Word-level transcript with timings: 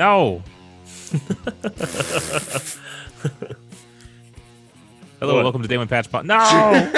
Yeah. 0.00 0.06
Hello. 0.06 0.42
No. 0.42 0.42
Hello, 5.20 5.34
What? 5.34 5.42
welcome 5.44 5.60
to 5.62 5.68
Day 5.68 5.76
One 5.76 5.88
Patch 5.88 6.10
Pod. 6.10 6.24
No. 6.24 6.36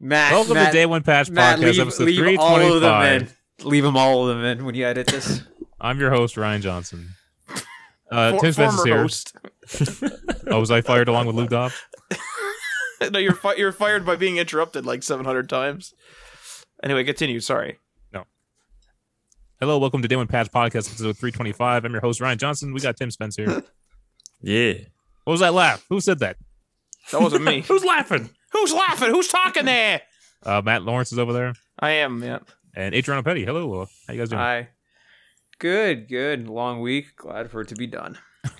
Matt, 0.00 0.32
welcome 0.32 0.54
Matt, 0.54 0.72
to 0.72 0.72
Day 0.72 0.86
One 0.86 1.04
Patch 1.04 1.30
Matt, 1.30 1.60
Podcast, 1.60 1.62
leave, 1.62 1.78
episode 1.78 2.04
leave 2.06 2.18
three 2.18 2.36
all 2.36 2.60
of 2.74 2.80
them 2.80 3.02
in. 3.02 3.28
Leave 3.64 3.84
them 3.84 3.96
all 3.96 4.28
of 4.28 4.34
them 4.36 4.44
in 4.44 4.64
when 4.64 4.74
you 4.74 4.84
edit 4.84 5.06
this. 5.06 5.42
I'm 5.80 6.00
your 6.00 6.10
host 6.10 6.36
Ryan 6.36 6.60
Johnson. 6.60 7.10
Uh, 8.10 8.32
For- 8.32 8.40
Tim 8.40 8.52
Spence 8.52 8.74
is 8.74 8.80
former 8.80 8.92
here. 8.92 9.02
host. 9.02 9.36
Oh, 10.48 10.58
was 10.58 10.72
I 10.72 10.80
fired 10.80 11.06
along 11.06 11.28
with 11.28 11.36
Luke 11.36 11.50
Dobb? 11.50 11.70
no, 13.12 13.20
you're 13.20 13.34
fi- 13.36 13.54
you're 13.54 13.70
fired 13.70 14.04
by 14.04 14.16
being 14.16 14.38
interrupted 14.38 14.84
like 14.84 15.04
700 15.04 15.48
times. 15.48 15.94
Anyway, 16.82 17.04
continue. 17.04 17.38
Sorry. 17.38 17.78
Hello, 19.62 19.78
welcome 19.78 20.02
to 20.02 20.08
Day 20.08 20.16
One 20.16 20.26
Patch 20.26 20.50
Podcast, 20.50 20.88
episode 20.90 21.16
three 21.16 21.30
twenty-five. 21.30 21.84
I'm 21.84 21.92
your 21.92 22.00
host 22.00 22.20
Ryan 22.20 22.36
Johnson. 22.36 22.72
We 22.72 22.80
got 22.80 22.96
Tim 22.96 23.12
Spence 23.12 23.36
here. 23.36 23.62
Yeah. 24.44 24.72
What 25.22 25.34
was 25.34 25.38
that 25.40 25.54
laugh? 25.54 25.86
Who 25.88 26.00
said 26.00 26.18
that? 26.18 26.36
That 27.12 27.20
wasn't 27.20 27.44
me. 27.44 27.60
Who's 27.68 27.84
laughing? 27.84 28.28
Who's 28.50 28.72
laughing? 28.72 29.10
Who's 29.10 29.28
talking 29.28 29.66
there? 29.66 30.02
Uh, 30.42 30.60
Matt 30.64 30.82
Lawrence 30.82 31.12
is 31.12 31.18
over 31.20 31.32
there, 31.32 31.52
I 31.78 31.90
am. 31.90 32.20
Yeah. 32.24 32.40
and 32.74 32.92
Adriano 32.92 33.22
Petty. 33.22 33.44
Hello, 33.44 33.82
uh, 33.82 33.86
how 34.08 34.14
you 34.14 34.18
guys 34.18 34.30
doing? 34.30 34.40
Hi. 34.40 34.68
Good, 35.60 36.08
good. 36.08 36.48
Long 36.48 36.80
week. 36.80 37.14
Glad 37.14 37.52
for 37.52 37.60
it 37.60 37.68
to 37.68 37.76
be 37.76 37.86
done. 37.86 38.18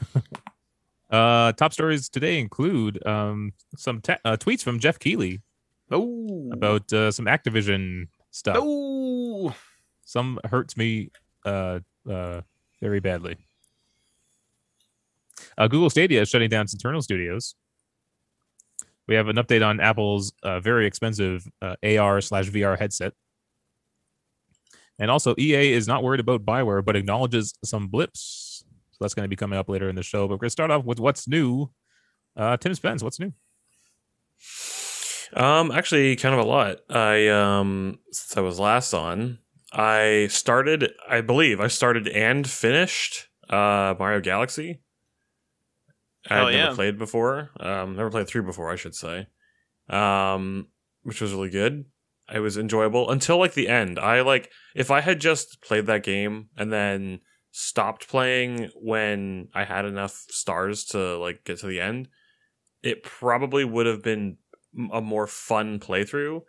Uh, 1.11 1.53
top 1.53 1.75
stories 1.75 2.09
today 2.09 2.39
include 2.39 3.05
um, 3.07 3.53
some 3.77 4.01
te- 4.01 4.15
uh, 4.25 4.35
tweets 4.39 4.63
from 4.63 4.79
Geoff 4.79 4.98
Keighley 4.98 5.43
Oh. 5.91 6.48
about 6.55 6.91
uh, 6.91 7.11
some 7.11 7.27
Activision 7.27 8.05
stuff. 8.31 8.57
Oh. 8.59 9.53
Some 10.13 10.39
hurts 10.45 10.77
me 10.77 11.11
uh, 11.47 11.81
uh, 12.09 12.43
very 12.83 13.01
badly. 13.01 13.39
Uh, 15.57 15.69
Google 15.69 15.89
Stadia 15.89 16.21
is 16.21 16.29
shutting 16.29 16.51
down 16.51 16.65
its 16.65 16.75
internal 16.75 17.01
studios. 17.01 17.55
We 19.09 19.15
have 19.15 19.29
an 19.29 19.37
update 19.37 19.67
on 19.67 19.81
Apple's 19.81 20.35
uh, 20.43 20.61
very 20.61 20.87
expensive 20.87 21.49
uh, 21.63 21.77
AR 21.83 22.21
slash 22.21 22.51
VR 22.51 22.79
headset. 22.79 23.15
And 24.99 25.11
also, 25.11 25.35
EA 25.39 25.73
is 25.73 25.89
not 25.89 26.03
worried 26.03 26.21
about 26.21 26.45
Bioware, 26.45 26.85
but 26.85 26.95
acknowledges 26.95 27.55
some 27.65 27.89
blips. 27.89 28.65
So 28.91 28.99
that's 29.01 29.15
going 29.15 29.25
to 29.25 29.31
be 29.31 29.37
coming 29.37 29.59
up 29.59 29.71
later 29.71 29.89
in 29.89 29.97
the 29.97 30.03
show. 30.03 30.29
But 30.29 30.35
we're 30.35 30.41
going 30.41 30.49
to 30.49 30.51
start 30.51 30.71
off 30.71 30.85
with 30.85 31.01
what's 31.01 31.27
new. 31.27 31.71
Uh, 32.37 32.59
Tim 32.59 32.75
Spence, 32.75 33.03
what's 33.03 33.19
new? 33.19 33.33
Um, 35.33 35.71
actually, 35.71 36.17
kind 36.17 36.35
of 36.35 36.45
a 36.45 36.49
lot. 36.49 36.81
I 36.91 37.29
um, 37.29 37.99
since 38.13 38.37
I 38.37 38.43
was 38.43 38.61
last 38.61 38.93
on, 38.93 39.39
I 39.73 40.28
started. 40.31 40.92
I 41.09 41.20
believe 41.20 41.61
I 41.61 41.69
started 41.69 42.09
and 42.09 42.48
finished 42.48 43.28
uh 43.48 43.95
Mario 43.98 44.20
Galaxy. 44.20 44.81
I'd 46.29 46.53
never 46.53 46.75
played 46.75 46.98
before. 46.98 47.51
Um, 47.59 47.97
never 47.97 48.11
played 48.11 48.29
three 48.29 48.42
before, 48.42 48.70
I 48.70 48.77
should 48.77 48.95
say. 48.95 49.27
Um, 49.89 50.69
which 51.03 51.20
was 51.20 51.33
really 51.33 51.51
good. 51.51 51.87
It 52.33 52.39
was 52.39 52.56
enjoyable 52.56 53.11
until 53.11 53.39
like 53.39 53.55
the 53.55 53.69
end. 53.69 53.98
I 53.98 54.20
like 54.23 54.51
if 54.75 54.91
I 54.91 55.01
had 55.01 55.20
just 55.20 55.61
played 55.62 55.86
that 55.86 56.05
game 56.05 56.48
and 56.57 56.73
then 56.73 57.20
stopped 57.51 58.09
playing 58.09 58.70
when 58.77 59.48
I 59.55 59.64
had 59.64 59.85
enough 59.85 60.24
stars 60.30 60.85
to 60.86 61.18
like 61.18 61.45
get 61.45 61.58
to 61.58 61.67
the 61.67 61.80
end, 61.80 62.08
it 62.83 63.02
probably 63.02 63.64
would 63.64 63.86
have 63.86 64.02
been 64.02 64.39
a 64.92 65.01
more 65.01 65.27
fun 65.27 65.79
playthrough. 65.80 66.42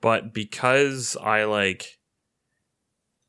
But 0.00 0.34
because 0.34 1.16
I 1.20 1.44
like 1.44 1.98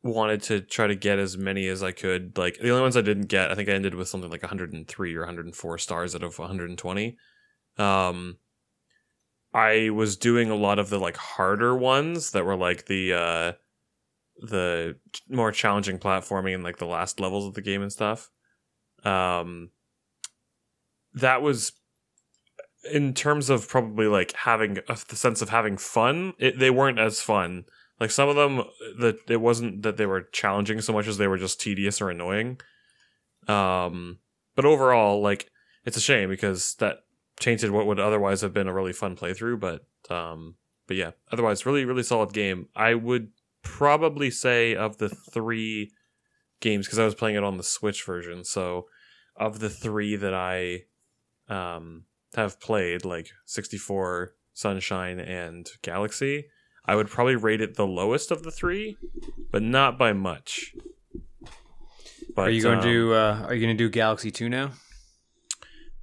wanted 0.05 0.43
to 0.43 0.61
try 0.61 0.87
to 0.87 0.95
get 0.95 1.19
as 1.19 1.37
many 1.37 1.67
as 1.67 1.83
I 1.83 1.91
could, 1.91 2.37
like 2.37 2.59
the 2.59 2.69
only 2.69 2.81
ones 2.81 2.95
I 2.95 3.01
didn't 3.01 3.27
get, 3.27 3.51
I 3.51 3.55
think 3.55 3.69
I 3.69 3.73
ended 3.73 3.95
with 3.95 4.07
something 4.07 4.29
like 4.29 4.43
103 4.43 5.15
or 5.15 5.19
104 5.21 5.77
stars 5.77 6.15
out 6.15 6.23
of 6.23 6.37
120. 6.37 7.17
Um, 7.77 8.37
I 9.55 9.89
was 9.89 10.17
doing 10.17 10.49
a 10.49 10.55
lot 10.55 10.79
of 10.79 10.89
the 10.89 10.99
like 10.99 11.15
harder 11.15 11.75
ones 11.75 12.31
that 12.31 12.45
were 12.45 12.57
like 12.57 12.87
the 12.87 13.13
uh 13.13 13.51
the 14.37 14.97
more 15.29 15.53
challenging 15.53 15.97
platforming 15.97 16.53
and 16.53 16.63
like 16.63 16.77
the 16.77 16.85
last 16.85 17.21
levels 17.21 17.47
of 17.47 17.53
the 17.53 17.61
game 17.61 17.81
and 17.81 17.91
stuff. 17.91 18.29
Um 19.05 19.69
that 21.13 21.41
was 21.41 21.71
in 22.91 23.13
terms 23.13 23.49
of 23.49 23.67
probably 23.69 24.07
like 24.07 24.33
having 24.33 24.79
a, 24.89 24.97
the 25.07 25.15
sense 25.15 25.41
of 25.41 25.49
having 25.49 25.77
fun, 25.77 26.33
it, 26.37 26.59
they 26.59 26.69
weren't 26.69 26.99
as 26.99 27.21
fun. 27.21 27.63
Like 27.99 28.11
some 28.11 28.29
of 28.29 28.35
them 28.35 28.63
that 28.99 29.19
it 29.29 29.41
wasn't 29.41 29.83
that 29.83 29.97
they 29.97 30.05
were 30.05 30.21
challenging 30.21 30.81
so 30.81 30.93
much 30.93 31.07
as 31.07 31.17
they 31.17 31.27
were 31.27 31.37
just 31.37 31.61
tedious 31.61 32.01
or 32.01 32.09
annoying. 32.09 32.59
Um 33.47 34.19
but 34.55 34.65
overall 34.65 35.21
like 35.21 35.49
it's 35.85 35.97
a 35.97 36.01
shame 36.01 36.29
because 36.29 36.75
that 36.75 37.05
tainted 37.39 37.71
what 37.71 37.87
would 37.87 37.99
otherwise 37.99 38.41
have 38.41 38.53
been 38.53 38.67
a 38.67 38.73
really 38.73 38.93
fun 38.93 39.15
playthrough. 39.15 39.59
But 39.59 39.85
um, 40.13 40.55
but 40.87 40.97
yeah, 40.97 41.11
otherwise, 41.31 41.65
really 41.65 41.85
really 41.85 42.03
solid 42.03 42.33
game. 42.33 42.67
I 42.75 42.95
would 42.95 43.29
probably 43.61 44.31
say 44.31 44.75
of 44.75 44.97
the 44.97 45.09
three 45.09 45.91
games 46.59 46.87
because 46.87 46.99
I 46.99 47.05
was 47.05 47.15
playing 47.15 47.35
it 47.35 47.43
on 47.43 47.57
the 47.57 47.63
Switch 47.63 48.03
version. 48.03 48.43
So 48.43 48.87
of 49.35 49.59
the 49.59 49.69
three 49.69 50.15
that 50.15 50.33
I 50.33 50.83
um 51.49 52.05
have 52.35 52.59
played, 52.59 53.05
like 53.05 53.29
sixty 53.45 53.77
four, 53.77 54.35
Sunshine, 54.53 55.19
and 55.19 55.69
Galaxy. 55.81 56.47
I 56.87 56.95
would 56.95 57.09
probably 57.09 57.35
rate 57.35 57.61
it 57.61 57.75
the 57.75 57.87
lowest 57.87 58.31
of 58.31 58.43
the 58.43 58.51
three, 58.51 58.97
but 59.51 59.61
not 59.61 59.97
by 59.97 60.13
much. 60.13 60.73
But, 62.35 62.49
are 62.49 62.51
you 62.51 62.61
going 62.61 62.79
um, 62.79 62.83
to 62.83 63.13
uh, 63.13 63.45
Are 63.47 63.53
you 63.53 63.65
going 63.65 63.75
to 63.75 63.83
do 63.83 63.89
Galaxy 63.89 64.29
Two 64.29 64.49
now? 64.49 64.71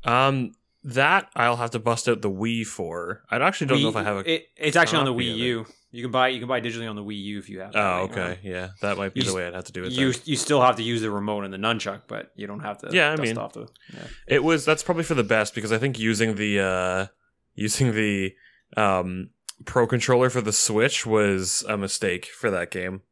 Um, 0.05 0.53
that 0.85 1.29
I'll 1.37 1.57
have 1.57 1.71
to 1.71 1.79
bust 1.79 2.09
out 2.09 2.23
the 2.23 2.31
Wii 2.31 2.67
for. 2.67 3.23
I 3.31 3.37
actually 3.37 3.69
don't 3.69 3.83
know 3.83 3.91
if 3.91 3.97
I 3.97 4.03
have 4.03 4.17
a. 4.17 4.33
It, 4.35 4.47
it's 4.57 4.77
actually 4.77 4.99
on 4.99 5.05
the 5.05 5.15
Wii 5.15 5.37
U. 5.37 5.67
You 5.93 6.03
can 6.03 6.11
buy 6.11 6.29
you 6.29 6.39
can 6.39 6.49
buy 6.49 6.61
digitally 6.61 6.89
on 6.89 6.97
the 6.97 7.05
Wii 7.05 7.23
U 7.23 7.39
if 7.39 7.51
you 7.51 7.61
have. 7.61 7.71
it 7.71 7.77
oh, 7.77 7.81
right 7.81 8.11
okay, 8.11 8.39
yeah, 8.43 8.71
that 8.81 8.97
might 8.97 9.13
be 9.13 9.21
You 9.21 9.27
the 9.27 9.35
way 9.35 9.47
I'd 9.47 9.55
have 9.55 9.65
to 9.65 9.73
do 9.73 9.85
it. 9.85 9.93
You 9.93 10.13
then. 10.13 10.23
you 10.25 10.37
still 10.37 10.63
have 10.63 10.77
to 10.77 10.83
use 10.83 11.03
the 11.03 11.11
remote 11.11 11.45
and 11.45 11.53
the 11.53 11.59
nunchuck, 11.59 12.03
but 12.09 12.33
you 12.35 12.47
don't 12.47 12.61
have 12.61 12.79
to. 12.79 12.89
Yeah, 12.91 13.11
I 13.11 13.17
mean- 13.17 13.37
off 13.37 13.53
the. 13.53 13.69
Yeah. 13.93 14.01
It 14.27 14.43
was 14.43 14.65
that's 14.65 14.83
probably 14.83 15.05
for 15.05 15.15
the 15.15 15.23
best 15.23 15.55
because 15.55 15.71
I 15.71 15.79
think 15.79 15.99
using 15.99 16.35
the 16.37 16.61
uh 16.61 17.07
using 17.55 17.95
the 17.95 18.33
um 18.77 19.31
pro 19.65 19.87
controller 19.87 20.31
for 20.31 20.41
the 20.41 20.53
Switch 20.53 21.07
was 21.07 21.65
a 21.69 21.77
mistake 21.77 22.27
for 22.27 22.51
that 22.51 22.71
game. 22.71 23.03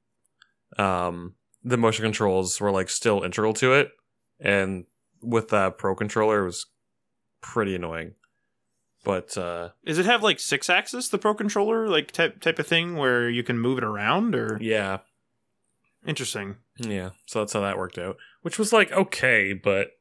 Um, 0.79 1.35
the 1.63 1.77
motion 1.77 2.05
controls 2.05 2.61
were 2.61 2.71
like 2.71 2.89
still 2.89 3.23
integral 3.23 3.55
to 3.55 3.73
it, 3.73 3.91
and 4.39 4.87
with 5.23 5.49
that 5.49 5.79
pro 5.79 5.95
controller, 5.95 6.43
it 6.43 6.47
was 6.47 6.67
pretty 7.41 7.75
annoying. 7.75 8.15
But 9.05 9.37
uh, 9.37 9.71
Does 9.85 9.99
it 9.99 10.07
have 10.07 10.23
like 10.23 10.39
six 10.39 10.69
axis, 10.69 11.09
the 11.09 11.19
Pro 11.19 11.35
controller, 11.35 11.89
like 11.89 12.13
type 12.13 12.41
type 12.41 12.59
of 12.59 12.67
thing 12.67 12.97
where 12.97 13.31
you 13.31 13.43
can 13.43 13.59
move 13.59 13.79
it 13.79 13.85
around? 13.85 14.35
Or 14.35 14.59
yeah, 14.61 14.99
interesting. 16.07 16.57
Yeah, 16.77 17.11
so 17.27 17.39
that's 17.39 17.55
how 17.55 17.61
that 17.61 17.79
worked 17.79 17.99
out. 17.99 18.17
Which 18.43 18.59
was 18.59 18.73
like 18.73 18.93
okay, 18.93 19.55
but 19.55 19.93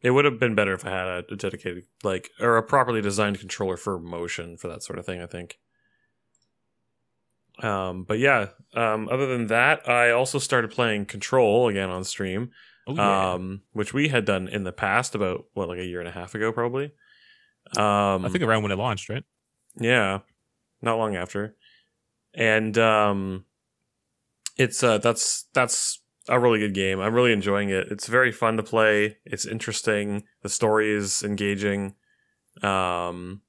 it 0.00 0.10
would 0.10 0.24
have 0.24 0.40
been 0.40 0.54
better 0.54 0.72
if 0.72 0.84
I 0.86 0.90
had 0.90 1.06
a, 1.06 1.24
a 1.30 1.36
dedicated 1.36 1.84
like 2.02 2.30
or 2.40 2.56
a 2.56 2.62
properly 2.62 3.02
designed 3.02 3.38
controller 3.38 3.76
for 3.76 3.98
motion 3.98 4.56
for 4.56 4.68
that 4.68 4.82
sort 4.82 4.98
of 4.98 5.04
thing, 5.04 5.20
I 5.20 5.26
think. 5.26 5.58
Um 7.62 8.04
but 8.04 8.18
yeah, 8.18 8.48
um 8.74 9.08
other 9.08 9.26
than 9.26 9.46
that, 9.46 9.88
I 9.88 10.10
also 10.10 10.38
started 10.38 10.70
playing 10.70 11.06
Control 11.06 11.68
again 11.68 11.90
on 11.90 12.04
stream. 12.04 12.50
Oh, 12.86 12.94
yeah. 12.94 13.32
Um 13.34 13.62
which 13.72 13.94
we 13.94 14.08
had 14.08 14.24
done 14.24 14.48
in 14.48 14.64
the 14.64 14.72
past 14.72 15.14
about 15.14 15.44
what 15.54 15.68
like 15.68 15.78
a 15.78 15.84
year 15.84 16.00
and 16.00 16.08
a 16.08 16.12
half 16.12 16.34
ago 16.34 16.52
probably. 16.52 16.92
Um 17.76 18.24
I 18.24 18.28
think 18.28 18.42
around 18.44 18.62
when 18.62 18.72
it 18.72 18.78
launched, 18.78 19.08
right? 19.08 19.24
yeah, 19.78 20.18
not 20.82 20.98
long 20.98 21.16
after, 21.16 21.56
and 22.34 22.76
um, 22.76 23.44
it's 24.56 24.82
uh 24.82 24.98
that's 24.98 25.46
that's 25.54 26.00
a 26.28 26.38
really 26.38 26.58
good 26.58 26.74
game. 26.74 27.00
I'm 27.00 27.14
really 27.14 27.32
enjoying 27.32 27.70
it. 27.70 27.88
It's 27.90 28.06
very 28.06 28.32
fun 28.32 28.56
to 28.56 28.62
play. 28.62 29.18
It's 29.24 29.46
interesting. 29.46 30.24
The 30.42 30.48
story 30.48 30.92
is 30.92 31.22
engaging. 31.22 31.94
Um, 32.62 33.40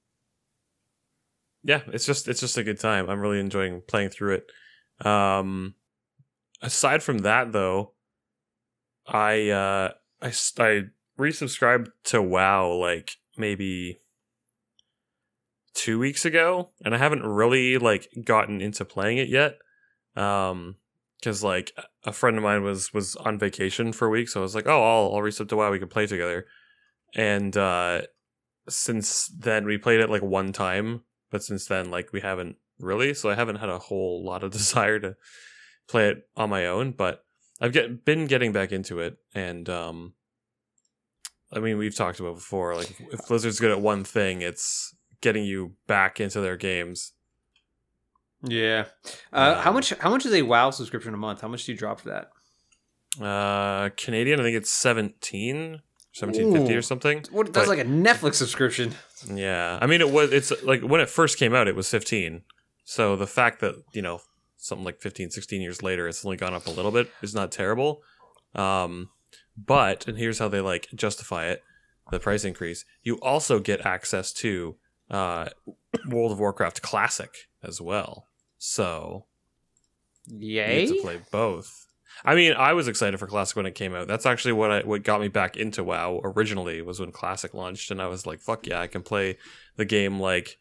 yeah, 1.63 1.81
it's 1.87 2.05
just 2.05 2.27
it's 2.27 2.41
just 2.41 2.57
a 2.57 2.63
good 2.63 2.79
time. 2.79 3.09
I'm 3.09 3.19
really 3.19 3.39
enjoying 3.39 3.81
playing 3.87 4.09
through 4.09 4.35
it. 4.35 5.05
Um, 5.05 5.75
aside 6.61 7.01
from 7.01 7.19
that, 7.19 7.51
though, 7.51 7.93
I 9.07 9.49
uh 9.49 9.91
I 10.21 10.27
I 10.59 10.81
resubscribed 11.19 11.87
to 12.05 12.21
WoW 12.21 12.73
like 12.73 13.17
maybe 13.37 13.99
two 15.73 15.99
weeks 15.99 16.25
ago, 16.25 16.71
and 16.83 16.93
I 16.93 16.97
haven't 16.97 17.23
really 17.23 17.77
like 17.77 18.09
gotten 18.23 18.61
into 18.61 18.85
playing 18.85 19.17
it 19.17 19.29
yet. 19.29 19.57
Um, 20.15 20.75
because 21.19 21.41
like 21.41 21.71
a 22.03 22.11
friend 22.11 22.35
of 22.35 22.43
mine 22.43 22.63
was 22.63 22.93
was 22.93 23.15
on 23.15 23.39
vacation 23.39 23.93
for 23.93 24.07
a 24.07 24.11
week, 24.11 24.27
so 24.27 24.41
I 24.41 24.43
was 24.43 24.55
like, 24.55 24.67
oh, 24.67 24.83
I'll 24.83 25.15
I'll 25.15 25.21
resub 25.21 25.47
to 25.49 25.55
WoW. 25.55 25.71
We 25.71 25.79
can 25.79 25.87
play 25.87 26.05
together. 26.05 26.45
And 27.15 27.55
uh, 27.55 28.01
since 28.67 29.27
then, 29.27 29.65
we 29.65 29.77
played 29.77 30.01
it 30.01 30.09
like 30.09 30.21
one 30.21 30.51
time, 30.51 31.01
but 31.33 31.43
since 31.43 31.65
then, 31.65 31.89
like 31.91 32.13
we 32.13 32.21
haven't 32.21 32.55
really. 32.79 33.13
So 33.13 33.29
I 33.29 33.35
haven't 33.35 33.57
had 33.57 33.69
a 33.69 33.79
whole 33.79 34.23
lot 34.23 34.43
of 34.43 34.51
desire 34.59 34.99
to 34.99 35.15
play 35.87 36.07
it 36.09 36.29
on 36.37 36.49
my 36.49 36.67
own, 36.67 36.91
but 36.91 37.25
I've 37.59 37.73
get 37.73 38.05
been 38.05 38.25
getting 38.27 38.51
back 38.53 38.71
into 38.71 38.99
it, 38.99 39.17
and 39.35 39.67
um, 39.69 40.13
I 41.51 41.59
mean 41.59 41.77
we've 41.77 41.95
talked 41.95 42.19
about 42.19 42.35
before. 42.35 42.75
Like 42.75 42.95
if 43.11 43.27
Blizzard's 43.27 43.59
good 43.59 43.71
at 43.71 43.81
one 43.81 44.03
thing, 44.03 44.41
it's 44.41 44.95
getting 45.21 45.43
you 45.43 45.73
back 45.87 46.19
into 46.21 46.39
their 46.39 46.55
games. 46.57 47.13
Yeah. 48.45 48.85
Uh, 49.31 49.61
how 49.61 49.69
Um, 49.69 49.75
much? 49.75 49.89
How 49.99 50.09
much 50.09 50.25
is 50.25 50.33
a 50.33 50.41
WoW 50.41 50.69
subscription 50.71 51.13
a 51.13 51.17
month? 51.17 51.41
How 51.41 51.47
much 51.47 51.65
do 51.65 51.71
you 51.71 51.77
drop 51.77 52.01
for 52.01 52.09
that? 52.09 52.29
Uh, 53.23 53.89
Canadian, 53.95 54.39
I 54.39 54.43
think 54.43 54.57
it's 54.57 54.71
17, 54.71 55.81
1750 56.15 56.73
Ooh. 56.73 56.77
or 56.77 56.81
something. 56.81 57.23
What? 57.31 57.53
That's 57.53 57.67
But- 57.67 57.77
like 57.77 57.85
a 57.85 57.89
Netflix 57.89 58.35
subscription. 58.35 58.93
Yeah, 59.27 59.77
I 59.81 59.87
mean 59.87 60.01
it 60.01 60.11
was. 60.11 60.31
It's 60.31 60.51
like 60.63 60.81
when 60.81 61.01
it 61.01 61.09
first 61.09 61.37
came 61.37 61.53
out, 61.53 61.67
it 61.67 61.75
was 61.75 61.89
15. 61.89 62.41
So 62.85 63.15
the 63.15 63.27
fact 63.27 63.61
that 63.61 63.75
you 63.93 64.01
know 64.01 64.21
something 64.57 64.85
like 64.85 65.01
15, 65.01 65.29
16 65.29 65.61
years 65.61 65.83
later, 65.83 66.07
it's 66.07 66.25
only 66.25 66.37
gone 66.37 66.53
up 66.53 66.67
a 66.67 66.71
little 66.71 66.91
bit 66.91 67.09
is 67.21 67.35
not 67.35 67.51
terrible. 67.51 68.01
Um, 68.55 69.09
but 69.57 70.07
and 70.07 70.17
here's 70.17 70.39
how 70.39 70.47
they 70.47 70.61
like 70.61 70.87
justify 70.95 71.47
it: 71.47 71.63
the 72.11 72.19
price 72.19 72.43
increase. 72.43 72.85
You 73.01 73.15
also 73.21 73.59
get 73.59 73.85
access 73.85 74.33
to 74.33 74.75
uh, 75.09 75.49
World 76.07 76.31
of 76.31 76.39
Warcraft 76.39 76.81
Classic 76.81 77.47
as 77.61 77.79
well. 77.79 78.27
So 78.57 79.25
you 80.27 80.55
Yay! 80.55 80.85
get 80.85 80.95
to 80.95 81.01
play 81.01 81.19
both. 81.31 81.87
I 82.25 82.35
mean, 82.35 82.53
I 82.53 82.73
was 82.73 82.87
excited 82.87 83.17
for 83.19 83.27
Classic 83.27 83.55
when 83.55 83.65
it 83.65 83.75
came 83.75 83.93
out. 83.93 84.07
That's 84.07 84.25
actually 84.25 84.53
what 84.53 84.71
I 84.71 84.79
what 84.81 85.03
got 85.03 85.21
me 85.21 85.27
back 85.27 85.57
into 85.57 85.83
WoW 85.83 86.21
originally 86.23 86.81
was 86.81 86.99
when 86.99 87.11
Classic 87.11 87.53
launched, 87.53 87.91
and 87.91 88.01
I 88.01 88.07
was 88.07 88.25
like, 88.25 88.39
"Fuck 88.41 88.67
yeah, 88.67 88.79
I 88.81 88.87
can 88.87 89.01
play 89.01 89.37
the 89.75 89.85
game 89.85 90.19
like 90.19 90.57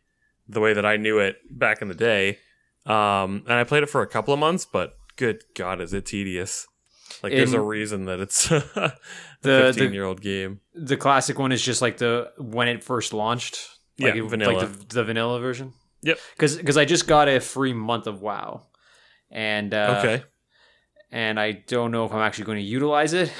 the 0.48 0.60
way 0.60 0.72
that 0.72 0.84
I 0.86 0.96
knew 0.96 1.18
it 1.18 1.36
back 1.50 1.82
in 1.82 1.88
the 1.88 1.94
day." 1.94 2.38
Um, 2.86 3.42
and 3.46 3.52
I 3.52 3.64
played 3.64 3.82
it 3.84 3.90
for 3.90 4.02
a 4.02 4.06
couple 4.08 4.34
of 4.34 4.40
months, 4.40 4.64
but 4.70 4.94
good 5.16 5.42
God, 5.54 5.80
is 5.80 5.92
it 5.92 6.04
tedious? 6.06 6.66
Like, 7.22 7.32
there's 7.32 7.52
a 7.52 7.60
reason 7.60 8.06
that 8.06 8.18
it's 8.20 8.50
a 8.50 8.58
The- 8.60 8.92
the- 9.42 9.60
fifteen 9.72 9.92
year 9.92 10.04
old 10.04 10.20
game. 10.20 10.60
The 10.74 10.96
classic 10.96 11.38
one 11.38 11.52
is 11.52 11.62
just 11.62 11.82
like 11.82 11.98
the 11.98 12.32
when 12.38 12.68
it 12.68 12.82
first 12.82 13.12
launched. 13.12 13.68
Like 14.00 14.14
Yeah, 14.14 14.22
it- 14.22 14.28
vanilla. 14.28 14.52
Like 14.58 14.88
the, 14.88 14.94
the 14.94 15.04
vanilla 15.04 15.38
version. 15.40 15.74
Yep. 16.02 16.18
Because 16.36 16.76
I 16.76 16.84
just 16.84 17.06
got 17.06 17.28
a 17.28 17.38
free 17.38 17.72
month 17.72 18.08
of 18.08 18.20
WoW, 18.22 18.62
and 19.30 19.72
uh, 19.72 19.96
okay, 20.02 20.24
and 21.12 21.38
I 21.38 21.52
don't 21.52 21.92
know 21.92 22.04
if 22.04 22.12
I'm 22.12 22.20
actually 22.20 22.46
going 22.46 22.58
to 22.58 22.64
utilize 22.64 23.12
it. 23.12 23.32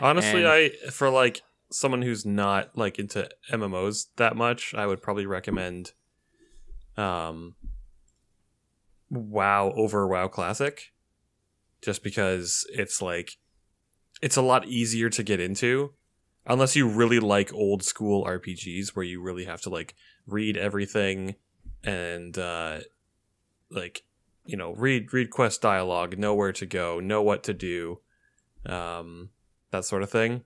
honestly, 0.00 0.44
and- 0.44 0.48
I 0.48 0.70
for 0.90 1.10
like 1.10 1.42
someone 1.70 2.02
who's 2.02 2.24
not 2.24 2.76
like 2.76 2.98
into 2.98 3.28
MMOs 3.52 4.06
that 4.16 4.34
much, 4.36 4.74
I 4.74 4.86
would 4.86 5.02
probably 5.02 5.26
recommend 5.26 5.92
um 6.96 7.54
WoW 9.10 9.72
over 9.76 10.06
WoW 10.08 10.28
Classic 10.28 10.92
just 11.82 12.02
because 12.02 12.66
it's 12.72 13.00
like 13.00 13.32
it's 14.20 14.36
a 14.36 14.42
lot 14.42 14.66
easier 14.66 15.08
to 15.10 15.22
get 15.22 15.40
into 15.40 15.92
unless 16.46 16.74
you 16.74 16.88
really 16.88 17.20
like 17.20 17.52
old 17.54 17.82
school 17.82 18.24
RPGs 18.24 18.88
where 18.96 19.04
you 19.04 19.22
really 19.22 19.44
have 19.44 19.60
to 19.62 19.70
like 19.70 19.94
read 20.26 20.56
everything 20.56 21.36
and 21.84 22.36
uh 22.36 22.80
like 23.70 24.02
you 24.48 24.56
know 24.56 24.72
read 24.72 25.12
read 25.12 25.30
quest 25.30 25.60
dialogue 25.62 26.18
know 26.18 26.34
where 26.34 26.52
to 26.52 26.66
go 26.66 26.98
know 27.00 27.22
what 27.22 27.44
to 27.44 27.52
do 27.54 28.00
um 28.66 29.28
that 29.70 29.84
sort 29.84 30.02
of 30.02 30.10
thing 30.10 30.42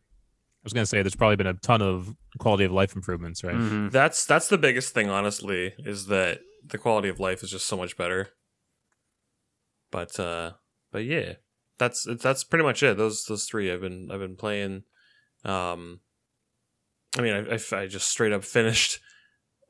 I 0.62 0.64
was 0.64 0.72
gonna 0.72 0.86
say 0.86 1.02
there's 1.02 1.16
probably 1.16 1.36
been 1.36 1.46
a 1.48 1.54
ton 1.54 1.82
of 1.82 2.14
quality 2.38 2.62
of 2.64 2.70
life 2.70 2.94
improvements, 2.94 3.42
right? 3.42 3.56
Mhm. 3.56 3.90
That's 3.90 4.24
that's 4.24 4.46
the 4.46 4.58
biggest 4.58 4.94
thing, 4.94 5.10
honestly, 5.10 5.74
is 5.78 6.06
that 6.06 6.38
the 6.64 6.78
quality 6.78 7.08
of 7.08 7.18
life 7.18 7.42
is 7.42 7.50
just 7.50 7.66
so 7.66 7.76
much 7.76 7.96
better. 7.96 8.28
But 9.90 10.20
uh, 10.20 10.52
but 10.92 11.04
yeah, 11.04 11.32
that's 11.78 12.06
that's 12.20 12.44
pretty 12.44 12.62
much 12.64 12.80
it. 12.84 12.96
Those 12.96 13.24
those 13.24 13.44
three 13.46 13.72
I've 13.72 13.80
been 13.80 14.08
I've 14.12 14.20
been 14.20 14.36
playing. 14.36 14.84
Um, 15.44 15.98
I 17.18 17.22
mean, 17.22 17.32
I, 17.34 17.56
I, 17.56 17.80
I 17.82 17.86
just 17.88 18.08
straight 18.08 18.32
up 18.32 18.44
finished 18.58 19.00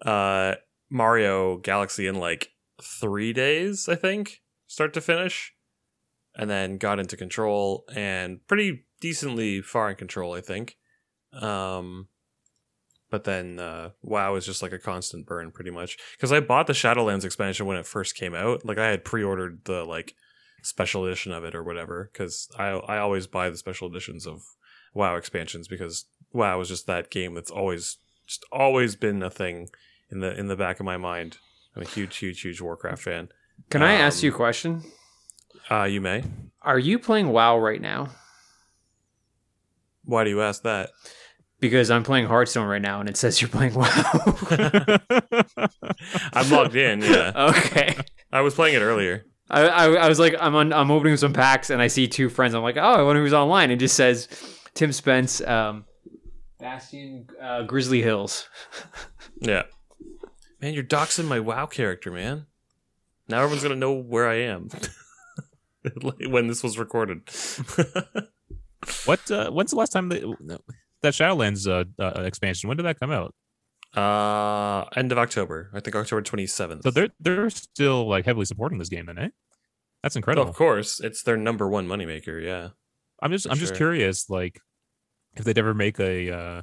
uh 0.05 0.57
Mario 0.91 1.57
Galaxy 1.57 2.07
in 2.07 2.17
like 2.17 2.51
three 2.83 3.33
days, 3.33 3.89
I 3.89 3.95
think, 3.95 4.43
start 4.67 4.93
to 4.95 5.01
finish, 5.01 5.55
and 6.35 6.49
then 6.49 6.79
got 6.79 6.99
into 6.99 7.17
Control 7.17 7.85
and 7.95 8.47
pretty 8.47 8.85
decently 9.01 9.61
far 9.61 9.91
in 9.91 9.97
Control, 9.97 10.35
I 10.35 10.41
think. 10.41 10.77
Um, 11.33 12.09
but 13.11 13.25
then 13.25 13.59
uh, 13.59 13.91
WoW 14.03 14.37
is 14.37 14.47
just 14.47 14.63
like 14.63 14.73
a 14.73 14.79
constant 14.79 15.27
burn, 15.27 15.51
pretty 15.51 15.71
much. 15.71 15.99
Because 16.17 16.33
I 16.33 16.41
bought 16.41 16.67
the 16.67 16.73
Shadowlands 16.73 17.25
expansion 17.25 17.67
when 17.67 17.77
it 17.77 17.87
first 17.87 18.15
came 18.15 18.35
out. 18.35 18.65
Like 18.65 18.79
I 18.79 18.89
had 18.89 19.05
pre-ordered 19.05 19.67
the 19.67 19.85
like 19.85 20.15
special 20.63 21.05
edition 21.05 21.31
of 21.33 21.45
it 21.45 21.55
or 21.55 21.63
whatever. 21.63 22.09
Because 22.11 22.49
I 22.59 22.69
I 22.69 22.99
always 22.99 23.27
buy 23.27 23.51
the 23.51 23.59
special 23.59 23.89
editions 23.89 24.27
of 24.27 24.43
WoW 24.95 25.17
expansions 25.17 25.69
because 25.69 26.07
WoW 26.33 26.61
is 26.61 26.69
just 26.69 26.87
that 26.87 27.11
game 27.11 27.35
that's 27.35 27.51
always 27.51 27.99
just 28.27 28.47
always 28.51 28.97
been 28.97 29.23
a 29.23 29.31
thing 29.31 29.69
in 30.11 30.21
the 30.21 30.35
in 30.39 30.49
the 30.49 30.57
back 30.57 30.81
of 30.81 30.87
my 30.87 30.97
mind. 30.97 31.37
I'm 31.77 31.83
a 31.83 31.87
huge, 31.87 32.17
huge, 32.19 32.41
huge 32.43 32.61
Warcraft 32.61 33.03
fan. 33.03 33.29
Can 33.71 33.83
I 33.83 33.93
ask 33.95 34.23
Um, 34.23 34.27
you 34.27 34.33
a 34.33 34.37
question? 34.37 34.83
Uh, 35.71 35.85
you 35.85 36.01
may. 36.01 36.25
Are 36.61 36.79
you 36.79 36.99
playing 36.99 37.29
WoW 37.29 37.59
right 37.59 37.81
now? 37.81 38.09
Why 40.05 40.25
do 40.25 40.31
you 40.31 40.43
ask 40.43 40.63
that? 40.65 40.91
Because 41.61 41.91
I'm 41.91 42.03
playing 42.03 42.27
Hearthstone 42.27 42.67
right 42.67 42.83
now, 42.83 42.99
and 43.01 43.09
it 43.09 43.17
says 43.17 43.41
you're 43.41 43.49
playing 43.49 43.75
WoW. 43.75 43.87
I'm 46.33 46.51
logged 46.51 46.75
in. 46.77 47.01
Yeah, 47.03 47.33
okay. 47.57 47.97
I 48.33 48.41
was 48.41 48.55
playing 48.55 48.75
it 48.75 48.81
earlier. 48.81 49.25
I, 49.49 49.67
I, 49.69 49.85
I 49.93 50.09
was 50.09 50.19
like, 50.19 50.35
I'm 50.41 50.55
on, 50.55 50.73
I'm 50.73 50.91
opening 50.91 51.17
some 51.17 51.33
packs, 51.33 51.71
and 51.71 51.81
I 51.81 51.87
see 51.87 52.09
two 52.09 52.29
friends. 52.29 52.55
I'm 52.55 52.63
like, 52.63 52.77
oh, 52.77 52.81
I 52.81 53.03
wonder 53.03 53.23
who's 53.23 53.33
online. 53.33 53.71
It 53.71 53.77
just 53.77 53.95
says 53.95 54.29
Tim 54.75 54.93
Spence, 54.93 55.41
um, 55.43 55.85
Bastion, 56.59 57.29
uh, 57.41 57.63
Grizzly 57.63 58.03
Hills. 58.03 58.49
Yeah. 59.45 59.63
Man, 60.63 60.75
you're 60.75 60.85
doxing 60.85 61.27
my 61.27 61.41
WoW 61.41 61.67
character, 61.67 62.13
man. 62.13 62.47
Now 63.29 63.39
everyone's 63.39 63.63
gonna 63.63 63.77
know 63.77 63.93
where 63.93 64.29
I 64.29 64.37
am 64.43 64.69
when 66.29 66.47
this 66.47 66.63
was 66.63 66.79
recorded. 66.79 67.23
what? 69.05 69.31
Uh, 69.31 69.51
when's 69.51 69.73
the 69.73 69.77
last 69.77 69.91
time 69.91 70.09
they, 70.09 70.21
that 70.21 71.15
Shadowlands 71.15 71.69
uh, 71.69 71.85
uh, 72.01 72.23
expansion? 72.23 72.69
When 72.69 72.77
did 72.77 72.87
that 72.87 73.01
come 73.01 73.11
out? 73.11 73.35
uh, 73.95 74.85
end 74.97 75.13
of 75.13 75.19
October. 75.19 75.71
I 75.75 75.81
think 75.81 75.95
October 75.97 76.23
27th. 76.23 76.83
So 76.83 76.91
they're 76.91 77.09
they're 77.21 77.51
still 77.51 78.09
like 78.09 78.25
heavily 78.25 78.47
supporting 78.47 78.79
this 78.79 78.89
game, 78.89 79.07
then, 79.07 79.19
eh? 79.19 79.29
That's 80.03 80.17
incredible. 80.17 80.49
of 80.49 80.57
course, 80.57 81.01
it's 81.01 81.23
their 81.23 81.37
number 81.37 81.69
one 81.69 81.87
moneymaker. 81.87 82.43
Yeah, 82.43 82.69
I'm 83.21 83.33
just 83.33 83.47
I'm 83.51 83.59
just 83.59 83.75
curious, 83.75 84.31
like 84.31 84.61
if 85.35 85.45
they'd 85.45 85.59
ever 85.59 85.75
make 85.75 86.01
a 86.01 86.31
uh, 86.31 86.63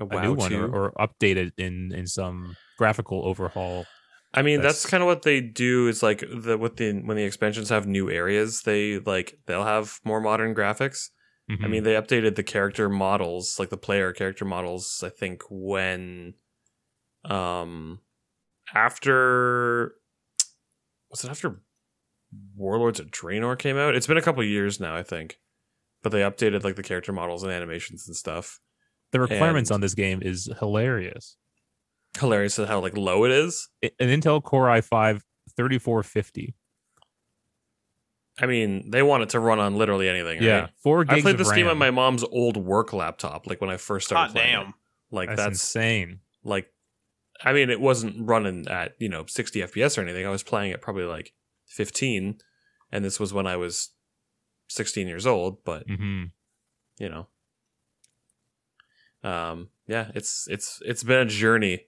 a 0.00 0.02
a 0.02 0.04
WoW 0.04 0.22
new 0.22 0.34
one 0.34 0.52
or, 0.54 0.66
or 0.66 0.92
update 0.92 1.36
it 1.36 1.54
in 1.58 1.92
in 1.92 2.06
some 2.06 2.56
graphical 2.76 3.24
overhaul. 3.26 3.86
I 4.34 4.42
mean, 4.42 4.60
that's, 4.60 4.82
That's- 4.82 4.90
kind 4.90 5.02
of 5.02 5.06
what 5.06 5.22
they 5.22 5.40
do. 5.40 5.88
Is 5.88 6.02
like 6.02 6.20
the 6.20 6.58
with 6.58 6.76
the 6.76 6.92
when 7.04 7.16
the 7.16 7.22
expansions 7.24 7.68
have 7.70 7.86
new 7.86 8.10
areas, 8.10 8.62
they 8.62 8.98
like 8.98 9.38
they'll 9.46 9.64
have 9.64 9.98
more 10.04 10.20
modern 10.20 10.54
graphics. 10.54 11.08
I 11.48 11.52
Mhm. 11.54 11.70
mean, 11.70 11.82
they 11.84 11.94
updated 11.94 12.34
the 12.34 12.42
character 12.42 12.88
models, 12.88 13.58
like 13.58 13.70
the 13.70 13.76
player 13.76 14.12
character 14.12 14.44
models, 14.44 15.00
I 15.04 15.10
think 15.10 15.42
when 15.48 16.34
um 17.24 18.00
after 18.74 19.94
was 21.10 21.24
it 21.24 21.30
after 21.30 21.62
Warlords 22.56 23.00
of 23.00 23.06
Draenor 23.10 23.58
came 23.58 23.76
out? 23.78 23.94
It's 23.94 24.06
been 24.08 24.16
a 24.18 24.22
couple 24.22 24.42
years 24.44 24.80
now, 24.80 24.94
I 24.96 25.02
think. 25.02 25.38
But 26.02 26.10
they 26.10 26.20
updated 26.20 26.64
like 26.64 26.76
the 26.76 26.82
character 26.82 27.12
models 27.12 27.42
and 27.42 27.52
animations 27.52 28.06
and 28.06 28.16
stuff. 28.16 28.60
the 29.12 29.20
requirements 29.20 29.70
and- 29.70 29.76
on 29.76 29.80
this 29.80 29.94
game 29.94 30.20
is 30.20 30.50
hilarious. 30.58 31.36
Hilarious 32.18 32.58
at 32.58 32.68
how 32.68 32.80
like 32.80 32.96
low 32.96 33.24
it 33.24 33.32
is. 33.32 33.68
An 33.82 33.90
Intel 34.00 34.42
Core 34.42 34.66
i5 34.66 35.20
3450. 35.56 36.54
I 38.38 38.46
mean, 38.46 38.90
they 38.90 39.02
want 39.02 39.22
it 39.22 39.30
to 39.30 39.40
run 39.40 39.58
on 39.58 39.76
literally 39.76 40.08
anything. 40.08 40.42
Yeah, 40.42 40.60
right? 40.60 40.70
four 40.82 41.04
gigs 41.04 41.20
I 41.20 41.22
played 41.22 41.34
of 41.34 41.38
this 41.38 41.52
game 41.52 41.68
on 41.68 41.78
my 41.78 41.90
mom's 41.90 42.22
old 42.22 42.56
work 42.58 42.92
laptop, 42.92 43.46
like 43.46 43.60
when 43.60 43.70
I 43.70 43.78
first 43.78 44.06
started 44.06 44.28
Hot 44.28 44.32
playing. 44.32 44.52
damn. 44.52 44.68
It. 44.68 44.74
Like 45.10 45.28
That's, 45.30 45.40
that's 45.40 45.54
insane. 45.54 46.20
like 46.42 46.70
I 47.42 47.52
mean 47.52 47.70
it 47.70 47.80
wasn't 47.80 48.28
running 48.28 48.66
at, 48.68 48.94
you 48.98 49.08
know, 49.08 49.24
60 49.26 49.60
FPS 49.60 49.96
or 49.96 50.02
anything. 50.02 50.26
I 50.26 50.30
was 50.30 50.42
playing 50.42 50.72
at 50.72 50.82
probably 50.82 51.04
like 51.04 51.32
15 51.68 52.38
and 52.92 53.04
this 53.04 53.20
was 53.20 53.32
when 53.32 53.46
I 53.46 53.56
was 53.56 53.90
16 54.68 55.06
years 55.06 55.26
old, 55.26 55.64
but 55.64 55.86
mm-hmm. 55.86 56.24
you 56.98 57.08
know. 57.08 57.28
Um 59.22 59.68
yeah, 59.86 60.10
it's 60.14 60.46
it's 60.50 60.82
it's 60.84 61.04
been 61.04 61.18
a 61.18 61.30
journey 61.30 61.86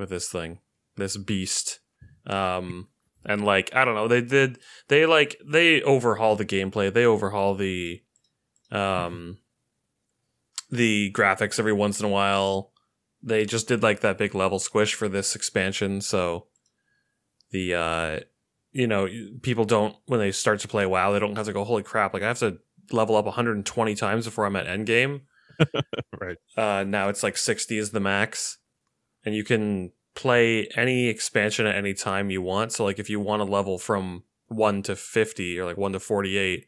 with 0.00 0.10
this 0.10 0.28
thing. 0.28 0.58
This 0.96 1.16
beast. 1.16 1.80
Um 2.26 2.88
and 3.24 3.44
like 3.44 3.74
I 3.74 3.84
don't 3.84 3.94
know, 3.94 4.08
they 4.08 4.22
did 4.22 4.58
they 4.88 5.06
like 5.06 5.36
they 5.46 5.82
overhaul 5.82 6.36
the 6.36 6.44
gameplay, 6.44 6.92
they 6.92 7.04
overhaul 7.04 7.54
the 7.54 8.02
um 8.72 9.38
the 10.70 11.12
graphics 11.12 11.58
every 11.58 11.72
once 11.72 12.00
in 12.00 12.06
a 12.06 12.10
while. 12.10 12.72
They 13.22 13.44
just 13.44 13.68
did 13.68 13.82
like 13.82 14.00
that 14.00 14.18
big 14.18 14.34
level 14.34 14.58
squish 14.58 14.94
for 14.94 15.08
this 15.08 15.36
expansion, 15.36 16.00
so 16.00 16.46
the 17.50 17.74
uh 17.74 18.20
you 18.72 18.86
know, 18.86 19.08
people 19.42 19.64
don't 19.64 19.96
when 20.06 20.20
they 20.20 20.32
start 20.32 20.60
to 20.60 20.68
play 20.68 20.86
WoW, 20.86 21.12
they 21.12 21.18
don't 21.18 21.36
have 21.36 21.46
to 21.46 21.52
go, 21.52 21.64
holy 21.64 21.82
crap! 21.82 22.14
Like 22.14 22.22
I 22.22 22.28
have 22.28 22.38
to 22.38 22.58
level 22.92 23.16
up 23.16 23.24
120 23.24 23.94
times 23.94 24.24
before 24.24 24.46
I'm 24.46 24.56
at 24.56 24.66
endgame. 24.66 25.22
Right. 26.18 26.36
Uh, 26.56 26.84
now 26.84 27.08
it's 27.08 27.22
like 27.22 27.36
60 27.36 27.78
is 27.78 27.90
the 27.90 28.00
max, 28.00 28.58
and 29.24 29.34
you 29.34 29.44
can 29.44 29.92
play 30.14 30.68
any 30.76 31.08
expansion 31.08 31.66
at 31.66 31.76
any 31.76 31.94
time 31.94 32.30
you 32.30 32.42
want. 32.42 32.72
So 32.72 32.84
like 32.84 32.98
if 32.98 33.10
you 33.10 33.20
want 33.20 33.40
to 33.40 33.44
level 33.44 33.78
from 33.78 34.24
one 34.48 34.82
to 34.82 34.96
50 34.96 35.58
or 35.58 35.64
like 35.64 35.76
one 35.76 35.92
to 35.92 36.00
48, 36.00 36.66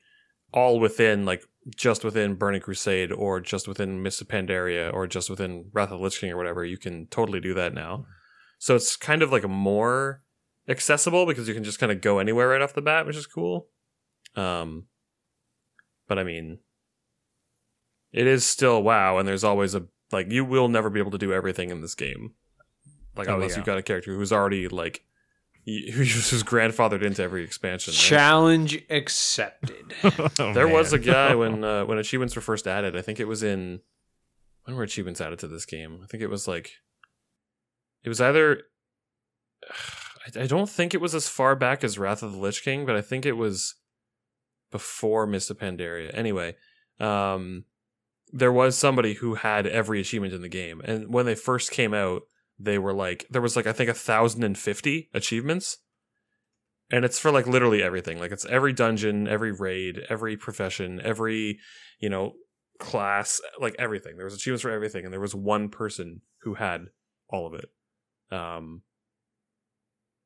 all 0.53 0.79
within 0.79 1.25
like 1.25 1.45
just 1.75 2.05
within 2.05 2.35
Burning 2.35 2.61
Crusade 2.61 3.13
or 3.13 3.41
just 3.41 3.67
within 3.67 4.03
Mists 4.03 4.21
of 4.21 4.29
Pandaria 4.29 4.93
or 4.93 5.07
just 5.07 5.31
within 5.31 5.71
Wrath 5.73 5.91
of 5.91 5.99
the 5.99 6.05
Lich 6.05 6.21
King 6.21 6.31
or 6.31 6.37
whatever, 6.37 6.65
you 6.65 6.79
can 6.79 7.07
totally 7.07 7.41
do 7.41 7.55
that 7.55 7.75
now. 7.75 8.07
So 8.59 8.77
it's 8.77 8.97
kind 8.97 9.23
of 9.23 9.33
like 9.33 9.45
a 9.45 9.49
more 9.49 10.23
accessible 10.69 11.27
because 11.27 11.49
you 11.49 11.55
can 11.55 11.65
just 11.65 11.79
kind 11.79 11.91
of 11.91 12.01
go 12.01 12.19
anywhere 12.19 12.49
right 12.49 12.63
off 12.63 12.75
the 12.75 12.83
bat, 12.83 13.07
which 13.07 13.17
is 13.17 13.27
cool. 13.27 13.69
Um, 14.37 14.87
but 16.09 16.19
I 16.19 16.25
mean, 16.25 16.59
it 18.13 18.27
is 18.27 18.45
still 18.45 18.83
WoW, 18.83 19.19
and 19.19 19.27
there's 19.27 19.45
always 19.45 19.75
a 19.75 19.87
like 20.11 20.31
you 20.31 20.45
will 20.45 20.69
never 20.69 20.91
be 20.91 21.01
able 21.01 21.11
to 21.11 21.19
do 21.19 21.33
everything 21.33 21.71
in 21.71 21.81
this 21.81 21.95
game, 21.95 22.35
like 23.16 23.28
Oh, 23.28 23.35
unless 23.35 23.50
yeah. 23.50 23.57
you've 23.59 23.66
got 23.66 23.78
a 23.78 23.83
character 23.83 24.14
who's 24.14 24.33
already 24.33 24.69
like 24.69 25.02
y- 25.66 25.83
who's 25.92 26.31
who's 26.31 26.42
grandfathered 26.42 27.02
into 27.02 27.23
every 27.23 27.45
expansion. 27.45 27.92
right? 27.92 27.99
Challenge 28.00 28.83
accepted. 28.90 29.95
Oh, 30.38 30.52
There 30.52 30.69
was 30.69 30.92
a 30.92 30.99
guy 30.99 31.35
when 31.42 31.62
uh, 31.64 31.85
when 31.85 31.99
achievements 31.99 32.35
were 32.37 32.42
first 32.42 32.66
added. 32.66 32.97
I 32.97 33.02
think 33.02 33.21
it 33.21 33.28
was 33.28 33.42
in 33.42 33.81
when 34.64 34.76
were 34.76 34.83
achievements 34.85 35.21
added 35.21 35.38
to 35.40 35.49
this 35.49 35.66
game? 35.66 36.00
I 36.02 36.07
think 36.07 36.23
it 36.23 36.31
was 36.31 36.47
like 36.49 36.71
it 38.04 38.09
was 38.09 38.21
either 38.21 38.62
I, 40.37 40.42
I 40.42 40.47
don't 40.47 40.71
think 40.71 40.95
it 40.95 41.00
was 41.00 41.14
as 41.14 41.28
far 41.28 41.54
back 41.57 41.83
as 41.83 41.99
Wrath 41.99 42.23
of 42.23 42.33
the 42.33 42.38
Lich 42.38 42.62
King, 42.62 42.87
but 42.87 42.95
I 42.97 43.00
think 43.00 43.26
it 43.26 43.33
was 43.33 43.75
before 44.71 45.26
Mist 45.26 45.50
of 45.50 45.59
Pandaria. 45.59 46.11
Anyway, 46.14 46.54
um, 47.00 47.64
there 48.33 48.52
was 48.52 48.78
somebody 48.78 49.14
who 49.14 49.35
had 49.35 49.66
every 49.66 50.00
achievement 50.00 50.33
in 50.33 50.40
the 50.42 50.49
game, 50.49 50.81
and 50.85 51.12
when 51.12 51.26
they 51.26 51.35
first 51.35 51.71
came 51.73 51.92
out, 51.92 52.23
they 52.62 52.78
were 52.78 52.92
like 52.92 53.26
there 53.31 53.42
was 53.42 53.57
like 53.57 53.66
I 53.66 53.73
think 53.73 53.90
a 53.90 53.95
thousand 53.95 54.45
and 54.45 54.57
fifty 54.57 55.11
achievements. 55.12 55.78
And 56.90 57.07
it's 57.07 57.19
for 57.19 57.31
like 57.31 57.47
literally 57.47 57.83
everything. 57.83 58.19
Like 58.19 58.33
it's 58.33 58.45
every 58.47 58.73
dungeon 58.73 59.26
every 59.26 59.52
raid 59.52 60.00
every 60.09 60.37
profession 60.37 61.00
every 61.02 61.59
you 61.99 62.09
know 62.09 62.35
class 62.78 63.40
like 63.61 63.75
everything. 63.78 64.16
There 64.16 64.26
was 64.26 64.35
achievements 64.35 64.62
for 64.62 64.71
everything 64.71 65.04
and 65.04 65.12
there 65.12 65.21
was 65.21 65.35
one 65.35 65.69
person 65.69 66.21
who 66.42 66.54
had 66.54 66.87
all 67.28 67.47
of 67.47 67.54
it. 67.54 67.71
Um 68.31 68.83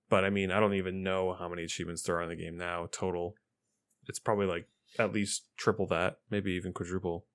but 0.09 0.25
i 0.25 0.31
mean 0.31 0.53
i 0.53 0.61
don't 0.61 0.75
even 0.75 1.03
know 1.03 1.35
how 1.37 1.49
many 1.49 1.65
achievements 1.65 2.03
there 2.03 2.17
are 2.17 2.23
in 2.23 2.29
the 2.29 2.37
game 2.37 2.57
now 2.57 2.89
total. 2.93 3.35
It's 4.09 4.21
probably 4.21 4.47
like 4.47 4.69
at 4.99 5.13
least 5.13 5.49
triple 5.57 5.87
that 5.89 6.19
maybe 6.31 6.53
even 6.53 6.73
quadruple 6.73 7.27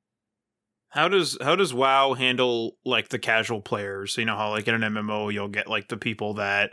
How 0.92 1.08
does 1.08 1.38
how 1.42 1.56
does 1.56 1.74
WoW 1.74 2.14
handle 2.14 2.78
like 2.86 3.10
the 3.10 3.20
casual 3.20 3.62
players? 3.62 4.18
You 4.18 4.26
know 4.26 4.36
how 4.36 4.50
like 4.50 4.68
in 4.68 4.76
an 4.76 4.94
MMO 4.94 5.34
you'll 5.34 5.48
get 5.48 5.68
like 5.68 5.88
the 5.88 5.98
people 5.98 6.34
that 6.36 6.72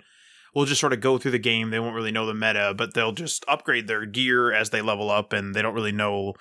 will 0.54 0.64
just 0.64 0.80
sort 0.80 0.92
of 0.92 1.00
go 1.00 1.18
through 1.18 1.30
the 1.30 1.38
game. 1.38 1.70
They 1.70 1.78
won't 1.78 1.94
really 1.94 2.10
know 2.10 2.26
the 2.26 2.34
meta, 2.34 2.74
but 2.76 2.94
they'll 2.94 3.12
just 3.12 3.44
upgrade 3.46 3.86
their 3.86 4.06
gear 4.06 4.52
as 4.52 4.70
they 4.70 4.82
level 4.82 5.08
up, 5.08 5.32
and 5.32 5.54
they 5.54 5.62
don't 5.62 5.74
really 5.74 5.92
know 5.92 6.34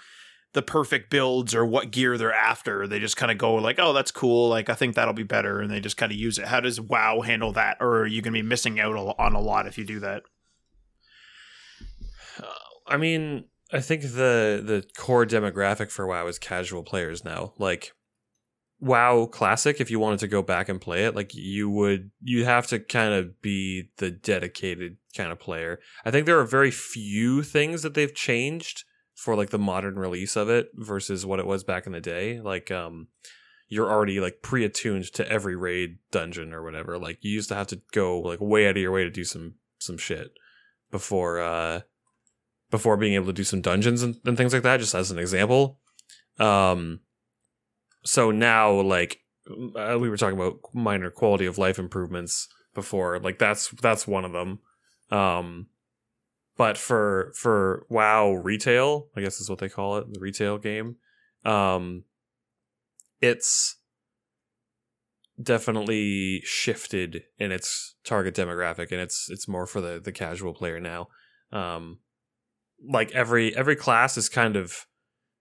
the 0.54 0.64
perfect 0.64 1.12
builds 1.12 1.54
or 1.54 1.66
what 1.66 1.92
gear 1.92 2.18
they're 2.18 2.34
after. 2.34 2.88
They 2.88 3.00
just 3.00 3.18
kind 3.18 3.32
of 3.32 3.38
go 3.38 3.54
like, 3.56 3.78
"Oh, 3.78 3.94
that's 3.94 4.12
cool. 4.12 4.50
Like 4.50 4.70
I 4.70 4.74
think 4.74 4.96
that'll 4.96 5.14
be 5.14 5.22
better," 5.24 5.62
and 5.62 5.70
they 5.70 5.80
just 5.80 5.98
kind 5.98 6.12
of 6.12 6.18
use 6.18 6.40
it. 6.40 6.48
How 6.48 6.60
does 6.60 6.82
WoW 6.82 7.22
handle 7.22 7.52
that? 7.54 7.78
Or 7.80 8.00
are 8.00 8.08
you 8.08 8.24
gonna 8.24 8.34
be 8.34 8.42
missing 8.42 8.80
out 8.80 8.96
on 9.20 9.34
a 9.34 9.40
lot 9.40 9.68
if 9.68 9.78
you 9.78 9.86
do 9.86 10.00
that? 10.00 10.24
I 12.88 12.98
mean, 12.98 13.46
I 13.72 13.82
think 13.82 14.02
the 14.02 14.62
the 14.64 14.86
core 14.98 15.26
demographic 15.26 15.92
for 15.92 16.08
WoW 16.08 16.28
is 16.28 16.40
casual 16.40 16.84
players 16.84 17.26
now. 17.26 17.54
Like 17.58 17.94
WoW 18.80 19.26
Classic, 19.26 19.82
if 19.82 19.90
you 19.90 20.00
wanted 20.00 20.20
to 20.20 20.28
go 20.28 20.42
back 20.42 20.70
and 20.70 20.80
play 20.80 21.06
it, 21.06 21.16
like 21.16 21.34
you 21.34 21.70
would 21.70 22.12
you 22.22 22.46
have 22.46 22.68
to 22.68 22.80
kind 22.80 23.14
of 23.14 23.42
be 23.42 23.90
the 23.98 24.12
dedicated 24.12 24.98
kind 25.16 25.32
of 25.32 25.40
player. 25.40 25.80
I 26.06 26.12
think 26.12 26.26
there 26.26 26.40
are 26.40 26.46
very 26.46 26.72
few 26.72 27.44
things 27.44 27.82
that 27.82 27.94
they've 27.94 28.14
changed 28.14 28.84
for 29.16 29.36
like 29.36 29.50
the 29.50 29.58
modern 29.58 29.98
release 29.98 30.36
of 30.36 30.50
it 30.50 30.70
versus 30.76 31.26
what 31.26 31.40
it 31.40 31.48
was 31.48 31.64
back 31.64 31.88
in 31.88 31.92
the 31.92 32.00
day. 32.00 32.40
Like 32.40 32.72
um 32.72 33.08
you're 33.68 33.92
already 33.92 34.22
like 34.22 34.42
pre-attuned 34.42 35.12
to 35.14 35.30
every 35.30 35.56
raid 35.56 35.98
dungeon 36.12 36.54
or 36.54 36.64
whatever. 36.64 36.98
Like 36.98 37.18
you 37.22 37.32
used 37.32 37.50
to 37.50 37.56
have 37.56 37.68
to 37.68 37.82
go 37.92 38.20
like 38.20 38.40
way 38.40 38.68
out 38.68 38.78
of 38.78 38.82
your 38.82 38.94
way 38.94 39.04
to 39.04 39.10
do 39.10 39.26
some 39.26 39.56
some 39.80 39.98
shit 39.98 40.32
before 40.92 41.40
uh 41.42 41.82
before 42.70 42.98
being 42.98 43.14
able 43.14 43.28
to 43.28 43.34
do 43.34 43.44
some 43.44 43.62
dungeons 43.62 44.04
and, 44.04 44.16
and 44.26 44.38
things 44.38 44.54
like 44.54 44.64
that 44.64 44.80
just 44.80 44.96
as 44.96 45.12
an 45.12 45.20
example. 45.20 45.80
Um 46.40 47.02
so 48.04 48.32
now 48.32 48.72
like 48.72 49.20
uh, 49.50 49.98
we 50.00 50.10
were 50.10 50.18
talking 50.18 50.38
about 50.38 50.60
minor 50.74 51.10
quality 51.10 51.46
of 51.46 51.58
life 51.58 51.80
improvements 51.80 52.48
before 52.74 53.20
like 53.20 53.40
that's 53.40 53.70
that's 53.82 54.08
one 54.08 54.26
of 54.26 54.34
them. 54.34 54.60
Um 55.12 55.68
but 56.58 56.78
for 56.78 57.32
for 57.36 57.86
wow 57.88 58.32
retail 58.32 59.10
i 59.16 59.22
guess 59.22 59.40
is 59.40 59.48
what 59.48 59.60
they 59.60 59.70
call 59.70 59.98
it 59.98 60.12
the 60.12 60.20
retail 60.20 60.58
game 60.58 60.96
um 61.46 62.04
it's 63.22 63.78
definitely 65.42 66.42
shifted 66.44 67.24
in 67.38 67.52
its 67.52 67.96
target 68.04 68.36
demographic 68.36 68.92
and 68.92 69.00
it's 69.00 69.30
it's 69.30 69.48
more 69.48 69.68
for 69.68 69.82
the 69.82 70.02
the 70.04 70.12
casual 70.12 70.54
player 70.54 70.80
now. 70.80 71.08
Um 71.52 72.00
like 72.86 73.12
every 73.12 73.56
every 73.56 73.76
class 73.76 74.18
is 74.18 74.30
kind 74.30 74.56
of 74.56 74.86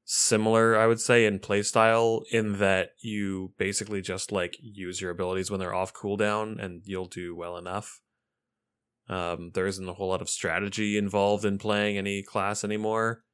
similar 0.09 0.79
i 0.79 0.87
would 0.87 1.01
say 1.01 1.27
in 1.27 1.41
playstyle 1.41 2.23
in 2.31 2.59
that 2.59 2.91
you 3.01 3.53
basically 3.59 4.01
just 4.01 4.31
like 4.31 4.57
use 4.61 5.01
your 5.01 5.11
abilities 5.11 5.51
when 5.51 5.59
they're 5.59 5.75
off 5.75 5.93
cooldown 5.93 6.63
and 6.63 6.83
you'll 6.85 7.07
do 7.07 7.35
well 7.35 7.57
enough. 7.57 8.01
Um 9.09 9.51
there 9.55 9.67
isn't 9.67 9.89
a 9.89 9.95
whole 9.95 10.09
lot 10.09 10.23
of 10.23 10.29
strategy 10.29 10.97
involved 10.97 11.45
in 11.45 11.59
playing 11.59 11.99
any 11.99 12.23
class 12.23 12.63
anymore. 12.63 13.25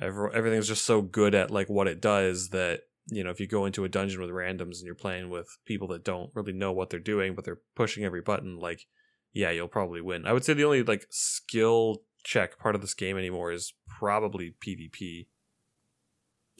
Every, 0.00 0.30
everything's 0.32 0.68
just 0.68 0.84
so 0.84 1.02
good 1.02 1.34
at 1.34 1.50
like 1.50 1.68
what 1.68 1.88
it 1.88 2.00
does 2.00 2.50
that 2.50 2.82
you 3.06 3.24
know 3.24 3.30
if 3.30 3.40
you 3.40 3.48
go 3.48 3.66
into 3.66 3.84
a 3.84 3.88
dungeon 3.88 4.20
with 4.20 4.30
randoms 4.30 4.78
and 4.78 4.86
you're 4.86 4.94
playing 4.94 5.30
with 5.30 5.48
people 5.66 5.88
that 5.88 6.04
don't 6.04 6.30
really 6.34 6.52
know 6.52 6.72
what 6.72 6.90
they're 6.90 7.00
doing 7.00 7.34
but 7.34 7.44
they're 7.44 7.60
pushing 7.74 8.04
every 8.04 8.20
button 8.20 8.58
like 8.58 8.86
yeah 9.32 9.50
you'll 9.50 9.66
probably 9.66 10.00
win. 10.00 10.26
I 10.26 10.32
would 10.32 10.44
say 10.44 10.54
the 10.54 10.64
only 10.64 10.84
like 10.84 11.06
skill 11.10 12.02
check 12.24 12.58
part 12.58 12.74
of 12.74 12.80
this 12.80 12.94
game 12.94 13.16
anymore 13.16 13.52
is 13.52 13.72
probably 13.86 14.54
pvp 14.66 15.26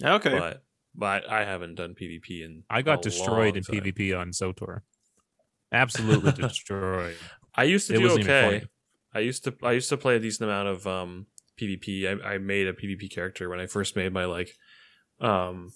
Okay. 0.02 0.38
but 0.38 0.62
but 0.94 1.28
i 1.30 1.44
haven't 1.44 1.74
done 1.76 1.94
pvp 1.94 2.44
in 2.44 2.62
I 2.70 2.82
got 2.82 2.98
a 3.00 3.02
destroyed 3.02 3.54
long 3.54 3.56
in 3.56 3.62
time. 3.64 3.76
PvP 3.80 4.18
on 4.18 4.30
SWTOR. 4.30 4.80
Absolutely 5.72 6.32
destroyed. 6.42 7.16
i 7.54 7.64
used 7.64 7.88
to 7.88 7.94
It 7.94 7.98
do 7.98 8.10
okay 8.12 8.64
i 9.14 9.18
used 9.20 9.44
to 9.44 9.54
i 9.62 9.72
used 9.72 9.88
to 9.88 9.96
play 9.96 10.16
a 10.16 10.20
decent 10.20 10.48
amount 10.50 10.68
of 10.68 10.86
um 10.86 11.26
pvp 11.60 12.22
I, 12.24 12.34
I 12.34 12.38
made 12.38 12.66
a 12.68 12.72
pvp 12.72 13.10
character 13.10 13.48
when 13.48 13.60
i 13.60 13.66
first 13.66 13.96
made 13.96 14.12
my 14.12 14.24
like 14.26 14.50
um 15.20 15.70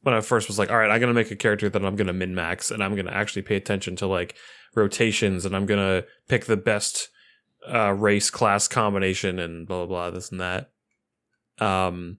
when 0.00 0.14
i 0.14 0.20
first 0.20 0.48
was 0.48 0.58
like 0.58 0.70
all 0.70 0.78
right 0.78 0.90
i'm 0.90 1.00
gonna 1.00 1.12
make 1.14 1.30
a 1.30 1.36
character 1.36 1.68
that 1.68 1.84
i'm 1.84 1.96
gonna 1.96 2.12
min 2.12 2.34
max 2.34 2.70
and 2.70 2.82
i'm 2.82 2.96
gonna 2.96 3.10
actually 3.10 3.42
pay 3.42 3.56
attention 3.56 3.94
to 3.96 4.06
like 4.06 4.34
rotations 4.74 5.44
and 5.44 5.54
i'm 5.54 5.66
gonna 5.66 6.02
pick 6.28 6.46
the 6.46 6.56
best 6.56 7.08
uh 7.70 7.92
race 7.92 8.30
class 8.30 8.68
combination 8.68 9.38
and 9.38 9.66
blah 9.66 9.86
blah 9.86 9.86
blah 9.86 10.10
this 10.10 10.30
and 10.30 10.40
that 10.40 10.70
um 11.58 12.18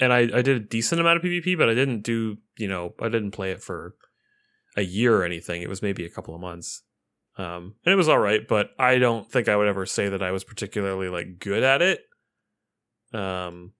and 0.00 0.12
i 0.12 0.20
i 0.20 0.42
did 0.42 0.56
a 0.56 0.60
decent 0.60 1.00
amount 1.00 1.16
of 1.16 1.22
pvp 1.22 1.56
but 1.56 1.68
i 1.68 1.74
didn't 1.74 2.02
do 2.02 2.36
you 2.56 2.68
know 2.68 2.94
i 3.00 3.08
didn't 3.08 3.32
play 3.32 3.50
it 3.50 3.62
for 3.62 3.94
a 4.76 4.82
year 4.82 5.16
or 5.16 5.24
anything 5.24 5.62
it 5.62 5.68
was 5.68 5.82
maybe 5.82 6.04
a 6.04 6.10
couple 6.10 6.34
of 6.34 6.40
months 6.40 6.82
um, 7.38 7.74
and 7.84 7.92
it 7.92 7.96
was 7.96 8.08
all 8.08 8.18
right, 8.18 8.46
but 8.46 8.70
I 8.78 8.98
don't 8.98 9.30
think 9.30 9.48
I 9.48 9.56
would 9.56 9.68
ever 9.68 9.84
say 9.84 10.08
that 10.08 10.22
I 10.22 10.30
was 10.30 10.44
particularly 10.44 11.08
like 11.08 11.38
good 11.38 11.62
at 11.62 11.82
it. 11.82 12.00
Um, 13.12 13.72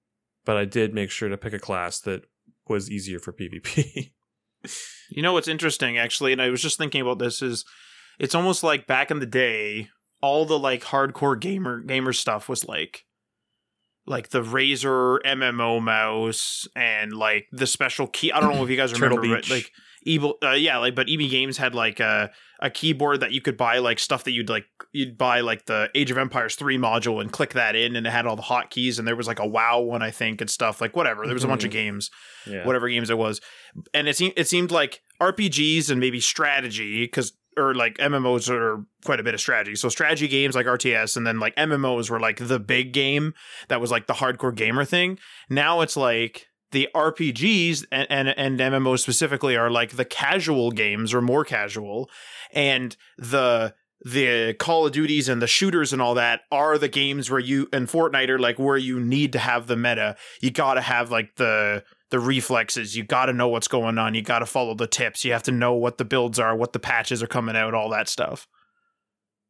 but 0.45 0.57
I 0.57 0.65
did 0.65 0.95
make 0.95 1.11
sure 1.11 1.29
to 1.29 1.39
pick 1.39 1.55
a 1.55 1.59
class 1.59 2.01
that 2.01 2.23
was 2.69 2.91
easier 2.91 3.19
for 3.19 3.33
PvP. 3.33 4.13
You 5.09 5.23
know 5.23 5.33
what's 5.33 5.47
interesting 5.47 5.97
actually, 5.97 6.33
and 6.33 6.43
I 6.43 6.51
was 6.51 6.61
just 6.61 6.77
thinking 6.79 7.01
about 7.01 7.21
this 7.21 7.41
is 7.41 7.65
it's 8.19 8.35
almost 8.35 8.65
like 8.65 8.89
back 8.89 9.13
in 9.13 9.21
the 9.21 9.27
day, 9.27 9.91
all 10.21 10.45
the 10.45 10.59
like 10.59 10.83
hardcore 10.85 11.39
gamer 11.39 11.81
gamer 11.81 12.13
stuff 12.13 12.49
was 12.49 12.67
like 12.67 13.05
like 14.07 14.31
the 14.31 14.43
Razer 14.43 15.19
MMO 15.25 15.83
mouse 15.83 16.69
and 16.77 17.13
like 17.13 17.47
the 17.53 17.67
special 17.67 18.07
key. 18.07 18.31
I 18.31 18.41
don't 18.41 18.55
know 18.55 18.63
if 18.63 18.71
you 18.71 18.77
guys 18.77 18.93
remember, 19.01 19.23
but 19.29 19.51
like 19.51 19.71
Evil, 20.07 20.39
uh, 20.41 20.53
yeah, 20.53 20.79
like 20.79 20.95
but 20.95 21.09
EB 21.11 21.29
Games 21.29 21.59
had 21.59 21.75
like 21.75 21.99
a 21.99 22.31
a 22.61 22.71
keyboard 22.71 23.21
that 23.21 23.33
you 23.33 23.41
could 23.41 23.57
buy 23.57 23.79
like 23.79 23.99
stuff 23.99 24.23
that 24.23 24.31
you'd 24.31 24.49
like 24.49 24.67
you'd 24.93 25.19
buy 25.19 25.41
like 25.41 25.67
the 25.67 25.91
Age 25.97 26.13
of 26.13 26.17
Empires 26.17 26.55
three 26.55 26.79
module 26.79 27.21
and 27.21 27.33
click 27.33 27.55
that 27.55 27.75
in, 27.75 27.97
and 27.97 28.07
it 28.07 28.11
had 28.11 28.25
all 28.25 28.37
the 28.37 28.43
hotkeys, 28.43 29.01
and 29.01 29.09
there 29.09 29.17
was 29.17 29.27
like 29.27 29.41
a 29.41 29.47
WoW 29.47 29.81
one 29.81 30.03
I 30.03 30.13
think 30.13 30.41
and 30.41 30.49
stuff 30.49 30.81
like 30.81 30.95
whatever. 30.95 31.25
There 31.25 31.35
was 31.35 31.43
a 31.43 31.49
bunch 31.49 31.65
of 31.65 31.73
games 31.73 32.13
yeah. 32.47 32.65
whatever 32.65 32.89
games 32.89 33.11
it 33.11 33.19
was. 33.19 33.41
And 33.93 34.09
it 34.09 34.17
seemed 34.17 34.35
it 34.37 34.49
seemed 34.49 34.71
like 34.71 35.03
RPGs 35.21 35.91
and 35.91 36.01
maybe 36.01 36.21
strategy 36.21 37.05
because 37.05 37.33
or 37.57 37.75
like 37.75 37.97
MMOs 37.99 38.49
are 38.49 38.85
quite 39.05 39.21
a 39.21 39.23
bit 39.23 39.35
of 39.35 39.41
strategy. 39.41 39.77
So 39.77 39.89
strategy 39.89 40.29
games 40.29 40.55
like 40.55 40.67
RTS 40.67 41.17
and 41.17 41.27
then 41.27 41.39
like 41.39 41.55
MMOs 41.57 42.11
were 42.11 42.21
like 42.21 42.39
the 42.39 42.61
big 42.61 42.93
game 42.93 43.35
that 43.69 43.81
was 43.81 43.91
like 43.91 44.07
the 44.07 44.15
hardcore 44.15 44.55
gamer 44.55 44.85
thing. 44.85 45.19
Now 45.49 45.81
it's 45.81 45.97
like 45.97 46.47
the 46.73 46.89
RPGs 46.95 47.87
and, 47.91 48.07
and 48.11 48.29
and 48.29 48.59
MMOs 48.59 49.01
specifically 49.01 49.57
are 49.57 49.71
like 49.71 49.97
the 49.97 50.05
casual 50.05 50.71
games 50.71 51.15
or 51.15 51.23
more 51.23 51.45
casual 51.45 52.11
and 52.53 52.97
the 53.17 53.75
the 54.05 54.55
Call 54.59 54.87
of 54.87 54.93
Duties 54.93 55.29
and 55.29 55.41
the 55.41 55.47
shooters 55.47 55.93
and 55.93 56.03
all 56.03 56.15
that 56.15 56.43
are 56.53 56.79
the 56.79 56.89
games 56.89 57.31
where 57.31 57.41
you 57.41 57.69
and 57.73 57.89
Fortnite 57.89 58.29
are 58.29 58.39
like 58.39 58.59
where 58.59 58.77
you 58.77 59.01
need 59.01 59.33
to 59.33 59.39
have 59.39 59.67
the 59.67 59.77
meta. 59.77 60.17
You 60.41 60.51
got 60.51 60.75
to 60.75 60.81
have 60.81 61.11
like 61.11 61.37
the 61.37 61.83
the 62.11 62.21
reflexes. 62.21 62.97
You 62.97 63.05
got 63.05 63.27
to 63.27 63.33
know 63.33 63.49
what's 63.49 63.69
going 63.69 63.99
on. 63.99 64.15
You 64.15 64.23
got 64.23 64.41
to 64.41 64.47
follow 64.47 64.75
the 64.75 64.87
tips. 64.87 65.25
You 65.25 65.33
have 65.33 65.43
to 65.45 65.53
know 65.53 65.75
what 65.75 65.99
the 65.99 66.05
builds 66.05 66.39
are, 66.39 66.57
what 66.57 66.73
the 66.73 66.79
patches 66.79 67.23
are 67.23 67.29
coming 67.29 67.57
out, 67.57 67.75
all 67.75 67.91
that 67.91 68.09
stuff. 68.09 68.47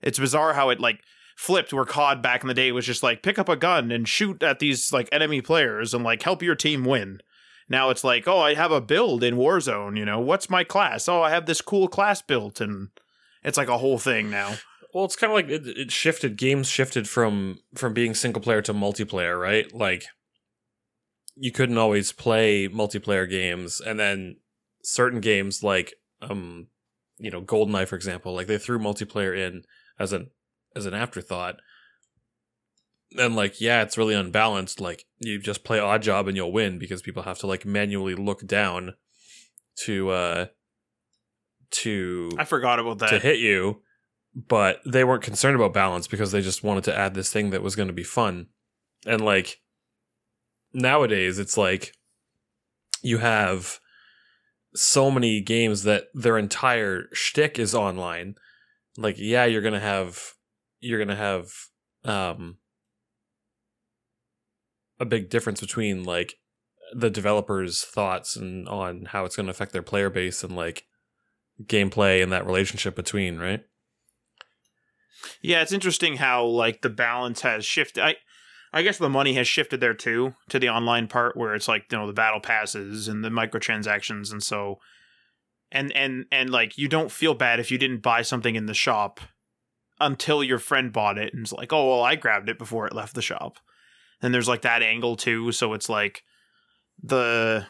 It's 0.03 0.19
bizarre 0.19 0.55
how 0.55 0.71
it 0.71 0.81
like 0.81 1.01
flipped 1.37 1.73
where 1.73 1.85
COD 1.85 2.23
back 2.23 2.43
in 2.43 2.49
the 2.49 2.55
day 2.55 2.73
was 2.73 2.87
just 2.87 3.03
like 3.03 3.23
pick 3.23 3.39
up 3.39 3.49
a 3.49 3.57
gun 3.57 3.91
and 3.93 4.09
shoot 4.09 4.43
at 4.43 4.59
these 4.59 4.93
like 4.93 5.09
enemy 5.13 5.41
players 5.41 5.93
and 5.93 6.03
like 6.03 6.23
help 6.23 6.43
your 6.43 6.55
team 6.55 6.85
win. 6.85 7.21
Now 7.69 7.91
it's 7.91 8.05
like, 8.05 8.29
oh, 8.29 8.39
I 8.39 8.55
have 8.55 8.73
a 8.73 8.81
build 8.81 9.23
in 9.23 9.37
Warzone, 9.37 9.99
you 9.99 10.05
know, 10.05 10.21
what's 10.21 10.49
my 10.49 10.65
class? 10.65 11.09
Oh, 11.09 11.23
I 11.23 11.31
have 11.31 11.47
this 11.47 11.61
cool 11.61 11.89
class 11.89 12.23
built 12.23 12.61
and 12.61 12.89
it's 13.43 13.59
like 13.59 13.69
a 13.69 13.79
whole 13.79 13.99
thing 13.99 14.31
now. 14.31 14.55
Well, 14.95 15.05
it's 15.05 15.17
kind 15.17 15.31
of 15.31 15.35
like 15.35 15.49
it, 15.49 15.67
it 15.67 15.93
shifted. 15.93 16.39
Games 16.39 16.69
shifted 16.69 17.09
from 17.09 17.59
from 17.75 17.93
being 17.93 18.15
single 18.15 18.41
player 18.41 18.63
to 18.63 18.73
multiplayer, 18.73 19.39
right? 19.39 19.71
Like 19.75 20.07
you 21.37 21.53
couldn't 21.53 21.79
always 21.79 22.13
play 22.13 22.69
multiplayer 22.69 23.29
games, 23.29 23.81
and 23.81 24.01
then 24.01 24.37
certain 24.83 25.21
games 25.21 25.63
like 25.63 25.95
um, 26.23 26.69
you 27.19 27.31
know, 27.31 27.43
GoldenEye, 27.43 27.89
for 27.89 27.97
example, 27.97 28.35
like 28.35 28.47
they 28.47 28.59
threw 28.59 28.79
multiplayer 28.79 29.37
in 29.37 29.65
as 29.99 30.13
an 30.13 30.31
as 30.75 30.87
an 30.87 30.95
afterthought. 30.95 31.57
And 33.17 33.37
like, 33.37 33.61
yeah, 33.61 33.83
it's 33.83 33.97
really 33.97 34.15
unbalanced. 34.15 34.81
Like 34.81 35.05
you 35.19 35.39
just 35.39 35.65
play 35.65 35.79
Oddjob 35.79 36.29
and 36.29 36.37
you'll 36.37 36.53
win 36.53 36.79
because 36.79 37.03
people 37.03 37.23
have 37.23 37.39
to 37.39 37.47
like 37.47 37.65
manually 37.65 38.15
look 38.15 38.47
down 38.47 38.95
to 39.85 40.11
uh 40.11 40.47
to 41.71 42.31
I 42.39 42.45
forgot 42.45 42.79
about 42.79 42.99
that. 42.99 43.11
to 43.11 43.19
hit 43.19 43.39
you, 43.39 43.83
but 44.35 44.81
they 44.85 45.05
weren't 45.05 45.23
concerned 45.23 45.57
about 45.57 45.73
balance 45.73 46.07
because 46.07 46.33
they 46.33 46.43
just 46.43 46.63
wanted 46.63 46.85
to 46.85 46.97
add 46.97 47.15
this 47.15 47.33
thing 47.33 47.51
that 47.51 47.63
was 47.63 47.77
going 47.77 47.89
to 47.89 47.95
be 47.95 48.05
fun. 48.05 48.49
And 49.07 49.21
like 49.21 49.61
nowadays, 50.77 51.39
it's 51.39 51.57
like 51.57 51.93
you 53.03 53.19
have 53.19 53.81
so 54.75 55.11
many 55.11 55.41
games 55.41 55.83
that 55.85 56.05
their 56.15 56.37
entire 56.39 57.07
shtick 57.13 57.59
is 57.59 57.75
online. 57.75 58.37
Like, 58.97 59.17
yeah, 59.19 59.47
you're 59.47 59.63
gonna 59.63 59.81
have 59.81 60.35
you're 60.81 60.99
gonna 60.99 61.17
have 61.17 61.51
um 62.05 62.59
a 65.01 65.05
big 65.05 65.31
difference 65.31 65.61
between 65.61 66.05
like 66.05 66.35
the 66.95 67.11
developers' 67.11 67.83
thoughts 67.83 68.37
and 68.37 68.69
on 68.69 69.07
how 69.07 69.25
it's 69.25 69.37
to 69.37 69.49
affect 69.49 69.73
their 69.73 69.83
player 69.83 70.11
base 70.11 70.45
and 70.45 70.55
like 70.55 70.85
gameplay 71.65 72.23
and 72.23 72.33
that 72.33 72.47
relationship 72.47 72.95
between, 72.95 73.39
right? 73.39 73.65
Yeah, 75.43 75.63
it's 75.63 75.73
interesting 75.73 76.17
how 76.17 76.45
like 76.45 76.83
the 76.83 76.91
balance 76.91 77.41
has 77.41 77.65
shifted. 77.65 78.05
I 78.05 78.17
I 78.77 78.83
guess 78.83 78.99
the 78.99 79.09
money 79.09 79.33
has 79.33 79.49
shifted 79.49 79.81
there 79.81 79.95
too 79.95 80.35
to 80.51 80.59
the 80.59 80.69
online 80.69 81.09
part 81.09 81.35
where 81.35 81.55
it's 81.55 81.67
like, 81.67 81.87
you 81.91 81.97
know, 81.97 82.07
the 82.07 82.13
battle 82.13 82.41
passes 82.41 83.09
and 83.09 83.25
the 83.25 83.31
microtransactions 83.31 84.31
and 84.31 84.43
so 84.43 84.81
and 85.73 85.91
and 85.97 86.27
and 86.31 86.51
like 86.51 86.77
you 86.77 86.87
don't 86.87 87.11
feel 87.11 87.33
bad 87.33 87.59
if 87.59 87.71
you 87.71 87.79
didn't 87.79 88.03
buy 88.03 88.21
something 88.21 88.55
in 88.55 88.67
the 88.67 88.75
shop 88.75 89.21
until 89.99 90.45
your 90.45 90.59
friend 90.59 90.93
bought 90.93 91.17
it 91.17 91.33
and 91.33 91.45
it's 91.45 91.55
like, 91.55 91.73
"Oh, 91.73 91.89
well, 91.89 92.03
I 92.03 92.17
grabbed 92.17 92.51
it 92.51 92.59
before 92.59 92.87
it 92.87 92.95
left 92.95 93.15
the 93.15 93.23
shop." 93.23 93.57
And 94.21 94.35
there's 94.35 94.47
like 94.47 94.61
that 94.61 94.83
angle 94.83 95.17
too, 95.17 95.53
so 95.53 95.73
it's 95.73 95.89
like 95.89 96.23
the 97.03 97.67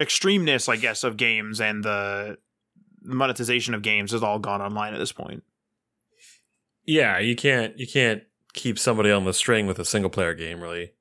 extremeness, 0.00 0.68
I 0.68 0.76
guess, 0.76 1.02
of 1.02 1.16
games 1.16 1.60
and 1.60 1.82
the 1.82 2.38
monetization 3.02 3.74
of 3.74 3.82
games 3.82 4.12
has 4.12 4.22
all 4.22 4.38
gone 4.38 4.62
online 4.62 4.94
at 4.94 4.98
this 4.98 5.10
point. 5.10 5.42
Yeah, 6.84 7.18
you 7.18 7.34
can't 7.34 7.76
you 7.80 7.88
can't 7.88 8.22
keep 8.54 8.78
somebody 8.78 9.10
on 9.10 9.24
the 9.24 9.34
string 9.34 9.66
with 9.66 9.78
a 9.78 9.84
single 9.84 10.10
player 10.10 10.34
game 10.34 10.60
really, 10.60 10.92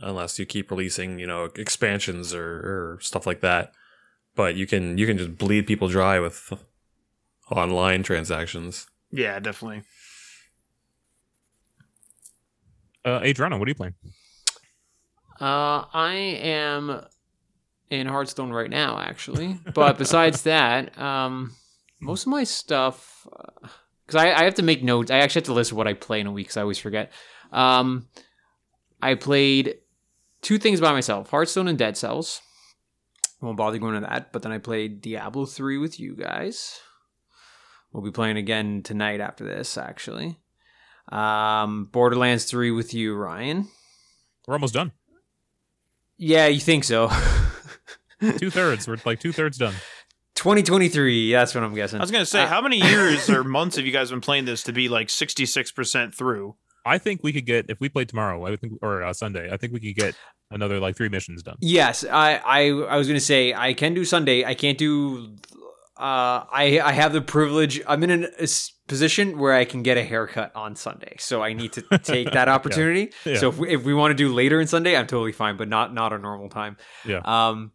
unless 0.00 0.38
you 0.38 0.46
keep 0.46 0.70
releasing 0.70 1.18
you 1.18 1.26
know 1.26 1.44
expansions 1.56 2.34
or, 2.34 2.42
or 2.42 2.98
stuff 3.00 3.26
like 3.26 3.40
that. 3.40 3.72
But 4.34 4.56
you 4.56 4.66
can 4.66 4.98
you 4.98 5.06
can 5.06 5.18
just 5.18 5.38
bleed 5.38 5.66
people 5.66 5.88
dry 5.88 6.18
with 6.18 6.52
online 7.50 8.02
transactions. 8.02 8.86
Yeah, 9.10 9.38
definitely. 9.38 9.82
Uh, 13.04 13.20
Adriano, 13.22 13.58
what 13.58 13.68
are 13.68 13.70
you 13.70 13.74
playing? 13.74 13.94
Uh, 15.40 15.84
I 15.92 16.14
am 16.14 17.04
in 17.90 18.06
Hearthstone 18.06 18.52
right 18.52 18.70
now, 18.70 18.98
actually. 18.98 19.58
But 19.74 19.98
besides 19.98 20.42
that, 20.42 20.96
um, 20.98 21.54
most 22.00 22.22
of 22.22 22.28
my 22.28 22.44
stuff, 22.44 23.26
because 24.06 24.22
I, 24.22 24.32
I 24.32 24.44
have 24.44 24.54
to 24.54 24.62
make 24.62 24.82
notes. 24.82 25.10
I 25.10 25.18
actually 25.18 25.40
have 25.40 25.46
to 25.46 25.54
list 25.54 25.72
what 25.72 25.88
I 25.88 25.94
play 25.94 26.20
in 26.20 26.26
a 26.26 26.32
week 26.32 26.46
because 26.46 26.56
I 26.56 26.62
always 26.62 26.78
forget. 26.78 27.12
Um, 27.52 28.08
I 29.00 29.14
played 29.14 29.78
two 30.40 30.58
things 30.58 30.80
by 30.80 30.92
myself: 30.92 31.30
Hearthstone 31.30 31.68
and 31.68 31.78
Dead 31.78 31.96
Cells. 31.96 32.40
I 33.40 33.46
Won't 33.46 33.58
bother 33.58 33.78
going 33.78 33.94
to 33.94 34.00
that. 34.00 34.32
But 34.32 34.42
then 34.42 34.52
I 34.52 34.58
played 34.58 35.00
Diablo 35.00 35.46
three 35.46 35.78
with 35.78 35.98
you 35.98 36.14
guys. 36.14 36.80
We'll 37.92 38.02
be 38.02 38.10
playing 38.10 38.38
again 38.38 38.82
tonight 38.82 39.20
after 39.20 39.44
this, 39.44 39.76
actually. 39.76 40.38
Um, 41.10 41.88
Borderlands 41.92 42.44
3 42.46 42.70
with 42.70 42.94
you, 42.94 43.14
Ryan. 43.14 43.68
We're 44.46 44.54
almost 44.54 44.72
done. 44.74 44.92
Yeah, 46.16 46.46
you 46.46 46.60
think 46.60 46.84
so? 46.84 47.10
Two 48.38 48.50
thirds. 48.50 48.86
We're 48.86 48.98
like 49.04 49.18
two 49.18 49.32
thirds 49.32 49.58
done. 49.58 49.74
2023. 50.42 51.30
That's 51.30 51.54
what 51.54 51.62
I'm 51.62 51.72
guessing. 51.74 52.00
I 52.00 52.02
was 52.02 52.10
gonna 52.10 52.26
say, 52.26 52.42
Uh, 52.42 52.46
how 52.48 52.60
many 52.60 52.78
years 52.78 53.30
or 53.30 53.44
months 53.58 53.76
have 53.76 53.86
you 53.86 53.92
guys 53.92 54.10
been 54.10 54.20
playing 54.20 54.44
this 54.44 54.64
to 54.64 54.72
be 54.72 54.88
like 54.88 55.08
sixty 55.08 55.46
six 55.46 55.70
percent 55.70 56.14
through? 56.14 56.56
I 56.84 56.98
think 56.98 57.20
we 57.22 57.32
could 57.32 57.46
get 57.46 57.66
if 57.68 57.78
we 57.80 57.88
played 57.88 58.08
tomorrow. 58.08 58.44
I 58.44 58.56
think 58.56 58.72
or 58.82 59.04
uh, 59.04 59.12
Sunday. 59.12 59.48
I 59.52 59.56
think 59.56 59.72
we 59.72 59.78
could 59.78 59.94
get 59.94 60.16
another 60.50 60.80
like 60.80 60.96
three 60.96 61.08
missions 61.08 61.44
done. 61.44 61.56
Yes, 61.60 62.04
I, 62.04 62.40
I 62.44 62.60
I 62.70 62.96
was 62.96 63.06
gonna 63.06 63.20
say 63.20 63.54
I 63.54 63.72
can 63.72 63.94
do 63.94 64.04
Sunday. 64.04 64.44
I 64.44 64.54
can't 64.54 64.76
do. 64.76 65.36
Uh, 65.96 66.42
I 66.50 66.80
I 66.82 66.90
have 66.92 67.12
the 67.12 67.20
privilege. 67.22 67.80
I'm 67.86 68.02
in 68.02 68.24
a 68.24 68.48
position 68.88 69.38
where 69.38 69.52
I 69.52 69.64
can 69.64 69.84
get 69.84 69.96
a 69.96 70.02
haircut 70.02 70.50
on 70.56 70.74
Sunday, 70.74 71.14
so 71.20 71.40
I 71.40 71.52
need 71.52 71.72
to 71.74 71.82
take 71.98 72.32
that 72.32 72.48
opportunity. 72.56 73.12
Yeah. 73.24 73.36
So 73.36 73.50
if 73.50 73.58
we, 73.58 73.68
if 73.68 73.84
we 73.84 73.94
want 73.94 74.10
to 74.10 74.16
do 74.16 74.34
later 74.34 74.60
in 74.60 74.66
Sunday, 74.66 74.96
I'm 74.96 75.06
totally 75.06 75.30
fine, 75.30 75.56
but 75.56 75.68
not 75.68 75.94
not 75.94 76.12
a 76.12 76.18
normal 76.18 76.48
time. 76.48 76.78
Yeah. 77.06 77.20
Um, 77.24 77.70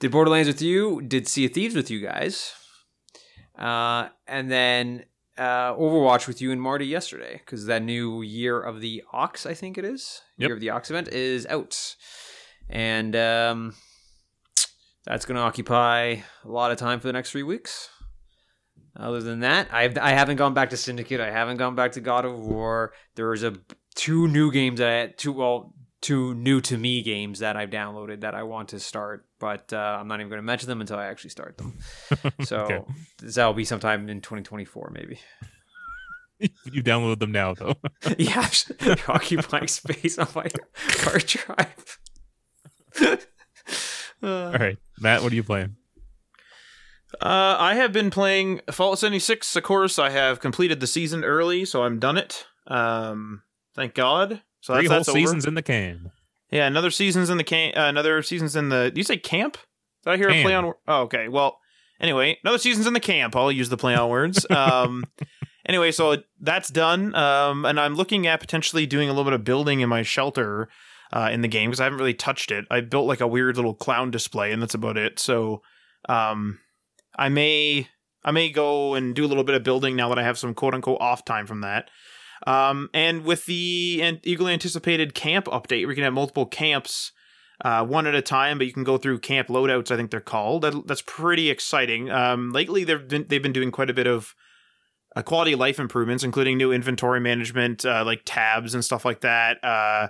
did 0.00 0.10
Borderlands 0.10 0.48
with 0.48 0.60
you? 0.62 1.00
Did 1.02 1.28
Sea 1.28 1.46
of 1.46 1.52
Thieves 1.52 1.74
with 1.74 1.90
you 1.90 2.00
guys? 2.00 2.52
Uh, 3.56 4.08
and 4.26 4.50
then 4.50 5.04
uh, 5.38 5.74
Overwatch 5.74 6.26
with 6.26 6.40
you 6.40 6.50
and 6.52 6.60
Marty 6.60 6.86
yesterday 6.86 7.34
because 7.44 7.66
that 7.66 7.82
new 7.82 8.22
Year 8.22 8.60
of 8.60 8.80
the 8.80 9.02
Ox, 9.12 9.46
I 9.46 9.54
think 9.54 9.78
it 9.78 9.84
is, 9.84 10.22
Yep. 10.38 10.48
Year 10.48 10.54
of 10.54 10.60
the 10.60 10.70
Ox 10.70 10.90
event 10.90 11.08
is 11.08 11.46
out, 11.46 11.96
and 12.68 13.14
um, 13.14 13.74
that's 15.04 15.26
going 15.26 15.36
to 15.36 15.42
occupy 15.42 16.16
a 16.44 16.48
lot 16.48 16.70
of 16.72 16.78
time 16.78 17.00
for 17.00 17.06
the 17.06 17.12
next 17.12 17.30
three 17.32 17.42
weeks. 17.42 17.90
Other 18.96 19.20
than 19.22 19.40
that, 19.40 19.68
I've 19.72 19.96
I 19.98 20.10
haven't 20.10 20.36
gone 20.36 20.52
back 20.52 20.70
to 20.70 20.76
Syndicate. 20.76 21.20
I 21.20 21.30
haven't 21.30 21.58
gone 21.58 21.74
back 21.74 21.92
to 21.92 22.00
God 22.00 22.24
of 22.24 22.38
War. 22.40 22.92
There's 23.14 23.42
a 23.42 23.54
two 23.94 24.26
new 24.28 24.50
games 24.50 24.78
that 24.78 24.88
I 24.88 24.94
had 24.94 25.18
two 25.18 25.32
well 25.32 25.74
two 26.00 26.34
new 26.34 26.60
to 26.62 26.78
me 26.78 27.02
games 27.02 27.40
that 27.40 27.56
I've 27.56 27.70
downloaded 27.70 28.20
that 28.22 28.34
I 28.34 28.42
want 28.44 28.70
to 28.70 28.80
start, 28.80 29.26
but 29.38 29.72
uh, 29.72 29.76
I'm 30.00 30.08
not 30.08 30.20
even 30.20 30.28
going 30.30 30.38
to 30.38 30.42
mention 30.42 30.68
them 30.68 30.80
until 30.80 30.96
I 30.98 31.06
actually 31.06 31.30
start 31.30 31.58
them. 31.58 31.78
So 32.44 32.58
Okay. 32.58 32.80
that'll 33.22 33.52
be 33.54 33.64
sometime 33.64 34.08
in 34.08 34.20
2024, 34.20 34.92
maybe. 34.94 35.20
you 36.64 36.82
download 36.82 37.18
them 37.18 37.32
now 37.32 37.52
though. 37.54 37.74
yeah, 38.18 38.48
they're 38.78 38.96
occupying 39.08 39.68
space 39.68 40.18
on 40.18 40.28
my 40.34 40.48
hard 41.02 41.26
drive. 41.26 41.98
Uh, 44.22 44.46
All 44.46 44.52
right, 44.52 44.76
Matt, 44.98 45.22
what 45.22 45.32
are 45.32 45.34
you 45.36 45.42
playing? 45.42 45.76
Uh, 47.20 47.56
I 47.58 47.74
have 47.74 47.92
been 47.92 48.10
playing 48.10 48.60
Fallout 48.70 48.98
76. 48.98 49.56
Of 49.56 49.62
course, 49.62 49.98
I 49.98 50.10
have 50.10 50.40
completed 50.40 50.80
the 50.80 50.86
season 50.86 51.24
early, 51.24 51.64
so 51.64 51.82
I'm 51.84 51.98
done 51.98 52.16
it. 52.18 52.46
Um, 52.66 53.42
thank 53.74 53.94
God. 53.94 54.42
So 54.60 54.74
Three 54.74 54.88
that's, 54.88 55.06
whole 55.06 55.14
that's 55.14 55.24
seasons 55.24 55.46
in 55.46 55.54
the 55.54 55.62
can. 55.62 56.12
Yeah, 56.50 56.66
another 56.66 56.90
season's 56.90 57.30
in 57.30 57.36
the 57.36 57.44
camp. 57.44 57.76
Uh, 57.76 57.82
another 57.82 58.22
season's 58.22 58.56
in 58.56 58.68
the. 58.68 58.92
You 58.94 59.04
say 59.04 59.16
camp? 59.16 59.56
Did 60.04 60.10
I 60.10 60.16
hear 60.16 60.30
a 60.30 60.42
play 60.42 60.54
on? 60.54 60.72
Oh, 60.88 61.02
okay. 61.02 61.28
Well, 61.28 61.58
anyway, 62.00 62.38
another 62.42 62.58
season's 62.58 62.86
in 62.86 62.92
the 62.92 63.00
camp. 63.00 63.36
I'll 63.36 63.52
use 63.52 63.68
the 63.68 63.76
play 63.76 63.94
on 63.94 64.08
words. 64.08 64.46
Um, 64.50 65.04
anyway, 65.66 65.92
so 65.92 66.16
that's 66.40 66.70
done. 66.70 67.14
Um, 67.14 67.64
and 67.64 67.78
I'm 67.78 67.94
looking 67.94 68.26
at 68.26 68.40
potentially 68.40 68.86
doing 68.86 69.08
a 69.08 69.12
little 69.12 69.24
bit 69.24 69.34
of 69.34 69.44
building 69.44 69.80
in 69.80 69.88
my 69.88 70.02
shelter 70.02 70.68
uh, 71.12 71.28
in 71.32 71.42
the 71.42 71.48
game 71.48 71.70
because 71.70 71.80
I 71.80 71.84
haven't 71.84 71.98
really 71.98 72.14
touched 72.14 72.50
it. 72.50 72.64
I 72.70 72.80
built 72.80 73.06
like 73.06 73.20
a 73.20 73.26
weird 73.26 73.56
little 73.56 73.74
clown 73.74 74.10
display, 74.10 74.52
and 74.52 74.60
that's 74.60 74.74
about 74.74 74.96
it. 74.96 75.18
So, 75.18 75.62
um, 76.08 76.58
I 77.16 77.28
may 77.28 77.88
I 78.24 78.30
may 78.30 78.50
go 78.50 78.94
and 78.94 79.14
do 79.14 79.24
a 79.24 79.28
little 79.28 79.44
bit 79.44 79.54
of 79.54 79.62
building 79.62 79.96
now 79.96 80.08
that 80.08 80.18
I 80.18 80.22
have 80.22 80.38
some 80.38 80.54
quote 80.54 80.74
unquote 80.74 81.00
off 81.00 81.24
time 81.24 81.46
from 81.46 81.60
that. 81.62 81.90
Um, 82.46 82.88
and 82.94 83.24
with 83.24 83.46
the 83.46 84.18
eagerly 84.22 84.52
anticipated 84.52 85.14
camp 85.14 85.46
update, 85.46 85.86
we 85.86 85.94
can 85.94 86.04
have 86.04 86.12
multiple 86.12 86.46
camps, 86.46 87.12
uh, 87.64 87.84
one 87.84 88.06
at 88.06 88.14
a 88.14 88.22
time, 88.22 88.58
but 88.58 88.66
you 88.66 88.72
can 88.72 88.84
go 88.84 88.96
through 88.96 89.18
camp 89.18 89.48
loadouts. 89.48 89.90
I 89.90 89.96
think 89.96 90.10
they're 90.10 90.20
called. 90.20 90.62
That, 90.62 90.86
that's 90.86 91.02
pretty 91.02 91.50
exciting. 91.50 92.10
Um, 92.10 92.52
lately 92.52 92.84
they've 92.84 93.06
been 93.06 93.26
they've 93.28 93.42
been 93.42 93.52
doing 93.52 93.70
quite 93.70 93.90
a 93.90 93.94
bit 93.94 94.06
of 94.06 94.34
uh, 95.14 95.22
quality 95.22 95.54
life 95.54 95.78
improvements, 95.78 96.24
including 96.24 96.56
new 96.56 96.72
inventory 96.72 97.20
management, 97.20 97.84
uh, 97.84 98.04
like 98.04 98.22
tabs 98.24 98.74
and 98.74 98.84
stuff 98.84 99.04
like 99.04 99.20
that. 99.20 99.62
Uh, 99.62 100.08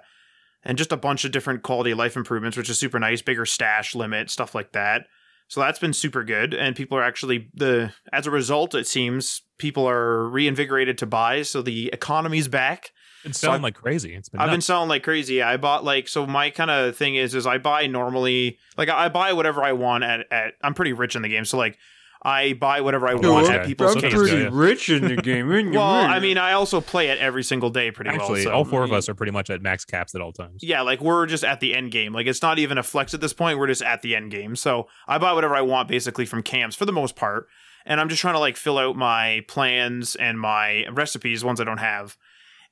and 0.62 0.76
just 0.76 0.92
a 0.92 0.96
bunch 0.96 1.24
of 1.24 1.32
different 1.32 1.62
quality 1.62 1.94
life 1.94 2.16
improvements, 2.16 2.56
which 2.56 2.70
is 2.70 2.78
super 2.78 2.98
nice. 2.98 3.22
Bigger 3.22 3.46
stash 3.46 3.94
limit, 3.94 4.30
stuff 4.30 4.54
like 4.54 4.72
that. 4.72 5.06
So 5.50 5.58
that's 5.60 5.80
been 5.80 5.92
super 5.92 6.22
good, 6.22 6.54
and 6.54 6.76
people 6.76 6.96
are 6.96 7.02
actually 7.02 7.48
the 7.54 7.92
as 8.12 8.24
a 8.28 8.30
result. 8.30 8.72
It 8.76 8.86
seems 8.86 9.42
people 9.58 9.84
are 9.88 10.28
reinvigorated 10.28 10.96
to 10.98 11.06
buy, 11.06 11.42
so 11.42 11.60
the 11.60 11.90
economy's 11.92 12.46
back. 12.46 12.92
Been 13.24 13.32
So 13.32 13.46
selling 13.48 13.56
I've- 13.56 13.62
like 13.64 13.74
crazy. 13.74 14.14
It's 14.14 14.28
been 14.28 14.40
I've 14.40 14.50
been 14.52 14.60
selling 14.60 14.88
like 14.88 15.02
crazy. 15.02 15.42
I 15.42 15.56
bought 15.56 15.82
like 15.82 16.06
so 16.06 16.24
my 16.24 16.50
kind 16.50 16.70
of 16.70 16.96
thing 16.96 17.16
is 17.16 17.34
is 17.34 17.48
I 17.48 17.58
buy 17.58 17.88
normally 17.88 18.58
like 18.78 18.88
I 18.88 19.08
buy 19.08 19.32
whatever 19.32 19.60
I 19.64 19.72
want 19.72 20.04
at 20.04 20.20
at 20.30 20.54
I'm 20.62 20.72
pretty 20.72 20.92
rich 20.92 21.16
in 21.16 21.22
the 21.22 21.28
game, 21.28 21.44
so 21.44 21.58
like 21.58 21.76
I 22.22 22.52
buy 22.52 22.83
whatever 22.83 23.09
I 23.09 23.14
want 23.14 23.46
okay. 23.46 23.56
at 23.56 23.66
people's 23.66 23.94
I'm 23.94 24.02
camps. 24.02 24.16
pretty 24.16 24.46
rich 24.48 24.90
in 24.90 25.09
the 25.09 25.16
game. 25.16 25.48
Well, 25.48 25.80
I 25.83 26.20
mean, 26.20 26.37
I 26.37 26.52
also 26.52 26.83
play 26.83 27.09
it 27.09 27.18
every 27.18 27.42
single 27.42 27.70
day 27.70 27.90
pretty 27.90 28.11
Actually, 28.11 28.44
well. 28.44 28.44
so- 28.44 28.50
all 28.50 28.64
four 28.64 28.85
of 28.85 28.92
us 28.92 29.09
are 29.09 29.14
pretty 29.14 29.33
much 29.33 29.48
at 29.48 29.62
max 29.62 29.87
caps 29.87 30.14
at 30.14 30.20
all 30.20 30.33
times. 30.33 30.62
Yeah, 30.62 30.83
like 30.83 31.00
we're 31.00 31.24
just 31.26 31.44
at 31.44 31.61
the 31.61 31.74
end 31.74 31.92
game. 31.92 32.12
Like 32.12 32.26
it's 32.26 32.42
not 32.42 32.59
even 32.59 32.76
a 32.76 32.83
flex 32.83 33.14
at 33.14 33.22
this 33.22 33.33
point. 33.33 33.59
We're 33.59 33.68
just 33.68 33.83
at 33.83 34.02
the 34.02 34.14
end 34.14 34.30
game. 34.30 34.54
So 34.54 34.87
I 35.09 35.16
buy 35.16 35.33
whatever 35.33 35.54
I 35.54 35.62
want 35.62 35.88
basically 35.88 36.26
from 36.26 36.42
camps 36.42 36.76
for 36.76 36.85
the 36.85 36.92
most 36.92 37.16
part. 37.16 37.48
And 37.87 37.98
I'm 37.98 38.11
just 38.11 38.20
trying 38.20 38.35
to 38.35 38.40
like 38.40 38.59
fill 38.59 38.76
out 38.76 38.96
my 38.96 39.42
plans 39.48 40.14
and 40.14 40.38
my 40.38 40.87
recipes, 40.92 41.42
ones 41.42 41.61
I 41.61 41.64
don't 41.64 41.78
have. 41.78 42.18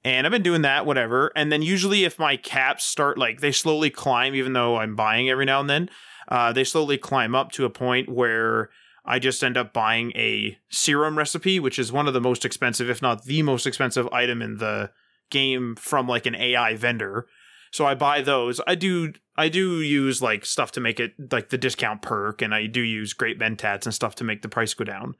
And 0.04 0.26
I've 0.26 0.30
been 0.30 0.42
doing 0.42 0.62
that, 0.62 0.87
whatever. 0.87 1.32
And 1.34 1.50
then 1.50 1.62
usually 1.62 2.04
if 2.04 2.18
my 2.18 2.37
caps 2.37 2.84
start 2.84 3.16
like 3.16 3.40
they 3.40 3.50
slowly 3.50 3.90
climb, 3.90 4.34
even 4.34 4.52
though 4.52 4.76
I'm 4.76 4.94
buying 4.94 5.30
every 5.30 5.46
now 5.46 5.61
and 5.61 5.70
then, 5.70 5.90
uh, 6.28 6.52
they 6.52 6.64
slowly 6.64 6.98
climb 6.98 7.34
up 7.34 7.50
to 7.52 7.64
a 7.64 7.70
point 7.70 8.08
where 8.08 8.68
I 9.08 9.18
just 9.18 9.42
end 9.42 9.56
up 9.56 9.72
buying 9.72 10.12
a 10.14 10.58
serum 10.68 11.16
recipe, 11.16 11.58
which 11.58 11.78
is 11.78 11.90
one 11.90 12.06
of 12.06 12.12
the 12.12 12.20
most 12.20 12.44
expensive, 12.44 12.90
if 12.90 13.00
not 13.00 13.24
the 13.24 13.42
most 13.42 13.66
expensive 13.66 14.06
item 14.08 14.42
in 14.42 14.58
the 14.58 14.90
game 15.30 15.76
from 15.76 16.06
like 16.06 16.26
an 16.26 16.34
AI 16.34 16.76
vendor. 16.76 17.26
So 17.70 17.86
I 17.86 17.94
buy 17.94 18.20
those. 18.20 18.60
I 18.66 18.74
do 18.74 19.14
I 19.34 19.48
do 19.48 19.80
use 19.80 20.20
like 20.20 20.44
stuff 20.44 20.72
to 20.72 20.80
make 20.80 21.00
it 21.00 21.12
like 21.32 21.48
the 21.48 21.56
discount 21.56 22.02
perk, 22.02 22.42
and 22.42 22.54
I 22.54 22.66
do 22.66 22.82
use 22.82 23.14
grape 23.14 23.40
mentats 23.40 23.86
and 23.86 23.94
stuff 23.94 24.14
to 24.16 24.24
make 24.24 24.42
the 24.42 24.48
price 24.48 24.74
go 24.74 24.84
down. 24.84 25.14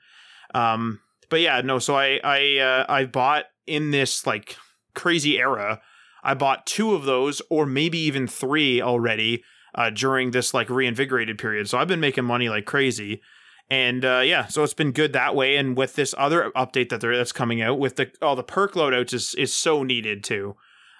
Um, 0.55 1.01
but 1.31 1.41
yeah, 1.41 1.63
no. 1.63 1.79
So 1.79 1.97
I 1.97 2.21
I 2.23 2.59
uh, 2.59 2.85
I 2.91 3.07
bought 3.07 3.47
in 3.67 3.91
this 3.91 4.27
like 4.27 4.59
crazy 4.95 5.39
era. 5.39 5.81
I 6.23 6.35
bought 6.35 6.67
two 6.67 6.95
of 6.95 7.05
those, 7.05 7.41
or 7.49 7.65
maybe 7.65 7.99
even 8.01 8.27
three 8.27 8.83
already 8.83 9.45
uh, 9.75 9.89
during 9.89 10.33
this 10.33 10.53
like 10.53 10.69
reinvigorated 10.69 11.39
period. 11.39 11.71
So 11.71 11.79
I've 11.79 11.89
been 11.89 12.01
making 12.01 12.25
money 12.25 12.51
like 12.51 12.67
crazy. 12.67 13.23
And 13.71 14.05
uh, 14.05 14.23
yeah, 14.25 14.47
so 14.47 14.65
it's 14.65 14.75
been 14.75 14.93
good 14.93 15.13
that 15.13 15.35
way. 15.35 15.57
And 15.57 15.77
with 15.77 15.95
this 15.95 16.15
other 16.17 16.51
update 16.57 16.89
that 16.89 17.01
that's 17.01 17.33
coming 17.33 17.61
out 17.61 17.79
with 17.79 17.97
the 17.97 18.11
all 18.23 18.37
the 18.37 18.43
perk 18.43 18.75
loadouts 18.75 19.13
is 19.13 19.35
is 19.35 19.55
so 19.55 19.83
needed 19.83 20.25
too. 20.25 20.57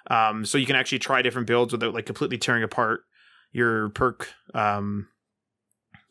Um, 0.09 0.45
so 0.45 0.57
you 0.57 0.65
can 0.65 0.75
actually 0.75 0.99
try 0.99 1.21
different 1.21 1.47
builds 1.47 1.71
without 1.71 1.93
like 1.93 2.05
completely 2.05 2.37
tearing 2.37 2.63
apart 2.63 3.01
your 3.51 3.89
perk, 3.89 4.29
um, 4.53 5.07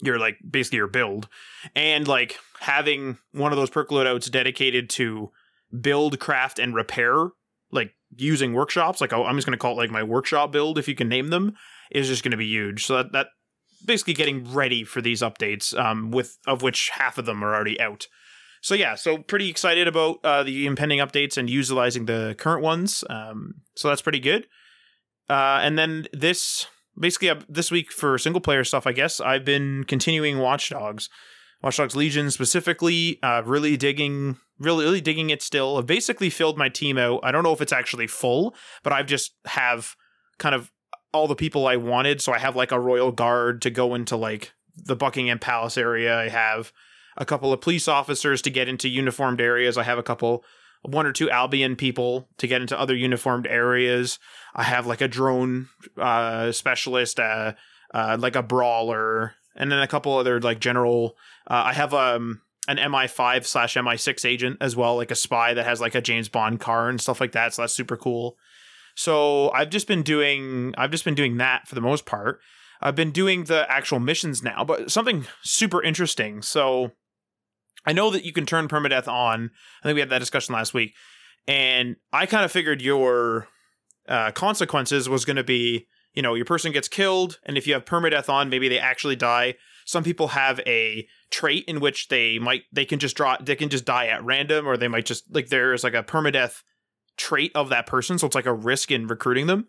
your 0.00 0.18
like 0.18 0.38
basically 0.48 0.78
your 0.78 0.88
build, 0.88 1.28
and 1.76 2.08
like 2.08 2.38
having 2.60 3.18
one 3.32 3.52
of 3.52 3.58
those 3.58 3.70
perk 3.70 3.90
loadouts 3.90 4.30
dedicated 4.30 4.90
to 4.90 5.30
build, 5.80 6.18
craft, 6.18 6.58
and 6.58 6.74
repair, 6.74 7.28
like 7.70 7.92
using 8.16 8.52
workshops. 8.52 9.00
Like 9.00 9.12
I'm 9.12 9.36
just 9.36 9.46
gonna 9.46 9.56
call 9.56 9.72
it 9.72 9.82
like 9.82 9.90
my 9.90 10.02
workshop 10.02 10.50
build, 10.50 10.78
if 10.78 10.88
you 10.88 10.94
can 10.96 11.08
name 11.08 11.28
them, 11.28 11.54
is 11.92 12.08
just 12.08 12.24
gonna 12.24 12.36
be 12.36 12.46
huge. 12.46 12.84
So 12.84 12.96
that 12.96 13.12
that 13.12 13.26
basically 13.84 14.14
getting 14.14 14.52
ready 14.52 14.84
for 14.84 15.00
these 15.00 15.22
updates, 15.22 15.76
um, 15.78 16.10
with 16.10 16.38
of 16.46 16.62
which 16.62 16.90
half 16.90 17.18
of 17.18 17.26
them 17.26 17.42
are 17.42 17.54
already 17.54 17.80
out. 17.80 18.06
So 18.60 18.74
yeah, 18.74 18.94
so 18.94 19.18
pretty 19.18 19.48
excited 19.48 19.86
about 19.86 20.18
uh, 20.24 20.42
the 20.42 20.66
impending 20.66 20.98
updates 20.98 21.36
and 21.36 21.48
utilizing 21.48 22.06
the 22.06 22.34
current 22.38 22.62
ones. 22.62 23.04
Um, 23.08 23.62
so 23.76 23.88
that's 23.88 24.02
pretty 24.02 24.20
good. 24.20 24.46
Uh, 25.30 25.60
and 25.62 25.78
then 25.78 26.06
this 26.12 26.66
basically 26.98 27.30
uh, 27.30 27.40
this 27.48 27.70
week 27.70 27.92
for 27.92 28.18
single 28.18 28.40
player 28.40 28.64
stuff, 28.64 28.86
I 28.86 28.92
guess 28.92 29.20
I've 29.20 29.44
been 29.44 29.84
continuing 29.84 30.38
Watch 30.38 30.70
Dogs, 30.70 31.08
Watch 31.62 31.76
Dogs 31.76 31.94
Legion 31.94 32.30
specifically. 32.30 33.18
Uh, 33.22 33.42
really 33.44 33.76
digging, 33.76 34.38
really 34.58 34.84
really 34.84 35.00
digging 35.00 35.30
it 35.30 35.42
still. 35.42 35.78
I've 35.78 35.86
basically 35.86 36.30
filled 36.30 36.58
my 36.58 36.68
team 36.68 36.98
out. 36.98 37.20
I 37.22 37.30
don't 37.30 37.44
know 37.44 37.52
if 37.52 37.60
it's 37.60 37.72
actually 37.72 38.06
full, 38.06 38.54
but 38.82 38.92
I've 38.92 39.06
just 39.06 39.32
have 39.46 39.94
kind 40.38 40.54
of 40.54 40.70
all 41.12 41.26
the 41.26 41.34
people 41.34 41.66
I 41.66 41.76
wanted. 41.76 42.20
So 42.20 42.32
I 42.32 42.38
have 42.38 42.56
like 42.56 42.72
a 42.72 42.80
royal 42.80 43.12
guard 43.12 43.62
to 43.62 43.70
go 43.70 43.94
into 43.94 44.16
like 44.16 44.52
the 44.76 44.96
Buckingham 44.96 45.38
Palace 45.38 45.76
area. 45.78 46.18
I 46.18 46.28
have 46.28 46.72
a 47.16 47.24
couple 47.24 47.52
of 47.52 47.60
police 47.60 47.88
officers 47.88 48.42
to 48.42 48.50
get 48.50 48.68
into 48.68 48.88
uniformed 48.88 49.40
areas. 49.40 49.76
I 49.76 49.82
have 49.82 49.98
a 49.98 50.02
couple, 50.02 50.44
one 50.82 51.06
or 51.06 51.12
two 51.12 51.30
Albion 51.30 51.76
people 51.76 52.28
to 52.38 52.46
get 52.46 52.60
into 52.60 52.78
other 52.78 52.94
uniformed 52.94 53.46
areas. 53.46 54.18
I 54.54 54.62
have 54.62 54.86
like 54.86 55.00
a 55.00 55.08
drone 55.08 55.68
uh, 55.96 56.52
specialist, 56.52 57.18
uh, 57.18 57.54
uh, 57.92 58.16
like 58.20 58.36
a 58.36 58.42
brawler, 58.42 59.34
and 59.56 59.72
then 59.72 59.80
a 59.80 59.88
couple 59.88 60.16
other 60.16 60.40
like 60.40 60.60
general. 60.60 61.16
Uh, 61.46 61.64
I 61.66 61.72
have 61.72 61.92
um 61.92 62.42
an 62.68 62.76
MI5 62.76 63.46
slash 63.46 63.74
MI6 63.74 64.28
agent 64.28 64.58
as 64.60 64.76
well, 64.76 64.96
like 64.96 65.10
a 65.10 65.16
spy 65.16 65.54
that 65.54 65.64
has 65.64 65.80
like 65.80 65.94
a 65.94 66.02
James 66.02 66.28
Bond 66.28 66.60
car 66.60 66.90
and 66.90 67.00
stuff 67.00 67.20
like 67.20 67.32
that. 67.32 67.54
So 67.54 67.62
that's 67.62 67.72
super 67.72 67.96
cool. 67.96 68.36
So 68.98 69.52
I've 69.52 69.70
just 69.70 69.86
been 69.86 70.02
doing 70.02 70.74
I've 70.76 70.90
just 70.90 71.04
been 71.04 71.14
doing 71.14 71.36
that 71.36 71.68
for 71.68 71.76
the 71.76 71.80
most 71.80 72.04
part. 72.04 72.40
I've 72.80 72.96
been 72.96 73.12
doing 73.12 73.44
the 73.44 73.64
actual 73.70 74.00
missions 74.00 74.42
now, 74.42 74.64
but 74.64 74.90
something 74.90 75.24
super 75.44 75.80
interesting. 75.80 76.42
So 76.42 76.90
I 77.86 77.92
know 77.92 78.10
that 78.10 78.24
you 78.24 78.32
can 78.32 78.44
turn 78.44 78.66
permadeath 78.66 79.06
on. 79.06 79.52
I 79.80 79.86
think 79.86 79.94
we 79.94 80.00
had 80.00 80.10
that 80.10 80.18
discussion 80.18 80.52
last 80.52 80.74
week, 80.74 80.94
and 81.46 81.94
I 82.12 82.26
kind 82.26 82.44
of 82.44 82.50
figured 82.50 82.82
your 82.82 83.46
uh, 84.08 84.32
consequences 84.32 85.08
was 85.08 85.24
going 85.24 85.36
to 85.36 85.44
be, 85.44 85.86
you 86.12 86.22
know, 86.22 86.34
your 86.34 86.44
person 86.44 86.72
gets 86.72 86.88
killed, 86.88 87.38
and 87.44 87.56
if 87.56 87.68
you 87.68 87.74
have 87.74 87.84
permadeath 87.84 88.28
on, 88.28 88.50
maybe 88.50 88.68
they 88.68 88.80
actually 88.80 89.14
die. 89.14 89.54
Some 89.86 90.02
people 90.02 90.28
have 90.28 90.58
a 90.66 91.06
trait 91.30 91.64
in 91.68 91.78
which 91.78 92.08
they 92.08 92.40
might 92.40 92.62
they 92.72 92.84
can 92.84 92.98
just 92.98 93.16
draw 93.16 93.36
they 93.40 93.54
can 93.54 93.68
just 93.68 93.84
die 93.84 94.08
at 94.08 94.24
random, 94.24 94.66
or 94.66 94.76
they 94.76 94.88
might 94.88 95.06
just 95.06 95.32
like 95.32 95.50
there's 95.50 95.84
like 95.84 95.94
a 95.94 96.02
permadeath 96.02 96.62
trait 97.18 97.52
of 97.54 97.68
that 97.68 97.86
person, 97.86 98.18
so 98.18 98.26
it's 98.26 98.34
like 98.34 98.46
a 98.46 98.54
risk 98.54 98.90
in 98.90 99.06
recruiting 99.06 99.46
them. 99.46 99.66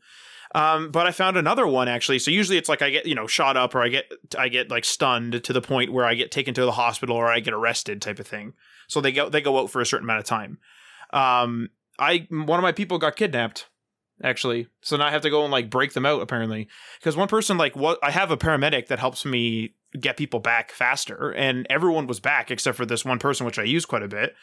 Um, 0.55 0.89
but 0.89 1.05
I 1.05 1.12
found 1.12 1.38
another 1.38 1.67
one 1.67 1.88
actually. 1.88 2.19
So 2.19 2.31
usually 2.31 2.57
it's 2.57 2.69
like 2.69 2.81
I 2.81 2.89
get 2.89 3.05
you 3.05 3.15
know 3.15 3.27
shot 3.27 3.57
up 3.57 3.75
or 3.75 3.81
I 3.81 3.89
get 3.89 4.12
I 4.38 4.49
get 4.49 4.71
like 4.71 4.85
stunned 4.85 5.43
to 5.43 5.53
the 5.53 5.62
point 5.62 5.93
where 5.93 6.05
I 6.05 6.15
get 6.15 6.31
taken 6.31 6.53
to 6.55 6.65
the 6.65 6.71
hospital 6.71 7.15
or 7.15 7.27
I 7.27 7.39
get 7.39 7.53
arrested 7.53 8.01
type 8.01 8.19
of 8.19 8.27
thing. 8.27 8.53
So 8.88 9.01
they 9.01 9.12
go 9.12 9.29
they 9.29 9.41
go 9.41 9.59
out 9.59 9.69
for 9.69 9.81
a 9.81 9.85
certain 9.85 10.05
amount 10.05 10.19
of 10.19 10.25
time. 10.25 10.57
Um, 11.12 11.69
I 11.99 12.27
one 12.29 12.57
of 12.59 12.63
my 12.63 12.71
people 12.71 12.97
got 12.97 13.15
kidnapped 13.15 13.67
actually, 14.23 14.67
so 14.81 14.97
now 14.97 15.05
I 15.05 15.12
have 15.12 15.21
to 15.21 15.29
go 15.29 15.43
and 15.43 15.51
like 15.51 15.69
break 15.69 15.93
them 15.93 16.05
out 16.05 16.21
apparently 16.21 16.67
because 16.99 17.15
one 17.15 17.27
person 17.27 17.57
like 17.57 17.75
what 17.75 17.99
I 18.01 18.09
have 18.09 18.31
a 18.31 18.38
paramedic 18.38 18.88
that 18.88 18.99
helps 18.99 19.25
me 19.25 19.75
get 19.99 20.17
people 20.17 20.39
back 20.39 20.71
faster 20.71 21.31
and 21.31 21.67
everyone 21.69 22.07
was 22.07 22.19
back 22.19 22.49
except 22.49 22.77
for 22.77 22.85
this 22.85 23.05
one 23.05 23.19
person 23.19 23.45
which 23.45 23.59
I 23.59 23.63
use 23.63 23.85
quite 23.85 24.03
a 24.03 24.07
bit. 24.07 24.35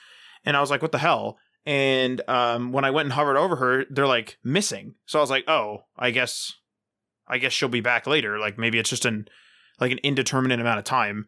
And 0.45 0.57
I 0.57 0.61
was 0.61 0.71
like, 0.71 0.83
what 0.83 0.92
the 0.92 0.99
hell? 0.99 1.38
And 1.66 2.22
um, 2.29 2.72
when 2.72 2.85
I 2.85 2.92
went 2.92 3.07
and 3.07 3.12
hovered 3.12 3.37
over 3.37 3.57
her, 3.57 3.85
they're 3.90 4.07
like 4.07 4.38
missing. 4.44 4.94
So 5.07 5.18
I 5.18 5.22
was 5.22 5.31
like, 5.31 5.48
oh, 5.48 5.85
I 5.98 6.12
guess, 6.12 6.52
I 7.26 7.38
guess 7.38 7.52
she'll 7.52 7.68
be 7.68 7.81
back 7.81 8.07
later. 8.07 8.38
Like 8.38 8.57
maybe 8.57 8.79
it's 8.79 8.90
just 8.90 9.05
an 9.05 9.26
like 9.81 9.92
an 9.92 9.98
indeterminate 9.98 10.61
amount 10.61 10.79
of 10.79 10.85
time. 10.85 11.26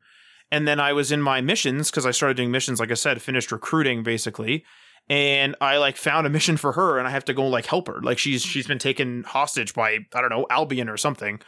And 0.50 0.66
then 0.66 0.80
I 0.80 0.92
was 0.92 1.12
in 1.12 1.20
my 1.20 1.40
missions 1.40 1.90
because 1.90 2.06
I 2.06 2.12
started 2.12 2.36
doing 2.36 2.50
missions. 2.50 2.80
Like 2.80 2.90
I 2.90 2.94
said, 2.94 3.20
finished 3.20 3.52
recruiting 3.52 4.02
basically, 4.02 4.64
and 5.10 5.54
I 5.60 5.76
like 5.76 5.96
found 5.96 6.26
a 6.26 6.30
mission 6.30 6.56
for 6.56 6.72
her, 6.72 6.98
and 6.98 7.06
I 7.06 7.10
have 7.10 7.24
to 7.26 7.34
go 7.34 7.46
like 7.46 7.66
help 7.66 7.88
her. 7.88 8.00
Like 8.00 8.18
she's 8.18 8.42
she's 8.42 8.66
been 8.66 8.78
taken 8.78 9.24
hostage 9.24 9.74
by 9.74 9.98
I 10.14 10.20
don't 10.20 10.30
know 10.30 10.46
Albion 10.50 10.88
or 10.88 10.96
something. 10.96 11.40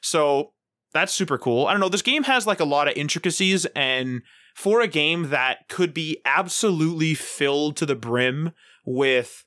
So 0.00 0.52
that's 0.92 1.12
super 1.12 1.38
cool. 1.38 1.66
I 1.66 1.72
don't 1.72 1.80
know. 1.80 1.88
This 1.88 2.02
game 2.02 2.24
has 2.24 2.46
like 2.46 2.60
a 2.60 2.64
lot 2.64 2.88
of 2.88 2.96
intricacies 2.96 3.66
and 3.76 4.22
for 4.58 4.80
a 4.80 4.88
game 4.88 5.30
that 5.30 5.68
could 5.68 5.94
be 5.94 6.20
absolutely 6.24 7.14
filled 7.14 7.76
to 7.76 7.86
the 7.86 7.94
brim 7.94 8.50
with 8.84 9.44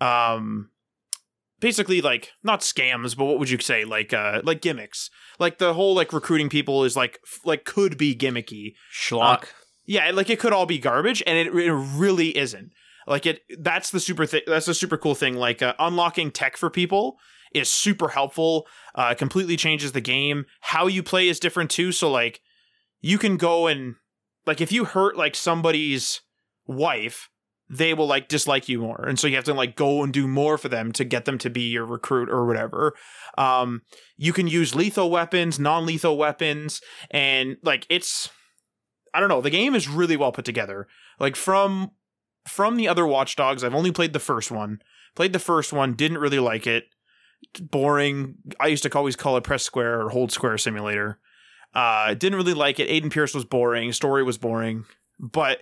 um 0.00 0.70
basically 1.60 2.00
like 2.00 2.32
not 2.42 2.60
scams 2.60 3.14
but 3.14 3.26
what 3.26 3.38
would 3.38 3.50
you 3.50 3.58
say? 3.58 3.84
Like 3.84 4.14
uh 4.14 4.40
like 4.42 4.62
gimmicks. 4.62 5.10
Like 5.38 5.58
the 5.58 5.74
whole 5.74 5.94
like 5.94 6.14
recruiting 6.14 6.48
people 6.48 6.82
is 6.84 6.96
like 6.96 7.20
f- 7.26 7.40
like 7.44 7.66
could 7.66 7.98
be 7.98 8.16
gimmicky. 8.16 8.72
Schlock. 8.90 9.48
yeah 9.84 10.10
like 10.12 10.30
it 10.30 10.40
could 10.40 10.54
all 10.54 10.64
be 10.64 10.78
garbage 10.78 11.22
and 11.26 11.36
it, 11.36 11.54
it 11.54 11.72
really 11.74 12.34
isn't. 12.38 12.70
Like 13.06 13.26
it 13.26 13.42
that's 13.58 13.90
the 13.90 14.00
super 14.00 14.24
thing 14.24 14.42
that's 14.46 14.66
a 14.66 14.74
super 14.74 14.96
cool 14.96 15.14
thing. 15.14 15.34
Like 15.34 15.60
uh, 15.60 15.74
unlocking 15.78 16.30
tech 16.30 16.56
for 16.56 16.70
people 16.70 17.18
is 17.54 17.70
super 17.70 18.08
helpful 18.08 18.66
uh 18.94 19.12
completely 19.12 19.58
changes 19.58 19.92
the 19.92 20.00
game. 20.00 20.46
How 20.62 20.86
you 20.86 21.02
play 21.02 21.28
is 21.28 21.38
different 21.38 21.70
too 21.70 21.92
so 21.92 22.10
like 22.10 22.40
you 23.02 23.18
can 23.18 23.36
go 23.36 23.66
and 23.66 23.96
like 24.46 24.60
if 24.60 24.72
you 24.72 24.84
hurt 24.84 25.16
like 25.16 25.34
somebody's 25.34 26.20
wife, 26.66 27.28
they 27.68 27.94
will 27.94 28.06
like 28.06 28.28
dislike 28.28 28.68
you 28.68 28.80
more, 28.80 29.04
and 29.06 29.18
so 29.18 29.26
you 29.26 29.36
have 29.36 29.44
to 29.44 29.54
like 29.54 29.76
go 29.76 30.02
and 30.02 30.12
do 30.12 30.28
more 30.28 30.56
for 30.56 30.68
them 30.68 30.92
to 30.92 31.04
get 31.04 31.24
them 31.24 31.38
to 31.38 31.50
be 31.50 31.62
your 31.62 31.84
recruit 31.84 32.30
or 32.30 32.46
whatever. 32.46 32.94
Um, 33.36 33.82
you 34.16 34.32
can 34.32 34.46
use 34.46 34.74
lethal 34.74 35.10
weapons, 35.10 35.58
non-lethal 35.58 36.16
weapons, 36.16 36.80
and 37.10 37.56
like 37.62 37.86
it's 37.90 38.30
I 39.12 39.20
don't 39.20 39.28
know. 39.28 39.40
The 39.40 39.50
game 39.50 39.74
is 39.74 39.88
really 39.88 40.16
well 40.16 40.30
put 40.30 40.44
together. 40.44 40.86
Like 41.18 41.36
from 41.36 41.90
from 42.46 42.76
the 42.76 42.86
other 42.86 43.06
Watch 43.06 43.34
Dogs, 43.34 43.64
I've 43.64 43.74
only 43.74 43.90
played 43.90 44.12
the 44.12 44.18
first 44.20 44.50
one. 44.50 44.80
Played 45.14 45.32
the 45.32 45.38
first 45.38 45.72
one, 45.72 45.94
didn't 45.94 46.18
really 46.18 46.38
like 46.38 46.66
it. 46.66 46.84
Boring. 47.60 48.36
I 48.60 48.66
used 48.66 48.82
to 48.82 48.94
always 48.94 49.16
call 49.16 49.36
it 49.36 49.44
press 49.44 49.62
square 49.62 50.02
or 50.02 50.10
hold 50.10 50.30
square 50.30 50.58
simulator. 50.58 51.18
Uh, 51.76 52.14
didn't 52.14 52.38
really 52.38 52.54
like 52.54 52.80
it. 52.80 52.88
Aiden 52.88 53.12
Pearce 53.12 53.34
was 53.34 53.44
boring. 53.44 53.92
Story 53.92 54.22
was 54.22 54.38
boring. 54.38 54.86
But 55.20 55.60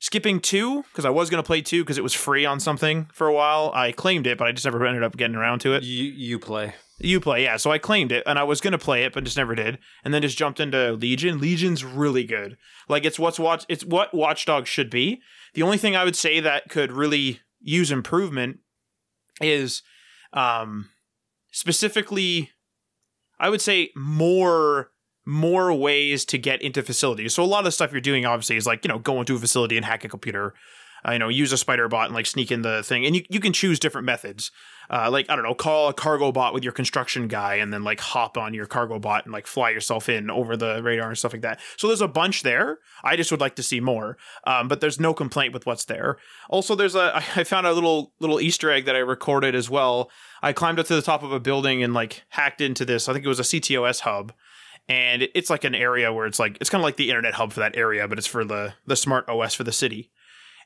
skipping 0.00 0.40
two 0.40 0.82
because 0.82 1.04
I 1.04 1.10
was 1.10 1.30
gonna 1.30 1.44
play 1.44 1.62
two 1.62 1.84
because 1.84 1.96
it 1.96 2.02
was 2.02 2.12
free 2.12 2.44
on 2.44 2.58
something 2.58 3.08
for 3.14 3.28
a 3.28 3.32
while. 3.32 3.70
I 3.72 3.92
claimed 3.92 4.26
it, 4.26 4.38
but 4.38 4.48
I 4.48 4.52
just 4.52 4.64
never 4.64 4.84
ended 4.84 5.04
up 5.04 5.16
getting 5.16 5.36
around 5.36 5.60
to 5.60 5.74
it. 5.74 5.84
You 5.84 6.04
you 6.04 6.38
play. 6.40 6.74
You 6.98 7.20
play, 7.20 7.44
yeah. 7.44 7.56
So 7.58 7.70
I 7.70 7.78
claimed 7.78 8.10
it, 8.10 8.24
and 8.26 8.40
I 8.40 8.42
was 8.42 8.60
gonna 8.60 8.76
play 8.76 9.04
it, 9.04 9.12
but 9.12 9.22
just 9.22 9.36
never 9.36 9.54
did. 9.54 9.78
And 10.04 10.12
then 10.12 10.20
just 10.22 10.36
jumped 10.36 10.58
into 10.58 10.94
Legion. 10.94 11.38
Legion's 11.38 11.84
really 11.84 12.24
good. 12.24 12.58
Like 12.88 13.04
it's 13.04 13.20
what's 13.20 13.38
watch. 13.38 13.64
It's 13.68 13.84
what 13.84 14.12
Watchdog 14.12 14.66
should 14.66 14.90
be. 14.90 15.22
The 15.54 15.62
only 15.62 15.78
thing 15.78 15.94
I 15.94 16.02
would 16.02 16.16
say 16.16 16.40
that 16.40 16.70
could 16.70 16.90
really 16.90 17.38
use 17.60 17.92
improvement 17.92 18.58
is, 19.40 19.82
um, 20.32 20.88
specifically, 21.52 22.50
I 23.38 23.48
would 23.48 23.60
say 23.60 23.90
more 23.94 24.91
more 25.24 25.72
ways 25.72 26.24
to 26.26 26.38
get 26.38 26.62
into 26.62 26.82
facilities. 26.82 27.34
So 27.34 27.42
a 27.42 27.46
lot 27.46 27.60
of 27.60 27.64
the 27.66 27.72
stuff 27.72 27.92
you're 27.92 28.00
doing 28.00 28.26
obviously 28.26 28.56
is 28.56 28.66
like, 28.66 28.84
you 28.84 28.88
know, 28.88 28.98
go 28.98 29.20
into 29.20 29.36
a 29.36 29.38
facility 29.38 29.76
and 29.76 29.84
hack 29.84 30.04
a 30.04 30.08
computer, 30.08 30.54
uh, 31.06 31.12
you 31.12 31.18
know, 31.18 31.28
use 31.28 31.52
a 31.52 31.56
spider 31.56 31.88
bot 31.88 32.06
and 32.06 32.14
like 32.14 32.26
sneak 32.26 32.50
in 32.50 32.62
the 32.62 32.82
thing. 32.82 33.06
And 33.06 33.14
you, 33.14 33.24
you 33.28 33.40
can 33.40 33.52
choose 33.52 33.78
different 33.78 34.04
methods. 34.04 34.50
Uh, 34.90 35.10
like, 35.10 35.30
I 35.30 35.36
don't 35.36 35.44
know, 35.44 35.54
call 35.54 35.88
a 35.88 35.94
cargo 35.94 36.32
bot 36.32 36.52
with 36.52 36.64
your 36.64 36.72
construction 36.72 37.28
guy 37.28 37.54
and 37.54 37.72
then 37.72 37.84
like 37.84 38.00
hop 38.00 38.36
on 38.36 38.52
your 38.52 38.66
cargo 38.66 38.98
bot 38.98 39.24
and 39.24 39.32
like 39.32 39.46
fly 39.46 39.70
yourself 39.70 40.08
in 40.08 40.28
over 40.28 40.56
the 40.56 40.82
radar 40.82 41.08
and 41.08 41.16
stuff 41.16 41.32
like 41.32 41.42
that. 41.42 41.60
So 41.76 41.86
there's 41.86 42.00
a 42.00 42.08
bunch 42.08 42.42
there. 42.42 42.78
I 43.04 43.16
just 43.16 43.30
would 43.30 43.40
like 43.40 43.56
to 43.56 43.62
see 43.62 43.80
more. 43.80 44.18
Um, 44.44 44.66
but 44.66 44.80
there's 44.80 45.00
no 45.00 45.14
complaint 45.14 45.54
with 45.54 45.66
what's 45.66 45.84
there. 45.84 46.18
Also, 46.50 46.74
there's 46.74 46.96
a, 46.96 47.14
I 47.36 47.44
found 47.44 47.66
a 47.66 47.72
little, 47.72 48.12
little 48.18 48.40
Easter 48.40 48.70
egg 48.70 48.86
that 48.86 48.96
I 48.96 49.00
recorded 49.00 49.54
as 49.54 49.70
well. 49.70 50.10
I 50.42 50.52
climbed 50.52 50.80
up 50.80 50.86
to 50.86 50.96
the 50.96 51.02
top 51.02 51.22
of 51.22 51.32
a 51.32 51.40
building 51.40 51.82
and 51.82 51.94
like 51.94 52.24
hacked 52.30 52.60
into 52.60 52.84
this. 52.84 53.08
I 53.08 53.12
think 53.12 53.24
it 53.24 53.28
was 53.28 53.40
a 53.40 53.44
CTOS 53.44 54.00
hub 54.00 54.32
and 54.92 55.26
it's 55.34 55.48
like 55.48 55.64
an 55.64 55.74
area 55.74 56.12
where 56.12 56.26
it's 56.26 56.38
like 56.38 56.58
it's 56.60 56.68
kind 56.68 56.82
of 56.82 56.84
like 56.84 56.96
the 56.96 57.08
internet 57.08 57.32
hub 57.32 57.50
for 57.50 57.60
that 57.60 57.78
area, 57.78 58.06
but 58.06 58.18
it's 58.18 58.26
for 58.26 58.44
the 58.44 58.74
the 58.86 58.94
smart 58.94 59.26
OS 59.26 59.54
for 59.54 59.64
the 59.64 59.72
city. 59.72 60.10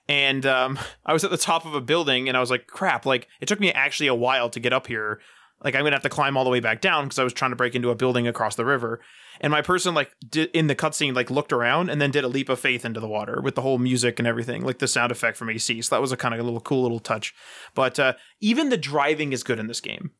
And 0.08 0.44
um, 0.44 0.80
I 1.04 1.12
was 1.12 1.22
at 1.22 1.30
the 1.30 1.36
top 1.36 1.64
of 1.64 1.74
a 1.74 1.80
building, 1.80 2.26
and 2.26 2.36
I 2.36 2.40
was 2.40 2.50
like, 2.50 2.66
"Crap!" 2.66 3.06
Like 3.06 3.28
it 3.40 3.46
took 3.46 3.60
me 3.60 3.70
actually 3.70 4.08
a 4.08 4.16
while 4.16 4.50
to 4.50 4.58
get 4.58 4.72
up 4.72 4.88
here. 4.88 5.20
Like 5.62 5.76
I'm 5.76 5.82
gonna 5.84 5.94
have 5.94 6.02
to 6.02 6.08
climb 6.08 6.36
all 6.36 6.42
the 6.42 6.50
way 6.50 6.58
back 6.58 6.80
down 6.80 7.04
because 7.04 7.20
I 7.20 7.24
was 7.24 7.32
trying 7.32 7.52
to 7.52 7.56
break 7.56 7.76
into 7.76 7.90
a 7.90 7.94
building 7.94 8.26
across 8.26 8.56
the 8.56 8.64
river. 8.64 9.00
And 9.40 9.52
my 9.52 9.62
person 9.62 9.94
like 9.94 10.10
did 10.28 10.50
in 10.50 10.66
the 10.66 10.74
cutscene 10.74 11.14
like 11.14 11.30
looked 11.30 11.52
around 11.52 11.88
and 11.88 12.00
then 12.00 12.10
did 12.10 12.24
a 12.24 12.28
leap 12.28 12.48
of 12.48 12.58
faith 12.58 12.84
into 12.84 12.98
the 12.98 13.08
water 13.08 13.40
with 13.40 13.54
the 13.54 13.62
whole 13.62 13.78
music 13.78 14.18
and 14.18 14.26
everything, 14.26 14.64
like 14.64 14.78
the 14.78 14.88
sound 14.88 15.12
effect 15.12 15.36
from 15.36 15.50
AC. 15.50 15.82
So 15.82 15.94
that 15.94 16.00
was 16.00 16.10
a 16.10 16.16
kind 16.16 16.34
of 16.34 16.40
a 16.40 16.42
little 16.42 16.60
cool 16.60 16.82
little 16.82 16.98
touch. 16.98 17.32
But 17.76 18.00
uh, 18.00 18.14
even 18.40 18.70
the 18.70 18.76
driving 18.76 19.32
is 19.32 19.44
good 19.44 19.60
in 19.60 19.68
this 19.68 19.80
game. 19.80 20.10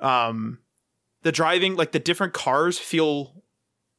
Um, 0.00 0.60
the 1.24 1.32
driving 1.32 1.74
like 1.74 1.90
the 1.90 1.98
different 1.98 2.32
cars 2.32 2.78
feel 2.78 3.42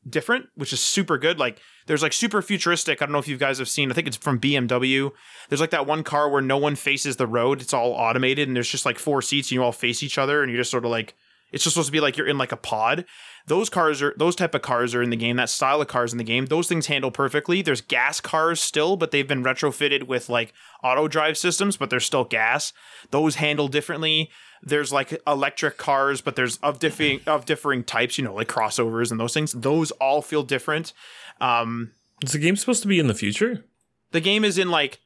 different 0.07 0.45
which 0.55 0.71
is 0.71 0.79
super 0.79 1.17
good. 1.17 1.39
Like 1.39 1.59
there's 1.87 2.03
like 2.03 2.13
super 2.13 2.41
futuristic. 2.41 3.01
I 3.01 3.05
don't 3.05 3.13
know 3.13 3.19
if 3.19 3.27
you 3.27 3.37
guys 3.37 3.57
have 3.57 3.67
seen 3.67 3.91
i 3.91 3.93
think 3.93 4.07
it's 4.07 4.17
from 4.17 4.39
bmw 4.39 5.11
there's 5.49 5.61
like 5.61 5.71
that 5.71 5.87
one 5.87 6.03
car 6.03 6.29
where 6.29 6.41
no 6.41 6.57
one 6.57 6.75
faces 6.75 7.17
the 7.17 7.27
road. 7.27 7.61
It's 7.61 7.73
all 7.73 7.91
automated 7.91 8.47
and 8.47 8.55
there's 8.55 8.69
just 8.69 8.85
like 8.85 8.99
four 8.99 9.21
seats 9.21 9.49
and 9.49 9.55
you 9.55 9.63
all 9.63 9.71
face 9.71 10.03
each 10.03 10.17
other 10.17 10.41
and 10.41 10.51
you're 10.51 10.61
just 10.61 10.71
sort 10.71 10.85
of 10.85 10.91
like 10.91 11.15
it's 11.51 11.63
just 11.63 11.75
supposed 11.75 11.87
to 11.87 11.91
be 11.91 11.99
like 11.99 12.17
you're 12.17 12.27
in 12.27 12.37
like 12.37 12.51
a 12.51 12.57
pod. 12.57 13.05
Those 13.47 13.69
cars 13.69 14.01
are 14.01 14.13
those 14.17 14.35
type 14.35 14.53
of 14.55 14.61
cars 14.61 14.93
are 14.93 15.01
in 15.01 15.09
the 15.09 15.15
game. 15.15 15.37
That 15.37 15.49
style 15.49 15.79
of 15.81 15.87
cars 15.87 16.11
in 16.11 16.17
the 16.17 16.23
game 16.23 16.45
those 16.47 16.67
things 16.67 16.87
handle 16.87 17.11
perfectly. 17.11 17.61
There's 17.61 17.81
gas 17.81 18.19
cars 18.19 18.61
still 18.61 18.97
but 18.97 19.09
they've 19.09 19.27
been 19.27 19.43
retrofitted 19.43 20.03
with 20.03 20.29
like 20.29 20.53
auto 20.83 21.07
drive 21.07 21.37
systems 21.37 21.77
but 21.77 21.89
they're 21.89 21.99
still 21.99 22.25
gas. 22.25 22.73
Those 23.09 23.35
handle 23.35 23.67
differently 23.67 24.29
there's 24.65 24.91
like 24.91 25.21
electric 25.27 25.77
cars 25.77 26.21
but 26.21 26.35
there's 26.35 26.57
of 26.57 26.79
differing 26.79 27.19
of 27.27 27.45
differing 27.45 27.83
types 27.83 28.17
you 28.17 28.23
know 28.23 28.33
like 28.33 28.47
crossovers 28.47 29.11
and 29.11 29.19
those 29.19 29.33
things 29.33 29.51
those 29.53 29.91
all 29.91 30.21
feel 30.21 30.43
different 30.43 30.91
um 31.39 31.91
Is 32.23 32.31
the 32.31 32.39
game 32.39 32.55
supposed 32.55 32.81
to 32.81 32.87
be 32.87 32.99
in 32.99 33.07
the 33.07 33.13
future? 33.13 33.63
the 34.11 34.21
game 34.21 34.43
is 34.45 34.57
in 34.57 34.69
like 34.69 34.99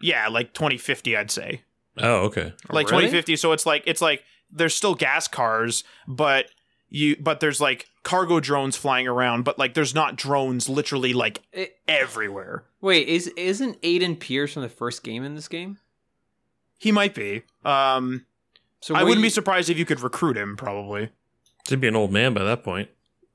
yeah 0.00 0.28
like 0.28 0.52
2050 0.54 1.16
i'd 1.16 1.30
say 1.30 1.62
Oh, 1.98 2.24
okay. 2.26 2.52
like 2.70 2.90
Really? 2.90 3.02
2050 3.04 3.36
so 3.36 3.52
it's 3.52 3.66
like 3.66 3.82
it's 3.86 4.00
like 4.00 4.22
there's 4.50 4.74
still 4.74 4.94
gas 4.94 5.28
cars 5.28 5.84
but 6.08 6.46
you 6.88 7.16
but 7.20 7.40
there's 7.40 7.60
like 7.60 7.86
cargo 8.02 8.40
drones 8.40 8.76
flying 8.76 9.06
around 9.06 9.44
but 9.44 9.58
like 9.58 9.74
there's 9.74 9.94
not 9.94 10.16
drones 10.16 10.68
literally 10.68 11.12
like 11.12 11.42
It- 11.52 11.76
everywhere 11.86 12.64
Wait, 12.80 13.06
is 13.08 13.26
isn't 13.36 13.80
Aiden 13.82 14.18
Pearce 14.18 14.54
from 14.54 14.62
the 14.62 14.68
first 14.70 15.02
game 15.04 15.22
in 15.22 15.34
this 15.34 15.48
game? 15.48 15.78
he 16.78 16.90
might 16.90 17.14
be 17.14 17.42
um 17.64 18.24
So 18.80 18.94
i 18.94 19.02
wouldn't 19.02 19.18
you- 19.20 19.26
be 19.26 19.30
surprised 19.30 19.68
if 19.70 19.78
you 19.78 19.84
could 19.84 20.00
recruit 20.00 20.36
him 20.36 20.56
probably. 20.56 21.10
Should 21.68 21.80
be 21.80 21.88
an 21.88 21.96
old 21.96 22.10
man 22.12 22.34
by 22.34 22.42
that 22.44 22.64
point. 22.64 22.88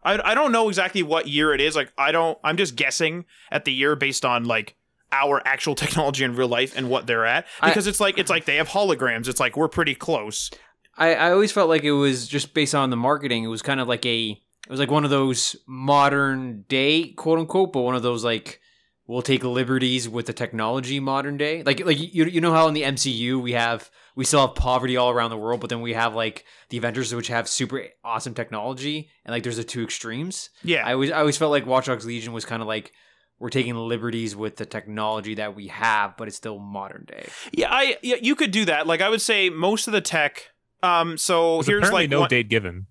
I, 0.04 0.32
I 0.32 0.36
don't 0.36 0.52
know 0.52 0.68
exactly 0.70 1.02
what 1.04 1.28
year 1.28 1.54
it 1.54 1.62
is. 1.62 1.76
Like 1.76 1.92
i 1.98 2.12
don't 2.12 2.38
i'm 2.44 2.58
just 2.58 2.76
guessing 2.76 3.26
at 3.52 3.66
the 3.66 3.74
year 3.74 3.96
based 3.96 4.26
on 4.26 4.44
like 4.46 4.76
our 5.12 5.42
actual 5.46 5.76
technology 5.84 6.24
in 6.24 6.36
real 6.36 6.48
life 6.48 6.76
and 6.76 6.90
what 6.90 7.08
they're 7.08 7.26
at. 7.26 7.46
I- 7.62 7.70
because 7.70 7.88
it's 7.88 8.00
like 8.00 8.18
it's 8.18 8.30
like 8.30 8.46
they 8.46 8.56
have 8.58 8.70
holograms. 8.70 9.28
It's 9.28 9.40
like 9.40 9.56
we're 9.56 9.68
pretty 9.70 9.96
close. 9.96 10.50
I, 10.98 11.14
I 11.16 11.32
always 11.32 11.52
felt 11.52 11.68
like 11.70 11.84
it 11.84 11.92
was 11.92 12.28
just 12.28 12.54
based 12.54 12.74
on 12.74 12.90
the 12.90 12.96
marketing. 12.98 13.44
It 13.44 13.48
was 13.48 13.62
kind 13.62 13.80
of 13.80 13.88
like 13.88 14.06
a 14.06 14.30
it 14.30 14.70
was 14.72 14.80
like 14.80 14.90
one 14.90 15.04
of 15.04 15.10
those 15.12 15.56
modern 15.68 16.66
day 16.68 17.10
quote 17.10 17.38
unquote, 17.40 17.72
but 17.74 17.82
one 17.82 17.96
of 17.96 18.02
those 18.04 18.24
like 18.24 18.62
we'll 19.08 19.22
take 19.22 19.44
liberties 19.44 20.10
with 20.10 20.26
the 20.26 20.34
technology 20.34 21.00
modern 21.00 21.38
day. 21.38 21.64
Like 21.64 21.86
like 21.86 22.00
you 22.00 22.26
you 22.26 22.42
know 22.42 22.54
how 22.54 22.68
in 22.68 22.74
the 22.74 22.84
MCU 22.84 23.42
we 23.42 23.54
have 23.54 23.90
we 24.16 24.26
still 24.26 24.46
have 24.46 24.56
poverty 24.56 24.98
all 24.98 25.10
around 25.10 25.30
the 25.30 25.38
world, 25.38 25.60
but 25.62 25.70
then 25.70 25.82
we 25.82 25.94
have 25.94 26.16
like 26.16 26.46
the 26.70 26.78
Avengers 26.78 27.14
which 27.14 27.28
have 27.28 27.48
super 27.48 27.84
awesome 28.04 28.34
technology 28.34 29.10
and 29.26 29.32
like 29.34 29.44
there's 29.44 29.58
the 29.58 29.64
two 29.64 29.84
extremes. 29.84 30.50
yeah 30.64 30.86
I 30.88 30.94
always 30.94 31.12
I 31.12 31.20
always 31.20 31.38
felt 31.38 31.52
like 31.52 31.66
Watch 31.66 31.86
Dogs 31.88 32.06
Legion 32.06 32.34
was 32.34 32.46
kind 32.46 32.62
of 32.62 32.68
like 32.68 32.92
we're 33.38 33.50
taking 33.50 33.76
liberties 33.76 34.34
with 34.36 34.56
the 34.56 34.66
technology 34.66 35.36
that 35.36 35.56
we 35.58 35.68
have, 35.68 36.16
but 36.16 36.30
it's 36.30 36.38
still 36.38 36.58
modern 36.58 37.04
day. 37.06 37.28
yeah 37.52 37.68
i 37.70 37.98
yeah, 38.02 38.16
you 38.22 38.36
could 38.36 38.52
do 38.52 38.66
that 38.66 38.88
like 38.88 39.02
i 39.02 39.10
would 39.10 39.22
say 39.22 39.50
most 39.50 39.88
of 39.88 39.94
the 39.94 40.02
tech 40.02 40.52
um 40.82 41.18
so 41.18 41.62
here's 41.62 41.92
like 41.92 42.10
no 42.10 42.22
one- 42.22 42.30
date 42.30 42.50
given. 42.50 42.88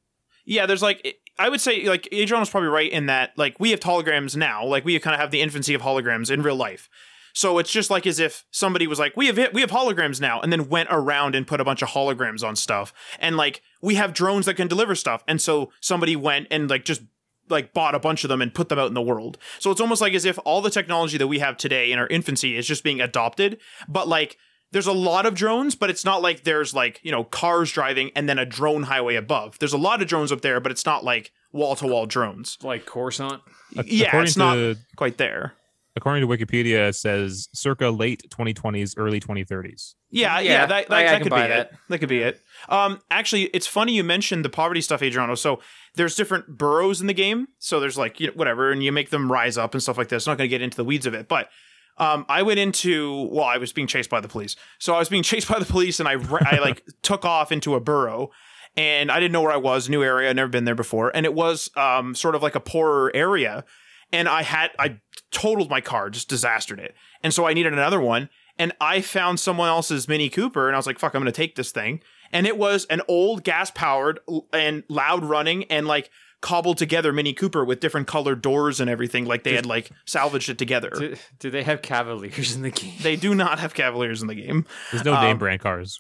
Yeah, 0.46 0.66
there's 0.66 0.82
like 0.82 1.16
I 1.38 1.48
would 1.48 1.60
say 1.60 1.88
like 1.88 2.08
Adrian 2.12 2.40
was 2.40 2.50
probably 2.50 2.68
right 2.68 2.90
in 2.90 3.06
that 3.06 3.32
like 3.36 3.58
we 3.58 3.70
have 3.70 3.80
holograms 3.80 4.36
now, 4.36 4.64
like 4.64 4.84
we 4.84 4.98
kind 4.98 5.14
of 5.14 5.20
have 5.20 5.30
the 5.30 5.40
infancy 5.42 5.74
of 5.74 5.82
holograms 5.82 6.30
in 6.30 6.42
real 6.42 6.56
life. 6.56 6.88
So 7.36 7.58
it's 7.58 7.72
just 7.72 7.90
like 7.90 8.06
as 8.06 8.20
if 8.20 8.44
somebody 8.52 8.86
was 8.86 9.00
like, 9.00 9.16
we 9.16 9.26
have 9.26 9.36
we 9.52 9.60
have 9.60 9.70
holograms 9.70 10.20
now, 10.20 10.40
and 10.40 10.52
then 10.52 10.68
went 10.68 10.88
around 10.90 11.34
and 11.34 11.46
put 11.46 11.60
a 11.60 11.64
bunch 11.64 11.82
of 11.82 11.88
holograms 11.88 12.44
on 12.46 12.54
stuff, 12.54 12.92
and 13.18 13.36
like 13.36 13.60
we 13.82 13.96
have 13.96 14.14
drones 14.14 14.46
that 14.46 14.54
can 14.54 14.68
deliver 14.68 14.94
stuff, 14.94 15.24
and 15.26 15.40
so 15.40 15.72
somebody 15.80 16.14
went 16.14 16.46
and 16.52 16.70
like 16.70 16.84
just 16.84 17.02
like 17.50 17.74
bought 17.74 17.94
a 17.94 17.98
bunch 17.98 18.24
of 18.24 18.28
them 18.28 18.40
and 18.40 18.54
put 18.54 18.68
them 18.68 18.78
out 18.78 18.88
in 18.88 18.94
the 18.94 19.02
world. 19.02 19.36
So 19.58 19.70
it's 19.70 19.80
almost 19.80 20.00
like 20.00 20.14
as 20.14 20.24
if 20.24 20.38
all 20.44 20.62
the 20.62 20.70
technology 20.70 21.18
that 21.18 21.26
we 21.26 21.40
have 21.40 21.56
today 21.56 21.90
in 21.90 21.98
our 21.98 22.06
infancy 22.06 22.56
is 22.56 22.66
just 22.66 22.84
being 22.84 23.00
adopted, 23.00 23.58
but 23.88 24.06
like 24.06 24.38
there's 24.74 24.86
a 24.88 24.92
lot 24.92 25.24
of 25.24 25.34
drones, 25.34 25.74
but 25.76 25.88
it's 25.88 26.04
not 26.04 26.20
like 26.20 26.42
there's 26.42 26.74
like, 26.74 27.00
you 27.04 27.10
know, 27.12 27.22
cars 27.24 27.70
driving 27.72 28.10
and 28.16 28.28
then 28.28 28.38
a 28.38 28.44
drone 28.44 28.82
highway 28.82 29.14
above. 29.14 29.58
There's 29.60 29.72
a 29.72 29.78
lot 29.78 30.02
of 30.02 30.08
drones 30.08 30.32
up 30.32 30.40
there, 30.42 30.58
but 30.60 30.72
it's 30.72 30.84
not 30.84 31.04
like 31.04 31.30
wall 31.52 31.76
to 31.76 31.86
wall 31.86 32.06
drones. 32.06 32.58
Like 32.62 32.84
Coruscant. 32.84 33.40
Yeah, 33.86 34.08
according 34.08 34.26
it's 34.26 34.36
not 34.36 34.54
to 34.56 34.76
quite 34.96 35.16
there. 35.16 35.54
according 35.96 36.28
to 36.28 36.36
Wikipedia, 36.36 36.88
it 36.88 36.96
says 36.96 37.48
circa 37.54 37.88
late 37.90 38.24
2020s, 38.30 38.94
early 38.96 39.20
2030s. 39.20 39.94
Yeah, 40.10 40.38
yeah, 40.40 40.50
Yeah, 40.52 40.66
that, 40.66 40.88
that, 40.88 40.94
I- 40.94 41.00
I 41.00 41.04
that 41.04 41.12
can 41.12 41.22
could 41.22 41.24
be 41.24 41.30
buy 41.30 41.44
it. 41.46 41.48
that. 41.48 41.72
That 41.88 41.98
could 42.00 42.08
be 42.08 42.22
it. 42.22 42.40
Um, 42.68 43.00
actually, 43.10 43.44
it's 43.54 43.66
funny 43.68 43.94
you 43.94 44.02
mentioned 44.04 44.44
the 44.44 44.50
poverty 44.50 44.80
stuff, 44.80 45.02
Adriano. 45.02 45.34
So 45.36 45.60
there's 45.94 46.14
different 46.16 46.58
boroughs 46.58 47.00
in 47.00 47.06
the 47.06 47.14
game. 47.14 47.46
So 47.60 47.78
there's 47.80 47.96
like 47.96 48.18
you 48.20 48.26
know, 48.28 48.32
whatever, 48.34 48.70
and 48.72 48.82
you 48.82 48.90
make 48.92 49.10
them 49.10 49.30
rise 49.30 49.56
up 49.56 49.72
and 49.74 49.82
stuff 49.82 49.96
like 49.98 50.08
that. 50.08 50.26
I'm 50.26 50.32
not 50.32 50.38
going 50.38 50.48
to 50.50 50.54
get 50.54 50.62
into 50.62 50.76
the 50.76 50.84
weeds 50.84 51.06
of 51.06 51.14
it, 51.14 51.28
but 51.28 51.48
um, 51.98 52.26
I 52.28 52.42
went 52.42 52.58
into 52.58 53.28
well, 53.30 53.44
I 53.44 53.58
was 53.58 53.72
being 53.72 53.86
chased 53.86 54.10
by 54.10 54.20
the 54.20 54.28
police. 54.28 54.56
So 54.78 54.94
I 54.94 54.98
was 54.98 55.08
being 55.08 55.22
chased 55.32 55.48
by 55.48 55.58
the 55.58 55.64
police, 55.64 56.00
and 56.00 56.08
I 56.08 56.16
I 56.40 56.58
like 56.58 56.84
took 57.02 57.24
off 57.24 57.52
into 57.52 57.74
a 57.74 57.80
borough. 57.80 58.30
And 58.76 59.12
I 59.12 59.20
didn't 59.20 59.30
know 59.30 59.42
where 59.42 59.52
I 59.52 59.56
was, 59.56 59.88
new 59.88 60.02
area, 60.02 60.28
I'd 60.28 60.34
never 60.34 60.48
been 60.48 60.64
there 60.64 60.74
before, 60.74 61.12
and 61.14 61.24
it 61.24 61.32
was 61.32 61.70
um, 61.76 62.12
sort 62.16 62.34
of 62.34 62.42
like 62.42 62.56
a 62.56 62.60
poorer 62.60 63.12
area. 63.14 63.64
And 64.12 64.28
I 64.28 64.42
had 64.42 64.72
I 64.80 64.98
totaled 65.30 65.70
my 65.70 65.80
car, 65.80 66.10
just 66.10 66.28
disastered 66.28 66.80
it, 66.80 66.94
and 67.22 67.32
so 67.32 67.46
I 67.46 67.54
needed 67.54 67.72
another 67.72 68.00
one 68.00 68.28
and 68.58 68.72
I 68.80 69.00
found 69.00 69.40
someone 69.40 69.68
else's 69.68 70.08
Mini 70.08 70.28
Cooper, 70.28 70.68
and 70.68 70.76
I 70.76 70.78
was 70.78 70.86
like, 70.86 70.98
"Fuck, 70.98 71.14
I'm 71.14 71.20
gonna 71.20 71.32
take 71.32 71.56
this 71.56 71.72
thing." 71.72 72.00
And 72.32 72.46
it 72.46 72.56
was 72.56 72.84
an 72.86 73.00
old 73.08 73.44
gas 73.44 73.70
powered 73.70 74.20
and 74.52 74.84
loud 74.88 75.24
running, 75.24 75.64
and 75.64 75.86
like 75.86 76.10
cobbled 76.44 76.76
together 76.78 77.10
Mini 77.12 77.32
Cooper 77.32 77.64
with 77.64 77.80
different 77.80 78.06
colored 78.06 78.42
doors 78.42 78.78
and 78.78 78.90
everything, 78.90 79.24
like 79.24 79.42
they 79.44 79.50
Did- 79.52 79.56
had 79.56 79.66
like 79.66 79.90
salvaged 80.06 80.50
it 80.50 80.58
together. 80.58 80.90
Do, 80.90 81.16
do 81.38 81.50
they 81.50 81.62
have 81.62 81.80
Cavaliers 81.82 82.54
in 82.54 82.60
the 82.62 82.70
game? 82.70 82.92
They 83.02 83.16
do 83.16 83.34
not 83.34 83.58
have 83.58 83.72
Cavaliers 83.74 84.20
in 84.20 84.28
the 84.28 84.34
game. 84.34 84.66
There's 84.92 85.04
no 85.04 85.14
Um, 85.14 85.24
name 85.24 85.38
brand 85.38 85.60
cars. 85.60 85.98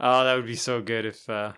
Oh, 0.00 0.24
that 0.24 0.34
would 0.34 0.46
be 0.46 0.56
so 0.56 0.82
good 0.82 1.06
if 1.06 1.28
uh, 1.30 1.52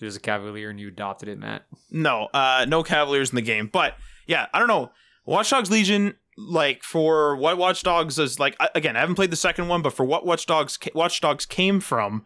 there's 0.00 0.16
a 0.16 0.20
Cavalier 0.20 0.68
and 0.68 0.80
you 0.80 0.88
adopted 0.88 1.28
it, 1.28 1.38
Matt. 1.38 1.62
No, 1.92 2.28
uh, 2.34 2.66
no 2.68 2.82
Cavaliers 2.82 3.30
in 3.30 3.36
the 3.36 3.42
game. 3.42 3.68
But 3.72 3.94
yeah, 4.26 4.46
I 4.52 4.58
don't 4.58 4.68
know. 4.68 4.90
Watch 5.24 5.50
Dogs 5.50 5.70
Legion, 5.70 6.14
like 6.36 6.82
for 6.82 7.36
what 7.36 7.56
Watch 7.56 7.84
Dogs 7.84 8.18
is 8.18 8.40
like. 8.40 8.56
I- 8.58 8.70
Again, 8.74 8.96
I 8.96 9.00
haven't 9.00 9.14
played 9.14 9.30
the 9.30 9.36
second 9.36 9.68
one, 9.68 9.80
but 9.82 9.92
for 9.92 10.04
what 10.04 10.26
Watch 10.26 10.46
Dogs 10.46 10.76
Watch 10.94 11.20
Dogs 11.20 11.46
came 11.46 11.78
from, 11.78 12.24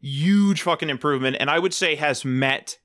huge 0.00 0.62
fucking 0.62 0.90
improvement, 0.90 1.36
and 1.38 1.48
I 1.48 1.60
would 1.60 1.72
say 1.74 1.94
has 1.94 2.24
met 2.24 2.78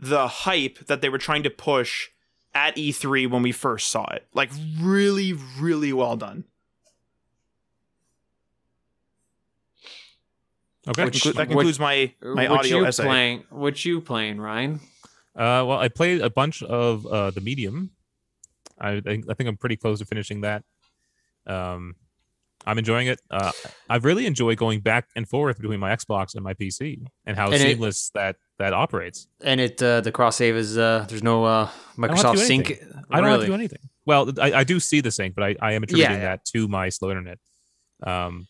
the 0.00 0.26
hype 0.26 0.78
that 0.86 1.00
they 1.02 1.08
were 1.10 1.18
trying 1.18 1.42
to 1.44 1.50
push 1.50 2.08
at 2.54 2.74
E3 2.76 3.30
when 3.30 3.42
we 3.42 3.52
first 3.52 3.88
saw 3.88 4.06
it. 4.12 4.26
Like 4.34 4.50
really, 4.80 5.34
really 5.60 5.92
well 5.92 6.16
done. 6.16 6.44
Okay. 10.88 11.04
That, 11.04 11.12
conclu- 11.12 11.22
that 11.34 11.36
what- 11.36 11.48
concludes 11.48 11.78
my 11.78 12.12
my 12.22 12.48
what 12.48 12.60
audio 12.60 12.78
you 12.78 12.86
essay. 12.86 13.04
playing? 13.04 13.44
What 13.50 13.84
you 13.84 14.00
playing, 14.00 14.40
Ryan? 14.40 14.80
Uh, 15.36 15.62
well, 15.66 15.78
I 15.78 15.88
played 15.88 16.20
a 16.22 16.30
bunch 16.30 16.62
of 16.62 17.06
uh, 17.06 17.30
the 17.30 17.40
medium. 17.40 17.90
I 18.78 19.00
think 19.00 19.26
I 19.30 19.34
think 19.34 19.48
I'm 19.48 19.56
pretty 19.58 19.76
close 19.76 19.98
to 19.98 20.06
finishing 20.06 20.40
that. 20.40 20.64
Um, 21.46 21.96
I'm 22.66 22.78
enjoying 22.78 23.06
it. 23.08 23.20
Uh, 23.30 23.52
I 23.88 23.96
really 23.96 24.26
enjoy 24.26 24.54
going 24.54 24.80
back 24.80 25.08
and 25.14 25.28
forth 25.28 25.58
between 25.58 25.80
my 25.80 25.94
Xbox 25.94 26.34
and 26.34 26.42
my 26.42 26.54
PC 26.54 27.02
and 27.26 27.36
how 27.36 27.46
And 27.46 27.54
it- 27.54 27.60
seamless 27.60 28.10
that 28.14 28.36
that 28.60 28.74
operates. 28.74 29.26
And 29.42 29.60
it 29.60 29.82
uh, 29.82 30.02
the 30.02 30.12
cross 30.12 30.36
save 30.36 30.54
is 30.54 30.78
uh, 30.78 31.06
there's 31.08 31.22
no 31.22 31.44
uh, 31.44 31.68
Microsoft 31.96 32.36
do 32.36 32.44
Sync. 32.44 32.70
I 33.10 33.16
don't 33.16 33.24
have 33.24 33.24
really? 33.24 33.40
to 33.40 33.46
do 33.46 33.54
anything. 33.54 33.78
Well, 34.06 34.32
I, 34.40 34.52
I 34.52 34.64
do 34.64 34.80
see 34.80 35.00
the 35.00 35.10
sync, 35.10 35.34
but 35.34 35.44
I, 35.44 35.56
I 35.60 35.72
am 35.72 35.82
attributing 35.82 36.16
yeah. 36.16 36.36
that 36.36 36.44
to 36.46 36.68
my 36.68 36.88
slow 36.88 37.10
internet. 37.10 37.38
Um, 38.02 38.46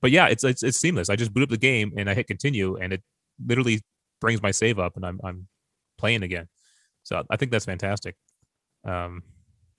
but 0.00 0.10
yeah, 0.10 0.26
it's, 0.28 0.44
it's 0.44 0.62
it's 0.62 0.78
seamless. 0.78 1.10
I 1.10 1.16
just 1.16 1.32
boot 1.32 1.42
up 1.42 1.48
the 1.48 1.56
game 1.56 1.92
and 1.96 2.08
I 2.08 2.14
hit 2.14 2.26
continue, 2.26 2.76
and 2.76 2.92
it 2.92 3.02
literally 3.44 3.80
brings 4.20 4.42
my 4.42 4.50
save 4.50 4.78
up, 4.78 4.96
and 4.96 5.04
I'm 5.04 5.20
I'm 5.24 5.48
playing 5.98 6.22
again. 6.22 6.48
So 7.02 7.24
I 7.30 7.36
think 7.36 7.50
that's 7.50 7.64
fantastic. 7.64 8.14
Um, 8.84 9.22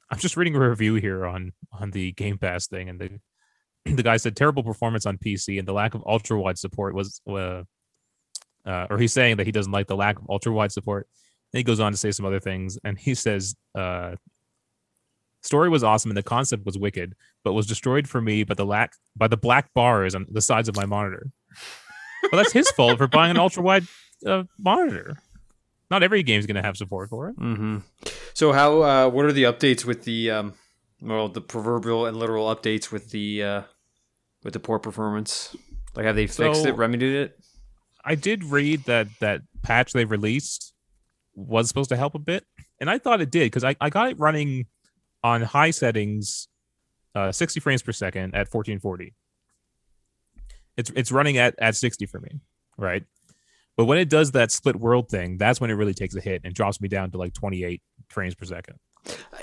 I'm 0.09 0.19
just 0.19 0.37
reading 0.37 0.55
a 0.55 0.69
review 0.69 0.95
here 0.95 1.25
on 1.25 1.53
on 1.71 1.91
the 1.91 2.13
Game 2.13 2.37
Pass 2.37 2.67
thing, 2.67 2.89
and 2.89 2.99
the 2.99 3.19
the 3.95 4.03
guy 4.03 4.17
said 4.17 4.35
terrible 4.35 4.63
performance 4.63 5.05
on 5.05 5.17
PC 5.17 5.59
and 5.59 5.67
the 5.67 5.73
lack 5.73 5.93
of 5.93 6.03
ultra 6.05 6.39
wide 6.39 6.57
support 6.57 6.95
was 6.95 7.21
uh, 7.29 7.63
uh, 8.67 8.87
or 8.89 8.97
he's 8.97 9.13
saying 9.13 9.37
that 9.37 9.45
he 9.45 9.51
doesn't 9.51 9.71
like 9.71 9.87
the 9.87 9.95
lack 9.95 10.19
of 10.19 10.29
ultra 10.29 10.51
wide 10.51 10.71
support. 10.71 11.07
And 11.53 11.59
he 11.59 11.63
goes 11.63 11.79
on 11.79 11.91
to 11.93 11.97
say 11.97 12.11
some 12.11 12.25
other 12.25 12.39
things, 12.41 12.77
and 12.83 12.97
he 12.99 13.15
says, 13.15 13.55
uh, 13.73 14.15
"Story 15.41 15.69
was 15.69 15.83
awesome 15.83 16.11
and 16.11 16.17
the 16.17 16.23
concept 16.23 16.65
was 16.65 16.77
wicked, 16.77 17.15
but 17.43 17.53
was 17.53 17.65
destroyed 17.65 18.07
for 18.07 18.21
me 18.21 18.43
by 18.43 18.53
the 18.53 18.65
lack 18.65 18.93
by 19.15 19.27
the 19.27 19.37
black 19.37 19.73
bars 19.73 20.13
on 20.13 20.25
the 20.29 20.41
sides 20.41 20.67
of 20.67 20.75
my 20.75 20.85
monitor." 20.85 21.31
well, 22.31 22.41
that's 22.41 22.51
his 22.51 22.69
fault 22.71 22.97
for 22.97 23.07
buying 23.07 23.31
an 23.31 23.37
ultra 23.37 23.63
wide 23.63 23.85
uh, 24.25 24.43
monitor. 24.59 25.17
Not 25.89 26.03
every 26.03 26.21
game's 26.21 26.45
going 26.45 26.55
to 26.55 26.61
have 26.61 26.75
support 26.75 27.09
for 27.09 27.29
it. 27.29 27.39
Mm-hmm. 27.39 27.77
So 28.33 28.51
how? 28.51 28.81
Uh, 28.81 29.09
what 29.09 29.25
are 29.25 29.31
the 29.31 29.43
updates 29.43 29.85
with 29.85 30.03
the 30.03 30.31
um, 30.31 30.53
well, 31.01 31.29
the 31.29 31.39
proverbial 31.41 32.05
and 32.07 32.17
literal 32.17 32.53
updates 32.53 32.91
with 32.91 33.11
the 33.11 33.43
uh, 33.43 33.61
with 34.43 34.51
the 34.53 34.59
poor 34.59 34.79
performance? 34.79 35.55
Like, 35.95 36.05
have 36.05 36.15
they 36.15 36.27
fixed 36.27 36.63
So- 36.63 36.67
it, 36.67 36.75
remedied 36.75 37.13
it? 37.15 37.39
I 38.07 38.15
did 38.15 38.45
read 38.45 38.85
that 38.85 39.07
that 39.19 39.41
patch 39.63 39.91
they 39.91 40.05
released 40.05 40.73
was 41.35 41.67
supposed 41.67 41.89
to 41.89 41.97
help 41.97 42.15
a 42.15 42.19
bit, 42.19 42.45
and 42.79 42.89
I 42.89 42.99
thought 42.99 43.19
it 43.19 43.29
did 43.29 43.47
because 43.47 43.65
I, 43.65 43.75
I 43.81 43.89
got 43.89 44.09
it 44.09 44.17
running 44.17 44.65
on 45.25 45.41
high 45.41 45.71
settings, 45.71 46.47
uh, 47.13 47.33
60 47.33 47.59
frames 47.59 47.81
per 47.81 47.91
second 47.91 48.33
at 48.33 48.47
1440. 48.47 49.13
It's 50.77 50.89
it's 50.95 51.11
running 51.11 51.37
at 51.37 51.55
at 51.59 51.75
60 51.75 52.05
for 52.05 52.21
me, 52.21 52.39
right? 52.77 53.03
But 53.75 53.85
when 53.85 53.97
it 53.97 54.09
does 54.09 54.31
that 54.31 54.51
split 54.51 54.77
world 54.77 55.09
thing, 55.09 55.37
that's 55.37 55.59
when 55.59 55.69
it 55.69 55.73
really 55.73 55.93
takes 55.93 56.15
a 56.15 56.21
hit 56.21 56.41
and 56.45 56.53
drops 56.53 56.79
me 56.79 56.87
down 56.87 57.11
to 57.11 57.17
like 57.17 57.33
28 57.33 57.81
frames 58.07 58.35
per 58.35 58.45
second. 58.45 58.77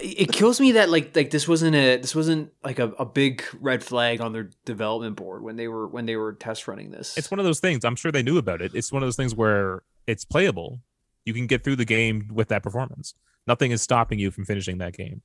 It 0.00 0.32
kills 0.32 0.60
me 0.60 0.72
that 0.72 0.90
like 0.90 1.14
like 1.16 1.30
this 1.30 1.48
wasn't 1.48 1.76
a 1.76 1.96
this 1.96 2.14
wasn't 2.14 2.52
like 2.62 2.78
a, 2.78 2.88
a 2.98 3.06
big 3.06 3.44
red 3.60 3.82
flag 3.82 4.20
on 4.20 4.32
their 4.32 4.50
development 4.64 5.16
board 5.16 5.42
when 5.42 5.56
they 5.56 5.68
were 5.68 5.86
when 5.86 6.06
they 6.06 6.16
were 6.16 6.32
test 6.32 6.68
running 6.68 6.90
this. 6.90 7.16
It's 7.16 7.30
one 7.30 7.38
of 7.38 7.46
those 7.46 7.60
things. 7.60 7.84
I'm 7.84 7.96
sure 7.96 8.12
they 8.12 8.22
knew 8.22 8.38
about 8.38 8.60
it. 8.60 8.74
It's 8.74 8.92
one 8.92 9.02
of 9.02 9.06
those 9.06 9.16
things 9.16 9.34
where 9.34 9.82
it's 10.06 10.24
playable. 10.24 10.80
You 11.24 11.32
can 11.32 11.46
get 11.46 11.64
through 11.64 11.76
the 11.76 11.84
game 11.84 12.28
with 12.32 12.48
that 12.48 12.62
performance. 12.62 13.14
Nothing 13.46 13.70
is 13.70 13.82
stopping 13.82 14.18
you 14.18 14.30
from 14.30 14.44
finishing 14.44 14.78
that 14.78 14.94
game. 14.94 15.22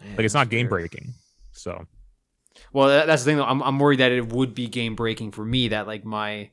Man, 0.00 0.16
Like 0.16 0.24
it's 0.24 0.34
not 0.34 0.48
game 0.48 0.68
breaking. 0.68 1.14
So 1.52 1.86
Well, 2.72 2.88
that, 2.88 3.06
that's 3.06 3.22
the 3.22 3.30
thing. 3.30 3.36
Though. 3.36 3.44
I'm 3.44 3.62
I'm 3.62 3.78
worried 3.78 4.00
that 4.00 4.12
it 4.12 4.32
would 4.32 4.54
be 4.54 4.66
game 4.66 4.96
breaking 4.96 5.32
for 5.32 5.44
me. 5.44 5.68
That 5.68 5.86
like 5.86 6.04
my 6.04 6.50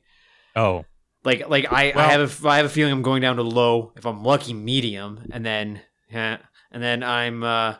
oh 0.54 0.84
like 1.24 1.48
like 1.48 1.72
I, 1.72 1.92
I 1.94 2.02
have 2.12 2.44
a, 2.44 2.48
I 2.48 2.56
have 2.58 2.66
a 2.66 2.70
feeling 2.70 2.92
I'm 2.92 3.02
going 3.02 3.22
down 3.22 3.36
to 3.36 3.42
low 3.42 3.92
if 3.96 4.06
I'm 4.06 4.22
lucky 4.22 4.54
medium 4.54 5.26
and 5.32 5.44
then 5.44 5.80
and 6.10 6.40
then 6.72 7.02
I'm 7.02 7.42
uh 7.42 7.74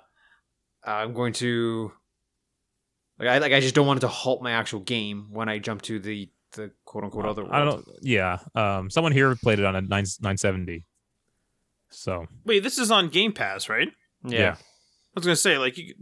I'm 0.84 1.12
going 1.12 1.32
to 1.34 1.92
like 3.18 3.28
I 3.28 3.38
like 3.38 3.52
I 3.52 3.60
just 3.60 3.74
don't 3.74 3.86
want 3.86 3.98
it 3.98 4.00
to 4.02 4.08
halt 4.08 4.42
my 4.42 4.52
actual 4.52 4.80
game 4.80 5.28
when 5.30 5.48
I 5.48 5.58
jump 5.58 5.82
to 5.82 5.98
the 5.98 6.30
the 6.52 6.70
quote 6.84 7.04
unquote 7.04 7.26
other 7.26 7.42
world. 7.42 7.54
I 7.54 7.58
don't 7.64 7.86
know. 7.86 7.94
Yeah. 8.02 8.38
Um 8.54 8.90
someone 8.90 9.12
here 9.12 9.34
played 9.36 9.58
it 9.58 9.64
on 9.64 9.76
a 9.76 9.80
9 9.80 9.88
970. 9.90 10.84
So 11.90 12.26
Wait, 12.44 12.62
this 12.62 12.78
is 12.78 12.90
on 12.90 13.08
Game 13.08 13.32
Pass, 13.32 13.68
right? 13.68 13.88
Yeah. 14.24 14.38
yeah. 14.38 14.52
I 14.54 15.20
was 15.20 15.24
gonna 15.24 15.36
say, 15.36 15.58
like, 15.58 15.78
you, 15.78 15.94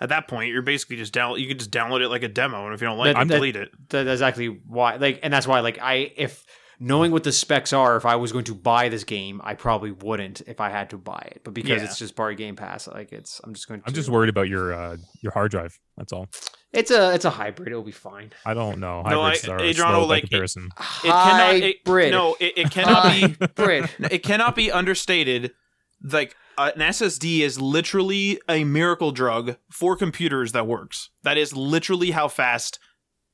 at 0.00 0.10
that 0.10 0.28
point, 0.28 0.52
you're 0.52 0.62
basically 0.62 0.96
just 0.96 1.12
down. 1.12 1.38
You 1.38 1.48
can 1.48 1.58
just 1.58 1.70
download 1.70 2.00
it 2.02 2.08
like 2.08 2.22
a 2.22 2.28
demo, 2.28 2.64
and 2.66 2.74
if 2.74 2.80
you 2.80 2.86
don't 2.86 2.98
like 2.98 3.14
That- 3.14 3.22
it, 3.22 3.28
that- 3.28 3.34
delete 3.34 3.56
it. 3.56 3.70
That's 3.88 4.08
exactly 4.08 4.46
why 4.46 4.96
like 4.96 5.20
and 5.22 5.32
that's 5.32 5.46
why 5.46 5.60
like 5.60 5.78
I 5.80 6.12
if 6.16 6.44
knowing 6.78 7.10
what 7.12 7.24
the 7.24 7.32
specs 7.32 7.72
are 7.72 7.96
if 7.96 8.04
I 8.04 8.16
was 8.16 8.32
going 8.32 8.44
to 8.44 8.54
buy 8.54 8.88
this 8.88 9.04
game 9.04 9.40
I 9.44 9.54
probably 9.54 9.92
wouldn't 9.92 10.42
if 10.46 10.60
I 10.60 10.70
had 10.70 10.90
to 10.90 10.98
buy 10.98 11.28
it 11.32 11.40
but 11.44 11.54
because 11.54 11.80
Yeah. 11.82 11.84
it's 11.88 11.98
just 11.98 12.14
part 12.16 12.32
of 12.32 12.38
Game 12.38 12.56
Pass 12.56 12.86
like 12.88 13.12
it's 13.12 13.40
I'm 13.44 13.54
just 13.54 13.66
going 13.68 13.80
to 13.80 13.86
I'm 13.88 13.94
just 13.94 14.08
worried 14.08 14.28
about 14.28 14.48
your 14.48 14.72
uh 14.74 14.96
your 15.22 15.32
hard 15.32 15.50
drive. 15.50 15.78
That's 15.96 16.12
all. 16.12 16.28
it's 16.72 16.90
a 16.90 17.14
it's 17.14 17.24
a 17.24 17.30
hybrid 17.30 17.68
it'll 17.68 17.82
be 17.82 17.92
fine 17.92 18.32
I 18.44 18.54
don't 18.54 18.78
know. 18.78 19.02
No, 19.02 19.22
I- 19.22 19.36
are 19.48 19.60
Adriano, 19.60 19.72
slow 20.00 20.06
like, 20.06 20.24
it- 20.24 20.30
comparison. 20.30 20.68
It 21.04 21.08
cannot. 21.08 21.54
It, 21.56 21.76
hybrid 21.86 22.10
no, 22.10 22.36
it, 22.40 22.52
it 22.56 22.70
cannot 22.70 23.12
be. 23.12 23.20
hybrid 23.40 23.90
it 24.10 24.22
cannot 24.22 24.54
be 24.56 24.70
understated. 24.70 25.52
Like 26.02 26.36
uh, 26.58 26.70
an 26.74 26.80
SSD 26.82 27.40
is 27.40 27.60
literally 27.60 28.38
a 28.48 28.64
miracle 28.64 29.12
drug 29.12 29.56
for 29.70 29.96
computers 29.96 30.52
that 30.52 30.66
works. 30.66 31.10
That 31.22 31.36
is 31.38 31.54
literally 31.56 32.10
how 32.12 32.28
fast 32.28 32.78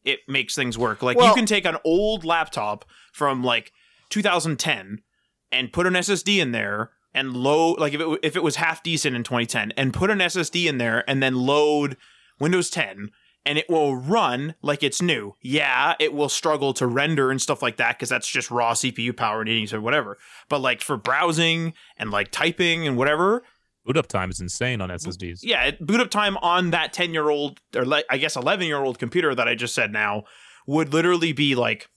it 0.04 0.20
makes 0.28 0.54
things 0.54 0.76
work. 0.76 1.02
Like 1.02 1.16
you 1.20 1.34
can 1.34 1.46
take 1.46 1.64
an 1.64 1.76
old 1.84 2.24
laptop 2.24 2.84
from 3.12 3.42
like 3.42 3.72
2010 4.10 5.02
and 5.50 5.72
put 5.72 5.86
an 5.86 5.94
SSD 5.94 6.38
in 6.38 6.52
there 6.52 6.90
and 7.14 7.36
load 7.36 7.78
like 7.78 7.92
if 7.92 8.00
it 8.00 8.18
if 8.22 8.36
it 8.36 8.42
was 8.42 8.56
half 8.56 8.82
decent 8.82 9.14
in 9.14 9.22
2010 9.22 9.72
and 9.76 9.92
put 9.92 10.10
an 10.10 10.18
SSD 10.18 10.66
in 10.66 10.78
there 10.78 11.08
and 11.08 11.22
then 11.22 11.34
load 11.34 11.96
Windows 12.40 12.70
10 12.70 13.10
and 13.44 13.58
it 13.58 13.68
will 13.68 13.96
run 13.96 14.54
like 14.62 14.82
it's 14.82 15.02
new. 15.02 15.34
Yeah, 15.40 15.94
it 15.98 16.14
will 16.14 16.28
struggle 16.28 16.72
to 16.74 16.86
render 16.86 17.30
and 17.30 17.40
stuff 17.40 17.62
like 17.62 17.76
that 17.76 17.98
because 17.98 18.08
that's 18.08 18.28
just 18.28 18.50
raw 18.50 18.72
CPU 18.72 19.16
power 19.16 19.44
needing 19.44 19.76
or 19.76 19.80
whatever. 19.80 20.18
But 20.48 20.60
like 20.60 20.80
for 20.80 20.96
browsing 20.96 21.74
and 21.96 22.10
like 22.10 22.30
typing 22.30 22.86
and 22.86 22.96
whatever, 22.96 23.42
Boot 23.84 23.96
up 23.96 24.06
time 24.06 24.30
is 24.30 24.40
insane 24.40 24.80
on 24.80 24.90
SSDs. 24.90 25.40
yeah, 25.42 25.64
it, 25.64 25.84
boot 25.84 26.00
up 26.00 26.10
time 26.10 26.36
on 26.38 26.70
that 26.70 26.92
10 26.92 27.12
year 27.12 27.28
old 27.28 27.58
or 27.74 27.84
le- 27.84 28.04
I 28.08 28.18
guess 28.18 28.36
11 28.36 28.66
year 28.66 28.78
old 28.82 28.98
computer 28.98 29.34
that 29.34 29.48
I 29.48 29.54
just 29.54 29.74
said 29.74 29.92
now 29.92 30.22
would 30.66 30.92
literally 30.92 31.32
be 31.32 31.54
like 31.56 31.88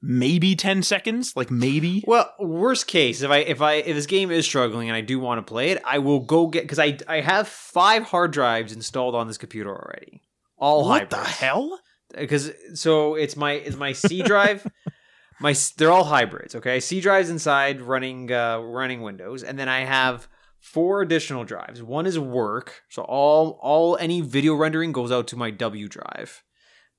maybe 0.00 0.54
10 0.54 0.82
seconds, 0.84 1.32
like 1.34 1.50
maybe. 1.50 2.04
Well, 2.06 2.32
worst 2.38 2.86
case, 2.86 3.22
if 3.22 3.30
I 3.30 3.38
if 3.38 3.60
I 3.60 3.74
if 3.74 3.96
this 3.96 4.06
game 4.06 4.30
is 4.30 4.44
struggling 4.44 4.88
and 4.88 4.96
I 4.96 5.00
do 5.00 5.18
want 5.18 5.44
to 5.44 5.50
play 5.50 5.70
it, 5.70 5.82
I 5.84 5.98
will 5.98 6.20
go 6.20 6.46
get 6.46 6.62
because 6.62 6.78
I 6.78 6.98
I 7.08 7.20
have 7.20 7.48
five 7.48 8.04
hard 8.04 8.30
drives 8.32 8.72
installed 8.72 9.14
on 9.16 9.26
this 9.26 9.38
computer 9.38 9.70
already, 9.70 10.22
all 10.56 10.84
what 10.88 11.10
the 11.10 11.16
hell? 11.16 11.80
Because 12.16 12.52
so 12.74 13.16
it's 13.16 13.36
my 13.36 13.52
it's 13.52 13.76
my 13.76 13.92
C 13.92 14.22
drive, 14.22 14.64
my 15.40 15.50
s- 15.50 15.72
they're 15.72 15.90
all 15.90 16.04
hybrids. 16.04 16.54
Okay, 16.54 16.78
C 16.78 17.00
drives 17.00 17.28
inside 17.28 17.80
running 17.80 18.30
uh, 18.32 18.58
running 18.60 19.02
Windows, 19.02 19.42
and 19.42 19.58
then 19.58 19.68
I 19.68 19.80
have 19.80 20.28
four 20.72 21.02
additional 21.02 21.44
drives. 21.44 21.82
One 21.82 22.06
is 22.06 22.18
work, 22.18 22.82
so 22.88 23.02
all 23.02 23.58
all 23.62 23.96
any 23.96 24.20
video 24.20 24.54
rendering 24.54 24.92
goes 24.92 25.10
out 25.10 25.26
to 25.28 25.36
my 25.36 25.50
W 25.50 25.88
drive. 25.88 26.42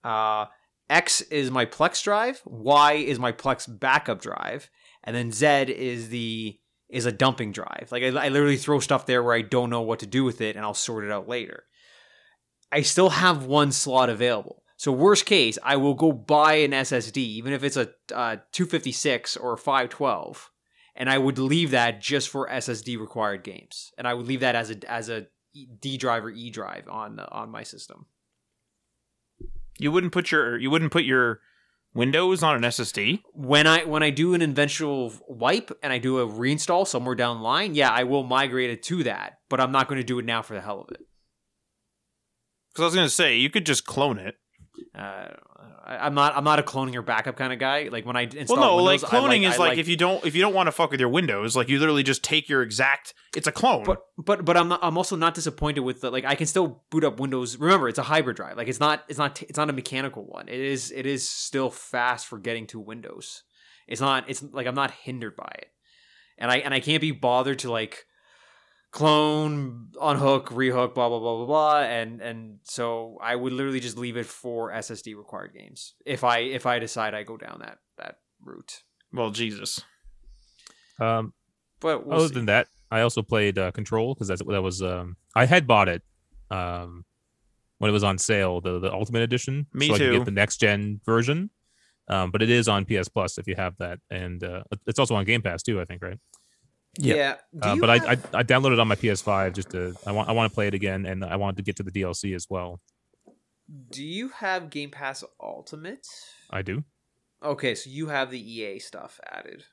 Uh, 0.04 0.46
X 0.90 1.22
is 1.22 1.52
my 1.52 1.66
Plex 1.66 2.04
drive. 2.04 2.42
Y 2.46 2.94
is 2.94 3.20
my 3.20 3.32
Plex 3.32 3.68
backup 3.80 4.22
drive, 4.22 4.70
and 5.04 5.16
then 5.16 5.32
Z 5.32 5.48
is 5.48 6.10
the 6.10 6.60
is 6.90 7.06
a 7.06 7.12
dumping 7.12 7.52
drive. 7.52 7.90
Like 7.92 8.04
I, 8.04 8.08
I 8.08 8.30
literally 8.30 8.58
throw 8.58 8.80
stuff 8.80 9.06
there 9.06 9.22
where 9.22 9.36
I 9.36 9.42
don't 9.42 9.70
know 9.70 9.82
what 9.82 10.00
to 10.00 10.08
do 10.08 10.24
with 10.24 10.42
it, 10.42 10.56
and 10.56 10.66
I'll 10.66 10.74
sort 10.74 11.06
it 11.06 11.12
out 11.12 11.28
later. 11.28 11.66
I 12.72 12.82
still 12.82 13.10
have 13.10 13.46
one 13.46 13.72
slot 13.72 14.10
available. 14.10 14.64
So 14.78 14.92
worst 14.92 15.26
case, 15.26 15.58
I 15.62 15.76
will 15.76 15.94
go 15.94 16.12
buy 16.12 16.54
an 16.56 16.72
SSD, 16.72 17.18
even 17.18 17.52
if 17.52 17.64
it's 17.64 17.76
a 17.76 17.90
uh, 18.14 18.38
256 18.54 19.36
or 19.36 19.58
512, 19.58 20.50
and 21.00 21.10
I 21.10 21.18
would 21.18 21.40
leave 21.40 21.72
that 21.72 22.02
just 22.02 22.28
for 22.30 22.48
SSD 22.50 23.00
required 23.00 23.44
games, 23.44 23.94
and 23.98 24.06
I 24.06 24.14
would 24.14 24.28
leave 24.28 24.42
that 24.42 24.54
as 24.54 24.70
a 24.70 24.92
as 24.92 25.10
a 25.10 25.28
D 25.80 25.98
drive 25.98 26.26
or 26.26 26.30
E 26.30 26.52
drive 26.52 26.88
on 26.90 27.20
on 27.20 27.50
my 27.50 27.64
system. 27.64 28.06
You 29.80 29.92
wouldn't 29.94 30.12
put 30.12 30.30
your 30.30 30.58
you 30.58 30.70
wouldn't 30.70 30.92
put 30.92 31.06
your 31.06 31.40
Windows 31.94 32.44
on 32.44 32.56
an 32.56 32.62
SSD. 32.62 33.24
When 33.34 33.66
I 33.66 33.86
when 33.86 34.04
I 34.04 34.10
do 34.10 34.34
an 34.34 34.42
eventual 34.42 35.14
wipe 35.28 35.72
and 35.82 35.92
I 35.92 35.98
do 35.98 36.20
a 36.20 36.28
reinstall 36.28 36.86
somewhere 36.86 37.16
down 37.16 37.38
the 37.38 37.44
line, 37.44 37.74
yeah, 37.74 37.90
I 37.90 38.04
will 38.04 38.24
migrate 38.24 38.70
it 38.70 38.84
to 38.84 39.04
that, 39.04 39.40
but 39.50 39.62
I'm 39.62 39.72
not 39.72 39.88
going 39.88 40.00
to 40.00 40.06
do 40.06 40.20
it 40.20 40.26
now 40.26 40.42
for 40.42 40.54
the 40.54 40.62
hell 40.62 40.82
of 40.82 40.92
it. 40.92 41.02
Because 42.70 42.84
I 42.84 42.86
was 42.86 42.96
gonna 42.96 43.10
say 43.10 43.38
you 43.38 43.50
could 43.50 43.66
just 43.66 43.86
clone 43.86 44.20
it. 44.20 44.36
Uh, 44.94 45.00
I, 45.00 45.49
I'm 45.90 46.14
not 46.14 46.38
I'm 46.38 46.44
not 46.44 46.60
a 46.60 46.64
cloning 46.64 46.96
or 46.96 47.02
backup 47.02 47.36
kind 47.36 47.52
of 47.52 47.58
guy. 47.58 47.90
Like 47.92 48.06
when 48.06 48.16
I 48.16 48.22
install 48.22 48.58
Well, 48.58 48.78
no, 48.78 48.84
Windows, 48.84 49.02
like 49.02 49.12
cloning 49.12 49.46
I 49.46 49.52
is 49.52 49.58
like, 49.58 49.78
if 49.80 49.88
you 49.88 49.98
don't 49.98 50.24
if 50.24 50.36
you 50.36 50.42
don't 50.42 50.54
want 50.54 50.68
to 50.68 50.72
fuck 50.72 50.92
with 50.92 51.00
your 51.00 51.10
Windows, 51.10 51.56
like 51.56 51.68
you 51.68 51.80
literally 51.80 52.04
just 52.04 52.24
take 52.24 52.48
your 52.48 52.62
exact. 52.62 53.16
It's 53.36 53.48
a 53.48 53.52
clone. 53.52 53.86
But 53.86 54.04
but 54.18 54.46
but 54.46 54.56
I'm 54.56 54.68
not, 54.68 54.80
I'm 54.84 54.98
also 54.98 55.16
not 55.16 55.34
disappointed 55.34 55.82
with 55.82 56.02
the 56.02 56.12
like 56.12 56.26
I 56.26 56.36
can 56.36 56.46
still 56.46 56.84
boot 56.92 57.04
up 57.04 57.20
Windows. 57.20 57.58
Remember, 57.58 57.90
it's 57.90 57.98
a 57.98 58.04
hybrid 58.04 58.36
drive. 58.36 58.56
Like 58.56 58.68
it's 58.68 58.80
not 58.80 59.04
it's 59.08 59.18
not 59.18 59.42
it's 59.42 59.58
not 59.58 59.70
a 59.70 59.74
mechanical 59.74 60.26
one. 60.26 60.48
It 60.48 60.60
is 60.60 60.92
it 60.92 61.08
is 61.08 61.28
still 61.28 61.72
fast 61.72 62.28
for 62.28 62.38
getting 62.38 62.68
to 62.68 62.80
Windows. 62.80 63.44
It's 63.88 64.02
not 64.02 64.30
it's 64.30 64.44
like 64.44 64.68
I'm 64.68 64.76
not 64.76 64.92
hindered 64.92 65.36
by 65.36 65.52
it, 65.58 65.70
and 66.38 66.52
I 66.52 66.58
and 66.58 66.72
I 66.72 66.82
can't 66.82 67.02
be 67.02 67.12
bothered 67.12 67.60
to 67.60 67.72
like 67.72 68.06
clone, 68.92 69.90
unhook, 70.02 70.50
rehook, 70.50 70.94
blah 70.96 71.10
blah 71.10 71.20
blah 71.20 71.38
blah 71.38 71.46
blah, 71.46 71.80
and 71.82 72.22
and 72.22 72.60
so 72.64 73.18
I 73.22 73.36
would 73.36 73.54
literally 73.54 73.80
just 73.80 73.98
leave 73.98 74.18
it 74.18 74.26
for 74.26 74.72
SSD 74.72 75.16
required 75.16 75.54
games 75.54 75.96
if 76.06 76.24
I 76.24 76.40
if 76.40 76.66
I 76.66 76.80
decide 76.80 77.14
I 77.14 77.24
go 77.24 77.38
down 77.38 77.60
that 77.62 77.78
that 77.98 78.16
route. 78.44 78.84
well, 79.14 79.32
Jesus. 79.32 79.82
Um, 81.00 81.34
But 81.80 82.06
we'll 82.06 82.18
other 82.18 82.28
see. 82.28 82.34
than 82.34 82.46
that, 82.48 82.68
I 82.92 83.02
also 83.02 83.22
played 83.22 83.58
uh, 83.58 83.72
Control 83.72 84.14
because 84.14 84.28
that's 84.28 84.44
that 84.44 84.62
was 84.62 84.82
um, 84.82 85.16
I 85.36 85.46
had 85.46 85.66
bought 85.68 85.88
it 85.88 86.02
um, 86.52 87.06
when 87.78 87.90
it 87.90 87.94
was 87.94 88.04
on 88.04 88.18
sale, 88.18 88.60
the 88.62 88.80
the 88.80 88.92
Ultimate 88.92 89.22
Edition. 89.22 89.68
Me 89.74 89.88
so 89.88 89.94
I 89.94 89.98
could 89.98 90.04
too. 90.12 90.18
get 90.18 90.26
the 90.26 90.32
next 90.32 90.58
gen 90.58 91.00
version. 91.06 91.50
Um, 92.10 92.32
but 92.32 92.42
it 92.42 92.50
is 92.50 92.68
on 92.68 92.86
PS 92.86 93.08
Plus 93.08 93.38
if 93.38 93.48
you 93.48 93.54
have 93.56 93.78
that, 93.78 94.00
and 94.10 94.44
uh, 94.44 94.64
it's 94.88 94.98
also 94.98 95.14
on 95.14 95.26
Game 95.26 95.44
Pass 95.44 95.62
too. 95.62 95.80
I 95.80 95.86
think, 95.86 96.02
right? 96.02 96.18
Yeah. 96.98 97.16
yeah. 97.16 97.36
Uh, 97.62 97.76
but 97.78 97.90
have- 98.02 98.08
I, 98.34 98.38
I 98.38 98.40
I 98.40 98.44
downloaded 98.44 98.74
it 98.74 98.80
on 98.80 98.88
my 98.88 98.96
PS5 98.96 99.54
just 99.54 99.70
to 99.72 99.96
I 100.06 100.12
want 100.12 100.30
I 100.30 100.32
want 100.32 100.52
to 100.52 100.54
play 100.56 100.68
it 100.68 100.74
again, 100.74 101.06
and 101.06 101.24
I 101.24 101.36
wanted 101.36 101.58
to 101.58 101.64
get 101.64 101.76
to 101.78 101.84
the 101.84 101.92
DLC 101.92 102.36
as 102.36 102.48
well. 102.50 102.82
Do 103.92 104.04
you 104.04 104.30
have 104.30 104.70
Game 104.72 104.90
Pass 104.90 105.24
Ultimate? 105.40 106.08
I 106.50 106.62
do. 106.64 106.84
Okay, 107.44 107.76
so 107.76 107.90
you 107.90 108.08
have 108.08 108.32
the 108.32 108.40
EA 108.40 108.80
stuff 108.80 109.20
added. 109.26 109.64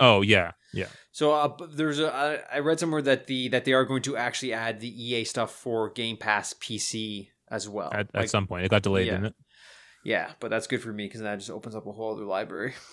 Oh 0.00 0.22
yeah, 0.22 0.52
yeah. 0.72 0.86
So 1.12 1.32
uh, 1.32 1.54
there's 1.70 2.00
a 2.00 2.12
I 2.12 2.56
I 2.56 2.58
read 2.60 2.80
somewhere 2.80 3.02
that 3.02 3.26
the 3.26 3.48
that 3.48 3.64
they 3.64 3.72
are 3.72 3.84
going 3.84 4.02
to 4.02 4.16
actually 4.16 4.52
add 4.52 4.80
the 4.80 4.88
EA 4.88 5.24
stuff 5.24 5.52
for 5.52 5.90
Game 5.90 6.16
Pass 6.16 6.54
PC 6.54 7.28
as 7.48 7.68
well. 7.68 7.90
At, 7.92 8.12
Like, 8.14 8.24
at 8.24 8.30
some 8.30 8.46
point, 8.46 8.64
it 8.64 8.70
got 8.70 8.82
delayed, 8.82 9.06
yeah. 9.06 9.12
didn't 9.12 9.26
it? 9.26 9.34
yeah, 10.04 10.32
but 10.40 10.50
that's 10.50 10.66
good 10.66 10.82
for 10.82 10.92
me 10.92 11.06
because 11.06 11.20
that 11.20 11.38
just 11.38 11.50
opens 11.50 11.76
up 11.76 11.86
a 11.86 11.92
whole 11.92 12.14
other 12.14 12.24
library. 12.24 12.74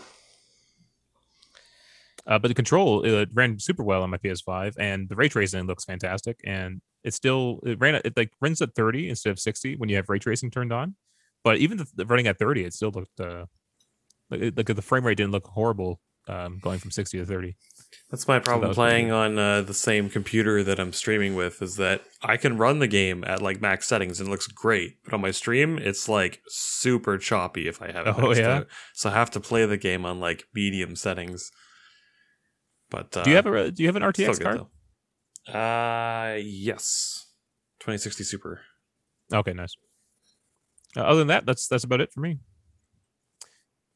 Uh, 2.28 2.40
but 2.40 2.48
the 2.48 2.54
control 2.54 3.04
it 3.04 3.30
ran 3.34 3.60
super 3.60 3.84
well 3.84 4.04
on 4.04 4.10
my 4.10 4.18
PS5, 4.18 4.76
and 4.78 5.10
the 5.10 5.16
ray 5.16 5.30
tracing 5.30 5.66
looks 5.66 5.86
fantastic. 5.86 6.40
And 6.46 6.82
it 7.04 7.14
still 7.14 7.60
it 7.66 7.80
ran 7.80 7.96
at- 7.96 8.06
it 8.06 8.16
like 8.16 8.32
runs 8.42 8.62
at 8.62 8.76
30 8.76 9.10
instead 9.10 9.32
of 9.32 9.40
60 9.40 9.76
when 9.78 9.90
you 9.90 9.96
have 9.96 10.10
ray 10.10 10.20
tracing 10.20 10.52
turned 10.52 10.72
on. 10.72 10.96
But 11.44 11.58
even 11.58 11.78
the, 11.78 11.88
the 11.96 12.06
running 12.06 12.28
at 12.28 12.38
30, 12.38 12.66
it 12.66 12.74
still 12.74 12.92
looked 12.92 13.20
uh, 13.20 13.46
like, 14.30 14.54
like 14.56 14.66
the 14.68 14.82
frame 14.82 15.06
rate 15.06 15.18
didn't 15.18 15.32
look 15.32 15.48
horrible 15.48 16.00
um, 16.28 16.60
going 16.62 16.80
from 16.80 16.92
60 16.92 17.18
to 17.20 17.26
30. 17.26 17.56
That's 18.10 18.28
my 18.28 18.40
problem 18.40 18.70
was 18.70 18.78
pretty 18.78 18.90
playing 18.90 19.12
on 19.12 19.38
uh, 19.38 19.62
the 19.62 19.74
same 19.74 20.10
computer 20.10 20.64
that 20.64 20.80
I'm 20.80 20.94
streaming 20.94 21.36
with 21.36 21.62
is 21.62 21.78
that 21.78 22.04
I 22.22 22.38
can 22.38 22.58
run 22.58 22.80
the 22.80 22.88
game 22.88 23.24
at 23.26 23.42
like 23.42 23.62
max 23.62 23.88
settings 23.88 24.20
and 24.20 24.28
it 24.28 24.32
looks 24.32 24.48
great, 24.48 24.98
but 25.04 25.14
on 25.14 25.22
my 25.22 25.32
stream 25.32 25.78
it's 25.78 26.08
like 26.08 26.42
super 26.48 27.18
choppy 27.18 27.68
if 27.68 27.82
I 27.82 27.92
have 27.92 28.08
it. 28.08 28.16
Oh, 28.18 28.34
yeah? 28.34 28.58
out. 28.58 28.68
So 28.94 29.10
I 29.10 29.14
have 29.14 29.32
to 29.32 29.40
play 29.40 29.66
the 29.66 29.78
game 29.78 30.06
on 30.06 30.20
like 30.20 30.46
medium 30.54 30.96
settings. 30.96 31.52
But 32.92 33.18
uh, 33.18 33.24
do 33.24 33.32
you 33.32 33.36
have 33.38 33.48
a 33.48 33.72
do 33.72 33.82
you 33.82 33.90
have 33.90 33.96
an 33.96 34.04
RTX 34.04 34.40
card? 34.40 34.60
though. 34.60 35.52
Uh 35.52 36.36
yes, 36.36 37.26
2060 37.80 38.24
Super. 38.24 38.62
Okay, 39.34 39.54
nice. 39.54 39.74
Uh, 40.96 41.02
other 41.02 41.20
than 41.20 41.28
that, 41.28 41.46
that's 41.48 41.68
that's 41.68 41.84
about 41.84 42.02
it 42.02 42.12
for 42.12 42.20
me. 42.20 42.38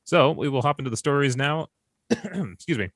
So 0.05 0.31
we 0.31 0.49
will 0.49 0.61
hop 0.63 0.79
into 0.79 0.89
the 0.89 0.97
stories 0.97 1.35
now. 1.35 1.67
Excuse 2.09 2.77
me. 2.77 2.89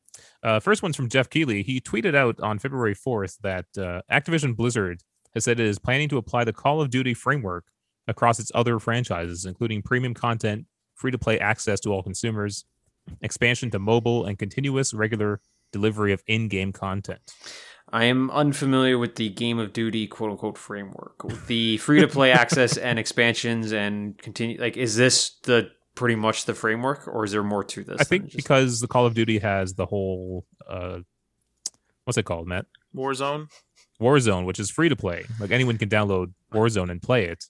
Uh, 0.44 0.60
first 0.60 0.82
one's 0.82 0.96
from 0.96 1.10
Geoff 1.10 1.30
Keighley. 1.30 1.64
He 1.64 1.82
tweeted 1.82 2.16
out 2.16 2.40
on 2.40 2.60
February 2.60 2.96
4th 2.96 3.38
that 3.42 3.66
uh, 3.78 4.02
Activision 4.12 4.56
Blizzard 4.56 5.02
has 5.34 5.44
said 5.44 5.60
it 5.60 5.66
is 5.66 5.80
planning 5.80 6.08
to 6.10 6.18
apply 6.18 6.44
the 6.44 6.54
Call 6.54 6.82
of 6.82 6.92
Duty 6.92 7.16
framework 7.16 7.66
across 8.08 8.40
its 8.40 8.52
other 8.54 8.80
franchises, 8.80 9.46
including 9.46 9.82
premium 9.82 10.14
content, 10.14 10.66
free 10.96 11.12
to 11.12 11.18
play 11.18 11.40
access 11.40 11.80
to 11.82 11.92
all 11.92 12.04
consumers, 12.04 12.66
expansion 13.22 13.72
to 13.72 13.80
mobile, 13.80 14.26
and 14.26 14.38
continuous 14.38 14.94
regular 14.94 15.42
delivery 15.72 16.14
of 16.14 16.24
in 16.28 16.48
game 16.48 16.72
content. 16.72 17.20
I 17.92 18.06
am 18.06 18.30
unfamiliar 18.30 18.98
with 19.00 19.16
the 19.16 19.30
Game 19.30 19.58
of 19.58 19.74
Duty 19.74 20.06
quote 20.08 20.32
unquote 20.32 20.58
framework. 20.58 21.24
With 21.24 21.48
the 21.48 21.78
free 21.78 22.02
to 22.02 22.08
play 22.08 22.32
access 22.32 22.78
and 22.78 23.00
expansions 23.00 23.74
and 23.74 24.18
continue 24.18 24.60
like 24.60 24.78
is 24.78 24.96
this 24.96 25.38
the 25.44 25.72
pretty 25.96 26.16
much 26.16 26.46
the 26.46 26.54
framework 26.54 27.08
or 27.08 27.26
is 27.26 27.32
there 27.32 27.44
more 27.44 27.64
to 27.64 27.84
this? 27.84 28.00
I 28.00 28.04
think 28.04 28.26
just- 28.26 28.38
because 28.38 28.80
the 28.80 28.88
Call 28.88 29.06
of 29.06 29.14
Duty 29.16 29.40
has 29.40 29.74
the 29.74 29.86
whole, 29.86 30.46
uh, 30.70 31.00
what's 32.06 32.18
it 32.18 32.24
called, 32.24 32.48
Matt? 32.48 32.68
Warzone. 32.96 33.48
Warzone, 34.00 34.46
which 34.46 34.60
is 34.60 34.70
free 34.72 34.88
to 34.90 34.96
play. 34.96 35.26
Like 35.40 35.52
anyone 35.52 35.78
can 35.78 35.90
download 35.90 36.34
Warzone 36.54 36.90
and 36.90 37.02
play 37.02 37.26
it. 37.26 37.44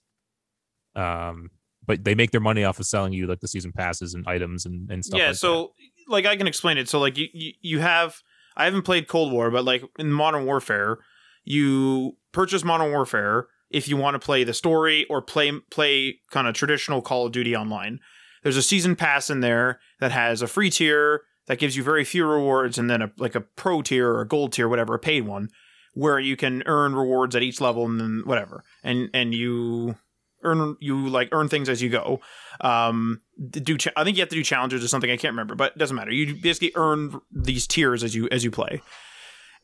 Um, 0.96 1.50
but 1.86 2.02
they 2.04 2.14
make 2.14 2.30
their 2.30 2.40
money 2.40 2.64
off 2.64 2.80
of 2.80 2.86
selling 2.86 3.12
you 3.12 3.26
like 3.26 3.40
the 3.40 3.48
season 3.48 3.72
passes 3.72 4.14
and 4.14 4.26
items 4.26 4.66
and, 4.66 4.90
and 4.90 5.04
stuff. 5.04 5.18
yeah 5.20 5.28
like 5.28 5.36
so 5.36 5.72
like 6.10 6.26
i 6.26 6.36
can 6.36 6.46
explain 6.46 6.76
it. 6.78 6.88
So 6.88 6.98
like 7.00 7.16
you, 7.16 7.28
you 7.32 7.52
you 7.60 7.78
have 7.80 8.16
i 8.56 8.64
haven't 8.64 8.82
played 8.82 9.08
cold 9.08 9.32
war 9.32 9.50
but 9.50 9.64
like 9.64 9.82
in 9.98 10.12
modern 10.12 10.44
warfare 10.44 10.98
you 11.44 12.16
purchase 12.32 12.64
modern 12.64 12.90
warfare 12.90 13.48
if 13.70 13.88
you 13.88 13.96
want 13.96 14.14
to 14.14 14.24
play 14.24 14.44
the 14.44 14.54
story 14.54 15.06
or 15.08 15.22
play 15.22 15.52
play 15.70 16.18
kind 16.30 16.46
of 16.46 16.54
traditional 16.54 17.00
call 17.00 17.26
of 17.26 17.32
duty 17.32 17.56
online. 17.56 18.00
There's 18.42 18.56
a 18.56 18.62
season 18.62 18.96
pass 18.96 19.30
in 19.30 19.40
there 19.40 19.80
that 20.00 20.12
has 20.12 20.42
a 20.42 20.46
free 20.46 20.70
tier 20.70 21.22
that 21.46 21.58
gives 21.58 21.76
you 21.76 21.82
very 21.82 22.04
few 22.04 22.26
rewards 22.26 22.78
and 22.78 22.90
then 22.90 23.02
a 23.02 23.12
like 23.16 23.34
a 23.34 23.40
pro 23.40 23.82
tier 23.82 24.10
or 24.10 24.20
a 24.20 24.28
gold 24.28 24.52
tier 24.52 24.68
whatever 24.68 24.94
a 24.94 24.98
paid 24.98 25.26
one 25.26 25.48
where 25.94 26.18
you 26.18 26.36
can 26.36 26.62
earn 26.66 26.94
rewards 26.94 27.34
at 27.34 27.42
each 27.42 27.60
level 27.60 27.84
and 27.84 28.00
then 28.00 28.22
whatever. 28.24 28.64
And 28.82 29.08
and 29.14 29.34
you 29.34 29.96
earn 30.42 30.76
you 30.80 31.08
like 31.08 31.28
earn 31.32 31.48
things 31.48 31.68
as 31.68 31.82
you 31.82 31.88
go. 31.88 32.20
Um 32.60 33.20
do 33.48 33.78
cha- 33.78 33.92
i 33.96 34.04
think 34.04 34.16
you 34.16 34.20
have 34.22 34.28
to 34.28 34.36
do 34.36 34.42
challenges 34.42 34.84
or 34.84 34.88
something 34.88 35.10
i 35.10 35.16
can't 35.16 35.32
remember 35.32 35.54
but 35.54 35.72
it 35.72 35.78
doesn't 35.78 35.96
matter. 35.96 36.10
You 36.10 36.34
basically 36.34 36.72
earn 36.74 37.20
these 37.30 37.66
tiers 37.66 38.04
as 38.04 38.14
you 38.14 38.28
as 38.30 38.44
you 38.44 38.50
play. 38.50 38.82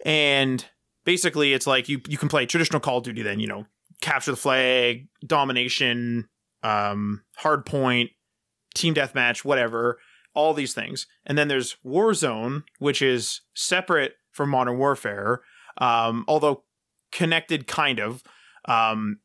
And 0.04 0.64
basically 1.04 1.52
it's 1.52 1.66
like 1.66 1.88
you 1.88 2.00
you 2.08 2.18
can 2.18 2.28
play 2.28 2.46
traditional 2.46 2.80
call 2.80 2.98
of 2.98 3.04
duty 3.04 3.22
then 3.22 3.40
you 3.40 3.46
know 3.46 3.66
capture 4.00 4.30
the 4.30 4.36
flag 4.36 5.08
domination 5.26 6.28
um 6.62 7.22
hard 7.36 7.64
point 7.66 8.10
team 8.74 8.94
deathmatch 8.94 9.44
whatever 9.44 9.98
all 10.34 10.52
these 10.52 10.74
things. 10.74 11.06
And 11.24 11.38
then 11.38 11.48
there's 11.48 11.76
warzone 11.84 12.64
which 12.78 13.02
is 13.02 13.40
separate 13.54 14.14
from 14.32 14.50
modern 14.50 14.78
warfare 14.78 15.40
um 15.78 16.24
although 16.28 16.62
connected 17.12 17.66
kind 17.66 18.00
of 18.00 18.22
um 18.66 19.18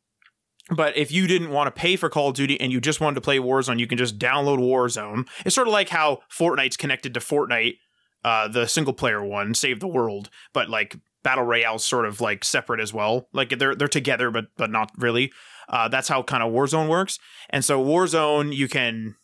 but 0.69 0.95
if 0.95 1.11
you 1.11 1.27
didn't 1.27 1.49
want 1.49 1.67
to 1.67 1.79
pay 1.79 1.95
for 1.95 2.09
Call 2.09 2.29
of 2.29 2.35
Duty 2.35 2.59
and 2.59 2.71
you 2.71 2.79
just 2.79 3.01
wanted 3.01 3.15
to 3.15 3.21
play 3.21 3.39
Warzone, 3.39 3.79
you 3.79 3.87
can 3.87 3.97
just 3.97 4.19
download 4.19 4.59
Warzone. 4.59 5.27
It's 5.45 5.55
sort 5.55 5.67
of 5.67 5.73
like 5.73 5.89
how 5.89 6.19
Fortnite's 6.29 6.77
connected 6.77 7.13
to 7.13 7.19
Fortnite, 7.19 7.77
uh, 8.23 8.47
the 8.47 8.67
single 8.67 8.93
player 8.93 9.23
one, 9.23 9.53
Save 9.53 9.79
the 9.79 9.87
World, 9.87 10.29
but 10.53 10.69
like 10.69 10.95
Battle 11.23 11.43
Royale's 11.43 11.85
sort 11.85 12.05
of 12.05 12.21
like 12.21 12.43
separate 12.43 12.79
as 12.79 12.93
well. 12.93 13.27
Like 13.33 13.57
they're 13.57 13.75
they're 13.75 13.87
together, 13.87 14.31
but 14.31 14.45
but 14.57 14.69
not 14.69 14.91
really. 14.97 15.31
Uh, 15.69 15.87
that's 15.87 16.07
how 16.07 16.21
kind 16.23 16.43
of 16.43 16.51
Warzone 16.51 16.89
works. 16.89 17.17
And 17.49 17.63
so 17.63 17.83
Warzone, 17.83 18.55
you 18.55 18.67
can 18.67 19.15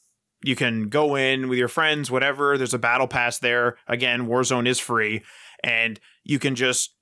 you 0.44 0.56
can 0.56 0.90
go 0.90 1.16
in 1.16 1.50
with 1.50 1.58
your 1.58 1.68
friends, 1.68 2.12
whatever. 2.12 2.58
There's 2.58 2.74
a 2.74 2.80
battle 2.80 3.08
pass 3.08 3.40
there. 3.40 3.78
Again, 3.88 4.28
Warzone 4.28 4.68
is 4.68 4.80
free, 4.80 5.24
and 5.64 6.00
you 6.24 6.40
can 6.40 6.56
just 6.56 6.94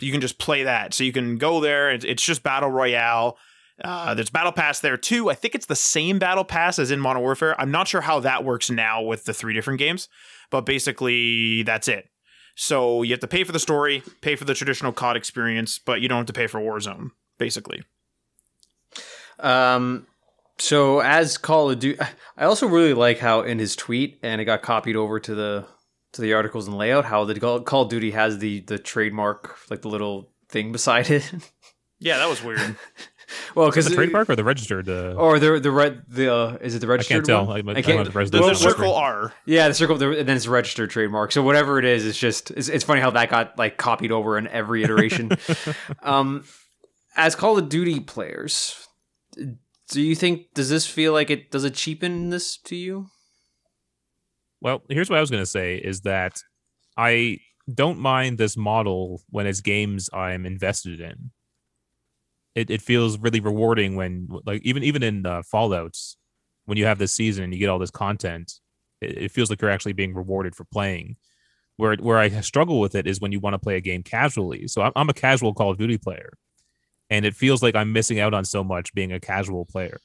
you 0.00 0.10
can 0.10 0.20
just 0.20 0.38
play 0.38 0.64
that. 0.64 0.94
So 0.94 1.04
you 1.04 1.12
can 1.12 1.36
go 1.36 1.60
there. 1.60 1.90
It's, 1.90 2.04
it's 2.04 2.24
just 2.24 2.42
battle 2.42 2.70
royale. 2.70 3.36
Uh, 3.82 4.14
there's 4.14 4.30
battle 4.30 4.52
pass 4.52 4.80
there 4.80 4.96
too. 4.96 5.28
I 5.30 5.34
think 5.34 5.54
it's 5.54 5.66
the 5.66 5.74
same 5.76 6.18
battle 6.18 6.44
pass 6.44 6.78
as 6.78 6.90
in 6.90 7.00
Modern 7.00 7.22
Warfare. 7.22 7.60
I'm 7.60 7.70
not 7.70 7.88
sure 7.88 8.00
how 8.00 8.20
that 8.20 8.44
works 8.44 8.70
now 8.70 9.02
with 9.02 9.24
the 9.24 9.34
three 9.34 9.54
different 9.54 9.78
games, 9.78 10.08
but 10.50 10.64
basically 10.66 11.62
that's 11.64 11.88
it. 11.88 12.08
So 12.54 13.02
you 13.02 13.10
have 13.12 13.20
to 13.20 13.26
pay 13.26 13.44
for 13.44 13.52
the 13.52 13.58
story, 13.58 14.02
pay 14.20 14.36
for 14.36 14.44
the 14.44 14.54
traditional 14.54 14.92
COD 14.92 15.16
experience, 15.16 15.78
but 15.78 16.00
you 16.00 16.08
don't 16.08 16.18
have 16.18 16.26
to 16.26 16.32
pay 16.32 16.46
for 16.46 16.60
Warzone. 16.60 17.10
Basically, 17.38 17.82
Um, 19.40 20.06
so 20.58 21.00
as 21.00 21.38
Call 21.38 21.70
of 21.70 21.80
Duty, 21.80 21.98
I 22.36 22.44
also 22.44 22.68
really 22.68 22.94
like 22.94 23.18
how 23.18 23.40
in 23.40 23.58
his 23.58 23.74
tweet, 23.74 24.18
and 24.22 24.40
it 24.40 24.44
got 24.44 24.62
copied 24.62 24.96
over 24.96 25.18
to 25.18 25.34
the 25.34 25.66
to 26.12 26.20
the 26.20 26.34
articles 26.34 26.68
and 26.68 26.76
layout 26.76 27.06
how 27.06 27.24
the 27.24 27.40
Call, 27.40 27.60
Call 27.62 27.82
of 27.82 27.88
Duty 27.88 28.10
has 28.12 28.38
the 28.38 28.60
the 28.60 28.78
trademark 28.78 29.58
like 29.70 29.82
the 29.82 29.88
little 29.88 30.30
thing 30.48 30.70
beside 30.72 31.10
it. 31.10 31.32
Yeah, 32.04 32.18
that 32.18 32.28
was 32.28 32.42
weird. 32.42 32.58
well, 33.54 33.68
Is 33.68 33.72
because 33.74 33.86
it 33.86 33.90
the 33.90 33.96
trademark 33.96 34.30
or 34.30 34.36
the 34.36 34.44
registered? 34.44 34.88
Uh, 34.88 35.14
or 35.14 35.38
the 35.38 35.58
the 35.60 35.70
red 35.70 36.02
the 36.08 36.32
uh, 36.32 36.56
is 36.60 36.74
it 36.74 36.80
the 36.80 36.86
I 36.86 36.90
registered? 36.90 37.14
can't 37.16 37.26
tell. 37.26 37.46
one? 37.46 37.68
I, 37.68 37.72
I 37.72 37.78
I 37.78 37.82
can't- 37.82 37.86
don't 37.86 37.98
the 37.98 38.04
the 38.04 38.10
president 38.12 38.44
the 38.44 38.54
circle. 38.54 38.94
R. 38.94 39.32
Yeah, 39.46 39.68
the 39.68 39.74
circle, 39.74 39.96
the, 39.96 40.18
and 40.18 40.28
then 40.28 40.36
it's 40.36 40.46
a 40.46 40.50
registered 40.50 40.90
trademark. 40.90 41.32
So 41.32 41.42
whatever 41.42 41.78
it 41.78 41.84
is, 41.84 42.06
it's 42.06 42.18
just 42.18 42.50
it's, 42.52 42.68
it's 42.68 42.84
funny 42.84 43.00
how 43.00 43.10
that 43.10 43.28
got 43.30 43.58
like 43.58 43.76
copied 43.76 44.12
over 44.12 44.36
in 44.38 44.46
every 44.48 44.82
iteration. 44.84 45.30
um, 46.02 46.44
as 47.16 47.34
Call 47.34 47.58
of 47.58 47.68
Duty 47.68 48.00
players, 48.00 48.86
do 49.36 50.00
you 50.00 50.14
think 50.14 50.52
does 50.54 50.70
this 50.70 50.86
feel 50.86 51.12
like 51.12 51.30
it 51.30 51.50
does 51.50 51.64
it 51.64 51.74
cheapen 51.74 52.30
this 52.30 52.56
to 52.64 52.76
you? 52.76 53.08
Well, 54.60 54.82
here's 54.88 55.10
what 55.10 55.16
I 55.16 55.20
was 55.20 55.30
going 55.30 55.42
to 55.42 55.46
say 55.50 55.76
is 55.76 56.02
that 56.02 56.40
I 56.96 57.38
don't 57.72 57.98
mind 57.98 58.38
this 58.38 58.56
model 58.56 59.22
when 59.28 59.46
it's 59.46 59.60
games 59.60 60.08
I'm 60.12 60.46
invested 60.46 61.00
in. 61.00 61.30
It, 62.54 62.70
it 62.70 62.82
feels 62.82 63.18
really 63.18 63.40
rewarding 63.40 63.96
when 63.96 64.28
like 64.46 64.62
even 64.62 64.82
even 64.82 65.02
in 65.02 65.24
uh, 65.26 65.42
Fallout's 65.42 66.16
when 66.66 66.78
you 66.78 66.84
have 66.84 66.98
this 66.98 67.12
season 67.12 67.44
and 67.44 67.52
you 67.52 67.58
get 67.58 67.68
all 67.68 67.78
this 67.78 67.90
content, 67.90 68.52
it, 69.00 69.16
it 69.24 69.30
feels 69.30 69.50
like 69.50 69.60
you're 69.60 69.70
actually 69.70 69.94
being 69.94 70.14
rewarded 70.14 70.54
for 70.54 70.64
playing. 70.64 71.16
Where 71.78 71.96
where 71.96 72.18
I 72.18 72.28
struggle 72.42 72.78
with 72.80 72.94
it 72.94 73.06
is 73.06 73.20
when 73.20 73.32
you 73.32 73.40
want 73.40 73.54
to 73.54 73.58
play 73.58 73.76
a 73.76 73.80
game 73.80 74.02
casually. 74.02 74.68
So 74.68 74.82
I'm, 74.82 74.92
I'm 74.94 75.08
a 75.08 75.14
casual 75.14 75.54
Call 75.54 75.70
of 75.70 75.78
Duty 75.78 75.96
player, 75.98 76.34
and 77.08 77.24
it 77.24 77.34
feels 77.34 77.62
like 77.62 77.74
I'm 77.74 77.92
missing 77.92 78.20
out 78.20 78.34
on 78.34 78.44
so 78.44 78.62
much 78.62 78.92
being 78.94 79.12
a 79.12 79.18
casual 79.18 79.64
player. 79.64 79.98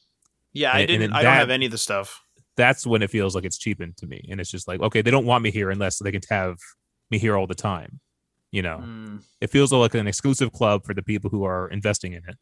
Yeah, 0.53 0.71
I 0.71 0.79
And- 0.79 0.89
and 0.91 0.99
didn't. 1.01 1.13
I 1.13 1.23
don't 1.23 1.33
have 1.33 1.49
any 1.49 1.65
of 1.65 1.71
the 1.71 1.77
stuff. 1.77 2.21
that's 2.55 2.87
when 2.87 3.03
it 3.03 3.11
feels 3.11 3.35
like 3.35 3.43
it's 3.43 3.57
cheapened 3.59 3.97
to 3.97 4.07
me. 4.07 4.25
And 4.31 4.39
it's 4.41 4.49
just 4.49 4.67
like, 4.67 4.79
okay, 4.81 5.01
they 5.03 5.11
don't 5.11 5.25
want 5.25 5.43
me 5.43 5.51
here 5.51 5.69
unless 5.69 5.99
they 5.99 6.11
can 6.11 6.21
have 6.29 6.55
me 7.11 7.19
here 7.19 7.35
all 7.37 7.45
the 7.45 7.53
time. 7.53 7.99
You 8.51 8.61
know, 8.61 8.77
Hmm. 8.77 9.17
it 9.41 9.49
feels 9.49 9.73
like 9.73 9.93
an 9.95 10.07
exclusive 10.07 10.51
club 10.53 10.85
for 10.85 10.93
the 10.93 11.03
people 11.03 11.29
who 11.29 11.43
are 11.43 11.67
investing 11.69 12.13
in 12.13 12.21
it. 12.27 12.35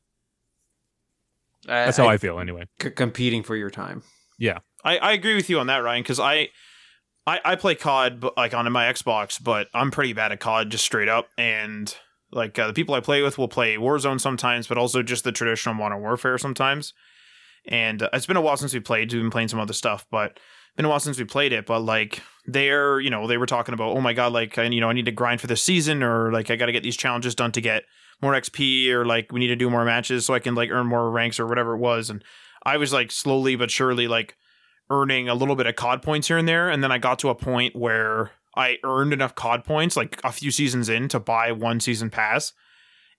That's 1.66 1.98
how 1.98 2.08
I 2.08 2.18
feel 2.18 2.40
anyway. 2.40 2.66
c- 2.82 2.92
competing 2.92 3.42
for 3.44 3.56
your 3.56 3.70
time. 3.72 4.04
Yeah, 4.38 4.60
I, 4.84 4.98
I 4.98 5.12
agree 5.14 5.36
with 5.36 5.50
you 5.50 5.60
on 5.60 5.68
that, 5.68 5.78
Ryan, 5.80 6.04
because 6.04 6.20
I, 6.20 6.50
I 7.26 7.40
I 7.44 7.56
play 7.56 7.74
COD 7.76 8.20
but, 8.20 8.38
like 8.38 8.54
on 8.54 8.72
my 8.72 8.86
Xbox, 8.86 9.42
but 9.44 9.68
I'm 9.74 9.90
pretty 9.92 10.14
bad 10.14 10.32
at 10.32 10.40
COD 10.40 10.70
just 10.70 10.86
straight 10.86 11.08
up. 11.10 11.30
And 11.38 11.96
like 12.32 12.60
uh, 12.60 12.68
the 12.68 12.74
people 12.74 12.94
I 12.94 13.00
play 13.00 13.22
with 13.24 13.38
will 13.38 13.48
play 13.48 13.78
Warzone 13.78 14.20
sometimes, 14.22 14.68
but 14.68 14.78
also 14.78 15.02
just 15.02 15.24
the 15.24 15.32
traditional 15.32 15.74
Modern 15.74 16.02
Warfare 16.02 16.38
sometimes. 16.38 16.94
And 17.68 18.04
uh, 18.04 18.10
it's 18.14 18.28
been 18.28 18.38
a 18.38 18.42
while 18.42 18.58
since 18.58 18.74
we 18.74 18.80
played. 18.80 19.12
We've 19.12 19.22
been 19.24 19.32
playing 19.32 19.48
some 19.48 19.60
other 19.60 19.74
stuff, 19.74 20.06
but 20.12 20.40
been 20.76 20.86
a 20.86 20.90
while 20.90 21.00
since 21.00 21.18
we 21.18 21.26
played 21.26 21.54
it. 21.54 21.66
But 21.66 21.82
like 21.82 22.22
they're 22.46 23.00
you 23.00 23.10
know 23.10 23.28
they 23.28 23.38
were 23.38 23.46
talking 23.46 23.74
about 23.74 23.96
oh 23.96 24.02
my 24.02 24.14
god 24.14 24.32
like 24.32 24.58
I, 24.58 24.66
you 24.66 24.82
know 24.82 24.90
I 24.90 24.94
need 24.94 25.06
to 25.06 25.12
grind 25.12 25.42
for 25.42 25.48
this 25.48 25.64
season 25.64 26.04
or 26.04 26.32
like 26.32 26.52
I 26.52 26.56
got 26.56 26.68
to 26.68 26.72
get 26.72 26.84
these 26.84 26.98
challenges 26.98 27.34
done 27.34 27.52
to 27.54 27.62
get 27.62 27.84
more 28.22 28.34
XP 28.34 28.90
or 28.90 29.06
like 29.06 29.32
we 29.32 29.40
need 29.40 29.48
to 29.48 29.56
do 29.56 29.70
more 29.70 29.86
matches 29.86 30.26
so 30.26 30.34
I 30.34 30.40
can 30.40 30.56
like 30.56 30.70
earn 30.72 30.88
more 30.88 31.10
ranks 31.10 31.40
or 31.40 31.48
whatever 31.48 31.74
it 31.74 31.80
was. 31.80 32.10
And 32.10 32.24
I 32.66 32.78
was 32.78 32.94
like 32.94 33.12
slowly 33.12 33.56
but 33.56 33.72
surely 33.72 34.08
like 34.08 34.36
earning 34.90 35.30
a 35.30 35.36
little 35.36 35.56
bit 35.56 35.68
of 35.68 35.76
COD 35.76 36.02
points 36.02 36.28
here 36.28 36.38
and 36.38 36.48
there. 36.48 36.70
And 36.70 36.84
then 36.84 36.92
I 36.92 36.98
got 36.98 37.20
to 37.20 37.30
a 37.30 37.36
point 37.36 37.76
where 37.76 38.32
I 38.56 38.78
earned 38.84 39.14
enough 39.14 39.36
COD 39.36 39.64
points, 39.64 39.98
like 39.98 40.20
a 40.24 40.32
few 40.32 40.52
seasons 40.52 40.90
in, 40.90 41.08
to 41.10 41.20
buy 41.20 41.52
one 41.52 41.80
season 41.80 42.10
pass. 42.10 42.54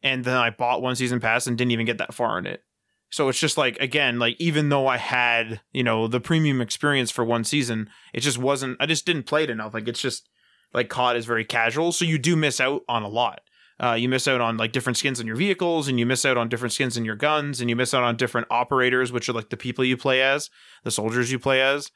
And 0.03 0.25
then 0.25 0.37
I 0.37 0.51
bought 0.51 0.83
one 0.83 0.97
season 0.97 1.21
pass 1.21 1.47
and 1.47 1.59
didn't 1.59 1.73
even 1.73 1.87
get 1.87 1.99
that 1.99 2.15
far 2.15 2.39
in 2.39 2.47
it. 2.47 2.63
So 3.11 3.29
it's 3.29 3.39
just 3.39 3.57
like, 3.57 3.79
again, 3.79 4.19
like 4.19 4.37
even 4.39 4.69
though 4.69 4.87
I 4.87 4.97
had, 4.97 5.61
you 5.73 5.85
know, 5.85 6.09
the 6.09 6.21
premium 6.21 6.61
experience 6.61 7.11
for 7.11 7.25
one 7.25 7.45
season, 7.45 7.89
it 8.13 8.21
just 8.21 8.39
wasn't, 8.39 8.77
I 8.81 8.87
just 8.87 9.07
didn't 9.07 9.25
play 9.25 9.45
it 9.45 9.51
enough. 9.51 9.75
Like 9.75 9.89
it's 9.89 10.01
just 10.01 10.29
like 10.75 10.89
COD 10.89 11.17
is 11.17 11.27
very 11.27 11.45
casual. 11.45 11.93
So 11.93 12.05
you 12.05 12.19
do 12.19 12.37
miss 12.37 12.61
out 12.61 12.83
on 12.89 13.03
a 13.03 13.09
lot. 13.09 13.41
Uh, 13.79 13.93
you 13.93 14.09
miss 14.09 14.27
out 14.27 14.41
on 14.41 14.57
like 14.57 14.73
different 14.73 14.97
skins 14.97 15.21
on 15.21 15.27
your 15.27 15.37
vehicles 15.37 15.87
and 15.87 15.99
you 15.99 16.07
miss 16.07 16.25
out 16.25 16.39
on 16.39 16.49
different 16.49 16.73
skins 16.73 16.97
in 16.97 17.05
your 17.05 17.15
guns 17.15 17.61
and 17.61 17.69
you 17.69 17.77
miss 17.77 17.93
out 17.95 18.03
on 18.03 18.17
different 18.17 18.47
operators, 18.51 19.13
which 19.13 19.29
are 19.29 19.35
like 19.35 19.51
the 19.51 19.57
people 19.57 19.85
you 19.85 19.97
play 19.97 20.23
as 20.23 20.51
the 20.83 20.91
soldiers 20.91 21.31
you 21.31 21.39
play 21.39 21.61
as 21.61 21.91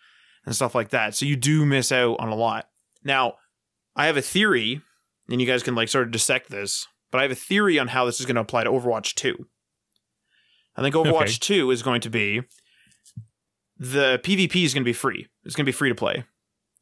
and 0.44 0.54
stuff 0.54 0.74
like 0.74 0.90
that. 0.90 1.14
So 1.14 1.26
you 1.26 1.36
do 1.36 1.66
miss 1.66 1.90
out 1.90 2.16
on 2.20 2.28
a 2.28 2.34
lot. 2.34 2.68
Now, 3.02 3.34
I 3.96 4.06
have 4.06 4.16
a 4.16 4.22
theory, 4.22 4.80
and 5.28 5.40
you 5.40 5.46
guys 5.46 5.62
can 5.62 5.74
like 5.74 5.88
sort 5.88 6.06
of 6.06 6.12
dissect 6.12 6.50
this, 6.50 6.86
but 7.10 7.18
I 7.18 7.22
have 7.22 7.32
a 7.32 7.36
theory 7.36 7.78
on 7.78 7.88
how 7.88 8.04
this 8.04 8.20
is 8.20 8.26
going 8.26 8.36
to 8.36 8.42
apply 8.42 8.64
to 8.64 8.70
Overwatch 8.70 9.14
2. 9.14 9.46
I 10.76 10.82
think 10.82 10.94
Overwatch 10.94 11.22
Okay. 11.22 11.38
2 11.40 11.70
is 11.70 11.82
going 11.82 12.00
to 12.02 12.10
be 12.10 12.42
the 13.78 14.20
PvP 14.22 14.64
is 14.64 14.74
going 14.74 14.82
to 14.82 14.88
be 14.88 14.92
free. 14.92 15.26
It's 15.44 15.56
going 15.56 15.64
to 15.64 15.68
be 15.68 15.76
free 15.76 15.88
to 15.88 15.94
play. 15.94 16.24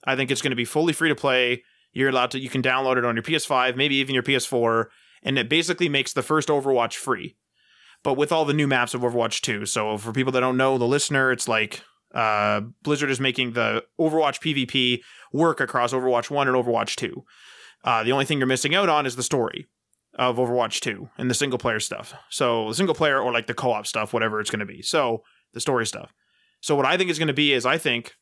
I 0.04 0.16
think 0.16 0.30
it's 0.30 0.42
going 0.42 0.50
to 0.50 0.56
be 0.56 0.64
fully 0.64 0.92
free 0.92 1.08
to 1.08 1.14
play. 1.14 1.62
You're 1.92 2.08
allowed 2.10 2.30
to 2.32 2.40
you 2.40 2.48
can 2.48 2.62
download 2.62 2.96
it 2.96 3.04
on 3.04 3.14
your 3.16 3.22
PS5, 3.22 3.76
maybe 3.76 3.96
even 3.96 4.14
your 4.14 4.22
PS4, 4.22 4.86
and 5.22 5.38
it 5.38 5.48
basically 5.48 5.88
makes 5.88 6.12
the 6.12 6.22
first 6.22 6.48
Overwatch 6.48 6.94
free. 6.94 7.36
But 8.04 8.14
with 8.14 8.30
all 8.30 8.44
the 8.44 8.52
new 8.52 8.68
maps 8.68 8.94
of 8.94 9.00
Overwatch 9.00 9.40
2. 9.40 9.66
So 9.66 9.96
for 9.98 10.12
people 10.12 10.32
that 10.32 10.40
don't 10.40 10.56
know, 10.56 10.78
the 10.78 10.86
listener, 10.86 11.32
it's 11.32 11.48
like 11.48 11.82
uh, 12.14 12.60
Blizzard 12.82 13.10
is 13.10 13.18
making 13.20 13.52
the 13.52 13.84
Overwatch 13.98 14.40
PvP 14.40 15.00
work 15.32 15.60
across 15.60 15.92
Overwatch 15.92 16.30
1 16.30 16.46
and 16.46 16.56
Overwatch 16.56 16.94
2. 16.96 17.24
Uh, 17.84 18.04
the 18.04 18.12
only 18.12 18.24
thing 18.24 18.38
you're 18.38 18.46
missing 18.46 18.74
out 18.74 18.88
on 18.88 19.04
is 19.06 19.16
the 19.16 19.22
story 19.22 19.66
of 20.18 20.36
Overwatch 20.36 20.80
2 20.80 21.08
and 21.16 21.30
the 21.30 21.34
single 21.34 21.58
player 21.58 21.80
stuff. 21.80 22.12
So 22.28 22.68
the 22.68 22.74
single 22.74 22.94
player 22.94 23.20
or 23.20 23.32
like 23.32 23.46
the 23.46 23.54
co 23.54 23.70
op 23.72 23.86
stuff, 23.86 24.12
whatever 24.12 24.40
it's 24.40 24.50
going 24.50 24.60
to 24.60 24.66
be. 24.66 24.82
So 24.82 25.22
the 25.54 25.60
story 25.60 25.86
stuff. 25.86 26.12
So 26.60 26.74
what 26.74 26.86
I 26.86 26.96
think 26.96 27.08
is 27.08 27.18
going 27.18 27.28
to 27.28 27.34
be 27.34 27.52
is 27.52 27.64
I 27.64 27.78
think 27.78 28.14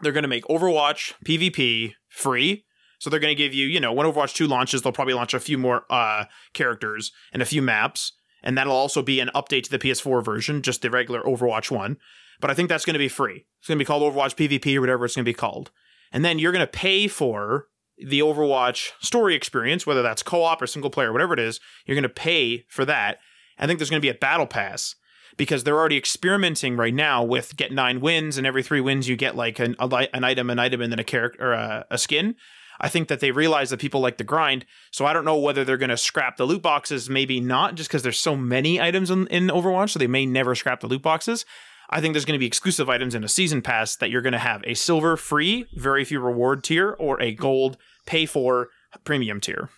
they're 0.00 0.12
going 0.12 0.22
to 0.22 0.28
make 0.28 0.44
Overwatch 0.44 1.14
PvP 1.24 1.94
free. 2.08 2.64
So 2.98 3.10
they're 3.10 3.20
going 3.20 3.36
to 3.36 3.42
give 3.42 3.52
you, 3.52 3.66
you 3.66 3.80
know, 3.80 3.92
when 3.92 4.06
Overwatch 4.06 4.34
2 4.34 4.46
launches, 4.46 4.82
they'll 4.82 4.92
probably 4.92 5.14
launch 5.14 5.34
a 5.34 5.40
few 5.40 5.58
more 5.58 5.84
uh, 5.90 6.24
characters 6.54 7.12
and 7.32 7.42
a 7.42 7.46
few 7.46 7.60
maps. 7.60 8.12
And 8.42 8.56
that'll 8.56 8.72
also 8.72 9.02
be 9.02 9.20
an 9.20 9.30
update 9.34 9.64
to 9.64 9.70
the 9.70 9.78
PS4 9.78 10.24
version, 10.24 10.62
just 10.62 10.82
the 10.82 10.90
regular 10.90 11.22
Overwatch 11.22 11.70
one. 11.70 11.96
But 12.40 12.50
I 12.50 12.54
think 12.54 12.68
that's 12.68 12.84
going 12.84 12.94
to 12.94 12.98
be 12.98 13.08
free. 13.08 13.46
It's 13.58 13.68
going 13.68 13.78
to 13.78 13.82
be 13.82 13.86
called 13.86 14.02
Overwatch 14.02 14.36
PvP 14.36 14.76
or 14.76 14.80
whatever 14.80 15.04
it's 15.04 15.16
going 15.16 15.24
to 15.24 15.28
be 15.28 15.34
called. 15.34 15.72
And 16.12 16.24
then 16.24 16.38
you're 16.38 16.52
going 16.52 16.64
to 16.64 16.70
pay 16.70 17.08
for 17.08 17.66
the 17.98 18.20
Overwatch 18.20 18.90
story 19.00 19.34
experience, 19.34 19.86
whether 19.86 20.02
that's 20.02 20.22
co 20.22 20.42
op 20.42 20.60
or 20.62 20.66
single 20.66 20.90
player, 20.90 21.12
whatever 21.12 21.34
it 21.34 21.40
is. 21.40 21.60
You're 21.86 21.94
going 21.94 22.02
to 22.02 22.08
pay 22.08 22.64
for 22.68 22.84
that. 22.84 23.18
I 23.58 23.66
think 23.66 23.78
there's 23.78 23.90
going 23.90 24.00
to 24.00 24.06
be 24.06 24.10
a 24.10 24.14
battle 24.14 24.46
pass 24.46 24.94
because 25.36 25.64
they're 25.64 25.78
already 25.78 25.96
experimenting 25.96 26.76
right 26.76 26.94
now 26.94 27.22
with 27.22 27.56
get 27.56 27.72
nine 27.72 28.00
wins, 28.00 28.38
and 28.38 28.46
every 28.46 28.62
three 28.62 28.80
wins 28.80 29.08
you 29.08 29.16
get 29.16 29.36
like 29.36 29.58
an, 29.58 29.76
an 29.78 30.24
item, 30.24 30.50
an 30.50 30.58
item, 30.58 30.80
and 30.80 30.92
then 30.92 30.98
a 30.98 31.04
character 31.04 31.50
or 31.50 31.52
a, 31.52 31.86
a 31.90 31.98
skin. 31.98 32.36
I 32.78 32.88
think 32.88 33.08
that 33.08 33.20
they 33.20 33.30
realize 33.30 33.70
that 33.70 33.80
people 33.80 34.00
like 34.00 34.18
the 34.18 34.24
grind. 34.24 34.66
So 34.90 35.06
I 35.06 35.14
don't 35.14 35.24
know 35.24 35.38
whether 35.38 35.64
they're 35.64 35.78
going 35.78 35.88
to 35.90 35.96
scrap 35.96 36.36
the 36.36 36.44
loot 36.44 36.60
boxes, 36.62 37.08
maybe 37.08 37.40
not, 37.40 37.74
just 37.74 37.88
because 37.88 38.02
there's 38.02 38.18
so 38.18 38.36
many 38.36 38.80
items 38.80 39.10
in, 39.10 39.26
in 39.28 39.48
Overwatch, 39.48 39.90
so 39.90 39.98
they 39.98 40.06
may 40.06 40.26
never 40.26 40.54
scrap 40.54 40.80
the 40.80 40.86
loot 40.86 41.02
boxes. 41.02 41.46
I 41.88 42.00
think 42.00 42.14
there's 42.14 42.24
going 42.24 42.38
to 42.38 42.40
be 42.40 42.46
exclusive 42.46 42.88
items 42.88 43.14
in 43.14 43.24
a 43.24 43.28
season 43.28 43.62
pass 43.62 43.96
that 43.96 44.10
you're 44.10 44.22
going 44.22 44.32
to 44.32 44.38
have 44.38 44.62
a 44.64 44.74
silver 44.74 45.16
free, 45.16 45.66
very 45.74 46.04
few 46.04 46.20
reward 46.20 46.64
tier, 46.64 46.96
or 46.98 47.20
a 47.20 47.32
gold 47.32 47.76
pay 48.06 48.26
for 48.26 48.68
premium 49.04 49.40
tier. 49.40 49.70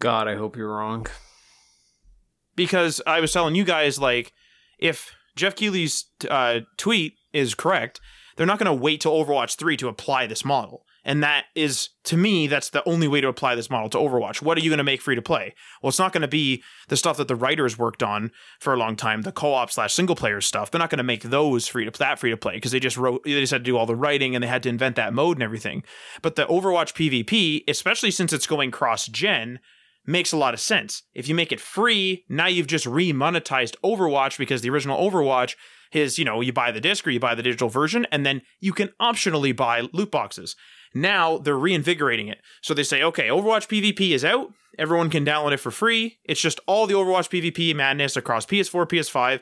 God, 0.00 0.28
I 0.28 0.36
hope 0.36 0.56
you're 0.56 0.74
wrong. 0.74 1.06
Because 2.54 3.00
I 3.06 3.20
was 3.20 3.32
telling 3.32 3.54
you 3.54 3.64
guys, 3.64 3.98
like, 3.98 4.32
if 4.78 5.14
Geoff 5.36 5.54
Keighley's 5.56 6.06
uh, 6.28 6.60
tweet 6.76 7.14
is 7.32 7.54
correct, 7.54 8.00
they're 8.36 8.46
not 8.46 8.58
going 8.58 8.66
to 8.66 8.82
wait 8.82 9.00
till 9.00 9.12
Overwatch 9.12 9.56
3 9.56 9.76
to 9.78 9.88
apply 9.88 10.26
this 10.26 10.44
model. 10.44 10.84
And 11.08 11.22
that 11.22 11.46
is, 11.54 11.88
to 12.04 12.18
me, 12.18 12.48
that's 12.48 12.68
the 12.68 12.86
only 12.86 13.08
way 13.08 13.22
to 13.22 13.28
apply 13.28 13.54
this 13.54 13.70
model 13.70 13.88
to 13.88 13.98
Overwatch. 13.98 14.42
What 14.42 14.58
are 14.58 14.60
you 14.60 14.68
going 14.68 14.76
to 14.76 14.84
make 14.84 15.00
free 15.00 15.14
to 15.14 15.22
play? 15.22 15.54
Well, 15.82 15.88
it's 15.88 15.98
not 15.98 16.12
going 16.12 16.22
to 16.22 16.28
be 16.28 16.62
the 16.88 16.98
stuff 16.98 17.16
that 17.16 17.28
the 17.28 17.34
writers 17.34 17.78
worked 17.78 18.02
on 18.02 18.30
for 18.60 18.74
a 18.74 18.76
long 18.76 18.94
time, 18.94 19.22
the 19.22 19.32
co-op 19.32 19.70
slash 19.70 19.94
single 19.94 20.14
player 20.14 20.42
stuff. 20.42 20.70
They're 20.70 20.78
not 20.78 20.90
going 20.90 20.98
to 20.98 21.04
make 21.04 21.22
those 21.22 21.66
free 21.66 21.86
to 21.86 21.98
that 21.98 22.18
free 22.18 22.28
to 22.28 22.36
play 22.36 22.56
because 22.56 22.72
they 22.72 22.78
just 22.78 22.98
wrote, 22.98 23.24
they 23.24 23.40
just 23.40 23.52
had 23.52 23.64
to 23.64 23.70
do 23.70 23.78
all 23.78 23.86
the 23.86 23.96
writing 23.96 24.34
and 24.34 24.44
they 24.44 24.48
had 24.48 24.62
to 24.64 24.68
invent 24.68 24.96
that 24.96 25.14
mode 25.14 25.38
and 25.38 25.42
everything. 25.42 25.82
But 26.20 26.36
the 26.36 26.44
Overwatch 26.44 26.92
PvP, 26.92 27.64
especially 27.66 28.10
since 28.10 28.34
it's 28.34 28.46
going 28.46 28.70
cross 28.70 29.06
gen, 29.06 29.60
makes 30.06 30.32
a 30.32 30.36
lot 30.36 30.52
of 30.52 30.60
sense. 30.60 31.04
If 31.14 31.26
you 31.26 31.34
make 31.34 31.52
it 31.52 31.60
free, 31.60 32.26
now 32.28 32.48
you've 32.48 32.66
just 32.66 32.84
re-monetized 32.84 33.76
Overwatch 33.82 34.36
because 34.36 34.60
the 34.60 34.68
original 34.68 34.98
Overwatch 34.98 35.54
is, 35.90 36.18
you 36.18 36.26
know, 36.26 36.42
you 36.42 36.52
buy 36.52 36.70
the 36.70 36.82
disc 36.82 37.06
or 37.06 37.10
you 37.10 37.20
buy 37.20 37.34
the 37.34 37.42
digital 37.42 37.70
version, 37.70 38.06
and 38.12 38.26
then 38.26 38.42
you 38.60 38.74
can 38.74 38.90
optionally 39.00 39.56
buy 39.56 39.80
loot 39.94 40.10
boxes. 40.10 40.54
Now 40.94 41.38
they're 41.38 41.58
reinvigorating 41.58 42.28
it. 42.28 42.38
So 42.62 42.74
they 42.74 42.82
say, 42.82 43.02
okay, 43.02 43.28
Overwatch 43.28 43.68
PvP 43.68 44.10
is 44.10 44.24
out. 44.24 44.52
Everyone 44.78 45.10
can 45.10 45.24
download 45.24 45.52
it 45.52 45.58
for 45.58 45.70
free. 45.70 46.18
It's 46.24 46.40
just 46.40 46.60
all 46.66 46.86
the 46.86 46.94
Overwatch 46.94 47.28
PvP 47.28 47.74
madness 47.74 48.16
across 48.16 48.46
PS4, 48.46 48.86
PS5. 48.86 49.40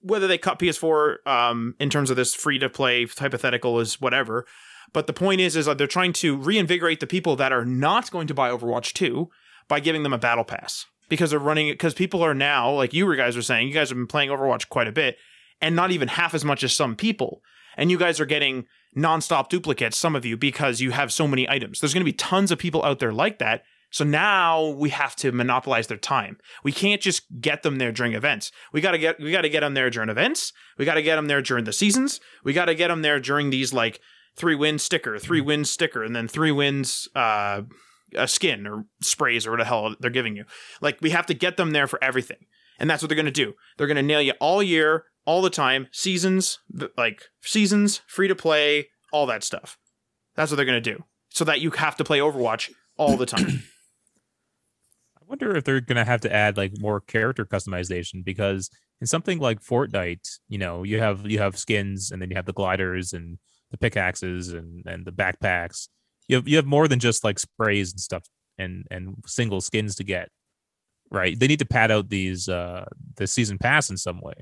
Whether 0.00 0.26
they 0.26 0.38
cut 0.38 0.58
PS4 0.58 1.26
um, 1.26 1.74
in 1.78 1.90
terms 1.90 2.10
of 2.10 2.16
this 2.16 2.34
free 2.34 2.58
to 2.58 2.70
play 2.70 3.06
hypothetical 3.06 3.80
is 3.80 4.00
whatever. 4.00 4.46
But 4.92 5.06
the 5.06 5.12
point 5.12 5.40
is, 5.40 5.56
is 5.56 5.66
that 5.66 5.76
they're 5.76 5.86
trying 5.86 6.12
to 6.14 6.36
reinvigorate 6.36 7.00
the 7.00 7.06
people 7.06 7.36
that 7.36 7.52
are 7.52 7.64
not 7.64 8.10
going 8.10 8.28
to 8.28 8.34
buy 8.34 8.50
Overwatch 8.50 8.92
2 8.92 9.28
by 9.68 9.80
giving 9.80 10.02
them 10.02 10.12
a 10.12 10.18
battle 10.18 10.44
pass 10.44 10.86
because 11.08 11.30
they're 11.30 11.38
running 11.38 11.68
it 11.68 11.74
because 11.74 11.94
people 11.94 12.22
are 12.22 12.34
now 12.34 12.70
like 12.70 12.92
you 12.92 13.14
guys 13.16 13.36
were 13.36 13.42
saying 13.42 13.68
you 13.68 13.74
guys 13.74 13.88
have 13.88 13.98
been 13.98 14.06
playing 14.06 14.30
overwatch 14.30 14.68
quite 14.68 14.88
a 14.88 14.92
bit 14.92 15.16
and 15.60 15.76
not 15.76 15.90
even 15.90 16.08
half 16.08 16.34
as 16.34 16.44
much 16.44 16.62
as 16.64 16.72
some 16.72 16.96
people 16.96 17.42
and 17.76 17.90
you 17.90 17.98
guys 17.98 18.20
are 18.20 18.26
getting 18.26 18.64
nonstop 18.96 19.48
duplicates, 19.48 19.96
some 19.96 20.14
of 20.16 20.24
you, 20.24 20.36
because 20.36 20.80
you 20.80 20.90
have 20.92 21.12
so 21.12 21.26
many 21.26 21.48
items. 21.48 21.80
There's 21.80 21.94
going 21.94 22.04
to 22.04 22.10
be 22.10 22.12
tons 22.12 22.50
of 22.50 22.58
people 22.58 22.84
out 22.84 22.98
there 22.98 23.12
like 23.12 23.38
that. 23.38 23.64
So 23.90 24.04
now 24.04 24.70
we 24.70 24.90
have 24.90 25.14
to 25.16 25.30
monopolize 25.30 25.86
their 25.86 25.96
time. 25.96 26.38
We 26.64 26.72
can't 26.72 27.00
just 27.00 27.22
get 27.40 27.62
them 27.62 27.76
there 27.76 27.92
during 27.92 28.14
events. 28.14 28.50
We 28.72 28.80
got 28.80 28.90
to 28.90 28.98
get 28.98 29.20
we 29.20 29.30
got 29.30 29.42
to 29.42 29.48
get 29.48 29.60
them 29.60 29.74
there 29.74 29.88
during 29.88 30.08
events. 30.08 30.52
We 30.78 30.84
got 30.84 30.94
to 30.94 31.02
get 31.02 31.14
them 31.14 31.28
there 31.28 31.40
during 31.40 31.64
the 31.64 31.72
seasons. 31.72 32.18
We 32.42 32.52
got 32.52 32.64
to 32.64 32.74
get 32.74 32.88
them 32.88 33.02
there 33.02 33.20
during 33.20 33.50
these 33.50 33.72
like 33.72 34.00
three 34.36 34.56
win 34.56 34.80
sticker, 34.80 35.16
three 35.20 35.40
wins 35.40 35.70
sticker, 35.70 36.02
and 36.02 36.14
then 36.14 36.26
three 36.26 36.50
wins 36.50 37.08
uh, 37.14 37.62
a 38.16 38.26
skin 38.26 38.66
or 38.66 38.84
sprays 39.00 39.46
or 39.46 39.52
what 39.52 39.58
the 39.58 39.64
hell 39.64 39.94
they're 40.00 40.10
giving 40.10 40.36
you. 40.36 40.44
Like 40.80 40.98
we 41.00 41.10
have 41.10 41.26
to 41.26 41.34
get 41.34 41.56
them 41.56 41.70
there 41.70 41.86
for 41.86 42.02
everything, 42.02 42.46
and 42.78 42.88
that's 42.88 43.02
what 43.02 43.08
they're 43.08 43.16
going 43.16 43.26
to 43.26 43.30
do. 43.32 43.54
They're 43.76 43.86
going 43.86 43.96
to 43.96 44.02
nail 44.02 44.22
you 44.22 44.32
all 44.40 44.62
year, 44.62 45.04
all 45.26 45.42
the 45.42 45.50
time, 45.50 45.88
seasons, 45.92 46.58
like 46.96 47.22
seasons, 47.42 48.02
free 48.06 48.28
to 48.28 48.34
play, 48.34 48.88
all 49.12 49.26
that 49.26 49.44
stuff. 49.44 49.78
That's 50.34 50.50
what 50.50 50.56
they're 50.56 50.66
going 50.66 50.82
to 50.82 50.92
do, 50.92 51.04
so 51.30 51.44
that 51.44 51.60
you 51.60 51.70
have 51.72 51.96
to 51.96 52.04
play 52.04 52.18
Overwatch 52.18 52.70
all 52.96 53.16
the 53.16 53.26
time. 53.26 53.62
I 55.24 55.26
wonder 55.26 55.56
if 55.56 55.64
they're 55.64 55.80
gonna 55.80 56.04
have 56.04 56.20
to 56.22 56.32
add 56.32 56.56
like 56.56 56.72
more 56.78 57.00
character 57.00 57.46
customization 57.46 58.24
because 58.24 58.68
in 59.00 59.06
something 59.06 59.38
like 59.38 59.60
Fortnite, 59.60 60.28
you 60.48 60.58
know, 60.58 60.82
you 60.82 60.98
have 61.00 61.28
you 61.28 61.38
have 61.38 61.58
skins 61.58 62.10
and 62.10 62.20
then 62.20 62.30
you 62.30 62.36
have 62.36 62.46
the 62.46 62.52
gliders 62.52 63.12
and 63.12 63.38
the 63.70 63.78
pickaxes 63.78 64.52
and 64.52 64.84
and 64.86 65.04
the 65.04 65.12
backpacks. 65.12 65.88
You 66.28 66.36
have 66.36 66.48
you 66.48 66.56
have 66.56 66.66
more 66.66 66.88
than 66.88 66.98
just 66.98 67.24
like 67.24 67.38
sprays 67.38 67.92
and 67.92 68.00
stuff 68.00 68.28
and 68.58 68.86
and 68.90 69.16
single 69.26 69.60
skins 69.60 69.94
to 69.96 70.04
get. 70.04 70.28
Right? 71.10 71.38
They 71.38 71.46
need 71.46 71.60
to 71.60 71.66
pad 71.66 71.90
out 71.90 72.08
these 72.08 72.48
uh 72.48 72.86
the 73.16 73.26
season 73.26 73.58
pass 73.58 73.90
in 73.90 73.96
some 73.96 74.20
way. 74.20 74.34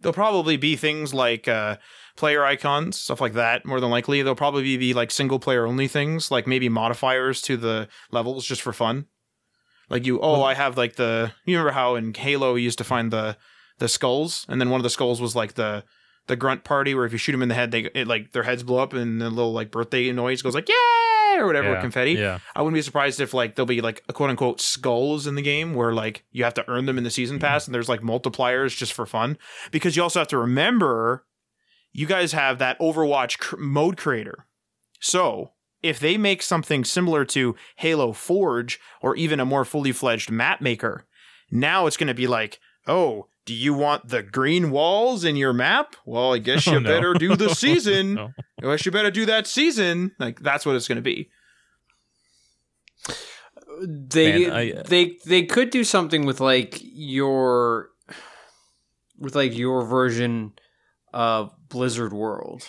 There'll 0.00 0.14
probably 0.14 0.56
be 0.56 0.76
things 0.76 1.12
like 1.12 1.46
uh, 1.46 1.76
player 2.16 2.42
icons, 2.42 2.98
stuff 2.98 3.20
like 3.20 3.34
that. 3.34 3.66
More 3.66 3.80
than 3.80 3.90
likely, 3.90 4.22
there'll 4.22 4.34
probably 4.34 4.76
be 4.78 4.94
like 4.94 5.10
single 5.10 5.38
player 5.38 5.66
only 5.66 5.88
things, 5.88 6.30
like 6.30 6.46
maybe 6.46 6.70
modifiers 6.70 7.42
to 7.42 7.58
the 7.58 7.88
levels 8.10 8.46
just 8.46 8.62
for 8.62 8.72
fun. 8.72 9.06
Like 9.90 10.06
you, 10.06 10.18
oh, 10.20 10.42
I 10.42 10.54
have 10.54 10.78
like 10.78 10.96
the. 10.96 11.32
You 11.44 11.56
remember 11.56 11.72
how 11.72 11.96
in 11.96 12.14
Halo 12.14 12.54
you 12.54 12.64
used 12.64 12.78
to 12.78 12.84
find 12.84 13.12
the 13.12 13.36
the 13.78 13.88
skulls, 13.88 14.46
and 14.48 14.60
then 14.60 14.70
one 14.70 14.80
of 14.80 14.84
the 14.84 14.90
skulls 14.90 15.20
was 15.20 15.36
like 15.36 15.54
the 15.54 15.84
the 16.28 16.36
grunt 16.36 16.64
party, 16.64 16.94
where 16.94 17.04
if 17.04 17.12
you 17.12 17.18
shoot 17.18 17.32
them 17.32 17.42
in 17.42 17.48
the 17.48 17.54
head, 17.54 17.70
they 17.70 17.90
it 17.94 18.06
like 18.06 18.32
their 18.32 18.44
heads 18.44 18.62
blow 18.62 18.78
up, 18.78 18.94
and 18.94 19.20
the 19.20 19.28
little 19.28 19.52
like 19.52 19.70
birthday 19.70 20.10
noise 20.12 20.40
goes 20.40 20.54
like 20.54 20.68
yay 20.68 20.99
or 21.40 21.46
whatever, 21.46 21.72
Yeah, 21.72 21.80
confetti. 21.80 22.12
Yeah. 22.12 22.38
I 22.54 22.62
wouldn't 22.62 22.76
be 22.76 22.82
surprised 22.82 23.20
if 23.20 23.34
like 23.34 23.54
there'll 23.54 23.66
be 23.66 23.80
like 23.80 24.02
a 24.08 24.12
quote 24.12 24.30
unquote 24.30 24.60
skulls 24.60 25.26
in 25.26 25.34
the 25.34 25.42
game 25.42 25.74
where 25.74 25.92
like 25.92 26.24
you 26.30 26.44
have 26.44 26.54
to 26.54 26.68
earn 26.68 26.86
them 26.86 26.98
in 26.98 27.04
the 27.04 27.10
season 27.10 27.36
mm-hmm. 27.36 27.46
pass 27.46 27.66
and 27.66 27.74
there's 27.74 27.88
like 27.88 28.00
multipliers 28.00 28.76
just 28.76 28.92
for 28.92 29.06
fun 29.06 29.38
because 29.70 29.96
you 29.96 30.02
also 30.02 30.20
have 30.20 30.28
to 30.28 30.38
remember 30.38 31.24
you 31.92 32.06
guys 32.06 32.32
have 32.32 32.58
that 32.58 32.78
Overwatch 32.78 33.38
cr- 33.38 33.56
mode 33.56 33.96
creator. 33.96 34.46
So, 35.00 35.52
if 35.82 35.98
they 35.98 36.16
make 36.16 36.42
something 36.42 36.84
similar 36.84 37.24
to 37.26 37.56
Halo 37.76 38.12
Forge 38.12 38.78
or 39.00 39.16
even 39.16 39.40
a 39.40 39.46
more 39.46 39.64
fully 39.64 39.92
fledged 39.92 40.30
map 40.30 40.60
maker, 40.60 41.06
now 41.50 41.86
it's 41.86 41.96
going 41.96 42.08
to 42.08 42.14
be 42.14 42.26
like, 42.26 42.60
"Oh, 42.86 43.28
do 43.50 43.56
you 43.56 43.74
want 43.74 44.06
the 44.06 44.22
green 44.22 44.70
walls 44.70 45.24
in 45.24 45.34
your 45.34 45.52
map? 45.52 45.96
Well, 46.06 46.32
I 46.32 46.38
guess 46.38 46.66
you 46.68 46.76
Oh, 46.76 46.78
no. 46.78 46.88
better 46.88 47.14
do 47.14 47.34
the 47.34 47.52
season. 47.56 48.14
No. 48.14 48.28
I 48.62 48.62
guess 48.62 48.86
you 48.86 48.92
better 48.92 49.10
do 49.10 49.26
that 49.26 49.48
season." 49.48 50.12
Like 50.20 50.38
that's 50.38 50.64
what 50.64 50.76
it's 50.76 50.86
going 50.86 50.96
to 50.96 51.02
be. 51.02 51.30
they 53.82 54.44
Man, 54.46 54.52
I, 54.52 54.70
uh, 54.72 54.82
they 54.84 55.16
they 55.26 55.42
could 55.46 55.70
do 55.70 55.82
something 55.82 56.26
with 56.26 56.40
like 56.40 56.78
your 56.80 57.88
with 59.18 59.34
like 59.34 59.56
your 59.58 59.84
version 59.84 60.52
of 61.12 61.50
Blizzard 61.68 62.12
World. 62.12 62.68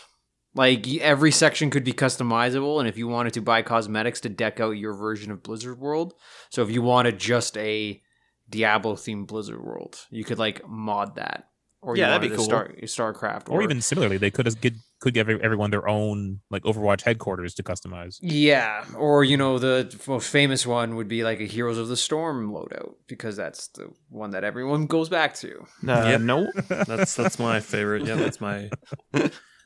Like 0.55 0.87
every 0.99 1.31
section 1.31 1.69
could 1.69 1.83
be 1.83 1.93
customizable, 1.93 2.79
and 2.79 2.89
if 2.89 2.97
you 2.97 3.07
wanted 3.07 3.33
to 3.33 3.41
buy 3.41 3.61
cosmetics 3.61 4.19
to 4.21 4.29
deck 4.29 4.59
out 4.59 4.71
your 4.71 4.95
version 4.95 5.31
of 5.31 5.43
Blizzard 5.43 5.77
World, 5.79 6.15
so 6.49 6.63
if 6.63 6.71
you 6.71 6.81
wanted 6.81 7.19
just 7.19 7.55
a 7.57 8.01
Diablo 8.51 8.93
themed 8.95 9.27
Blizzard 9.27 9.63
World, 9.63 9.97
you 10.11 10.23
could 10.23 10.37
like 10.39 10.67
mod 10.67 11.15
that. 11.15 11.47
Or 11.83 11.95
you 11.95 12.03
Yeah, 12.03 12.09
that'd 12.11 12.29
be 12.29 12.35
cool. 12.35 12.45
Star, 12.45 12.71
Starcraft, 12.83 13.49
Or 13.49 13.63
even 13.63 13.81
similarly, 13.81 14.17
they 14.17 14.29
could 14.29 14.45
get 14.61 14.75
could 14.99 15.15
give 15.15 15.27
everyone 15.27 15.71
their 15.71 15.87
own 15.89 16.41
like 16.51 16.61
Overwatch 16.61 17.01
headquarters 17.01 17.55
to 17.55 17.63
customize. 17.63 18.19
Yeah, 18.21 18.85
or 18.95 19.23
you 19.23 19.35
know 19.35 19.57
the 19.57 19.91
most 20.07 20.29
famous 20.29 20.67
one 20.67 20.95
would 20.95 21.07
be 21.07 21.23
like 21.23 21.39
a 21.39 21.45
Heroes 21.45 21.79
of 21.79 21.87
the 21.87 21.97
Storm 21.97 22.51
loadout 22.51 22.93
because 23.07 23.35
that's 23.35 23.69
the 23.69 23.87
one 24.09 24.29
that 24.31 24.43
everyone 24.43 24.85
goes 24.85 25.09
back 25.09 25.33
to. 25.37 25.61
Uh, 25.87 26.05
Yep. 26.11 26.21
No, 26.21 26.51
That's 26.69 27.15
that's 27.15 27.39
my 27.39 27.59
favorite. 27.61 28.05
Yeah, 28.05 28.15
that's 28.15 28.39
my. 28.39 28.69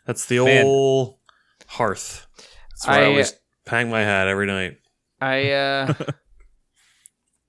That's 0.06 0.26
the 0.28 0.40
Man. 0.40 0.66
old 0.66 1.18
hearth. 1.68 2.28
That's 2.70 2.88
where 2.88 2.96
I, 3.00 3.02
I- 3.02 3.06
always 3.08 3.34
hang 3.68 3.90
my 3.90 4.02
hat 4.04 4.30
every 4.30 4.48
night. 4.48 4.78
I 5.20 5.52
uh 5.52 5.94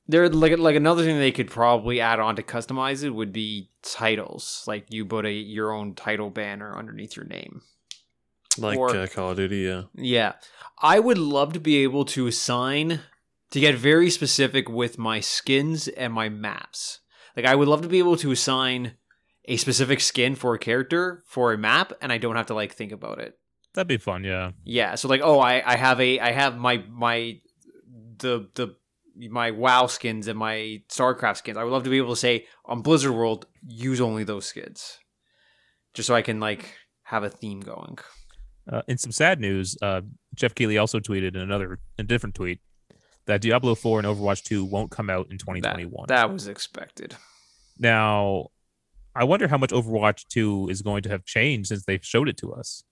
there 0.09 0.29
like 0.29 0.59
like 0.59 0.77
another 0.77 1.05
thing 1.05 1.19
they 1.19 1.33
could 1.33 1.51
probably 1.51 2.01
add 2.01 2.21
on 2.21 2.37
to 2.37 2.43
customize 2.43 3.03
it 3.03 3.11
would 3.11 3.33
be 3.33 3.71
titles. 3.83 4.65
Like 4.67 4.87
you 4.91 5.05
put 5.05 5.27
a 5.27 5.33
your 5.33 5.73
own 5.73 5.95
title 5.95 6.31
banner 6.31 6.77
underneath 6.77 7.17
your 7.17 7.27
name. 7.27 7.63
Like 8.59 8.79
Or- 8.79 8.97
uh, 8.97 9.07
Call 9.07 9.31
of 9.31 9.37
Duty. 9.37 9.59
Yeah. 9.59 9.83
Yeah. 9.95 10.33
I 10.81 10.99
would 10.99 11.19
love 11.19 11.53
to 11.55 11.61
be 11.61 11.79
able 11.83 12.05
to 12.07 12.27
assign 12.27 13.01
to 13.51 13.61
get 13.61 13.75
very 13.75 14.11
specific 14.11 14.69
with 14.69 14.99
my 14.99 15.21
skins 15.21 15.89
and 15.89 16.13
my 16.13 16.29
maps. 16.29 17.01
Like 17.37 17.47
I 17.47 17.55
would 17.55 17.69
love 17.69 17.83
to 17.83 17.89
be 17.89 17.99
able 17.99 18.17
to 18.19 18.31
assign 18.31 18.93
a 19.45 19.57
specific 19.57 20.01
skin 20.01 20.35
for 20.35 20.55
a 20.55 20.59
character 20.59 21.23
for 21.27 21.53
a 21.53 21.59
map 21.59 21.93
and 22.01 22.13
I 22.13 22.19
don't 22.19 22.37
have 22.37 22.47
to 22.47 22.55
like 22.55 22.73
think 22.73 22.93
about 22.93 23.21
it. 23.21 23.39
That'd 23.75 23.89
be 23.89 23.99
fun, 23.99 24.25
yeah. 24.25 24.53
Yeah, 24.65 24.95
so 24.95 25.07
like, 25.07 25.21
oh, 25.23 25.39
I, 25.39 25.63
I 25.65 25.77
have 25.77 26.01
a 26.01 26.19
I 26.19 26.33
have 26.33 26.57
my 26.57 26.83
my 26.91 27.41
the 28.19 28.49
the 28.55 28.75
my 29.19 29.51
WoW 29.51 29.87
skins 29.87 30.29
and 30.29 30.39
my 30.39 30.83
StarCraft 30.89 31.39
skins. 31.39 31.57
I 31.57 31.65
would 31.65 31.73
love 31.73 31.85
to 31.85 31.91
be 31.91 31.99
able 31.99 32.11
to 32.15 32.21
say 32.21 32.47
on 32.65 32.83
Blizzard 32.83 33.13
World, 33.13 33.47
use 33.67 34.01
only 34.01 34.25
those 34.25 34.47
skins, 34.47 34.99
just 35.95 36.07
so 36.07 36.15
I 36.15 36.23
can 36.23 36.41
like 36.41 36.75
have 37.05 37.23
a 37.25 37.31
theme 37.31 37.61
going. 37.61 37.99
Uh, 38.71 38.83
in 38.89 38.99
some 38.99 39.13
sad 39.13 39.41
news, 39.41 39.77
uh, 39.81 40.01
Geoff 40.35 40.55
Keighley 40.55 40.77
also 40.77 40.99
tweeted 40.99 41.35
in 41.37 41.41
another, 41.41 41.79
a 41.99 42.03
different 42.03 42.35
tweet, 42.35 42.61
that 43.27 43.41
Diablo 43.41 43.75
4 43.77 44.01
and 44.01 44.09
Overwatch 44.09 44.43
2 44.43 44.65
won't 44.65 44.91
come 44.91 45.09
out 45.09 45.29
in 45.31 45.39
2021. 45.39 46.07
that 46.09 46.33
was 46.33 46.49
expected. 46.49 47.15
now, 47.79 48.49
I 49.15 49.25
wonder 49.25 49.49
how 49.49 49.57
much 49.57 49.71
Overwatch 49.71 50.27
2 50.29 50.69
is 50.69 50.83
going 50.83 51.03
to 51.05 51.09
have 51.09 51.25
changed 51.25 51.69
since 51.69 51.85
they 51.85 51.99
showed 52.03 52.29
it 52.29 52.37
to 52.39 52.53
us. 52.53 52.83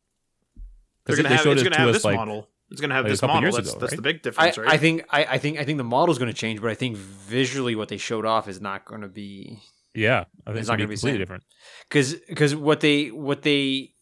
they're 1.04 1.16
'Cause 1.16 1.16
gonna 1.16 1.28
they 1.28 1.34
have 1.34 1.44
showed 1.44 1.58
it 1.58 1.70
gonna 1.70 1.88
us, 1.90 1.96
this 1.96 2.04
like- 2.04 2.16
model. 2.16 2.48
It's 2.74 2.80
gonna 2.80 2.94
have 2.94 3.04
like 3.04 3.12
this 3.12 3.22
model. 3.22 3.42
years 3.42 3.56
That's 3.56 3.70
ago, 3.70 3.78
that's 3.80 3.92
the 3.92 3.96
right? 3.98 4.02
big 4.02 4.16
I, 4.16 4.18
difference, 4.20 4.58
right? 4.58 4.68
I 4.68 4.76
think 4.78 5.04
I, 5.10 5.24
I 5.24 5.38
think 5.38 5.58
I 5.58 5.64
think 5.64 5.78
the 5.78 5.84
model's 5.84 6.18
going 6.18 6.30
to 6.30 6.36
change, 6.36 6.60
but 6.60 6.70
I 6.70 6.74
think 6.74 6.96
visually 6.96 7.74
what 7.74 7.88
they 7.88 7.96
showed 7.96 8.26
off 8.26 8.48
is 8.48 8.60
not 8.60 8.84
going 8.84 9.00
to 9.00 9.08
be 9.08 9.60
Yeah, 9.94 10.24
I 10.46 10.50
think 10.50 10.58
It's 10.58 10.60
it's, 10.60 10.68
not 10.68 10.78
going 10.78 10.88
to 10.88 10.88
be 10.88 10.94
be 10.94 10.96
completely 10.96 11.18
different. 11.18 11.44
because 11.88 12.14
because 12.28 12.54
what 12.54 12.80
they 12.80 13.08
what 13.10 13.42
they 13.42 13.94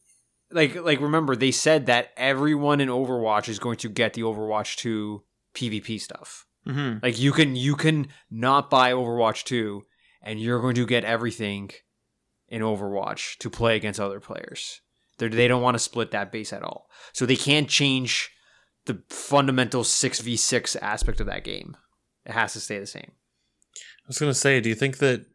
like 0.51 0.75
like 0.75 1.01
remember 1.01 1.37
they 1.37 1.51
said 1.53 1.87
that 1.87 2.09
everyone 2.17 2.81
in 2.81 2.89
Overwatch 2.89 3.49
is 3.49 3.59
going 3.59 3.77
to 3.79 3.89
get 3.89 4.15
the 4.15 4.23
Overwatch 4.23 4.77
2 4.77 5.23
PvP 5.55 6.01
stuff. 6.01 6.47
hmm 6.67 6.95
Like 7.03 7.19
you 7.21 7.33
can 7.33 7.57
you 7.57 7.77
can 7.77 8.09
not 8.31 8.71
buy 8.71 8.93
Overwatch 8.93 9.45
2 9.45 9.83
and 10.23 10.41
you're 10.41 10.61
going 10.61 10.75
to 10.77 10.87
get 10.87 11.05
everything 11.05 11.71
in 12.49 12.63
Overwatch 12.63 13.39
to 13.39 13.49
play 13.51 13.77
against 13.77 13.99
other 14.01 14.21
players. 14.21 14.81
They're, 15.19 15.29
they 15.29 15.49
don't 15.49 15.63
want 15.63 15.75
to 15.75 15.79
split 15.79 16.11
that 16.13 16.33
base 16.33 16.53
at 16.53 16.63
all. 16.63 16.89
So 17.13 17.27
they 17.27 17.37
can't 17.37 17.69
change 17.69 18.31
the 18.87 19.03
fundamental 19.09 19.83
6v6 19.83 20.77
aspect 20.81 21.21
of 21.21 21.27
that 21.27 21.45
game. 21.45 21.77
It 22.25 22.33
has 22.33 22.53
to 22.55 22.61
stay 22.61 22.79
the 22.79 22.87
same. 22.87 23.13
I 23.77 24.09
was 24.09 24.19
gonna 24.19 24.35
say, 24.35 24.61
do 24.61 24.69
you 24.69 24.75
think 24.75 24.99
that 24.99 25.27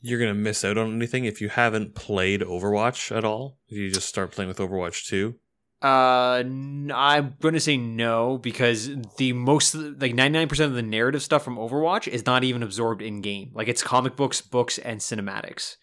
you're 0.00 0.20
gonna 0.20 0.34
miss 0.34 0.64
out 0.64 0.78
on 0.78 0.94
anything 0.94 1.24
if 1.24 1.40
you 1.40 1.48
haven't 1.48 1.94
played 1.94 2.40
Overwatch 2.40 3.14
at 3.16 3.24
all? 3.24 3.58
If 3.68 3.78
you 3.78 3.90
just 3.90 4.08
start 4.08 4.32
playing 4.32 4.48
with 4.48 4.58
Overwatch 4.58 5.06
2? 5.06 5.34
Uh, 5.84 6.42
I'm 6.94 7.36
going 7.40 7.52
to 7.52 7.60
say 7.60 7.76
no 7.76 8.38
because 8.38 8.88
the 9.18 9.34
most 9.34 9.74
like 9.74 10.14
99% 10.14 10.64
of 10.64 10.72
the 10.72 10.80
narrative 10.80 11.22
stuff 11.22 11.44
from 11.44 11.58
Overwatch 11.58 12.08
is 12.08 12.24
not 12.24 12.42
even 12.42 12.62
absorbed 12.62 13.02
in 13.02 13.20
game. 13.20 13.50
Like 13.52 13.68
it's 13.68 13.82
comic 13.82 14.16
books, 14.16 14.40
books, 14.40 14.78
and 14.78 15.00
cinematics. 15.00 15.76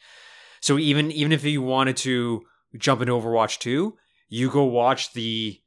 So 0.60 0.80
even 0.80 1.12
even 1.12 1.32
if 1.32 1.44
you 1.44 1.62
wanted 1.62 1.98
to 1.98 2.42
jump 2.78 3.02
into 3.02 3.14
Overwatch 3.14 3.60
2, 3.60 3.96
you 4.30 4.50
go 4.50 4.64
watch 4.64 5.14
the 5.14 5.61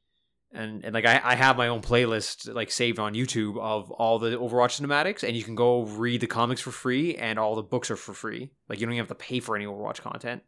and, 0.55 0.85
and 0.85 0.93
like 0.93 1.05
I, 1.05 1.21
I 1.23 1.35
have 1.35 1.57
my 1.57 1.67
own 1.67 1.81
playlist 1.81 2.53
like 2.53 2.71
saved 2.71 2.99
on 2.99 3.13
YouTube 3.13 3.59
of 3.59 3.91
all 3.91 4.19
the 4.19 4.31
Overwatch 4.31 4.81
cinematics, 4.81 5.23
and 5.23 5.35
you 5.35 5.43
can 5.43 5.55
go 5.55 5.83
read 5.83 6.21
the 6.21 6.27
comics 6.27 6.61
for 6.61 6.71
free, 6.71 7.15
and 7.15 7.37
all 7.37 7.55
the 7.55 7.63
books 7.63 7.91
are 7.91 7.95
for 7.95 8.13
free. 8.13 8.51
Like 8.69 8.79
you 8.79 8.85
don't 8.85 8.93
even 8.93 9.05
have 9.05 9.17
to 9.17 9.23
pay 9.23 9.39
for 9.39 9.55
any 9.55 9.65
Overwatch 9.65 10.01
content. 10.01 10.43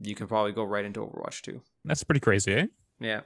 You 0.00 0.14
can 0.14 0.26
probably 0.26 0.52
go 0.52 0.64
right 0.64 0.84
into 0.84 1.00
Overwatch 1.00 1.42
too. 1.42 1.62
That's 1.84 2.04
pretty 2.04 2.20
crazy, 2.20 2.52
eh? 2.52 2.66
Yeah. 3.00 3.20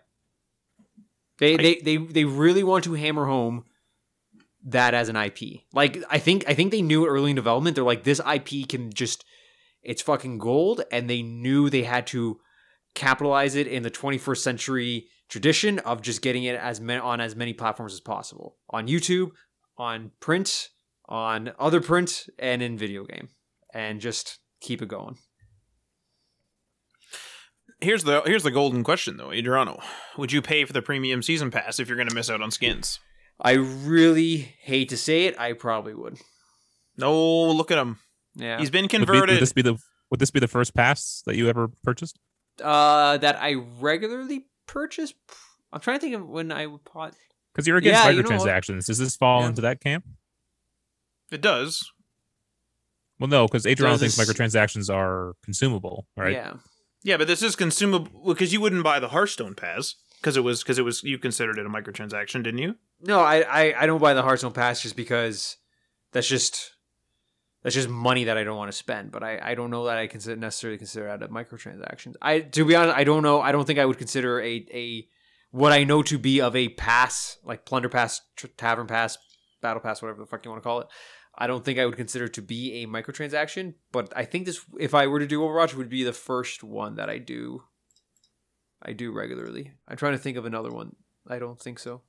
They, 1.39 1.57
they 1.57 1.75
they 1.81 1.97
they 1.97 2.25
really 2.25 2.63
want 2.63 2.85
to 2.85 2.95
hammer 2.95 3.27
home 3.27 3.65
that 4.65 4.95
as 4.95 5.09
an 5.09 5.17
IP. 5.17 5.63
Like 5.73 6.03
I 6.11 6.19
think 6.19 6.45
I 6.49 6.55
think 6.55 6.71
they 6.71 6.83
knew 6.83 7.05
it 7.05 7.09
early 7.09 7.31
in 7.31 7.37
development. 7.37 7.75
They're 7.75 7.85
like 7.85 8.05
this 8.05 8.21
IP 8.21 8.69
can 8.69 8.93
just 8.93 9.25
it's 9.83 10.03
fucking 10.03 10.39
gold 10.39 10.83
and 10.91 11.09
they 11.09 11.23
knew 11.23 11.69
they 11.69 11.85
had 11.85 12.07
to 12.09 12.41
capitalize 12.95 13.55
it 13.55 13.67
in 13.67 13.83
the 13.83 13.91
21st 13.91 14.39
century 14.39 15.09
tradition 15.29 15.79
of 15.81 16.03
just 16.03 16.23
getting 16.23 16.45
it 16.45 16.57
as 16.57 16.81
ma- 16.81 17.01
on 17.01 17.21
as 17.21 17.35
many 17.37 17.53
platforms 17.53 17.93
as 17.93 18.01
possible 18.01 18.57
on 18.71 18.87
YouTube, 18.89 19.31
on 19.79 20.13
print, 20.21 20.69
on 21.09 21.53
other 21.59 21.81
print, 21.81 22.27
and 22.39 22.63
in 22.63 22.77
video 22.79 23.05
game, 23.05 23.29
and 23.75 24.01
just 24.01 24.39
keep 24.61 24.83
it 24.83 24.89
going. 24.89 25.17
Here's 27.81 28.05
the 28.05 28.23
here's 28.25 28.43
the 28.43 28.51
golden 28.51 28.83
question 28.85 29.17
though, 29.19 29.33
Adriano. 29.33 29.81
Would 30.17 30.33
you 30.33 30.41
pay 30.41 30.65
for 30.65 30.73
the 30.73 30.81
premium 30.81 31.23
season 31.23 31.51
pass 31.51 31.79
if 31.79 31.89
you're 31.89 31.97
going 31.97 32.09
to 32.09 32.15
miss 32.15 32.31
out 32.31 32.41
on 32.41 32.51
skins? 32.51 32.99
I 33.39 33.53
really 33.53 34.55
hate 34.63 34.89
to 34.89 34.97
say 34.97 35.25
it, 35.27 35.39
I 35.39 35.53
probably 35.53 35.93
would. 35.95 36.17
No, 36.97 37.51
look 37.51 37.71
at 37.71 37.77
him. 37.77 37.99
Yeah. 38.35 38.59
He's 38.59 38.71
been 38.71 38.85
Would, 38.85 38.91
be- 38.93 38.97
converted. 38.97 39.35
would 39.35 39.43
this 39.43 39.53
be 39.53 39.61
the 39.63 39.77
would 40.11 40.21
this 40.21 40.31
be 40.31 40.41
the 40.41 40.49
first 40.49 40.75
pass 40.75 41.23
that 41.27 41.37
you 41.37 41.49
ever 41.49 41.69
purchased? 41.85 42.19
uh, 42.65 43.19
that 43.19 43.37
I 43.39 43.57
regularly 43.81 44.47
purchase. 44.67 45.15
I'm 45.73 45.81
trying 45.81 45.99
to 45.99 46.01
think 46.01 46.15
of 46.15 46.29
when 46.29 46.53
I 46.53 46.67
would 46.67 46.85
pot. 46.85 47.15
Because 47.53 47.67
you're 47.67 47.77
against 47.79 48.05
Yeah, 48.05 48.11
you 48.11 48.23
know 48.23 48.29
microtransactions. 48.29 48.87
Does 48.87 48.99
this 48.99 49.17
fall 49.17 49.41
Yeah. 49.43 49.49
into 49.49 49.61
that 49.63 49.81
camp? 49.81 50.05
it 51.33 51.41
does. 51.41 51.91
Well, 53.19 53.29
no, 53.29 53.47
because 53.47 53.67
Adriano 53.67 53.97
Does 53.97 54.15
thinks 54.15 54.31
microtransactions 54.31 54.93
are 54.95 55.35
consumable, 55.43 56.07
right? 56.17 56.33
Yeah. 56.33 56.55
Yeah, 57.03 57.17
but 57.17 57.27
this 57.29 57.43
is 57.43 57.57
consumable 57.57 58.33
because 58.35 58.53
you 58.53 58.61
wouldn't 58.61 58.85
buy 58.85 59.01
the 59.01 59.09
Hearthstone 59.09 59.55
pass 59.55 59.95
because 60.21 60.37
it 60.37 60.41
was 60.43 60.63
because 60.63 60.79
it 60.79 60.83
was 60.83 61.03
you 61.03 61.19
considered 61.19 61.59
it 61.59 61.67
a 61.67 61.69
microtransaction, 61.69 62.43
didn't 62.43 62.59
you? 62.59 62.77
No, 63.01 63.21
I, 63.21 63.41
I 63.43 63.83
I 63.83 63.87
don't 63.87 64.01
buy 64.01 64.13
the 64.15 64.23
Hearthstone 64.23 64.53
pass 64.53 64.83
just 64.83 64.97
because 64.97 65.57
that's 66.13 66.29
just 66.29 66.73
that's 67.67 67.75
just 67.75 67.89
money 67.89 68.23
that 68.23 68.39
I 68.39 68.45
don't 68.45 68.57
want 68.57 68.71
to 68.71 68.77
spend. 68.77 69.11
But 69.11 69.25
I, 69.25 69.41
I 69.43 69.55
don't 69.57 69.71
know 69.71 69.87
that 69.87 69.99
I 69.99 70.07
consider 70.07 70.37
necessarily 70.37 70.79
consider 70.79 71.07
that 71.07 71.21
a 71.21 71.27
microtransactions. 71.27 72.15
I 72.23 72.39
to 72.39 72.65
be 72.65 72.77
honest, 72.77 72.97
I 72.97 73.03
don't 73.03 73.25
know. 73.25 73.41
I 73.41 73.51
don't 73.51 73.65
think 73.65 73.81
I 73.81 73.85
would 73.85 73.99
consider 73.99 74.41
a 74.41 74.65
a 74.73 75.09
what 75.51 75.73
I 75.73 75.83
know 75.83 76.01
to 76.05 76.17
be 76.17 76.41
of 76.41 76.55
a 76.55 76.69
pass 76.69 77.39
like 77.43 77.65
plunder 77.65 77.89
pass, 77.89 78.21
tr- 78.37 78.47
tavern 78.57 78.87
pass, 78.87 79.19
battle 79.63 79.81
pass, 79.81 80.01
whatever 80.01 80.21
the 80.21 80.27
fuck 80.27 80.45
you 80.45 80.51
want 80.53 80.63
to 80.63 80.65
call 80.65 80.79
it. 80.79 80.87
I 81.37 81.49
don't 81.49 81.65
think 81.65 81.81
I 81.81 81.87
would 81.87 81.97
consider 81.97 82.29
to 82.29 82.41
be 82.41 82.85
a 82.85 82.87
microtransaction. 82.87 83.75
But 83.91 84.13
I 84.15 84.25
think 84.27 84.47
this, 84.47 84.61
if 84.79 84.95
I 84.95 85.09
were 85.09 85.19
to 85.19 85.27
do 85.27 85.41
Overwatch, 85.41 85.75
would 85.75 85.89
be 85.89 86.05
the 86.05 86.13
first 86.13 86.63
one 86.63 86.95
that 86.95 87.11
I 87.11 87.19
do. 87.19 87.65
I 88.81 88.93
do 88.93 89.11
regularly. 89.11 89.73
I'm 89.89 89.97
trying 89.97 90.13
to 90.13 90.19
think 90.19 90.37
of 90.37 90.45
another 90.47 90.71
one. 90.71 90.95
I 91.27 91.41
don't 91.41 91.61
think 91.61 91.81
so. 91.81 92.03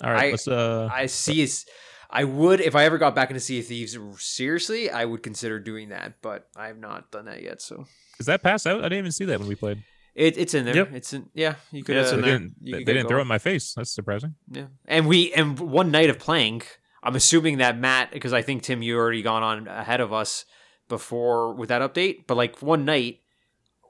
All 0.00 0.12
right, 0.12 0.28
I- 0.28 0.30
let's 0.30 0.46
uh 0.46 0.88
I 0.92 1.06
see. 1.06 1.42
Is 1.42 1.66
I 2.12 2.24
would 2.24 2.60
if 2.60 2.74
I 2.74 2.84
ever 2.84 2.98
got 2.98 3.14
back 3.14 3.30
into 3.30 3.40
Sea 3.40 3.60
of 3.60 3.66
Thieves 3.66 3.96
seriously, 4.18 4.90
I 4.90 5.04
would 5.04 5.22
consider 5.22 5.58
doing 5.60 5.90
that, 5.90 6.14
but 6.22 6.48
I 6.56 6.66
have 6.66 6.78
not 6.78 7.10
done 7.10 7.26
that 7.26 7.42
yet. 7.42 7.62
So 7.62 7.86
is 8.18 8.26
that 8.26 8.42
pass 8.42 8.66
out? 8.66 8.80
I 8.80 8.84
didn't 8.84 8.98
even 8.98 9.12
see 9.12 9.24
that 9.26 9.38
when 9.38 9.48
we 9.48 9.54
played. 9.54 9.82
it, 10.14 10.36
it's 10.36 10.54
in 10.54 10.64
there. 10.64 10.74
Yep. 10.76 10.92
It's 10.92 11.12
in. 11.12 11.30
Yeah, 11.34 11.54
you 11.70 11.84
could. 11.84 11.94
Yeah, 11.94 12.02
it's 12.02 12.12
uh, 12.12 12.16
in 12.16 12.20
They 12.22 12.30
didn't, 12.30 12.54
they 12.60 12.72
they 12.84 12.92
didn't 12.92 13.08
throw 13.08 13.18
it 13.18 13.22
in 13.22 13.28
my 13.28 13.38
face. 13.38 13.74
That's 13.74 13.90
surprising. 13.92 14.34
Yeah, 14.50 14.66
and 14.86 15.06
we 15.06 15.32
and 15.32 15.58
one 15.58 15.90
night 15.90 16.10
of 16.10 16.18
playing, 16.18 16.62
I'm 17.02 17.14
assuming 17.14 17.58
that 17.58 17.78
Matt, 17.78 18.10
because 18.10 18.32
I 18.32 18.42
think 18.42 18.62
Tim, 18.62 18.82
you 18.82 18.96
already 18.96 19.22
gone 19.22 19.42
on 19.42 19.68
ahead 19.68 20.00
of 20.00 20.12
us 20.12 20.44
before 20.88 21.54
with 21.54 21.68
that 21.68 21.80
update. 21.80 22.26
But 22.26 22.36
like 22.36 22.60
one 22.60 22.84
night, 22.84 23.20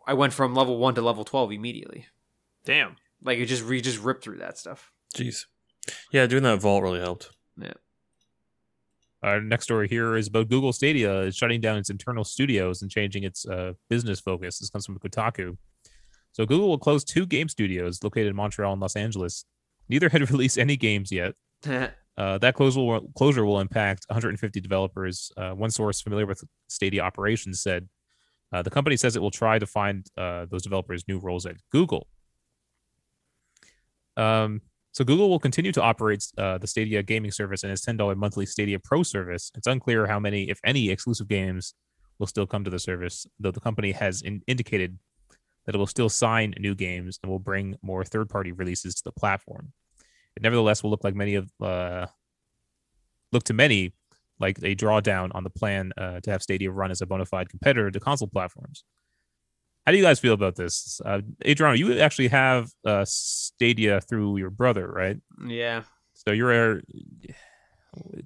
I 0.06 0.12
went 0.14 0.32
from 0.34 0.54
level 0.54 0.76
one 0.78 0.94
to 0.94 1.02
level 1.02 1.24
twelve 1.24 1.52
immediately. 1.52 2.06
Damn. 2.64 2.96
Like 3.22 3.38
it 3.38 3.46
just 3.46 3.64
we 3.64 3.80
just 3.80 4.00
ripped 4.00 4.22
through 4.24 4.38
that 4.38 4.58
stuff. 4.58 4.92
Jeez. 5.16 5.46
Yeah, 6.12 6.26
doing 6.26 6.42
that 6.42 6.60
vault 6.60 6.82
really 6.82 7.00
helped. 7.00 7.30
Yeah. 7.60 7.72
Our 9.22 9.40
next 9.40 9.64
story 9.64 9.88
here 9.88 10.16
is 10.16 10.28
about 10.28 10.48
Google 10.48 10.72
Stadia 10.72 11.20
is 11.22 11.36
shutting 11.36 11.60
down 11.60 11.76
its 11.76 11.90
internal 11.90 12.24
studios 12.24 12.80
and 12.80 12.90
changing 12.90 13.24
its 13.24 13.46
uh, 13.46 13.74
business 13.90 14.18
focus. 14.18 14.58
This 14.58 14.70
comes 14.70 14.86
from 14.86 14.98
Kotaku. 14.98 15.56
So 16.32 16.46
Google 16.46 16.68
will 16.68 16.78
close 16.78 17.04
two 17.04 17.26
game 17.26 17.48
studios 17.48 18.02
located 18.02 18.28
in 18.28 18.36
Montreal 18.36 18.72
and 18.72 18.80
Los 18.80 18.96
Angeles. 18.96 19.44
Neither 19.88 20.08
had 20.08 20.30
released 20.30 20.58
any 20.58 20.76
games 20.76 21.12
yet. 21.12 21.34
Uh, 22.18 22.36
that 22.36 22.54
closure 22.54 22.80
will, 22.80 23.00
closure 23.16 23.46
will 23.46 23.60
impact 23.60 24.04
150 24.08 24.60
developers. 24.60 25.32
Uh, 25.38 25.52
one 25.52 25.70
source 25.70 26.02
familiar 26.02 26.26
with 26.26 26.44
Stadia 26.68 27.00
operations 27.00 27.62
said 27.62 27.88
uh, 28.52 28.60
the 28.60 28.68
company 28.68 28.94
says 28.96 29.16
it 29.16 29.22
will 29.22 29.30
try 29.30 29.58
to 29.58 29.66
find 29.66 30.06
uh, 30.18 30.44
those 30.50 30.62
developers 30.62 31.02
new 31.08 31.18
roles 31.18 31.46
at 31.46 31.56
Google. 31.72 32.08
Um, 34.18 34.60
so 34.92 35.04
Google 35.04 35.28
will 35.28 35.38
continue 35.38 35.72
to 35.72 35.82
operate 35.82 36.24
uh, 36.36 36.58
the 36.58 36.66
Stadia 36.66 37.02
gaming 37.02 37.30
service 37.30 37.62
and 37.62 37.72
its 37.72 37.84
$10 37.84 38.16
monthly 38.16 38.46
Stadia 38.46 38.78
Pro 38.78 39.02
service. 39.02 39.52
It's 39.54 39.66
unclear 39.66 40.06
how 40.06 40.18
many, 40.18 40.50
if 40.50 40.58
any, 40.64 40.90
exclusive 40.90 41.28
games 41.28 41.74
will 42.18 42.26
still 42.26 42.46
come 42.46 42.64
to 42.64 42.70
the 42.70 42.78
service, 42.78 43.26
though 43.38 43.52
the 43.52 43.60
company 43.60 43.92
has 43.92 44.22
in- 44.22 44.42
indicated 44.46 44.98
that 45.64 45.74
it 45.74 45.78
will 45.78 45.86
still 45.86 46.08
sign 46.08 46.54
new 46.58 46.74
games 46.74 47.18
and 47.22 47.30
will 47.30 47.38
bring 47.38 47.76
more 47.82 48.04
third-party 48.04 48.52
releases 48.52 48.96
to 48.96 49.04
the 49.04 49.12
platform. 49.12 49.72
It 50.36 50.42
nevertheless 50.42 50.82
will 50.82 50.90
look 50.90 51.04
like 51.04 51.14
many 51.14 51.36
of 51.36 51.50
uh, 51.62 52.06
look 53.32 53.44
to 53.44 53.52
many 53.52 53.92
like 54.40 54.58
a 54.58 54.74
drawdown 54.74 55.30
on 55.34 55.44
the 55.44 55.50
plan 55.50 55.92
uh, 55.98 56.20
to 56.20 56.30
have 56.30 56.42
Stadia 56.42 56.70
run 56.70 56.90
as 56.90 57.00
a 57.00 57.06
bona 57.06 57.26
fide 57.26 57.48
competitor 57.48 57.90
to 57.90 58.00
console 58.00 58.28
platforms. 58.28 58.84
How 59.90 59.92
do 59.92 59.98
you 59.98 60.04
guys 60.04 60.20
feel 60.20 60.34
about 60.34 60.54
this? 60.54 61.00
Uh, 61.04 61.20
Adriano, 61.44 61.74
you 61.74 61.98
actually 61.98 62.28
have 62.28 62.70
uh, 62.86 63.04
Stadia 63.04 64.00
through 64.00 64.36
your 64.36 64.50
brother, 64.50 64.86
right? 64.86 65.16
yeah, 65.44 65.82
So 66.14 66.30
you're. 66.30 66.82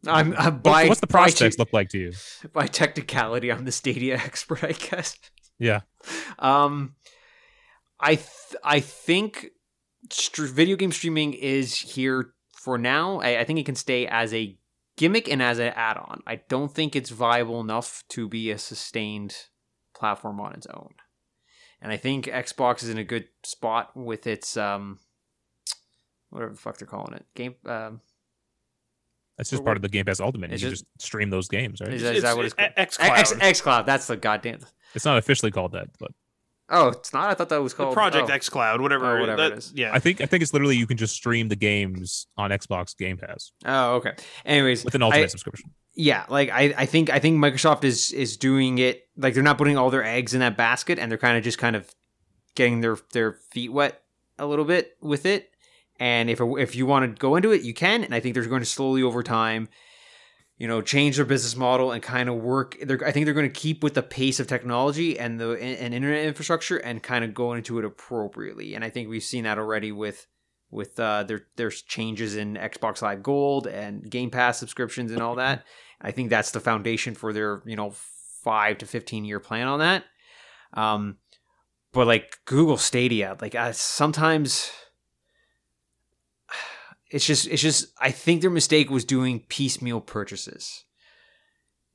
I'm, 0.06 0.34
I'm 0.36 0.58
by 0.58 0.88
what's 0.88 1.00
the 1.00 1.06
by 1.06 1.20
prospects 1.20 1.56
te- 1.56 1.60
look 1.60 1.72
like 1.72 1.88
to 1.88 1.98
you? 1.98 2.12
by 2.52 2.66
technicality, 2.66 3.50
I'm 3.50 3.64
the 3.64 3.72
Stadia 3.72 4.16
expert, 4.26 4.62
I 4.62 4.72
guess. 4.72 5.18
Yeah. 5.58 5.80
Um, 6.38 6.96
I 7.98 8.16
th- 8.16 8.60
I 8.62 8.80
think 8.80 9.46
str- 10.10 10.44
video 10.44 10.76
game 10.76 10.92
streaming 10.92 11.32
is 11.32 11.78
here 11.78 12.34
for 12.58 12.76
now. 12.76 13.20
I, 13.20 13.40
I 13.40 13.44
think 13.44 13.58
it 13.58 13.64
can 13.64 13.74
stay 13.74 14.06
as 14.06 14.34
a 14.34 14.54
gimmick 14.98 15.30
and 15.30 15.40
as 15.40 15.58
an 15.60 15.72
add-on. 15.74 16.20
I 16.26 16.42
don't 16.50 16.74
think 16.74 16.94
it's 16.94 17.08
viable 17.08 17.62
enough 17.62 18.04
to 18.10 18.28
be 18.28 18.50
a 18.50 18.58
sustained 18.58 19.34
platform 19.96 20.40
on 20.40 20.52
its 20.52 20.66
own. 20.66 20.90
And 21.84 21.92
I 21.92 21.96
think 21.98 22.24
Xbox 22.26 22.82
is 22.82 22.88
in 22.88 22.96
a 22.98 23.04
good 23.04 23.28
spot 23.44 23.94
with 23.94 24.26
its 24.26 24.56
um, 24.56 24.98
whatever 26.30 26.52
the 26.52 26.58
fuck 26.58 26.78
they're 26.78 26.88
calling 26.88 27.12
it, 27.14 27.26
game. 27.34 27.54
Um, 27.66 28.00
That's 29.36 29.50
just 29.50 29.62
part 29.62 29.72
what- 29.72 29.76
of 29.76 29.82
the 29.82 29.88
Game 29.90 30.06
Pass 30.06 30.18
Ultimate. 30.18 30.50
You 30.50 30.58
can 30.58 30.70
just- 30.70 30.84
just 30.96 31.06
stream 31.06 31.28
those 31.30 31.46
games, 31.46 31.80
right? 31.80 31.92
Is 31.92 32.02
that- 32.02 32.16
is 32.16 32.22
that 32.22 32.36
what 32.36 32.46
it's 32.46 32.54
called? 32.54 32.70
X 32.76 32.96
X 32.98 33.28
Cloud. 33.30 33.42
X 33.42 33.60
Cloud. 33.60 33.86
That's 33.86 34.06
the 34.06 34.16
goddamn. 34.16 34.60
It's 34.94 35.04
not 35.04 35.18
officially 35.18 35.50
called 35.50 35.72
that, 35.72 35.88
but 35.98 36.12
Oh, 36.70 36.88
it's 36.88 37.12
not. 37.12 37.28
I 37.28 37.34
thought 37.34 37.50
that 37.50 37.62
was 37.62 37.74
The 37.74 37.84
called 37.84 37.94
Project 37.94 38.30
oh. 38.30 38.32
X 38.32 38.48
Cloud, 38.48 38.80
whatever. 38.80 39.18
Oh, 39.18 39.20
whatever 39.20 39.42
that- 39.42 39.52
it 39.52 39.58
is. 39.58 39.72
Yeah. 39.76 39.90
I 39.92 39.98
think 39.98 40.22
I 40.22 40.26
think 40.26 40.42
it's 40.42 40.54
literally 40.54 40.76
you 40.78 40.86
can 40.86 40.96
just 40.96 41.14
stream 41.14 41.48
the 41.48 41.56
games 41.56 42.26
on 42.38 42.50
Xbox 42.50 42.96
Game 42.96 43.18
Pass 43.18 43.52
Oh, 43.66 43.96
okay. 43.96 44.14
Anyways, 44.46 44.82
with 44.86 44.94
an 44.94 45.02
Ultimate 45.02 45.24
I- 45.24 45.26
subscription. 45.26 45.70
Yeah 45.94 46.24
like 46.28 46.50
I, 46.50 46.74
I 46.76 46.86
think 46.86 47.10
i 47.10 47.18
think 47.18 47.38
microsoft 47.38 47.84
is 47.84 48.12
is 48.12 48.36
doing 48.36 48.78
it 48.78 49.08
like 49.16 49.34
they're 49.34 49.42
not 49.42 49.58
putting 49.58 49.78
all 49.78 49.90
their 49.90 50.04
eggs 50.04 50.34
in 50.34 50.40
that 50.40 50.56
basket 50.56 50.98
and 50.98 51.10
they're 51.10 51.18
kind 51.18 51.36
of 51.38 51.44
just 51.44 51.58
kind 51.58 51.76
of 51.76 51.94
getting 52.54 52.80
their 52.80 52.96
their 53.12 53.32
feet 53.32 53.72
wet 53.72 54.02
a 54.38 54.46
little 54.46 54.64
bit 54.64 54.96
with 55.00 55.26
it. 55.26 55.50
And 56.00 56.28
if 56.28 56.40
if 56.40 56.74
you 56.74 56.86
want 56.86 57.04
to 57.04 57.20
go 57.20 57.36
into 57.36 57.52
it 57.52 57.62
you 57.62 57.72
can 57.72 58.02
and 58.02 58.14
i 58.14 58.18
think 58.18 58.34
they're 58.34 58.44
going 58.44 58.62
to 58.62 58.66
slowly 58.66 59.02
over 59.02 59.22
time 59.22 59.68
you 60.58 60.66
know 60.66 60.82
change 60.82 61.16
their 61.16 61.24
business 61.24 61.54
model 61.54 61.92
and 61.92 62.02
kind 62.02 62.28
of 62.28 62.34
work 62.34 62.76
they're, 62.82 63.00
i 63.06 63.12
think 63.12 63.26
they're 63.26 63.34
going 63.34 63.48
to 63.48 63.60
keep 63.60 63.82
with 63.82 63.94
the 63.94 64.02
pace 64.02 64.40
of 64.40 64.48
technology 64.48 65.16
and 65.18 65.38
the 65.38 65.52
and 65.52 65.94
internet 65.94 66.26
infrastructure 66.26 66.78
and 66.78 67.02
kind 67.02 67.24
of 67.24 67.32
go 67.32 67.52
into 67.52 67.78
it 67.78 67.84
appropriately. 67.84 68.74
And 68.74 68.84
i 68.84 68.90
think 68.90 69.08
we've 69.08 69.22
seen 69.22 69.44
that 69.44 69.56
already 69.56 69.92
with 69.92 70.26
with 70.72 70.98
uh 70.98 71.22
there 71.22 71.46
there's 71.54 71.80
changes 71.82 72.34
in 72.34 72.54
xbox 72.54 73.00
live 73.00 73.22
gold 73.22 73.68
and 73.68 74.10
game 74.10 74.30
pass 74.30 74.58
subscriptions 74.58 75.12
and 75.12 75.22
all 75.22 75.36
that 75.36 75.64
I 76.04 76.10
think 76.10 76.28
that's 76.28 76.50
the 76.50 76.60
foundation 76.60 77.14
for 77.14 77.32
their, 77.32 77.62
you 77.64 77.76
know, 77.76 77.90
five 78.42 78.78
to 78.78 78.86
15 78.86 79.24
year 79.24 79.40
plan 79.40 79.66
on 79.66 79.78
that. 79.78 80.04
Um, 80.74 81.16
but 81.92 82.06
like 82.06 82.38
Google 82.44 82.76
Stadia, 82.76 83.36
like 83.40 83.56
sometimes 83.72 84.70
it's 87.10 87.26
just, 87.26 87.48
it's 87.48 87.62
just, 87.62 87.86
I 87.98 88.10
think 88.10 88.42
their 88.42 88.50
mistake 88.50 88.90
was 88.90 89.06
doing 89.06 89.40
piecemeal 89.48 90.02
purchases. 90.02 90.84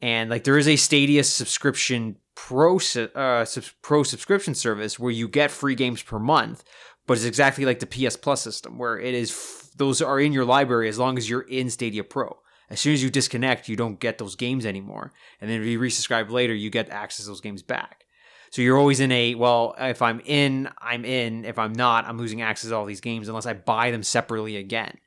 And 0.01 0.29
like 0.29 0.43
there 0.43 0.57
is 0.57 0.67
a 0.67 0.75
Stadia 0.75 1.23
subscription 1.23 2.15
pro, 2.33 2.79
uh, 3.15 3.45
pro 3.83 4.03
subscription 4.03 4.55
service 4.55 4.97
where 4.97 5.11
you 5.11 5.27
get 5.27 5.51
free 5.51 5.75
games 5.75 6.01
per 6.01 6.17
month, 6.17 6.63
but 7.05 7.13
it's 7.13 7.25
exactly 7.25 7.65
like 7.65 7.79
the 7.79 7.85
PS 7.85 8.15
Plus 8.15 8.41
system 8.41 8.79
where 8.79 8.97
it 8.97 9.13
is, 9.13 9.29
f- 9.29 9.69
those 9.75 10.01
are 10.01 10.19
in 10.19 10.33
your 10.33 10.45
library 10.45 10.89
as 10.89 10.97
long 10.97 11.17
as 11.17 11.29
you're 11.29 11.41
in 11.41 11.69
Stadia 11.69 12.03
Pro 12.03 12.39
as 12.69 12.79
soon 12.79 12.93
as 12.93 13.01
you 13.01 13.09
disconnect, 13.09 13.67
you 13.67 13.75
don't 13.75 13.99
get 13.99 14.17
those 14.17 14.35
games 14.35 14.65
anymore. 14.65 15.11
And 15.41 15.49
then 15.49 15.61
if 15.61 15.67
you 15.67 15.79
resubscribe 15.79 16.29
later, 16.29 16.53
you 16.53 16.69
get 16.69 16.89
access 16.89 17.25
to 17.25 17.31
those 17.31 17.41
games 17.41 17.63
back. 17.63 18.05
So 18.51 18.61
you're 18.61 18.77
always 18.77 18.99
in 18.99 19.11
a 19.11 19.35
well, 19.35 19.75
if 19.77 20.01
I'm 20.01 20.21
in, 20.25 20.69
I'm 20.79 21.05
in. 21.05 21.45
If 21.45 21.59
I'm 21.59 21.73
not, 21.73 22.05
I'm 22.05 22.17
losing 22.17 22.41
access 22.41 22.69
to 22.69 22.75
all 22.75 22.85
these 22.85 23.01
games 23.01 23.27
unless 23.27 23.45
I 23.45 23.53
buy 23.53 23.91
them 23.91 24.03
separately 24.03 24.57
again. 24.57 24.97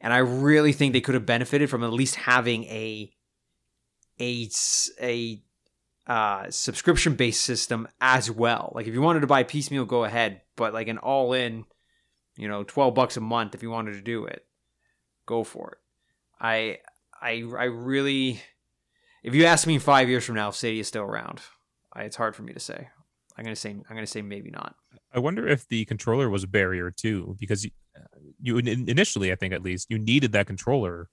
And 0.00 0.12
I 0.12 0.18
really 0.18 0.72
think 0.72 0.92
they 0.92 1.00
could 1.00 1.14
have 1.14 1.26
benefited 1.26 1.68
from 1.68 1.84
at 1.84 1.92
least 1.92 2.14
having 2.14 2.64
a 2.64 3.12
a 4.20 5.42
uh, 6.06 6.50
subscription 6.50 7.14
based 7.14 7.42
system 7.42 7.88
as 8.00 8.30
well. 8.30 8.72
Like 8.74 8.86
if 8.86 8.94
you 8.94 9.02
wanted 9.02 9.20
to 9.20 9.26
buy 9.26 9.42
piecemeal, 9.42 9.84
go 9.84 10.04
ahead, 10.04 10.42
but 10.56 10.72
like 10.72 10.88
an 10.88 10.98
all 10.98 11.32
in, 11.32 11.64
you 12.36 12.48
know, 12.48 12.62
twelve 12.64 12.94
bucks 12.94 13.16
a 13.16 13.20
month 13.20 13.54
if 13.54 13.62
you 13.62 13.70
wanted 13.70 13.92
to 13.92 14.02
do 14.02 14.26
it, 14.26 14.44
go 15.26 15.44
for 15.44 15.72
it. 15.72 15.78
I 16.40 16.78
I 17.20 17.42
I 17.58 17.64
really, 17.64 18.40
if 19.22 19.34
you 19.34 19.44
ask 19.44 19.66
me 19.66 19.78
five 19.78 20.08
years 20.08 20.24
from 20.24 20.36
now 20.36 20.48
if 20.48 20.54
Stadia 20.56 20.80
is 20.80 20.88
still 20.88 21.02
around, 21.02 21.40
I, 21.92 22.04
it's 22.04 22.16
hard 22.16 22.34
for 22.34 22.42
me 22.42 22.52
to 22.54 22.60
say. 22.60 22.88
I'm 23.36 23.44
gonna 23.44 23.56
say 23.56 23.70
I'm 23.70 23.94
gonna 23.96 24.06
say 24.06 24.22
maybe 24.22 24.50
not. 24.50 24.74
I 25.12 25.18
wonder 25.18 25.46
if 25.46 25.66
the 25.68 25.84
controller 25.86 26.28
was 26.30 26.44
a 26.44 26.48
barrier 26.48 26.90
too, 26.90 27.36
because 27.40 27.64
you, 27.64 27.70
you 28.40 28.58
initially, 28.58 29.32
I 29.32 29.34
think 29.34 29.52
at 29.52 29.62
least, 29.62 29.86
you 29.90 29.98
needed 29.98 30.32
that 30.32 30.46
controller 30.46 31.08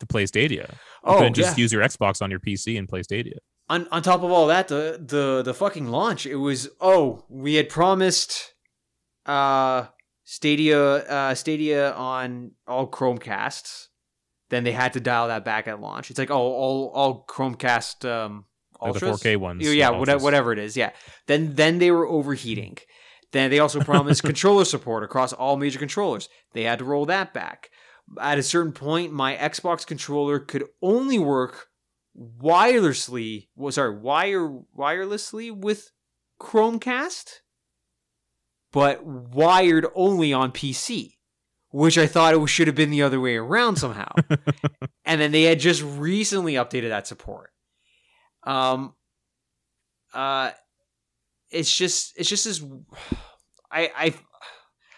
to 0.00 0.06
play 0.06 0.24
Stadia. 0.26 0.66
You 0.70 0.78
Oh, 1.04 1.18
couldn't 1.18 1.34
just 1.34 1.56
yeah. 1.58 1.62
use 1.62 1.72
your 1.72 1.82
Xbox 1.82 2.22
on 2.22 2.30
your 2.30 2.40
PC 2.40 2.78
and 2.78 2.88
play 2.88 3.02
Stadia. 3.02 3.36
on 3.68 3.86
on 3.92 4.02
top 4.02 4.22
of 4.22 4.30
all 4.30 4.46
that, 4.48 4.68
the 4.68 4.98
the 5.04 5.42
the 5.42 5.54
fucking 5.54 5.86
launch, 5.88 6.26
it 6.26 6.36
was 6.36 6.68
oh, 6.80 7.24
we 7.28 7.54
had 7.54 7.68
promised 7.68 8.54
uh 9.26 9.86
Stadia 10.24 10.80
uh 10.80 11.34
Stadia 11.34 11.92
on 11.92 12.52
all 12.66 12.88
Chromecasts. 12.90 13.88
Then 14.52 14.64
they 14.64 14.72
had 14.72 14.92
to 14.92 15.00
dial 15.00 15.28
that 15.28 15.46
back 15.46 15.66
at 15.66 15.80
launch. 15.80 16.10
It's 16.10 16.18
like 16.18 16.30
oh 16.30 16.36
all 16.36 16.92
all 16.94 17.24
Chromecast 17.26 18.06
um 18.06 18.44
Like 18.82 18.92
the 18.92 19.00
4K 19.00 19.38
ones. 19.38 19.64
Yeah, 19.64 19.88
whatever, 19.88 20.22
whatever 20.22 20.52
it 20.52 20.58
is. 20.58 20.76
Yeah. 20.76 20.90
Then 21.26 21.54
then 21.54 21.78
they 21.78 21.90
were 21.90 22.06
overheating. 22.06 22.76
Then 23.32 23.50
they 23.50 23.60
also 23.60 23.80
promised 23.80 24.22
controller 24.32 24.66
support 24.66 25.04
across 25.04 25.32
all 25.32 25.56
major 25.56 25.78
controllers. 25.78 26.28
They 26.52 26.64
had 26.64 26.80
to 26.80 26.84
roll 26.84 27.06
that 27.06 27.32
back. 27.32 27.70
At 28.20 28.36
a 28.36 28.42
certain 28.42 28.72
point, 28.72 29.10
my 29.10 29.36
Xbox 29.36 29.86
controller 29.86 30.38
could 30.38 30.64
only 30.82 31.18
work 31.18 31.68
wirelessly. 32.14 33.48
Well, 33.56 33.72
sorry, 33.72 33.96
wire 33.96 34.50
wirelessly 34.76 35.50
with 35.50 35.92
Chromecast, 36.38 37.36
but 38.70 39.02
wired 39.02 39.86
only 39.94 40.34
on 40.34 40.52
PC, 40.52 41.14
which 41.72 41.98
I 41.98 42.06
thought 42.06 42.34
it 42.34 42.46
should 42.48 42.66
have 42.66 42.76
been 42.76 42.90
the 42.90 43.02
other 43.02 43.20
way 43.20 43.36
around 43.36 43.76
somehow. 43.76 44.12
and 45.04 45.20
then 45.20 45.32
they 45.32 45.42
had 45.42 45.58
just 45.58 45.82
recently 45.82 46.54
updated 46.54 46.90
that 46.90 47.06
support. 47.06 47.50
Um, 48.44 48.94
uh, 50.12 50.50
it's 51.50 51.74
just 51.74 52.12
it's 52.16 52.28
just 52.28 52.46
as 52.46 52.62
I 53.70 53.90
I 53.96 54.14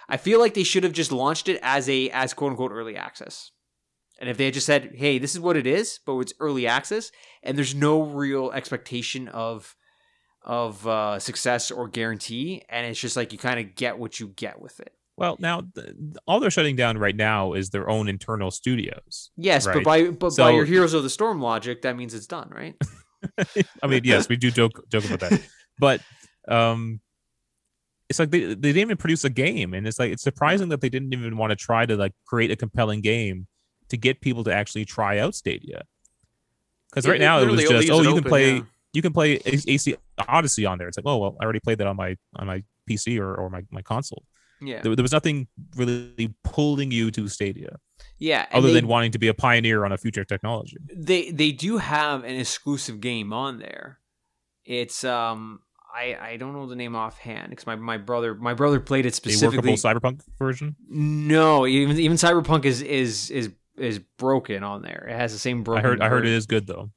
I 0.09 0.16
feel 0.16 0.41
like 0.41 0.55
they 0.55 0.64
should 0.64 0.85
have 0.85 0.93
just 0.93 1.12
launched 1.12 1.49
it 1.49 1.61
as 1.62 1.89
a 1.89 2.11
as 2.11 2.35
quote 2.35 2.51
unquote 2.51 2.72
early 2.72 2.97
access. 2.97 3.51
And 4.20 4.31
if 4.31 4.37
they 4.37 4.47
had 4.47 4.55
just 4.55 4.66
said, 4.66 4.93
"Hey, 4.95 5.18
this 5.18 5.35
is 5.35 5.41
what 5.41 5.57
it 5.57 5.66
is," 5.66 5.99
but 6.05 6.18
it's 6.18 6.33
early 6.41 6.66
access, 6.66 7.11
and 7.43 7.57
there's 7.57 7.75
no 7.75 8.03
real 8.03 8.51
expectation 8.53 9.29
of 9.29 9.77
of 10.43 10.87
uh, 10.87 11.18
success 11.18 11.70
or 11.70 11.89
guarantee, 11.89 12.62
and 12.68 12.87
it's 12.87 13.01
just 13.01 13.16
like 13.16 13.33
you 13.33 13.39
kind 13.39 13.59
of 13.59 13.75
get 13.75 13.99
what 13.99 14.20
you 14.20 14.29
get 14.29 14.61
with 14.61 14.79
it. 14.81 14.93
Well, 15.16 15.36
now 15.38 15.62
th- 15.74 15.94
all 16.26 16.40
they're 16.40 16.50
shutting 16.50 16.76
down 16.76 16.98
right 16.98 17.14
now 17.14 17.52
is 17.52 17.70
their 17.70 17.88
own 17.88 18.08
internal 18.08 18.50
studios. 18.50 19.30
Yes, 19.36 19.64
but 19.64 19.84
by 19.84 20.10
but 20.10 20.36
by 20.36 20.50
your 20.50 20.64
Heroes 20.64 20.92
of 20.92 21.02
the 21.02 21.10
Storm 21.10 21.40
logic, 21.40 21.82
that 21.82 21.96
means 21.96 22.14
it's 22.14 22.26
done, 22.26 22.50
right? 22.50 22.74
I 23.82 23.86
mean, 23.86 24.02
yes, 24.04 24.28
we 24.28 24.36
do 24.36 24.50
joke 24.50 24.88
joke 24.90 25.04
about 25.04 25.20
that, 25.20 25.40
but 25.78 26.00
um, 26.48 27.00
it's 28.08 28.18
like 28.18 28.30
they 28.30 28.40
they 28.40 28.54
didn't 28.54 28.78
even 28.78 28.96
produce 28.96 29.24
a 29.24 29.30
game, 29.30 29.72
and 29.72 29.86
it's 29.86 29.98
like 29.98 30.10
it's 30.10 30.22
surprising 30.22 30.68
that 30.70 30.80
they 30.80 30.88
didn't 30.88 31.12
even 31.12 31.36
want 31.36 31.50
to 31.50 31.56
try 31.56 31.86
to 31.86 31.96
like 31.96 32.12
create 32.26 32.50
a 32.50 32.56
compelling 32.56 33.00
game 33.00 33.46
to 33.88 33.96
get 33.96 34.20
people 34.20 34.44
to 34.44 34.52
actually 34.52 34.84
try 34.84 35.18
out 35.18 35.34
Stadia. 35.34 35.84
Because 36.90 37.08
right 37.08 37.20
Yeah, 37.20 37.26
now 37.26 37.38
it 37.40 37.46
was 37.48 37.60
just 37.60 37.90
oh 37.90 38.02
you 38.02 38.08
can 38.08 38.18
open, 38.18 38.24
play 38.24 38.54
yeah. 38.56 38.62
you 38.92 39.02
can 39.02 39.12
play 39.12 39.40
AC 39.44 39.96
Odyssey 40.28 40.66
on 40.66 40.78
there. 40.78 40.88
It's 40.88 40.98
like 40.98 41.06
oh 41.06 41.18
well 41.18 41.36
I 41.40 41.44
already 41.44 41.60
played 41.60 41.78
that 41.78 41.86
on 41.86 41.96
my 41.96 42.16
on 42.36 42.46
my 42.46 42.62
PC 42.88 43.20
or, 43.20 43.34
or 43.34 43.48
my 43.48 43.62
my 43.70 43.82
console. 43.82 44.24
Yeah, 44.66 44.82
There, 44.82 44.94
there 44.96 45.02
was 45.02 45.12
nothing 45.12 45.48
really 45.76 46.34
pulling 46.44 46.90
you 46.90 47.10
to 47.12 47.28
Stadia 47.28 47.76
yeah. 48.18 48.46
other 48.52 48.68
they- 48.68 48.74
than 48.74 48.86
wanting 48.88 49.12
to 49.12 49.18
be 49.18 49.28
a 49.28 49.34
pioneer 49.34 49.84
on 49.84 49.92
a 49.92 49.96
future 49.98 50.24
technology. 50.24 50.76
they 50.94 51.30
they 51.30 51.52
do 51.52 51.78
have 51.78 52.24
an 52.24 52.36
exclusive 52.36 53.00
game 53.00 53.32
on 53.32 53.58
there. 53.58 53.98
It's 54.64 55.04
um 55.04 55.60
I 55.94 56.16
I 56.32 56.36
don't 56.38 56.52
know 56.54 56.66
the 56.66 56.76
name 56.76 56.96
offhand 56.96 57.50
because 57.50 57.66
my, 57.66 57.76
my 57.76 57.98
brother 57.98 58.34
my 58.34 58.54
brother 58.54 58.80
played 58.80 59.06
it 59.06 59.12
A 59.12 59.16
specifically. 59.16 59.58
workable 59.58 59.74
cyberpunk 59.76 60.22
version. 60.38 60.76
no, 60.88 61.66
even 61.66 61.98
even 61.98 62.16
Cyberpunk 62.16 62.64
is 62.64 62.80
is 62.82 63.30
is 63.30 63.50
is 63.76 63.98
broken 64.18 64.62
on 64.64 64.82
there. 64.82 65.06
It 65.08 65.16
has 65.16 65.32
the 65.32 65.38
same 65.38 65.62
broken. 65.62 65.84
I 65.84 65.88
heard 65.88 66.00
I 66.00 66.08
heard 66.08 66.26
it 66.26 66.32
is 66.32 66.46
good 66.46 66.66
though. 66.66 66.90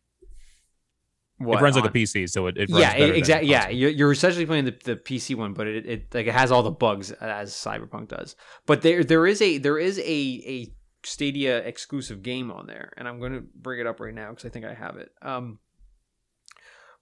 What, 1.40 1.60
it 1.60 1.62
runs 1.62 1.76
like 1.76 1.86
a 1.86 1.90
PC, 1.90 2.28
so 2.30 2.48
it, 2.48 2.58
it 2.58 2.70
runs 2.70 2.82
yeah, 2.82 2.94
exactly. 2.94 3.50
Yeah, 3.50 3.70
you're, 3.70 3.92
you're 3.92 4.12
essentially 4.12 4.48
playing 4.48 4.66
the, 4.66 4.76
the 4.84 4.96
PC 4.96 5.36
one, 5.36 5.54
but 5.54 5.68
it, 5.68 5.86
it 5.86 6.14
like 6.14 6.26
it 6.26 6.34
has 6.34 6.52
all 6.52 6.64
the 6.64 6.72
bugs 6.72 7.12
as 7.12 7.54
Cyberpunk 7.54 8.08
does. 8.08 8.36
But 8.66 8.82
there 8.82 9.04
there 9.04 9.28
is 9.28 9.40
a 9.42 9.60
there 9.60 9.78
is 9.78 10.00
a 10.00 10.02
a 10.04 10.74
Stadia 11.04 11.60
exclusive 11.60 12.24
game 12.24 12.52
on 12.52 12.66
there, 12.66 12.92
and 12.98 13.08
I'm 13.08 13.20
going 13.20 13.34
to 13.34 13.44
bring 13.56 13.80
it 13.80 13.86
up 13.86 14.00
right 14.00 14.14
now 14.14 14.30
because 14.30 14.46
I 14.46 14.50
think 14.50 14.66
I 14.66 14.74
have 14.74 14.98
it. 14.98 15.12
Um, 15.22 15.60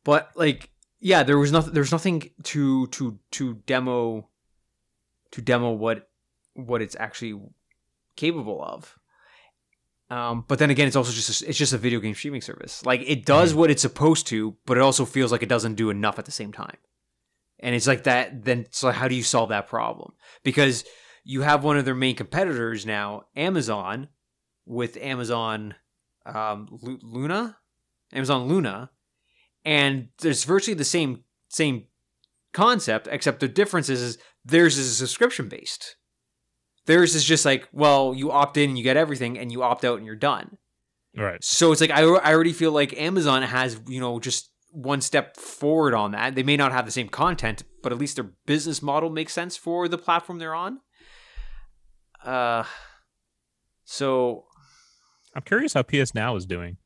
but 0.04 0.32
like, 0.36 0.70
yeah, 1.00 1.24
there 1.24 1.38
was 1.38 1.52
nothing. 1.52 1.74
There's 1.74 1.92
nothing 1.92 2.30
to 2.44 2.88
to 2.88 3.20
to 3.32 3.54
demo 3.66 4.30
to 5.32 5.42
demo 5.42 5.72
what 5.72 6.10
what 6.54 6.82
it's 6.82 6.96
actually 7.00 7.40
capable 8.16 8.64
of. 8.64 8.98
Um, 10.10 10.46
but 10.48 10.60
then 10.60 10.70
again, 10.70 10.88
it's 10.88 10.96
also 10.96 11.12
just 11.12 11.42
a, 11.42 11.50
it's 11.50 11.58
just 11.58 11.74
a 11.74 11.78
video 11.78 12.00
game 12.00 12.14
streaming 12.14 12.42
service. 12.42 12.86
Like 12.86 13.02
it 13.06 13.26
does 13.26 13.54
what 13.54 13.72
it's 13.72 13.82
supposed 13.82 14.28
to, 14.28 14.56
but 14.66 14.78
it 14.78 14.82
also 14.82 15.06
feels 15.06 15.32
like 15.32 15.42
it 15.44 15.50
doesn't 15.50 15.76
do 15.76 15.90
enough 15.90 16.20
at 16.20 16.26
the 16.26 16.32
same 16.32 16.52
time. 16.52 16.78
And 17.60 17.74
it's 17.74 17.88
like 17.88 18.04
that. 18.04 18.46
Then 18.46 18.68
so 18.70 18.92
how 18.92 19.08
do 19.08 19.16
you 19.16 19.24
solve 19.24 19.50
that 19.50 19.68
problem? 19.68 20.14
Because 20.44 20.84
you 21.24 21.42
have 21.42 21.64
one 21.64 21.78
of 21.78 21.86
their 21.86 21.96
main 21.96 22.16
competitors 22.16 22.86
now, 22.86 23.24
Amazon, 23.36 24.10
with 24.66 24.98
Amazon 24.98 25.74
um, 26.26 26.68
Lu- 26.82 27.00
Luna, 27.02 27.58
Amazon 28.14 28.48
Luna, 28.48 28.92
and 29.64 30.10
there's 30.20 30.44
virtually 30.44 30.76
the 30.76 30.86
same 30.86 31.24
same 31.50 31.86
concept, 32.54 33.08
except 33.12 33.40
the 33.40 33.48
difference 33.48 33.90
is, 33.90 34.02
is 34.02 34.18
theirs 34.44 34.78
is 34.78 34.98
subscription 34.98 35.50
based. 35.50 35.96
Theirs 36.86 37.16
is 37.16 37.24
just 37.24 37.46
like, 37.46 37.68
well, 37.72 38.14
you 38.16 38.32
opt 38.32 38.58
in 38.58 38.70
and 38.70 38.78
you 38.78 38.84
get 38.84 38.98
everything, 38.98 39.38
and 39.38 39.52
you 39.52 39.64
opt 39.64 39.84
out 39.84 39.98
and 39.98 40.06
you're 40.06 40.16
done. 40.16 40.58
Right. 41.18 41.44
So 41.44 41.72
it's 41.72 41.82
like 41.82 41.92
I, 41.92 42.02
I 42.02 42.34
already 42.34 42.54
feel 42.54 42.72
like 42.72 42.94
Amazon 43.00 43.42
has 43.42 43.80
you 43.88 44.00
know 44.00 44.20
just 44.20 44.52
one 44.72 45.02
step 45.02 45.38
forward 45.38 45.94
on 45.94 46.12
that. 46.12 46.36
They 46.36 46.44
may 46.44 46.58
not 46.58 46.72
have 46.72 46.86
the 46.86 46.92
same 46.92 47.08
content, 47.10 47.64
but 47.82 47.92
at 47.92 47.98
least 47.98 48.16
their 48.16 48.32
business 48.46 48.82
model 48.82 49.10
makes 49.10 49.34
sense 49.34 49.56
for 49.56 49.88
the 49.88 49.98
platform 49.98 50.40
they're 50.40 50.56
on. 50.56 50.80
Uh, 52.24 52.64
so 53.86 54.46
I'm 55.34 55.44
curious 55.44 55.74
how 55.74 55.84
PS 55.84 56.14
Now 56.14 56.36
is 56.36 56.46
doing. 56.46 56.78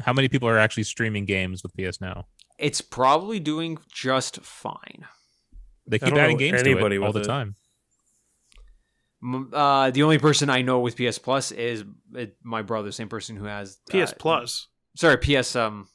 How 0.00 0.12
many 0.12 0.28
people 0.28 0.48
are 0.48 0.58
actually 0.58 0.84
streaming 0.84 1.24
games 1.24 1.62
with 1.62 1.72
PS 1.74 2.00
Now? 2.00 2.26
it's 2.58 2.80
probably 2.80 3.38
doing 3.38 3.78
just 3.92 4.40
fine. 4.40 5.06
They 5.86 5.98
keep 5.98 6.14
adding 6.14 6.36
games 6.36 6.62
to 6.62 6.70
anybody 6.70 6.96
it 6.96 7.02
all 7.02 7.12
the 7.12 7.20
it. 7.20 7.24
time. 7.24 7.54
M- 9.22 9.50
Uh, 9.52 9.90
the 9.90 10.02
only 10.02 10.18
person 10.18 10.48
I 10.50 10.62
know 10.62 10.78
with 10.80 10.96
PS 10.96 11.18
Plus 11.18 11.50
is 11.52 11.84
uh, 12.16 12.26
my 12.42 12.62
brother, 12.62 12.92
same 12.92 13.08
person 13.08 13.36
who 13.36 13.44
has 13.44 13.78
PS 13.90 14.12
uh, 14.12 14.16
Plus. 14.18 14.68
Sorry, 14.96 15.16
PS. 15.18 15.56
Um, 15.56 15.88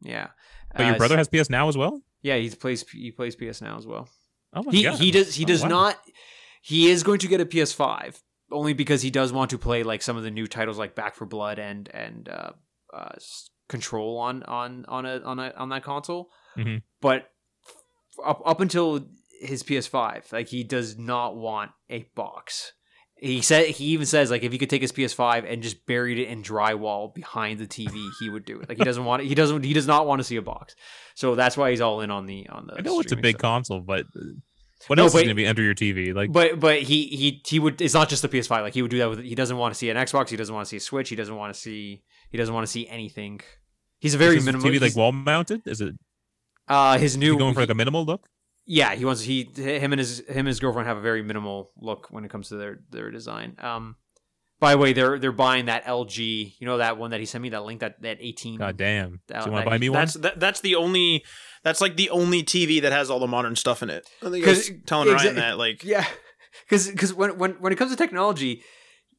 yeah. 0.00 0.28
But 0.76 0.86
your 0.86 0.94
Uh, 0.94 0.98
brother 0.98 1.16
has 1.16 1.28
PS 1.28 1.50
Now 1.50 1.68
as 1.68 1.76
well. 1.76 2.00
Yeah, 2.22 2.36
he 2.36 2.50
plays. 2.50 2.88
He 2.88 3.10
plays 3.12 3.36
PS 3.36 3.60
now 3.62 3.76
as 3.78 3.86
well. 3.86 4.08
Oh 4.52 4.62
my 4.62 4.72
he 4.72 4.82
god. 4.84 4.98
he 4.98 5.10
does 5.10 5.34
he 5.34 5.44
Oh, 5.44 5.46
does 5.48 5.62
wow. 5.62 5.68
not 5.68 5.98
he 6.62 6.88
is 6.90 7.02
going 7.02 7.18
to 7.20 7.28
get 7.28 7.40
a 7.40 7.46
PS5 7.46 8.20
only 8.50 8.72
because 8.72 9.02
he 9.02 9.10
does 9.10 9.32
want 9.32 9.50
to 9.50 9.58
play 9.58 9.82
like 9.82 10.02
some 10.02 10.16
of 10.16 10.22
the 10.22 10.30
new 10.30 10.46
titles 10.46 10.78
like 10.78 10.94
Back 10.94 11.14
4 11.14 11.26
Blood 11.26 11.58
and 11.58 11.88
and 11.92 12.28
uh, 12.28 12.50
uh 12.92 13.14
Control 13.68 14.18
on 14.18 14.42
on 14.44 14.84
on 14.88 15.04
a 15.06 15.18
on 15.20 15.38
a 15.40 15.52
on 15.56 15.68
that 15.70 15.82
console. 15.82 16.30
Mhm. 16.56 16.82
But 17.00 17.28
up 18.24 18.40
up 18.46 18.60
until 18.60 19.04
his 19.40 19.62
PS5, 19.62 20.32
like 20.32 20.48
he 20.48 20.64
does 20.64 20.96
not 20.98 21.36
want 21.36 21.70
a 21.90 22.06
box. 22.14 22.72
He 23.18 23.40
said 23.40 23.66
he 23.68 23.86
even 23.86 24.04
says 24.04 24.30
like 24.30 24.42
if 24.42 24.52
he 24.52 24.58
could 24.58 24.68
take 24.68 24.82
his 24.82 24.92
PS5 24.92 25.50
and 25.50 25.62
just 25.62 25.86
buried 25.86 26.18
it 26.18 26.28
in 26.28 26.42
drywall 26.42 27.14
behind 27.14 27.58
the 27.58 27.66
TV, 27.66 28.10
he 28.20 28.28
would 28.28 28.44
do 28.44 28.60
it. 28.60 28.68
Like 28.68 28.76
he 28.76 28.84
doesn't 28.84 29.04
want 29.06 29.22
it. 29.22 29.26
He 29.28 29.34
doesn't. 29.34 29.62
He 29.64 29.72
does 29.72 29.86
not 29.86 30.06
want 30.06 30.20
to 30.20 30.24
see 30.24 30.36
a 30.36 30.42
box. 30.42 30.76
So 31.14 31.34
that's 31.34 31.56
why 31.56 31.70
he's 31.70 31.80
all 31.80 32.02
in 32.02 32.10
on 32.10 32.26
the 32.26 32.46
on 32.50 32.66
the. 32.66 32.74
I 32.78 32.80
know 32.82 33.00
it's 33.00 33.12
a 33.12 33.16
big 33.16 33.36
stuff. 33.36 33.40
console, 33.40 33.80
but 33.80 34.00
uh, 34.14 34.20
what 34.88 34.96
No, 34.96 35.04
else 35.04 35.12
is 35.12 35.14
but- 35.14 35.18
going 35.20 35.28
to 35.28 35.34
be 35.34 35.46
under 35.46 35.62
your 35.62 35.74
TV? 35.74 36.14
Like, 36.14 36.30
But 36.30 36.60
but 36.60 36.82
he 36.82 37.04
he 37.06 37.42
he 37.46 37.58
would. 37.58 37.80
It's 37.80 37.94
not 37.94 38.10
just 38.10 38.20
the 38.20 38.28
PS5. 38.28 38.50
Like 38.60 38.74
he 38.74 38.82
would 38.82 38.90
do 38.90 38.98
that 38.98 39.08
with. 39.08 39.20
He 39.20 39.34
doesn't 39.34 39.56
want 39.56 39.72
to 39.72 39.78
see 39.78 39.88
an 39.88 39.96
Xbox. 39.96 40.28
He 40.28 40.36
doesn't 40.36 40.54
want 40.54 40.66
to 40.66 40.68
see 40.68 40.76
a 40.76 40.80
Switch. 40.80 41.08
He 41.08 41.16
doesn't 41.16 41.34
want 41.34 41.54
to 41.54 41.58
see. 41.58 42.02
He 42.30 42.36
doesn't 42.36 42.54
want 42.54 42.66
to 42.66 42.70
see 42.70 42.86
anything. 42.86 43.40
He's 43.98 44.14
a 44.14 44.18
very 44.18 44.40
minimal. 44.40 44.68
TV 44.68 44.78
like 44.78 44.94
wall 44.94 45.12
mounted? 45.12 45.62
Is 45.66 45.80
it 45.80 45.94
uh 46.68 46.98
his 46.98 47.16
new. 47.16 47.38
going 47.38 47.54
for 47.54 47.60
like 47.60 47.70
a 47.70 47.74
minimal 47.74 48.04
look? 48.04 48.28
Yeah, 48.66 48.94
he 48.94 49.04
wants 49.04 49.22
he 49.22 49.48
him 49.54 49.92
and 49.92 49.98
his 50.00 50.20
him 50.28 50.38
and 50.40 50.48
his 50.48 50.60
girlfriend 50.60 50.88
have 50.88 50.96
a 50.98 51.00
very 51.00 51.22
minimal 51.22 51.70
look 51.80 52.08
when 52.10 52.24
it 52.24 52.30
comes 52.30 52.48
to 52.48 52.56
their 52.56 52.80
their 52.90 53.10
design. 53.10 53.56
Um, 53.60 53.96
By 54.58 54.72
the 54.72 54.78
way, 54.78 54.92
they're 54.92 55.18
they're 55.18 55.32
buying 55.32 55.66
that 55.66 55.84
LG. 55.84 56.54
You 56.58 56.66
know 56.66 56.78
that 56.78 56.98
one 56.98 57.10
that 57.12 57.20
he 57.20 57.26
sent 57.26 57.42
me 57.42 57.50
that 57.50 57.64
link 57.64 57.80
that 57.80 58.02
that 58.02 58.18
18. 58.20 58.58
God 58.58 58.76
damn. 58.76 59.20
That- 59.28 59.44
Do 59.44 59.46
you 59.46 59.52
want 59.52 59.64
to 59.64 59.70
buy 59.70 59.78
me 59.78 59.88
one? 59.88 60.00
That's 60.00 60.14
that, 60.14 60.40
that's 60.40 60.60
the 60.60 60.74
only 60.74 61.24
that's 61.62 61.80
like 61.80 61.96
the 61.96 62.10
only 62.10 62.42
TV 62.42 62.82
that 62.82 62.92
has 62.92 63.10
all 63.10 63.20
the 63.20 63.26
modern 63.26 63.54
stuff 63.56 63.82
in 63.82 63.90
it. 63.90 64.08
I 64.22 64.30
think 64.30 64.44
I 64.44 64.48
'Cause- 64.48 64.70
was 64.70 64.78
telling 64.86 65.08
Ryan 65.12 65.36
that 65.36 65.58
like 65.58 65.84
Yeah, 65.84 66.06
because 66.64 66.88
because 66.90 67.12
when 67.14 67.38
when 67.38 67.52
when 67.60 67.72
it 67.72 67.76
comes 67.76 67.90
to 67.92 67.96
technology, 67.96 68.62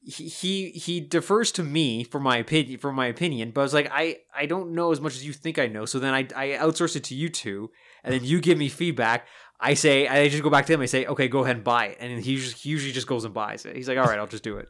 he, 0.01 0.27
he 0.27 0.69
he 0.71 0.99
defers 1.01 1.51
to 1.53 1.63
me 1.63 2.03
for 2.03 2.19
my 2.19 2.37
opinion 2.37 2.79
for 2.79 2.91
my 2.91 3.05
opinion. 3.07 3.51
But 3.51 3.61
I 3.61 3.63
was 3.63 3.73
like, 3.73 3.89
I 3.91 4.17
I 4.35 4.45
don't 4.45 4.73
know 4.73 4.91
as 4.91 4.99
much 5.01 5.15
as 5.15 5.25
you 5.25 5.33
think 5.33 5.59
I 5.59 5.67
know. 5.67 5.85
So 5.85 5.99
then 5.99 6.13
I 6.13 6.27
I 6.35 6.57
outsource 6.57 6.95
it 6.95 7.03
to 7.05 7.15
you 7.15 7.29
two, 7.29 7.69
and 8.03 8.13
then 8.13 8.23
you 8.23 8.39
give 8.41 8.57
me 8.57 8.69
feedback. 8.69 9.27
I 9.59 9.73
say 9.73 10.07
I 10.07 10.27
just 10.29 10.43
go 10.43 10.49
back 10.49 10.65
to 10.67 10.73
him. 10.73 10.81
I 10.81 10.85
say, 10.85 11.05
okay, 11.05 11.27
go 11.27 11.43
ahead 11.43 11.55
and 11.57 11.63
buy 11.63 11.87
it, 11.87 11.97
and 11.99 12.21
he 12.23 12.31
usually, 12.33 12.53
he 12.55 12.69
usually 12.69 12.91
just 12.91 13.07
goes 13.07 13.25
and 13.25 13.33
buys 13.33 13.65
it. 13.65 13.75
He's 13.75 13.87
like, 13.87 13.97
all 13.97 14.05
right, 14.05 14.19
I'll 14.19 14.27
just 14.27 14.43
do 14.43 14.57
it. 14.57 14.67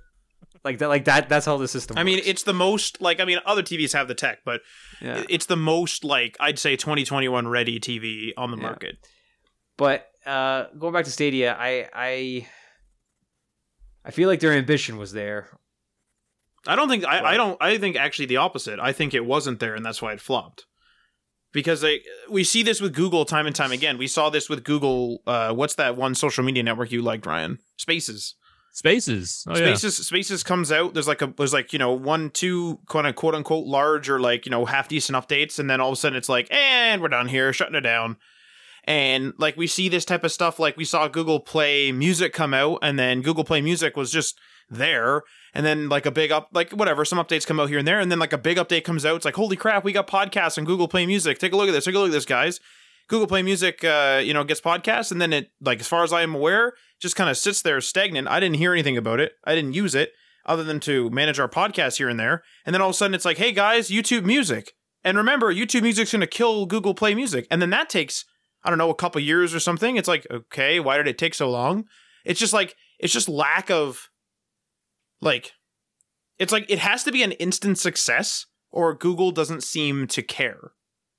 Like 0.64 0.80
that, 0.80 0.88
like 0.90 1.06
that. 1.06 1.30
That's 1.30 1.46
how 1.46 1.58
the 1.58 1.68
system. 1.68 1.96
Works. 1.96 2.02
I 2.02 2.04
mean, 2.04 2.22
it's 2.26 2.44
the 2.44 2.54
most 2.54 3.02
like 3.02 3.20
I 3.20 3.26
mean, 3.26 3.40
other 3.46 3.64
TVs 3.64 3.94
have 3.94 4.08
the 4.08 4.16
tech, 4.16 4.40
but 4.46 4.62
yeah. 5.02 5.24
it's 5.30 5.46
the 5.46 5.56
most 5.56 6.04
like 6.04 6.36
I'd 6.40 6.60
say 6.60 6.76
2021 6.76 7.48
ready 7.48 7.80
TV 7.80 8.32
on 8.38 8.52
the 8.52 8.58
Yeah. 8.58 8.64
market. 8.64 8.98
But 9.78 10.08
uh, 10.26 10.66
going 10.78 10.94
back 10.94 11.06
to 11.06 11.12
Stadia, 11.12 11.56
I 11.58 11.88
I 11.94 12.48
I 14.04 14.12
feel 14.12 14.28
like 14.28 14.40
their 14.40 14.54
ambition 14.54 14.98
was 14.98 15.12
there. 15.14 15.50
I 16.66 16.76
don't 16.76 16.90
think 16.90 17.06
I, 17.06 17.22
I 17.34 17.38
don't 17.38 17.58
I 17.62 17.78
think 17.78 17.96
actually 17.96 18.26
the 18.26 18.38
opposite. 18.38 18.80
I 18.80 18.92
think 18.92 19.14
it 19.14 19.26
wasn't 19.26 19.60
there 19.60 19.76
and 19.76 19.86
that's 19.86 20.02
why 20.02 20.14
it 20.14 20.22
flopped. 20.22 20.66
Because 21.54 21.82
they 21.82 22.02
we 22.30 22.44
see 22.44 22.62
this 22.62 22.82
with 22.82 22.94
Google 22.94 23.26
time 23.26 23.48
and 23.48 23.56
time 23.56 23.72
again. 23.72 23.98
We 23.98 24.08
saw 24.08 24.30
this 24.30 24.50
with 24.50 24.64
Google 24.64 25.22
uh 25.26 25.54
what's 25.54 25.76
that 25.76 25.96
one 25.96 26.14
social 26.14 26.44
media 26.44 26.64
network 26.64 26.92
you 26.92 27.02
liked, 27.02 27.26
Ryan? 27.26 27.60
Spaces. 27.78 28.36
Spaces. 28.74 29.44
Oh, 29.48 29.58
yeah. 29.58 29.74
Spaces 29.74 30.06
Spaces 30.06 30.44
comes 30.44 30.72
out. 30.72 30.94
There's 30.94 31.08
like 31.08 31.24
a 31.24 31.34
there's 31.36 31.54
like, 31.54 31.74
you 31.74 31.80
know, 31.80 31.94
one, 31.94 32.30
two 32.30 32.80
kind 32.88 33.08
of 33.08 33.16
quote 33.16 33.34
unquote 33.34 33.66
large 33.66 34.08
or 34.08 34.20
like, 34.20 34.46
you 34.46 34.52
know, 34.52 34.66
half 34.66 34.88
decent 34.88 35.18
updates, 35.18 35.58
and 35.58 35.68
then 35.68 35.82
all 35.82 35.90
of 35.90 35.94
a 35.94 35.96
sudden 35.96 36.16
it's 36.16 36.30
like, 36.30 36.48
and 36.52 37.02
we're 37.02 37.08
done 37.08 37.28
here, 37.28 37.52
shutting 37.54 37.74
it 37.76 37.82
down. 37.82 38.18
And 38.84 39.34
like 39.40 39.58
we 39.58 39.66
see 39.66 39.90
this 39.90 40.06
type 40.06 40.24
of 40.24 40.32
stuff, 40.32 40.60
like 40.60 40.78
we 40.78 40.86
saw 40.86 41.08
Google 41.08 41.40
Play 41.40 41.92
Music 41.92 42.34
come 42.34 42.54
out, 42.54 42.80
and 42.84 43.00
then 43.00 43.22
Google 43.22 43.44
Play 43.44 43.62
Music 43.62 43.98
was 43.98 44.12
just 44.12 44.38
there, 44.70 45.22
and 45.54 45.66
then 45.66 45.90
like 45.90 46.06
a 46.06 46.12
big 46.12 46.32
up, 46.32 46.50
like 46.54 46.72
whatever, 46.72 47.06
some 47.06 47.20
updates 47.20 47.46
come 47.48 47.60
out 47.60 47.70
here 47.70 47.80
and 47.80 47.88
there, 47.88 48.00
and 48.00 48.12
then 48.12 48.20
like 48.20 48.34
a 48.34 48.38
big 48.38 48.58
update 48.58 48.84
comes 48.84 49.06
out. 49.06 49.16
It's 49.16 49.26
like, 49.26 49.36
holy 49.36 49.56
crap, 49.56 49.84
we 49.84 49.92
got 49.92 50.08
podcasts 50.08 50.58
on 50.58 50.66
Google 50.66 50.88
Play 50.88 51.06
Music. 51.06 51.40
Take 51.40 51.54
a 51.54 51.58
look 51.58 51.70
at 51.70 51.72
this. 51.72 51.86
Take 51.86 51.96
a 51.96 52.00
look 52.00 52.10
at 52.10 52.14
this, 52.14 52.26
guys. 52.26 52.60
Google 53.08 53.28
Play 53.28 53.42
Music, 53.42 53.84
uh, 53.84 54.22
you 54.24 54.34
know, 54.34 54.44
gets 54.44 54.60
podcasts, 54.60 55.12
and 55.12 55.22
then 55.22 55.32
it, 55.32 55.52
like, 55.62 55.80
as 55.80 55.88
far 55.88 56.04
as 56.04 56.12
I 56.12 56.24
am 56.24 56.36
aware, 56.36 56.74
just 57.00 57.16
kind 57.16 57.30
of 57.30 57.38
sits 57.38 57.62
there 57.62 57.80
stagnant. 57.80 58.28
I 58.28 58.42
didn't 58.42 58.58
hear 58.58 58.74
anything 58.74 58.98
about 58.98 59.22
it. 59.22 59.34
I 59.46 59.56
didn't 59.56 59.74
use 59.74 59.96
it 59.96 60.12
other 60.46 60.64
than 60.64 60.80
to 60.82 61.10
manage 61.10 61.40
our 61.40 61.48
podcast 61.50 61.98
here 61.98 62.10
and 62.10 62.20
there. 62.20 62.44
And 62.66 62.74
then 62.74 62.82
all 62.82 62.90
of 62.90 62.96
a 62.96 62.98
sudden, 62.98 63.14
it's 63.14 63.26
like, 63.26 63.38
hey 63.38 63.52
guys, 63.52 63.90
YouTube 63.90 64.26
Music. 64.26 64.74
And 65.04 65.18
remember, 65.18 65.54
YouTube 65.54 65.84
Music's 65.84 66.12
going 66.12 66.22
to 66.22 66.28
kill 66.28 66.66
Google 66.66 66.94
Play 66.94 67.16
Music. 67.16 67.48
And 67.50 67.62
then 67.62 67.70
that 67.70 67.90
takes, 67.90 68.26
I 68.64 68.70
don't 68.70 68.78
know, 68.78 68.90
a 68.90 68.96
couple 68.96 69.22
years 69.22 69.56
or 69.56 69.60
something. 69.60 69.96
It's 69.96 70.08
like, 70.08 70.28
okay, 70.30 70.80
why 70.80 70.98
did 70.98 71.08
it 71.08 71.18
take 71.18 71.34
so 71.34 71.50
long? 71.50 71.86
It's 72.26 72.40
just 72.40 72.54
like, 72.54 72.76
it's 73.00 73.14
just 73.14 73.30
lack 73.30 73.70
of, 73.70 74.10
like, 75.22 75.54
it's 76.38 76.52
like 76.52 76.70
it 76.70 76.80
has 76.80 77.04
to 77.04 77.12
be 77.12 77.24
an 77.24 77.32
instant 77.34 77.78
success 77.78 78.46
or 78.72 78.94
Google 78.94 79.32
doesn't 79.32 79.64
seem 79.64 80.08
to 80.08 80.22
care. 80.22 80.72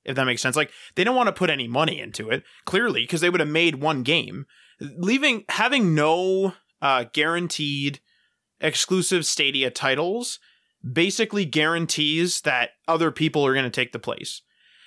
If 0.05 0.15
that 0.15 0.25
makes 0.25 0.41
sense. 0.41 0.55
Like, 0.55 0.71
they 0.95 1.03
don't 1.03 1.15
want 1.15 1.27
to 1.27 1.33
put 1.33 1.49
any 1.49 1.67
money 1.67 1.99
into 1.99 2.29
it, 2.29 2.43
clearly, 2.65 3.01
because 3.01 3.21
they 3.21 3.29
would 3.29 3.41
have 3.41 3.49
made 3.49 3.75
one 3.75 4.01
game. 4.01 4.45
Leaving, 4.79 5.43
having 5.49 5.93
no 5.93 6.53
uh, 6.81 7.05
guaranteed 7.11 7.99
exclusive 8.61 9.25
Stadia 9.25 9.69
titles 9.69 10.39
basically 10.89 11.45
guarantees 11.45 12.41
that 12.41 12.71
other 12.87 13.11
people 13.11 13.45
are 13.45 13.53
going 13.53 13.65
to 13.65 13.69
take 13.69 13.91
the 13.91 13.99
place. 13.99 14.41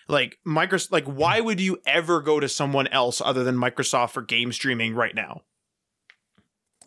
Like 0.09 0.39
Microsoft, 0.47 0.93
like 0.93 1.05
why 1.05 1.41
would 1.41 1.61
you 1.61 1.79
ever 1.87 2.21
go 2.21 2.41
to 2.41 2.49
someone 2.49 2.87
else 2.89 3.21
other 3.21 3.45
than 3.45 3.57
Microsoft 3.57 4.11
for 4.11 4.23
game 4.23 4.53
streaming 4.53 4.95
right 4.95 5.15
now? 5.15 5.43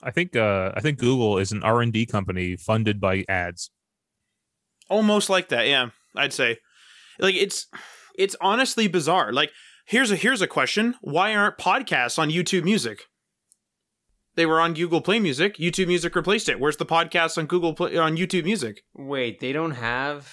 I 0.06 0.12
think 0.12 0.36
uh, 0.36 0.72
I 0.76 0.82
think 0.82 1.00
Google 1.00 1.38
is 1.40 1.52
an 1.52 1.64
R 1.64 1.82
and 1.82 1.92
D 1.92 2.06
company 2.06 2.56
funded 2.56 3.02
by 3.02 3.26
ads. 3.28 3.72
Almost 4.90 5.30
like 5.30 5.50
that, 5.50 5.68
yeah. 5.68 5.90
I'd 6.16 6.32
say, 6.32 6.60
like 7.20 7.36
it's 7.36 7.68
it's 8.18 8.36
honestly 8.40 8.88
bizarre. 8.88 9.34
Like 9.34 9.52
here's 9.86 10.12
a 10.12 10.16
here's 10.16 10.42
a 10.42 10.48
question: 10.48 10.96
Why 11.02 11.36
aren't 11.36 11.58
podcasts 11.58 12.20
on 12.20 12.30
YouTube 12.30 12.64
Music? 12.64 13.06
They 14.36 14.46
were 14.46 14.62
on 14.62 14.74
Google 14.74 15.02
Play 15.02 15.20
Music. 15.20 15.58
YouTube 15.58 15.88
Music 15.88 16.16
replaced 16.16 16.50
it. 16.50 16.60
Where's 16.60 16.78
the 16.78 16.86
podcast 16.86 17.38
on 17.38 17.48
Google 17.48 17.74
Play 17.74 17.98
on 17.98 18.16
YouTube 18.16 18.44
Music? 18.44 18.84
Wait, 18.94 19.40
they 19.40 19.54
don't 19.54 19.72
have. 19.72 20.32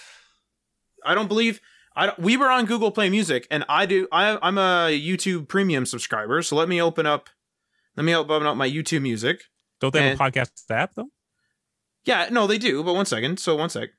I 1.05 1.15
don't 1.15 1.29
believe 1.29 1.61
I 1.95 2.07
don't, 2.07 2.19
we 2.19 2.37
were 2.37 2.51
on 2.51 2.67
Google 2.67 2.91
Play 2.91 3.11
Music, 3.11 3.47
and 3.51 3.65
I 3.69 3.87
do. 3.87 4.09
I, 4.13 4.39
I'm 4.43 4.59
a 4.59 4.99
YouTube 4.99 5.49
Premium 5.49 5.87
subscriber, 5.87 6.43
so 6.43 6.57
let 6.57 6.69
me 6.69 6.81
open 6.81 7.07
up. 7.07 7.29
Let 7.97 8.05
me 8.05 8.15
open 8.15 8.47
up 8.47 8.57
my 8.57 8.69
YouTube 8.69 9.03
Music. 9.03 9.43
Don't 9.83 9.93
they 9.93 10.01
have 10.11 10.13
And- 10.13 10.21
a 10.21 10.25
podcast 10.41 10.51
app 10.71 10.95
though? 10.95 11.09
Yeah, 12.05 12.29
no, 12.31 12.47
they 12.47 12.57
do. 12.59 12.83
But 12.83 12.95
one 12.95 13.05
second. 13.07 13.39
So 13.39 13.55
one 13.57 13.69
sec. 13.69 13.91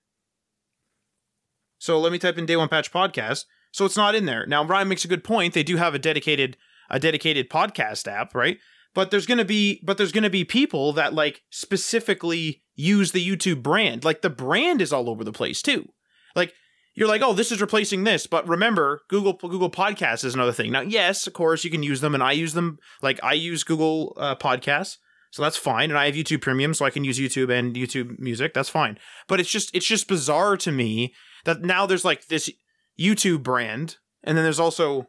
So 1.78 2.00
let 2.00 2.12
me 2.12 2.20
type 2.20 2.38
in 2.38 2.46
Day 2.46 2.56
One 2.56 2.70
Patch 2.70 2.92
Podcast. 2.92 3.46
So 3.72 3.86
it's 3.86 3.98
not 3.98 4.16
in 4.16 4.26
there 4.26 4.46
now. 4.46 4.64
Ryan 4.66 4.88
makes 4.88 5.04
a 5.06 5.08
good 5.10 5.24
point. 5.24 5.54
They 5.54 5.64
do 5.64 5.78
have 5.78 5.94
a 5.94 6.00
dedicated 6.00 6.58
a 6.90 7.00
dedicated 7.00 7.50
podcast 7.50 8.08
app, 8.12 8.34
right? 8.36 8.58
But 8.94 9.10
there's 9.12 9.26
gonna 9.26 9.46
be 9.46 9.82
but 9.84 9.98
there's 9.98 10.12
gonna 10.12 10.30
be 10.30 10.46
people 10.46 10.94
that 10.94 11.14
like 11.14 11.42
specifically 11.50 12.64
use 12.76 13.12
the 13.12 13.28
YouTube 13.28 13.62
brand. 13.64 14.04
Like 14.06 14.22
the 14.22 14.30
brand 14.30 14.82
is 14.82 14.94
all 14.94 15.10
over 15.10 15.24
the 15.24 15.32
place 15.34 15.62
too. 15.62 15.90
Like 16.36 16.54
you're 16.96 17.08
like, 17.08 17.24
oh, 17.24 17.34
this 17.34 17.52
is 17.52 17.60
replacing 17.60 18.04
this, 18.04 18.28
but 18.28 18.48
remember, 18.48 19.02
Google 19.10 19.34
Google 19.34 19.72
Podcasts 19.72 20.24
is 20.24 20.36
another 20.36 20.52
thing. 20.54 20.72
Now, 20.72 20.82
yes, 20.82 21.26
of 21.26 21.34
course, 21.34 21.64
you 21.64 21.72
can 21.72 21.82
use 21.84 22.02
them, 22.02 22.14
and 22.14 22.22
I 22.24 22.34
use 22.34 22.54
them. 22.54 22.78
Like 23.02 23.20
I 23.24 23.34
use 23.34 23.64
Google 23.64 24.16
uh, 24.20 24.36
Podcasts, 24.36 24.98
so 25.34 25.42
that's 25.42 25.58
fine. 25.58 25.90
And 25.90 25.98
I 25.98 26.06
have 26.06 26.14
YouTube 26.14 26.42
Premium, 26.42 26.76
so 26.76 26.86
I 26.86 26.92
can 26.92 27.04
use 27.04 27.18
YouTube 27.18 27.52
and 27.52 27.74
YouTube 27.76 28.20
Music. 28.20 28.54
That's 28.54 28.70
fine. 28.70 29.00
But 29.28 29.40
it's 29.40 29.50
just 29.50 29.76
it's 29.76 29.88
just 29.88 30.08
bizarre 30.08 30.56
to 30.58 30.72
me 30.72 31.16
that 31.46 31.64
now 31.64 31.88
there's 31.88 32.06
like 32.06 32.28
this 32.28 32.52
YouTube 33.00 33.42
brand, 33.42 33.98
and 34.24 34.38
then 34.38 34.44
there's 34.44 34.60
also 34.60 35.08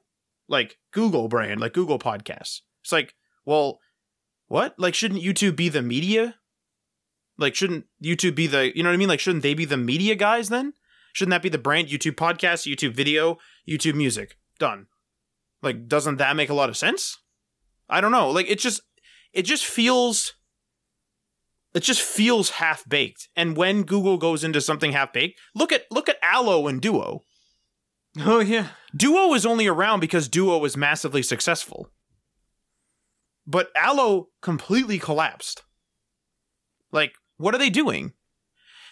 like 0.48 0.78
Google 0.92 1.28
brand, 1.28 1.60
like 1.60 1.74
Google 1.74 1.98
Podcasts. 1.98 2.62
It's 2.80 2.90
like, 2.90 3.14
well, 3.44 3.80
what? 4.46 4.74
Like, 4.78 4.94
shouldn't 4.94 5.20
YouTube 5.20 5.56
be 5.56 5.68
the 5.68 5.82
media? 5.82 6.36
Like, 7.36 7.54
shouldn't 7.54 7.84
YouTube 8.02 8.34
be 8.34 8.46
the 8.46 8.74
you 8.74 8.82
know 8.82 8.88
what 8.88 8.94
I 8.94 8.96
mean? 8.96 9.10
Like, 9.10 9.20
shouldn't 9.20 9.42
they 9.42 9.52
be 9.52 9.66
the 9.66 9.76
media 9.76 10.14
guys 10.14 10.48
then? 10.48 10.72
Shouldn't 11.12 11.32
that 11.32 11.42
be 11.42 11.50
the 11.50 11.58
brand? 11.58 11.88
YouTube 11.88 12.16
podcast, 12.16 12.66
YouTube 12.66 12.94
video, 12.94 13.36
YouTube 13.68 13.94
music. 13.94 14.38
Done. 14.58 14.86
Like, 15.60 15.86
doesn't 15.86 16.16
that 16.16 16.34
make 16.34 16.48
a 16.48 16.54
lot 16.54 16.70
of 16.70 16.78
sense? 16.78 17.18
I 17.90 18.00
don't 18.00 18.10
know. 18.10 18.30
Like, 18.30 18.50
it 18.50 18.58
just 18.58 18.80
it 19.34 19.42
just 19.42 19.66
feels 19.66 20.34
it 21.74 21.82
just 21.82 22.00
feels 22.00 22.50
half 22.50 22.88
baked. 22.88 23.28
And 23.34 23.56
when 23.56 23.82
Google 23.82 24.16
goes 24.16 24.44
into 24.44 24.60
something 24.60 24.92
half 24.92 25.12
baked, 25.12 25.40
look 25.54 25.72
at 25.72 25.82
look 25.90 26.08
at 26.08 26.18
Allo 26.22 26.68
and 26.68 26.80
Duo. 26.80 27.22
Oh 28.20 28.40
yeah. 28.40 28.68
Duo 28.96 29.34
is 29.34 29.44
only 29.44 29.66
around 29.66 30.00
because 30.00 30.28
Duo 30.28 30.58
was 30.58 30.76
massively 30.76 31.22
successful. 31.22 31.90
But 33.46 33.70
Allo 33.76 34.28
completely 34.40 34.98
collapsed. 34.98 35.64
Like, 36.92 37.14
what 37.36 37.54
are 37.54 37.58
they 37.58 37.70
doing? 37.70 38.12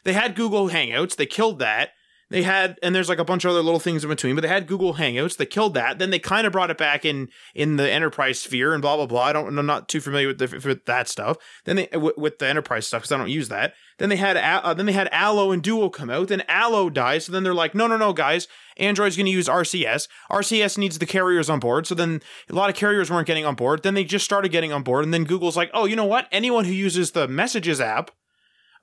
They 0.05 0.12
had 0.12 0.34
Google 0.34 0.68
Hangouts, 0.68 1.14
they 1.14 1.26
killed 1.26 1.61
that. 1.61 1.90
They 2.33 2.43
had, 2.45 2.78
and 2.83 2.95
there's 2.95 3.11
like 3.11 3.18
a 3.18 3.26
bunch 3.26 3.45
of 3.45 3.51
other 3.51 3.61
little 3.61 3.78
things 3.78 4.03
in 4.03 4.09
between, 4.09 4.35
but 4.35 4.41
they 4.41 4.49
had 4.49 4.66
Google 4.66 4.95
Hangouts, 4.95 5.37
they 5.37 5.45
killed 5.45 5.74
that. 5.74 5.99
Then 5.99 6.09
they 6.09 6.18
kind 6.18 6.47
of 6.47 6.53
brought 6.53 6.70
it 6.70 6.78
back 6.78 7.05
in 7.05 7.28
in 7.55 7.76
the 7.76 7.91
enterprise 7.91 8.41
sphere 8.41 8.72
and 8.72 8.80
blah 8.80 8.97
blah 8.97 9.05
blah. 9.05 9.24
I 9.24 9.33
don't, 9.35 9.59
I'm 9.59 9.66
not 9.66 9.87
too 9.87 10.01
familiar 10.01 10.28
with 10.28 10.39
the, 10.39 10.62
with 10.66 10.87
that 10.87 11.09
stuff. 11.09 11.37
Then 11.66 11.76
they 11.76 11.89
with, 11.93 12.16
with 12.16 12.39
the 12.39 12.49
enterprise 12.49 12.87
stuff 12.87 13.03
because 13.03 13.12
I 13.12 13.18
don't 13.18 13.28
use 13.28 13.51
that. 13.51 13.74
Then 13.99 14.09
they 14.09 14.16
had 14.16 14.39
uh, 14.39 14.72
then 14.72 14.87
they 14.87 14.93
had 14.93 15.11
Allo 15.12 15.53
and 15.53 15.62
Duo 15.62 15.91
come 15.91 16.09
out. 16.09 16.28
Then 16.28 16.43
Allo 16.49 16.89
dies, 16.89 17.26
so 17.26 17.33
then 17.33 17.43
they're 17.43 17.53
like, 17.53 17.74
no 17.74 17.87
no 17.87 17.99
no 17.99 18.14
guys, 18.14 18.49
Android's 18.78 19.16
going 19.16 19.26
to 19.26 19.33
use 19.33 19.47
RCS. 19.47 20.09
RCS 20.30 20.78
needs 20.78 20.99
the 20.99 21.05
carriers 21.05 21.51
on 21.51 21.61
board. 21.61 21.87
So 21.87 21.95
then 21.95 22.22
a 22.49 22.55
lot 22.55 22.70
of 22.70 22.76
carriers 22.76 23.11
weren't 23.11 23.26
getting 23.26 23.45
on 23.45 23.57
board. 23.57 23.83
Then 23.83 23.93
they 23.93 24.05
just 24.05 24.24
started 24.24 24.51
getting 24.51 24.72
on 24.72 24.83
board, 24.83 25.05
and 25.05 25.12
then 25.12 25.24
Google's 25.24 25.57
like, 25.57 25.70
oh 25.74 25.85
you 25.85 25.97
know 25.97 26.07
what? 26.07 26.28
Anyone 26.33 26.64
who 26.64 26.72
uses 26.72 27.11
the 27.11 27.28
Messages 27.28 27.78
app, 27.78 28.11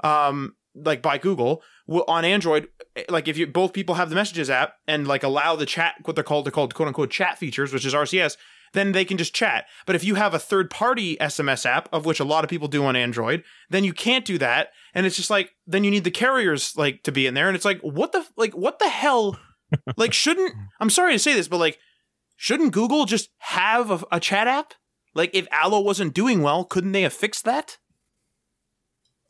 um, 0.04 0.56
like 0.76 1.02
by 1.02 1.18
Google 1.18 1.64
will, 1.90 2.06
on 2.08 2.24
Android, 2.24 2.70
eh, 2.96 3.04
like 3.10 3.28
if 3.28 3.38
you 3.38 3.48
both 3.48 3.74
people 3.74 3.96
have 3.96 4.10
the 4.10 4.16
Messages 4.16 4.50
app 4.50 4.76
and 4.88 5.08
like 5.08 5.24
allow 5.24 5.56
the 5.56 5.66
chat, 5.66 5.96
what 6.06 6.16
they're 6.16 6.24
called, 6.24 6.46
they're 6.46 6.52
called 6.52 6.74
quote 6.74 6.88
unquote 6.88 7.10
chat 7.10 7.38
features, 7.38 7.74
which 7.74 7.86
is 7.86 7.94
RCS. 7.94 8.38
Then 8.74 8.92
they 8.92 9.04
can 9.04 9.18
just 9.18 9.34
chat. 9.34 9.66
But 9.88 9.96
if 9.96 10.04
you 10.04 10.14
have 10.14 10.36
a 10.36 10.40
third 10.40 10.70
party 10.70 11.18
SMS 11.18 11.66
app, 11.66 11.90
of 11.92 12.06
which 12.06 12.20
a 12.20 12.24
lot 12.24 12.44
of 12.44 12.52
people 12.52 12.68
do 12.68 12.86
on 12.86 12.96
Android, 12.96 13.44
then 13.72 13.84
you 13.84 13.94
can't 13.94 14.26
do 14.26 14.38
that. 14.38 14.70
And 14.94 15.08
it's 15.08 15.16
just 15.16 15.32
like, 15.32 15.52
then 15.66 15.84
you 15.84 15.90
need 15.90 16.04
the 16.04 16.12
carriers 16.12 16.78
like 16.78 17.02
to 17.04 17.12
be 17.12 17.26
in 17.26 17.34
there. 17.34 17.48
And 17.48 17.56
it's 17.56 17.66
like, 17.66 17.82
what 17.82 18.12
the, 18.12 18.24
like, 18.38 18.54
what 18.54 18.78
the 18.78 18.90
hell? 18.90 19.40
like, 19.98 20.14
shouldn't, 20.14 20.54
I'm 20.80 20.92
sorry 20.92 21.14
to 21.14 21.20
say 21.20 21.34
this, 21.34 21.48
but 21.48 21.58
like, 21.58 21.80
shouldn't 22.38 22.74
Google 22.74 23.06
just 23.06 23.30
have 23.40 23.90
a, 23.90 24.04
a 24.12 24.20
chat 24.20 24.48
app? 24.48 24.76
Like, 25.16 25.32
if 25.34 25.48
Allo 25.52 25.80
wasn't 25.80 26.14
doing 26.14 26.44
well, 26.44 26.64
couldn't 26.64 26.92
they 26.92 27.02
have 27.02 27.14
fixed 27.14 27.46
that? 27.46 27.80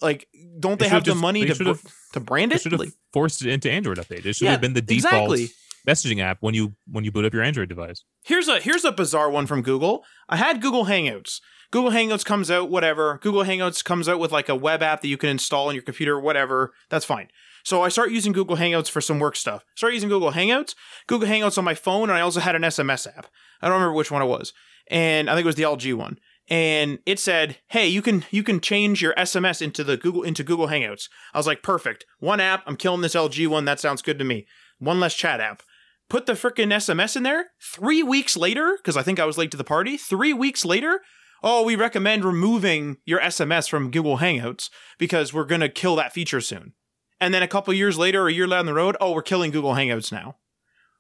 Like, 0.02 0.28
don't 0.60 0.80
they, 0.80 0.86
They 0.86 0.90
have 0.90 1.04
the 1.04 1.12
just- 1.12 1.22
money 1.22 1.46
to 1.46 1.56
br- 1.56 1.88
to 2.14 2.20
brand 2.20 2.54
it? 2.54 2.62
should 2.62 2.72
have 2.72 2.80
Like, 2.80 2.94
forced 3.14 3.42
it 3.44 3.50
into 3.52 3.70
Android 3.72 3.98
update. 3.98 4.26
It 4.26 4.34
should 4.36 4.46
Yeah, 4.46 4.52
have 4.52 4.62
been 4.62 4.74
the 4.74 4.82
default 4.82 5.38
exactly. 5.40 5.52
messaging 5.88 6.22
app 6.22 6.38
when 6.42 6.54
you 6.54 6.76
when 6.88 7.04
you 7.04 7.12
boot 7.12 7.26
up 7.26 7.34
your 7.34 7.44
Android 7.44 7.70
device. 7.70 8.04
here's 8.24 8.48
a 8.48 8.60
here's 8.60 8.86
a 8.86 8.92
bizarre 8.92 9.30
one 9.30 9.46
from 9.48 9.62
Google. 9.62 10.04
I 10.30 10.38
had 10.38 10.62
Google 10.62 10.86
Hangouts. 10.86 11.40
Google 11.72 11.92
Hangouts 11.92 12.26
comes 12.26 12.50
out, 12.50 12.70
whatever. 12.72 13.20
Google 13.22 13.44
Hangouts 13.44 13.84
comes 13.84 14.10
out 14.10 14.20
with 14.20 14.32
like 14.32 14.50
a 14.50 14.56
web 14.56 14.82
app 14.82 15.02
that 15.02 15.08
you 15.08 15.18
can 15.18 15.30
install 15.30 15.68
on 15.68 15.76
your 15.76 15.84
computer, 15.84 16.20
whatever. 16.20 16.74
That's 16.90 17.06
fine. 17.06 17.28
So 17.64 17.84
I 17.84 17.90
start 17.90 18.10
using 18.12 18.32
Google 18.32 18.56
Hangouts 18.58 18.90
for 18.90 19.02
some 19.02 19.20
work 19.20 19.36
stuff. 19.36 19.64
Start 19.76 19.94
using 19.94 20.10
Google 20.10 20.32
Hangouts, 20.32 20.74
Google 21.08 21.28
Hangouts 21.28 21.58
on 21.58 21.66
my 21.66 21.76
phone, 21.76 22.10
and 22.10 22.18
I 22.18 22.22
also 22.22 22.40
had 22.40 22.56
an 22.56 22.64
SMS 22.64 23.06
app. 23.06 23.28
I 23.62 23.68
don't 23.68 23.76
remember 23.76 23.94
which 23.94 24.10
one 24.10 24.22
it 24.22 24.26
was, 24.28 24.54
and 24.90 25.30
I 25.30 25.34
think 25.36 25.44
it 25.44 25.48
was 25.48 25.56
the 25.58 25.64
LG 25.64 25.94
one. 25.94 26.18
And 26.50 27.00
it 27.06 27.20
said, 27.20 27.58
"Hey, 27.68 27.88
you 27.88 28.02
can 28.02 28.26
you 28.32 28.42
can 28.44 28.60
change 28.60 29.02
your 29.02 29.14
SMS 29.14 29.62
into 29.62 29.84
the 29.84 29.98
Google 29.98 30.24
into 30.24 30.44
Google 30.44 30.68
Hangouts." 30.68 31.08
I 31.34 31.38
was 31.38 31.48
like, 31.48 31.62
"Perfect, 31.62 32.06
one 32.20 32.40
app. 32.40 32.64
I'm 32.66 32.76
killing 32.76 33.02
this 33.02 33.16
LG 33.16 33.48
one. 33.48 33.66
That 33.66 33.80
sounds 33.80 34.02
good 34.02 34.18
to 34.20 34.26
me. 34.26 34.48
One 34.80 35.00
less 35.00 35.14
chat 35.14 35.40
app." 35.40 35.62
Put 36.10 36.26
the 36.26 36.34
frickin' 36.34 36.74
SMS 36.74 37.16
in 37.16 37.22
there. 37.22 37.52
Three 37.62 38.02
weeks 38.02 38.36
later, 38.36 38.76
because 38.78 38.98
I 38.98 39.04
think 39.04 39.20
I 39.20 39.26
was 39.26 39.38
late 39.38 39.52
to 39.52 39.58
the 39.58 39.64
party. 39.64 39.96
Three 39.96 40.34
weeks 40.34 40.66
later, 40.66 41.02
oh, 41.44 41.64
we 41.64 41.76
recommend 41.76 42.26
removing 42.26 42.98
your 43.06 43.20
SMS 43.20 43.70
from 43.70 43.92
Google 43.92 44.18
Hangouts 44.18 44.72
because 44.98 45.34
we're 45.34 45.46
gonna 45.46 45.70
kill 45.70 45.96
that 45.98 46.14
feature 46.14 46.42
soon. 46.42 46.74
And 47.22 47.32
then 47.32 47.44
a 47.44 47.48
couple 47.48 47.74
years 47.76 47.98
later, 47.98 48.28
a 48.28 48.34
year 48.34 48.48
down 48.48 48.66
the 48.66 48.74
road, 48.74 48.98
oh, 49.00 49.12
we're 49.12 49.22
killing 49.22 49.52
Google 49.52 49.74
Hangouts 49.74 50.12
now. 50.12 50.38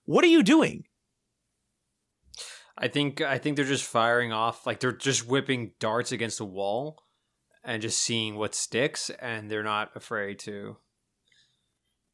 What 0.05 0.23
are 0.23 0.27
you 0.27 0.43
doing? 0.43 0.83
I 2.79 2.87
think 2.87 3.19
I 3.21 3.37
think 3.37 3.55
they're 3.57 3.65
just 3.65 3.83
firing 3.83 4.31
off 4.31 4.65
like 4.65 4.79
they're 4.79 4.93
just 4.93 5.27
whipping 5.27 5.71
darts 5.79 6.13
against 6.13 6.39
a 6.39 6.45
wall 6.45 7.03
and 7.63 7.81
just 7.81 7.99
seeing 7.99 8.35
what 8.35 8.55
sticks 8.55 9.09
and 9.09 9.51
they're 9.51 9.63
not 9.63 9.91
afraid 9.95 10.39
to 10.39 10.77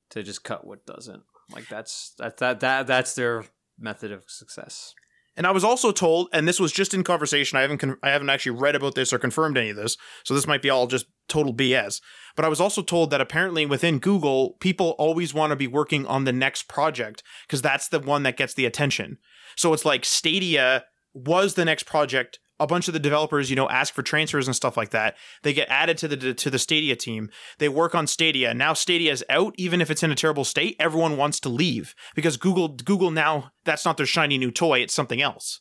to 0.10 0.24
just 0.24 0.44
cut 0.44 0.66
what 0.66 0.86
doesn't. 0.86 1.24
Like 1.52 1.68
that's 1.68 2.16
that 2.18 2.38
that 2.38 2.60
that 2.62 2.88
that's 2.88 3.14
their 3.14 3.46
method 3.78 4.12
of 4.12 4.24
success. 4.28 4.96
And 5.38 5.46
I 5.46 5.52
was 5.52 5.66
also 5.66 5.92
told, 5.92 6.30
and 6.32 6.48
this 6.48 6.62
was 6.62 6.72
just 6.72 6.94
in 6.94 7.04
conversation. 7.04 7.58
I 7.58 7.62
haven't 7.62 7.80
con- 7.80 7.98
I 8.02 8.10
haven't 8.10 8.30
actually 8.30 8.58
read 8.58 8.76
about 8.76 8.96
this 8.96 9.12
or 9.12 9.20
confirmed 9.20 9.58
any 9.58 9.70
of 9.70 9.76
this, 9.76 9.98
so 10.24 10.34
this 10.34 10.48
might 10.48 10.62
be 10.62 10.70
all 10.70 10.88
just 10.88 11.08
total 11.28 11.54
BS. 11.54 12.02
But 12.36 12.46
I 12.46 12.48
was 12.48 12.62
also 12.62 12.82
told 12.82 13.12
that 13.12 13.22
apparently 13.22 13.66
within 13.66 14.00
Google, 14.00 14.52
people 14.60 14.96
always 14.98 15.34
want 15.34 15.52
to 15.52 15.56
be 15.56 15.68
working 15.68 16.08
on 16.08 16.24
the 16.24 16.32
next 16.32 16.68
project 16.68 17.22
because 17.46 17.62
that's 17.62 17.90
the 17.90 18.00
one 18.00 18.24
that 18.24 18.38
gets 18.38 18.54
the 18.54 18.66
attention. 18.66 19.18
So 19.56 19.74
it's 19.74 19.86
like 19.86 20.06
Stadia 20.06 20.86
was 21.14 21.54
the 21.54 21.66
next 21.66 21.86
project. 21.86 22.40
A 22.58 22.68
bunch 22.68 22.88
of 22.88 22.94
the 22.94 23.02
developers, 23.02 23.50
you 23.50 23.56
know, 23.58 23.68
ask 23.68 23.94
for 23.94 24.02
transfers 24.02 24.48
and 24.48 24.56
stuff 24.56 24.78
like 24.78 24.92
that. 24.92 25.18
They 25.44 25.54
get 25.54 25.68
added 25.70 25.98
to 25.98 26.08
the 26.08 26.34
to 26.34 26.50
the 26.50 26.58
Stadia 26.60 26.96
team. 26.96 27.30
They 27.58 27.68
work 27.68 27.94
on 27.94 28.08
Stadia. 28.08 28.54
Now 28.54 28.72
Stadia 28.74 29.12
is 29.12 29.26
out, 29.30 29.54
even 29.58 29.82
if 29.82 29.92
it's 29.92 30.04
in 30.04 30.12
a 30.12 30.16
terrible 30.16 30.46
state. 30.46 30.78
Everyone 30.80 31.18
wants 31.18 31.42
to 31.42 31.50
leave 31.50 31.96
because 32.16 32.38
Google 32.38 32.70
Google 32.70 33.12
now 33.12 33.52
that's 33.66 33.84
not 33.84 33.98
their 33.98 34.06
shiny 34.06 34.38
new 34.38 34.52
toy. 34.52 34.80
It's 34.80 34.94
something 34.94 35.22
else. 35.22 35.60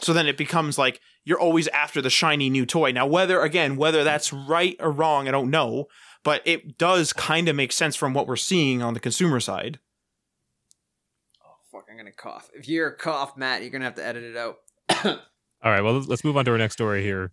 So 0.00 0.14
then 0.14 0.26
it 0.26 0.38
becomes 0.38 0.78
like 0.78 1.00
you're 1.24 1.40
always 1.40 1.68
after 1.68 2.00
the 2.00 2.10
shiny 2.10 2.48
new 2.48 2.64
toy. 2.64 2.90
Now, 2.90 3.06
whether 3.06 3.40
again 3.42 3.76
whether 3.76 4.04
that's 4.04 4.32
right 4.32 4.76
or 4.80 4.90
wrong, 4.90 5.28
I 5.28 5.32
don't 5.32 5.50
know, 5.50 5.86
but 6.24 6.42
it 6.44 6.78
does 6.78 7.12
kind 7.12 7.48
of 7.48 7.56
make 7.56 7.72
sense 7.72 7.94
from 7.94 8.14
what 8.14 8.26
we're 8.26 8.36
seeing 8.36 8.82
on 8.82 8.94
the 8.94 9.00
consumer 9.00 9.38
side. 9.38 9.78
Fuck, 11.72 11.86
I'm 11.90 11.96
gonna 11.96 12.12
cough. 12.12 12.50
If 12.54 12.68
you're 12.68 12.88
a 12.88 12.96
cough, 12.96 13.36
Matt, 13.36 13.62
you're 13.62 13.70
gonna 13.70 13.86
have 13.86 13.94
to 13.94 14.06
edit 14.06 14.24
it 14.24 14.36
out. 14.36 14.58
All 15.64 15.70
right, 15.70 15.80
well, 15.80 15.98
let's- 16.00 16.22
move 16.22 16.36
on 16.36 16.44
to 16.44 16.50
our 16.50 16.58
next 16.58 16.74
story 16.74 17.02
here. 17.02 17.32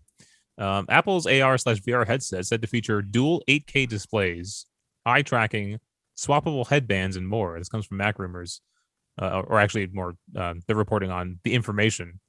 Um, 0.57 0.85
Apple's 0.89 1.27
AR 1.27 1.57
slash 1.57 1.81
VR 1.81 2.07
headset 2.07 2.45
said 2.45 2.61
to 2.61 2.67
feature 2.67 3.01
dual 3.01 3.43
8K 3.47 3.87
displays, 3.87 4.65
eye 5.05 5.21
tracking, 5.21 5.79
swappable 6.17 6.67
headbands, 6.67 7.15
and 7.15 7.27
more. 7.27 7.57
This 7.57 7.69
comes 7.69 7.85
from 7.85 7.97
Mac 7.97 8.17
Rumors, 8.19 8.61
uh, 9.21 9.41
or 9.47 9.59
actually 9.59 9.87
more, 9.87 10.15
um, 10.35 10.61
they're 10.67 10.75
reporting 10.75 11.11
on 11.11 11.39
the 11.43 11.53
information. 11.53 12.19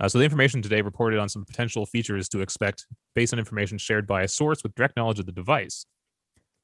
Uh, 0.00 0.08
so 0.08 0.18
the 0.18 0.24
information 0.24 0.60
today 0.60 0.82
reported 0.82 1.18
on 1.20 1.28
some 1.28 1.44
potential 1.44 1.86
features 1.86 2.28
to 2.28 2.40
expect 2.40 2.86
based 3.14 3.32
on 3.32 3.38
information 3.38 3.78
shared 3.78 4.06
by 4.06 4.22
a 4.22 4.28
source 4.28 4.62
with 4.62 4.74
direct 4.74 4.96
knowledge 4.96 5.20
of 5.20 5.26
the 5.26 5.32
device. 5.32 5.86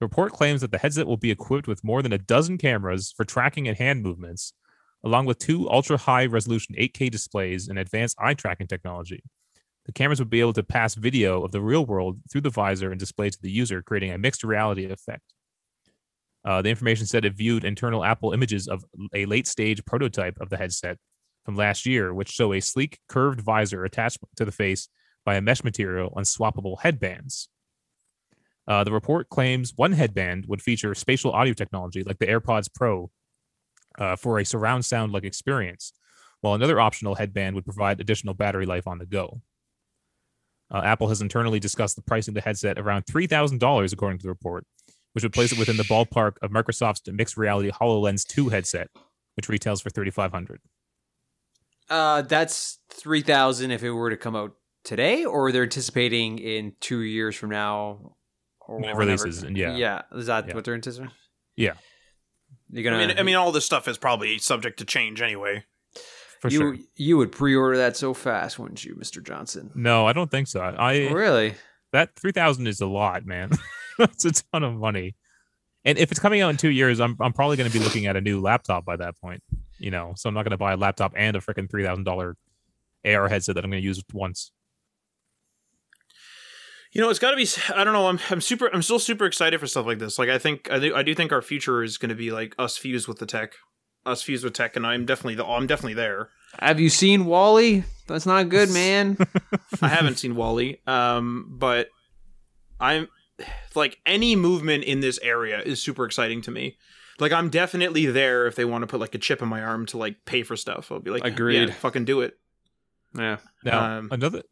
The 0.01 0.07
report 0.07 0.33
claims 0.33 0.63
that 0.63 0.73
the 0.73 0.79
headset 0.79 1.07
will 1.07 1.17
be 1.17 1.31
equipped 1.31 1.69
with 1.69 1.85
more 1.85 2.03
than 2.03 2.13
a 2.13 2.19
dozen 2.19 2.59
cameras 2.59 3.13
for 3.17 3.25
tracking 3.25 3.69
and 3.69 3.77
hand 3.77 4.03
movements, 4.03 4.53
along 5.05 5.27
with 5.27 5.39
two 5.39 5.71
ultra 5.71 5.97
high 5.97 6.27
resolution 6.27 6.75
8K 6.79 7.11
displays 7.11 7.69
and 7.69 7.79
advanced 7.79 8.17
eye 8.21 8.35
tracking 8.35 8.67
technology. 8.67 9.23
The 9.87 9.93
cameras 9.93 10.19
would 10.19 10.31
be 10.31 10.41
able 10.41 10.53
to 10.53 10.63
pass 10.63 10.95
video 10.95 11.43
of 11.43 11.53
the 11.53 11.61
real 11.61 11.87
world 11.87 12.21
through 12.31 12.43
the 12.43 12.51
visor 12.51 12.91
and 12.91 13.01
display 13.01 13.31
to 13.31 13.39
the 13.41 13.51
user, 13.51 13.83
creating 13.83 14.13
a 14.13 14.19
mixed 14.19 14.45
reality 14.45 14.85
effect. 14.85 15.23
Uh, 16.45 16.63
the 16.63 16.71
information 16.71 17.07
said 17.07 17.25
it 17.25 17.35
viewed 17.35 17.65
internal 17.65 18.05
Apple 18.05 18.33
images 18.33 18.69
of 18.69 18.85
a 19.15 19.27
late 19.27 19.47
stage 19.47 19.85
prototype 19.85 20.39
of 20.41 20.49
the 20.49 20.57
headset 20.57 20.97
from 21.45 21.57
last 21.57 21.87
year, 21.87 22.15
which 22.15 22.31
show 22.31 22.53
a 22.53 22.61
sleek, 22.61 22.99
curved 23.09 23.41
visor 23.41 23.85
attached 23.85 24.19
to 24.37 24.45
the 24.45 24.53
face 24.53 24.89
by 25.25 25.37
a 25.37 25.41
mesh 25.41 25.65
material 25.65 26.13
on 26.17 26.25
swappable 26.25 26.81
headbands. 26.81 27.49
Uh, 28.67 28.85
the 28.85 28.93
report 28.93 29.29
claims 29.29 29.73
one 29.77 29.93
headband 29.93 30.45
would 30.47 30.63
feature 30.63 30.95
spatial 30.95 31.33
audio 31.33 31.53
technology 31.53 32.03
like 32.05 32.19
the 32.19 32.27
AirPods 32.27 32.73
Pro 32.73 33.11
uh, 34.01 34.17
for 34.17 34.39
a 34.41 34.45
surround 34.45 34.85
sound 34.85 35.13
like 35.13 35.23
experience, 35.25 35.93
while 36.41 36.55
another 36.55 36.81
optional 36.81 37.15
headband 37.15 37.55
would 37.55 37.65
provide 37.65 38.01
additional 38.01 38.35
battery 38.35 38.67
life 38.67 38.89
on 38.89 38.99
the 38.99 39.07
go. 39.07 39.41
Uh, 40.73 40.83
Apple 40.85 41.09
has 41.09 41.21
internally 41.21 41.61
discussed 41.61 41.97
the 41.97 42.03
pricing 42.03 42.33
of 42.33 42.37
the 42.37 42.41
headset 42.41 42.79
around 42.79 43.05
$3,000, 43.07 43.93
according 43.93 44.19
to 44.19 44.23
the 44.25 44.29
report, 44.29 44.65
which 45.13 45.23
would 45.25 45.33
place 45.33 45.53
it 45.53 45.59
within 45.59 45.77
the 45.77 45.83
ballpark 45.85 46.35
of 46.43 46.51
Microsoft's 46.51 47.03
mixed 47.13 47.37
reality 47.37 47.71
HoloLens 47.71 48.27
2 48.27 48.49
headset, 48.49 48.89
which 49.37 49.49
retails 49.49 49.81
for 49.81 49.91
3500 49.91 50.61
Uh, 51.89 52.23
that's 52.23 52.79
three 52.89 53.21
thousand 53.21 53.73
if 53.73 53.83
it 53.83 53.91
were 53.91 54.11
to 54.11 54.17
come 54.17 54.37
out 54.37 54.53
today, 54.85 55.25
or 55.25 55.51
they're 55.51 55.65
anticipating 55.65 56.39
in 56.39 56.73
two 56.81 57.01
years 57.01 57.35
from 57.35 57.51
now, 57.51 58.15
or 58.61 58.77
When 58.77 58.85
it 58.85 58.97
whenever- 58.97 59.25
releases, 59.25 59.43
and 59.43 59.57
yeah. 59.57 59.75
yeah. 59.77 60.03
Is 60.13 60.27
that 60.27 60.47
Yeah. 60.49 60.55
what 60.55 60.65
they're 60.65 60.75
anticipating? 60.75 61.13
Yeah. 61.57 61.75
You're 62.73 62.85
gonna. 62.85 62.97
I 62.97 63.07
mean, 63.07 63.19
I 63.19 63.23
mean, 63.23 63.35
all 63.37 63.53
this 63.53 63.65
stuff 63.65 63.89
is 63.89 63.99
probably 63.99 64.39
subject 64.39 64.79
to 64.79 64.85
change 64.85 65.21
anyway. 65.21 65.65
For 66.41 66.49
you 66.49 66.59
sure. 66.59 66.77
you 66.97 67.17
would 67.19 67.33
pre-order 67.33 67.77
that 67.77 67.99
so 67.99 68.15
fast, 68.15 68.59
wouldn't 68.59 68.83
you, 68.85 68.95
Mister 68.97 69.21
Johnson? 69.21 69.71
No, 69.75 70.07
I 70.07 70.15
don't 70.15 70.31
think 70.31 70.49
so. 70.49 70.61
I 70.61 71.09
oh, 71.09 71.13
really? 71.13 71.55
that 71.93 72.17
3000 72.17 72.67
is 72.67 72.81
a 72.81 72.87
lot, 72.87 73.27
man. 73.27 73.51
That's 73.99 74.25
a 74.25 74.33
ton 74.33 74.65
of 74.65 74.75
money. 74.75 75.17
And 75.85 75.99
if 75.99 76.11
it's 76.11 76.21
coming 76.21 76.41
out 76.41 76.51
in 76.51 76.57
2 76.57 76.69
years, 76.71 77.01
I'm 77.01 77.17
I'm 77.21 77.33
probably 77.33 77.57
going 77.57 77.71
to 77.71 77.79
be 77.79 77.85
looking 77.85 78.07
at 78.07 78.17
a 78.17 78.21
new 78.21 78.41
laptop 78.41 78.85
by 78.85 78.97
that 78.97 79.19
point, 79.21 79.43
you 79.79 79.91
know. 79.91 80.15
So 80.17 80.29
I'm 80.29 80.35
not 80.35 80.45
going 80.45 80.53
to 80.53 80.59
buy 80.59 80.73
a 80.73 80.77
laptop 80.77 81.13
and 81.17 81.37
a 81.37 81.41
freaking 81.41 81.69
$3000 81.69 82.35
AR 83.05 83.29
headset 83.29 83.55
that 83.55 83.65
I'm 83.65 83.71
going 83.71 83.83
to 83.83 83.87
use 83.87 84.03
once. 84.13 84.53
You 86.93 87.01
know, 87.01 87.09
it's 87.11 87.19
got 87.21 87.31
to 87.31 87.37
be. 87.37 87.47
I 87.75 87.85
don't 87.85 87.93
know. 87.93 88.09
I'm, 88.09 88.19
I'm 88.31 88.41
super. 88.41 88.69
I'm 88.73 88.83
still 88.83 88.99
super 88.99 89.25
excited 89.25 89.61
for 89.61 89.67
stuff 89.67 89.87
like 89.87 89.99
this. 89.99 90.19
Like, 90.19 90.29
I 90.29 90.39
think 90.39 90.71
I 90.71 90.79
do. 90.79 90.95
I 90.95 91.03
do 91.03 91.15
think 91.15 91.31
our 91.33 91.43
future 91.43 91.83
is 91.83 91.99
going 91.99 92.09
to 92.09 92.15
be 92.17 92.31
like 92.33 92.55
us 92.59 92.77
fused 92.77 93.07
with 93.07 93.19
the 93.19 93.27
tech, 93.27 93.55
us 94.05 94.23
fused 94.23 94.43
with 94.43 94.55
tech, 94.55 94.75
and 94.77 94.87
I'm 94.87 95.07
definitely 95.07 95.37
the. 95.37 95.47
I'm 95.47 95.67
definitely 95.69 95.95
there. 95.95 96.31
Have 96.59 96.81
you 96.81 96.89
seen 96.91 97.27
WALL-E? 97.27 97.85
That's 98.09 98.27
not 98.27 98.49
good, 98.49 98.71
man. 98.71 99.17
I 99.83 99.87
haven't 99.89 100.19
seen 100.19 100.35
WALL-E, 100.35 100.79
um, 100.89 101.47
but 101.49 101.89
I'm 102.81 103.07
like 103.77 103.99
any 104.05 104.35
movement 104.35 104.83
in 104.83 104.99
this 104.99 105.21
area 105.23 105.61
is 105.61 105.81
super 105.81 106.05
exciting 106.05 106.43
to 106.43 106.51
me. 106.51 106.77
Like, 107.21 107.31
I'm 107.33 107.51
definitely 107.51 108.07
there 108.07 108.47
if 108.49 108.57
they 108.57 108.65
want 108.65 108.83
to 108.83 108.87
put 108.89 108.99
like 108.99 109.15
a 109.15 109.19
chip 109.19 109.43
in 109.43 109.49
my 109.49 109.63
arm 109.63 109.87
to 109.87 109.99
like 109.99 110.25
pay 110.25 110.43
for 110.43 110.57
stuff. 110.57 110.91
I'll 110.91 110.99
be 110.99 111.11
like, 111.13 111.25
Agreed. 111.25 111.69
yeah, 111.69 111.75
fucking 111.75 112.05
do 112.07 112.23
it. 112.23 112.37
yeah. 113.17 113.37
Now, 113.63 113.99
Um, 113.99 114.09
another 114.11 114.43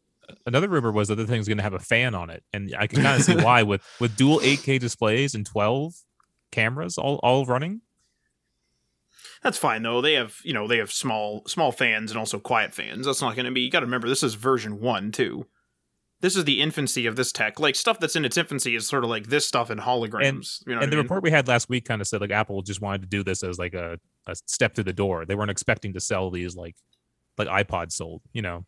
another 0.45 0.67
rumor 0.67 0.91
was 0.91 1.07
that 1.07 1.15
the 1.15 1.27
thing's 1.27 1.47
going 1.47 1.57
to 1.57 1.63
have 1.63 1.73
a 1.73 1.79
fan 1.79 2.15
on 2.15 2.29
it, 2.29 2.43
and 2.53 2.73
I 2.77 2.87
can 2.87 3.01
kind 3.03 3.19
of 3.19 3.23
see 3.23 3.35
why 3.35 3.63
with 3.63 3.81
with 3.99 4.15
dual 4.15 4.39
8K 4.39 4.79
displays 4.79 5.35
and 5.35 5.45
12 5.45 5.93
cameras 6.51 6.97
all 6.97 7.19
all 7.23 7.45
running. 7.45 7.81
That's 9.43 9.57
fine 9.57 9.83
though. 9.83 10.01
They 10.01 10.13
have 10.13 10.37
you 10.43 10.53
know 10.53 10.67
they 10.67 10.77
have 10.77 10.91
small 10.91 11.43
small 11.47 11.71
fans 11.71 12.11
and 12.11 12.19
also 12.19 12.39
quiet 12.39 12.73
fans. 12.73 13.05
That's 13.05 13.21
not 13.21 13.35
going 13.35 13.45
to 13.45 13.51
be. 13.51 13.61
You 13.61 13.71
got 13.71 13.79
to 13.79 13.85
remember 13.85 14.09
this 14.09 14.23
is 14.23 14.33
version 14.33 14.79
one 14.79 15.11
too. 15.11 15.47
This 16.21 16.35
is 16.35 16.43
the 16.43 16.61
infancy 16.61 17.05
of 17.05 17.15
this 17.15 17.31
tech. 17.31 17.59
Like 17.59 17.75
stuff 17.75 17.99
that's 17.99 18.17
in 18.17 18.25
its 18.25 18.35
infancy 18.35 18.75
is 18.75 18.85
sort 18.85 19.05
of 19.05 19.09
like 19.09 19.27
this 19.27 19.45
stuff 19.45 19.71
in 19.71 19.77
holograms. 19.77 20.61
you 20.67 20.75
know 20.75 20.81
and 20.81 20.91
the 20.91 20.97
mean? 20.97 21.05
report 21.05 21.23
we 21.23 21.31
had 21.31 21.47
last 21.47 21.69
week 21.69 21.85
kind 21.85 22.01
of 22.01 22.07
said 22.07 22.19
like 22.19 22.31
Apple 22.31 22.61
just 22.61 22.81
wanted 22.81 23.01
to 23.03 23.07
do 23.07 23.23
this 23.23 23.41
as 23.41 23.57
like 23.57 23.73
a, 23.73 23.97
a 24.27 24.35
step 24.35 24.75
through 24.75 24.83
the 24.83 24.93
door. 24.93 25.25
They 25.25 25.35
weren't 25.35 25.51
expecting 25.51 25.93
to 25.93 26.01
sell 26.01 26.29
these 26.29 26.57
like 26.57 26.75
like 27.37 27.47
iPods 27.47 27.93
sold, 27.93 28.21
you 28.33 28.41
know. 28.41 28.65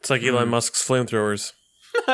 It's 0.00 0.10
like 0.10 0.22
Elon 0.22 0.44
Hmm. 0.44 0.50
Musk's 0.50 0.86
flamethrowers. 0.86 1.52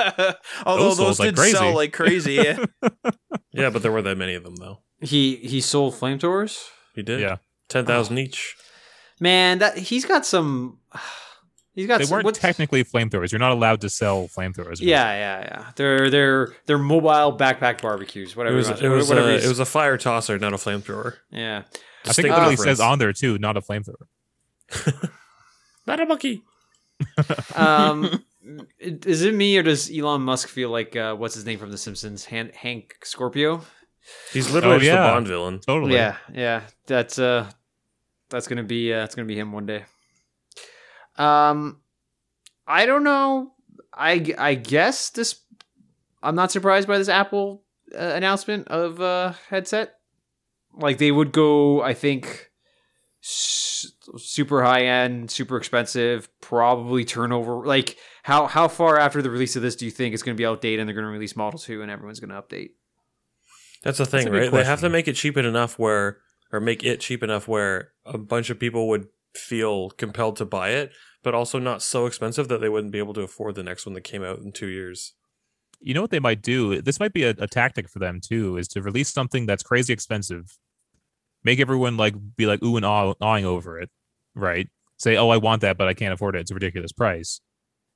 Although 0.65 0.85
Those 0.85 0.97
those, 0.97 1.17
sold 1.17 1.19
like 1.21 1.35
did 1.35 1.51
sell 1.53 1.61
crazy. 1.61 1.75
like 1.75 1.93
crazy. 1.93 2.33
Yeah. 2.35 2.65
Yeah, 3.57 3.71
but 3.71 3.83
there 3.83 3.93
were 3.93 4.03
that 4.03 4.19
many 4.19 4.35
of 4.35 4.43
them 4.43 4.57
though. 4.57 4.79
He 5.01 5.37
he 5.37 5.61
sold 5.61 5.95
flamethrowers. 5.95 6.65
He 6.97 7.03
did. 7.03 7.21
Yeah. 7.21 7.37
Ten 7.69 7.87
thousand 7.87 8.19
each. 8.19 8.57
Man, 9.21 9.59
that 9.61 9.79
he's 9.79 10.05
got 10.05 10.27
some. 10.27 10.79
He's 11.77 11.89
got 11.89 11.99
They 11.99 12.05
some- 12.05 12.15
weren't 12.15 12.25
what's- 12.25 12.39
technically 12.39 12.85
flamethrowers. 12.85 13.33
You're 13.33 13.41
not 13.41 13.51
allowed 13.51 13.81
to 13.81 13.89
sell 13.91 14.29
flamethrowers. 14.29 14.79
Yeah, 14.81 15.11
yeah, 15.13 15.41
yeah. 15.41 15.71
They're 15.75 16.09
they're 16.09 16.55
they're 16.67 16.79
mobile 16.79 17.37
backpack 17.37 17.81
barbecues. 17.83 18.31
It 18.31 18.37
Whatever. 18.37 18.57
was 18.57 18.69
it 18.71 18.89
was 18.89 19.09
whatever 19.09 19.29
a, 19.31 19.35
it 19.35 19.49
was 19.49 19.59
a 19.59 19.65
fire 19.65 19.97
tosser, 19.99 20.39
not 20.39 20.53
a 20.53 20.57
flamethrower. 20.57 21.15
yeah. 21.33 21.63
I 22.05 22.13
think 22.13 22.29
it 22.29 22.31
literally 22.31 22.51
difference. 22.57 22.79
says 22.79 22.81
on 22.81 22.99
there 23.01 23.13
too, 23.13 23.39
not 23.39 23.57
a 23.57 23.61
flamethrower. 23.61 24.07
not 25.87 26.01
a 26.01 26.07
monkey. 26.07 26.43
Um, 27.55 28.25
is 28.79 29.23
it 29.23 29.35
me 29.35 29.57
or 29.59 29.63
does 29.63 29.91
Elon 29.91 30.23
Musk 30.23 30.49
feel 30.49 30.71
like 30.71 30.95
uh, 30.97 31.15
what's 31.15 31.35
his 31.35 31.45
name 31.47 31.59
from 31.59 31.71
The 31.71 31.79
Simpsons? 31.79 32.25
Han- 32.27 32.53
Hank 32.55 32.97
Scorpio. 33.03 33.63
He's 34.33 34.51
literally 34.53 34.91
Oh, 34.91 34.93
yeah. 34.95 35.09
a 35.09 35.13
Bond 35.13 35.27
villain. 35.27 35.61
Totally. 35.61 35.95
Yeah, 35.95 36.17
yeah. 36.33 36.63
That's 36.87 37.19
uh, 37.19 37.51
that's 38.29 38.47
gonna 38.49 38.63
be 38.63 38.93
uh, 38.93 38.99
that's 39.01 39.15
gonna 39.15 39.27
be 39.27 39.39
him 39.39 39.53
one 39.53 39.65
day. 39.67 39.85
Um, 41.17 41.81
I 42.67 42.87
don't 42.87 43.05
know. 43.05 43.53
I 43.93 44.35
I 44.39 44.55
guess 44.55 45.11
this. 45.11 45.41
I'm 46.23 46.35
not 46.35 46.51
surprised 46.51 46.89
by 46.89 46.99
this 46.99 47.09
Apple 47.09 47.63
uh, 47.95 47.99
announcement 48.15 48.69
of 48.69 49.01
uh 49.01 49.33
headset. 49.49 49.95
Like 50.77 50.99
they 50.99 51.13
would 51.13 51.33
go, 51.33 51.81
I 51.83 51.95
think, 51.95 52.51
s- 53.23 53.93
super 54.17 54.63
high 54.63 54.85
end, 54.85 55.31
super 55.31 55.57
expensive, 55.57 56.29
probably 56.41 57.05
turnover. 57.05 57.67
Like 57.67 57.97
how 58.23 58.47
how 58.47 58.69
far 58.69 58.99
after 58.99 59.23
the 59.23 59.31
release 59.31 59.57
of 59.57 59.63
this 59.63 59.77
do 59.77 59.85
you 59.85 59.91
think 59.91 60.15
it's 60.15 60.23
going 60.23 60.37
to 60.37 60.41
be 60.41 60.47
outdated 60.47 60.81
and 60.81 60.89
they're 60.89 60.95
going 60.95 61.07
to 61.07 61.11
release 61.11 61.37
Model 61.37 61.59
Two 61.59 61.83
and 61.83 61.91
everyone's 61.91 62.21
going 62.21 62.31
to 62.31 62.41
update? 62.41 62.71
That's 63.83 63.99
the 63.99 64.07
thing, 64.07 64.25
good 64.27 64.33
right? 64.33 64.51
They 64.51 64.65
have 64.65 64.81
to 64.81 64.89
make 64.89 65.09
it 65.09 65.15
cheap 65.15 65.37
enough 65.37 65.79
where, 65.79 66.19
or 66.51 66.59
make 66.59 66.83
it 66.83 67.01
cheap 67.01 67.23
enough 67.23 67.47
where 67.47 67.93
a 68.07 68.17
bunch 68.17 68.49
of 68.49 68.59
people 68.59 68.89
would 68.89 69.09
feel 69.35 69.91
compelled 69.91 70.37
to 70.37 70.47
buy 70.47 70.71
it, 70.71 70.93
but 71.23 71.35
also 71.35 71.59
not 71.59 71.83
so 71.83 72.07
expensive 72.07 72.49
that 72.49 72.61
they 72.61 72.69
wouldn't 72.69 72.93
be 72.93 72.99
able 72.99 73.13
to 73.15 73.21
afford 73.21 73.57
the 73.57 73.63
next 73.63 73.85
one 73.85 73.95
that 73.95 74.01
came 74.03 74.25
out 74.25 74.39
in 74.39 74.53
two 74.53 74.69
years. 74.69 75.13
You 75.81 75.93
know 75.93 76.01
what 76.01 76.11
they 76.11 76.21
might 76.21 76.41
do? 76.41 76.81
This 76.81 76.99
might 76.99 77.13
be 77.13 77.25
a, 77.25 77.35
a 77.39 77.47
tactic 77.47 77.91
for 77.91 77.99
them 77.99 78.21
too, 78.23 78.57
is 78.57 78.69
to 78.69 78.81
release 78.81 79.13
something 79.13 79.45
that's 79.45 79.63
crazy 79.63 79.93
expensive, 79.93 80.57
make 81.45 81.61
everyone 81.61 81.97
like 81.97 82.15
be 82.37 82.47
like 82.47 82.63
ooh 82.63 82.77
and 82.77 82.85
ah 82.85 83.15
awing 83.21 83.45
over 83.45 83.79
it, 83.79 83.91
right? 84.35 84.69
Say, 84.99 85.17
oh, 85.17 85.29
I 85.29 85.37
want 85.39 85.63
that, 85.63 85.77
but 85.77 85.89
I 85.89 85.95
can't 85.95 86.15
afford 86.15 86.37
it. 86.37 86.41
It's 86.41 86.51
a 86.51 86.55
ridiculous 86.55 86.93
price. 86.93 87.41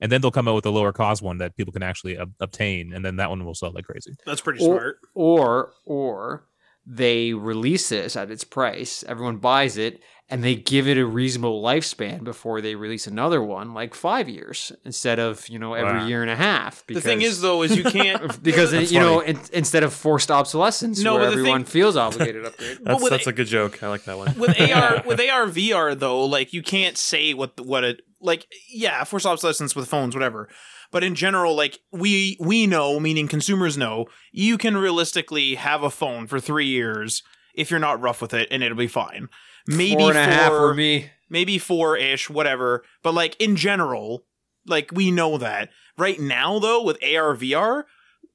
And 0.00 0.12
then 0.12 0.20
they'll 0.20 0.30
come 0.30 0.46
out 0.48 0.54
with 0.54 0.66
a 0.66 0.70
lower 0.70 0.92
cost 0.92 1.22
one 1.22 1.38
that 1.38 1.56
people 1.56 1.72
can 1.72 1.82
actually 1.82 2.18
ob- 2.18 2.34
obtain, 2.40 2.92
and 2.92 3.04
then 3.04 3.16
that 3.16 3.30
one 3.30 3.44
will 3.44 3.54
sell 3.54 3.72
like 3.72 3.84
crazy. 3.84 4.14
That's 4.26 4.40
pretty 4.40 4.60
Or- 4.64 4.78
smart. 4.78 4.98
or 5.14 5.72
or 5.84 6.47
they 6.90 7.34
release 7.34 7.90
this 7.90 8.16
at 8.16 8.30
its 8.30 8.44
price 8.44 9.04
everyone 9.06 9.36
buys 9.36 9.76
it 9.76 10.00
and 10.30 10.42
they 10.44 10.54
give 10.54 10.86
it 10.88 10.96
a 10.98 11.04
reasonable 11.06 11.62
lifespan 11.62 12.22
before 12.24 12.60
they 12.62 12.74
release 12.74 13.06
another 13.06 13.42
one 13.42 13.74
like 13.74 13.94
five 13.94 14.26
years 14.28 14.72
instead 14.86 15.18
of 15.18 15.46
you 15.48 15.58
know 15.58 15.74
every 15.74 15.98
Wow. 16.00 16.06
year 16.06 16.22
and 16.22 16.30
a 16.30 16.36
half 16.36 16.86
the 16.86 17.00
thing 17.00 17.20
is, 17.22 17.40
though, 17.42 17.62
is 17.62 17.76
you 17.76 17.84
can't 17.84 18.42
because 18.42 18.70
That's 18.70 18.90
you 18.90 19.00
know 19.00 19.20
in, 19.20 19.38
instead 19.52 19.82
of 19.82 19.92
forced 19.92 20.30
obsolescence 20.30 21.00
No, 21.02 21.14
where 21.16 21.24
everyone 21.30 21.64
thing- 21.64 21.72
feels 21.72 21.96
obligated 21.96 22.42
to 22.44 22.48
upgrade 22.48 22.78
That's 22.82 23.02
with 23.02 23.10
that's 23.10 23.26
a- 23.26 23.30
a 23.30 23.32
good 23.34 23.46
joke. 23.48 23.82
I 23.82 23.88
like 23.88 24.04
that 24.04 24.16
one. 24.16 24.38
with 24.38 24.58
AR 24.58 25.02
with 25.06 25.20
AR 25.20 25.46
VR 25.46 25.98
though, 25.98 26.24
like 26.24 26.52
you 26.54 26.62
can't 26.62 26.96
say 26.96 27.34
what 27.34 27.60
what 27.60 27.84
it 27.84 28.00
like. 28.20 28.46
Yeah, 28.70 29.04
forced 29.04 29.26
obsolescence 29.26 29.76
with 29.76 29.88
phones, 29.88 30.14
whatever. 30.14 30.48
But 30.90 31.04
in 31.04 31.14
general, 31.14 31.54
like 31.54 31.80
we 31.92 32.36
we 32.40 32.66
know, 32.66 32.98
meaning 32.98 33.28
consumers 33.28 33.76
know, 33.76 34.06
you 34.32 34.56
can 34.58 34.76
realistically 34.76 35.56
have 35.56 35.82
a 35.82 35.90
phone 35.90 36.26
for 36.26 36.40
three 36.40 36.66
years 36.66 37.22
if 37.54 37.70
you're 37.70 37.80
not 37.80 38.00
rough 38.00 38.22
with 38.22 38.32
it, 38.32 38.48
and 38.50 38.62
it'll 38.62 38.76
be 38.76 38.86
fine. 38.86 39.28
Maybe 39.66 40.00
four 40.00 40.10
and 40.10 40.18
a 40.18 40.24
half 40.24 40.50
for 40.50 40.70
for 40.70 40.74
me 40.74 41.10
maybe 41.30 41.58
four 41.58 41.96
ish, 41.96 42.30
whatever. 42.30 42.84
But 43.02 43.14
like 43.14 43.36
in 43.40 43.56
general, 43.56 44.24
like 44.66 44.90
we 44.92 45.10
know 45.10 45.38
that. 45.38 45.70
Right 45.96 46.20
now, 46.20 46.58
though, 46.58 46.82
with 46.82 47.02
AR 47.02 47.34
VR, 47.34 47.84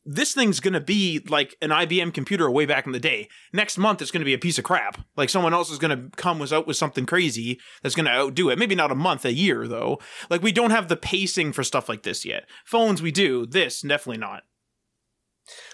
this 0.05 0.33
thing's 0.33 0.59
gonna 0.59 0.81
be 0.81 1.21
like 1.29 1.55
an 1.61 1.69
IBM 1.69 2.13
computer 2.13 2.49
way 2.51 2.65
back 2.65 2.85
in 2.85 2.91
the 2.91 2.99
day. 2.99 3.29
Next 3.53 3.77
month, 3.77 4.01
it's 4.01 4.11
gonna 4.11 4.25
be 4.25 4.33
a 4.33 4.37
piece 4.39 4.57
of 4.57 4.63
crap. 4.63 4.99
Like 5.15 5.29
someone 5.29 5.53
else 5.53 5.69
is 5.71 5.79
gonna 5.79 6.09
come 6.17 6.39
with 6.39 6.51
out 6.51 6.67
with 6.67 6.77
something 6.77 7.05
crazy 7.05 7.59
that's 7.81 7.95
gonna 7.95 8.09
outdo 8.09 8.49
it. 8.49 8.59
Maybe 8.59 8.75
not 8.75 8.91
a 8.91 8.95
month, 8.95 9.23
a 9.25 9.33
year 9.33 9.67
though. 9.67 9.99
Like 10.29 10.41
we 10.41 10.51
don't 10.51 10.71
have 10.71 10.87
the 10.89 10.97
pacing 10.97 11.53
for 11.53 11.63
stuff 11.63 11.87
like 11.87 12.03
this 12.03 12.25
yet. 12.25 12.49
Phones, 12.65 13.01
we 13.01 13.11
do. 13.11 13.45
This 13.45 13.81
definitely 13.81 14.19
not. 14.19 14.43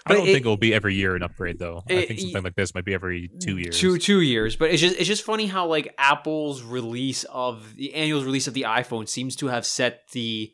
I 0.04 0.14
don't 0.14 0.22
it- 0.28 0.32
think 0.32 0.40
it'll 0.40 0.56
be 0.56 0.74
every 0.74 0.94
year 0.94 1.14
an 1.14 1.22
upgrade 1.22 1.58
though. 1.58 1.82
I 1.88 2.06
think 2.06 2.18
something 2.20 2.42
like 2.42 2.56
this 2.56 2.74
might 2.74 2.84
be 2.84 2.94
every 2.94 3.30
two 3.40 3.56
years. 3.58 3.78
Two 3.78 3.98
two 3.98 4.20
years, 4.20 4.56
but 4.56 4.70
it's 4.70 4.80
just 4.80 4.96
it's 4.96 5.06
just 5.06 5.22
funny 5.24 5.46
how 5.46 5.66
like 5.66 5.94
Apple's 5.98 6.62
release 6.62 7.24
of 7.24 7.76
the 7.76 7.94
annual 7.94 8.22
release 8.24 8.46
of 8.48 8.54
the 8.54 8.62
iPhone 8.62 9.08
seems 9.08 9.36
to 9.36 9.46
have 9.46 9.64
set 9.64 10.02
the 10.12 10.50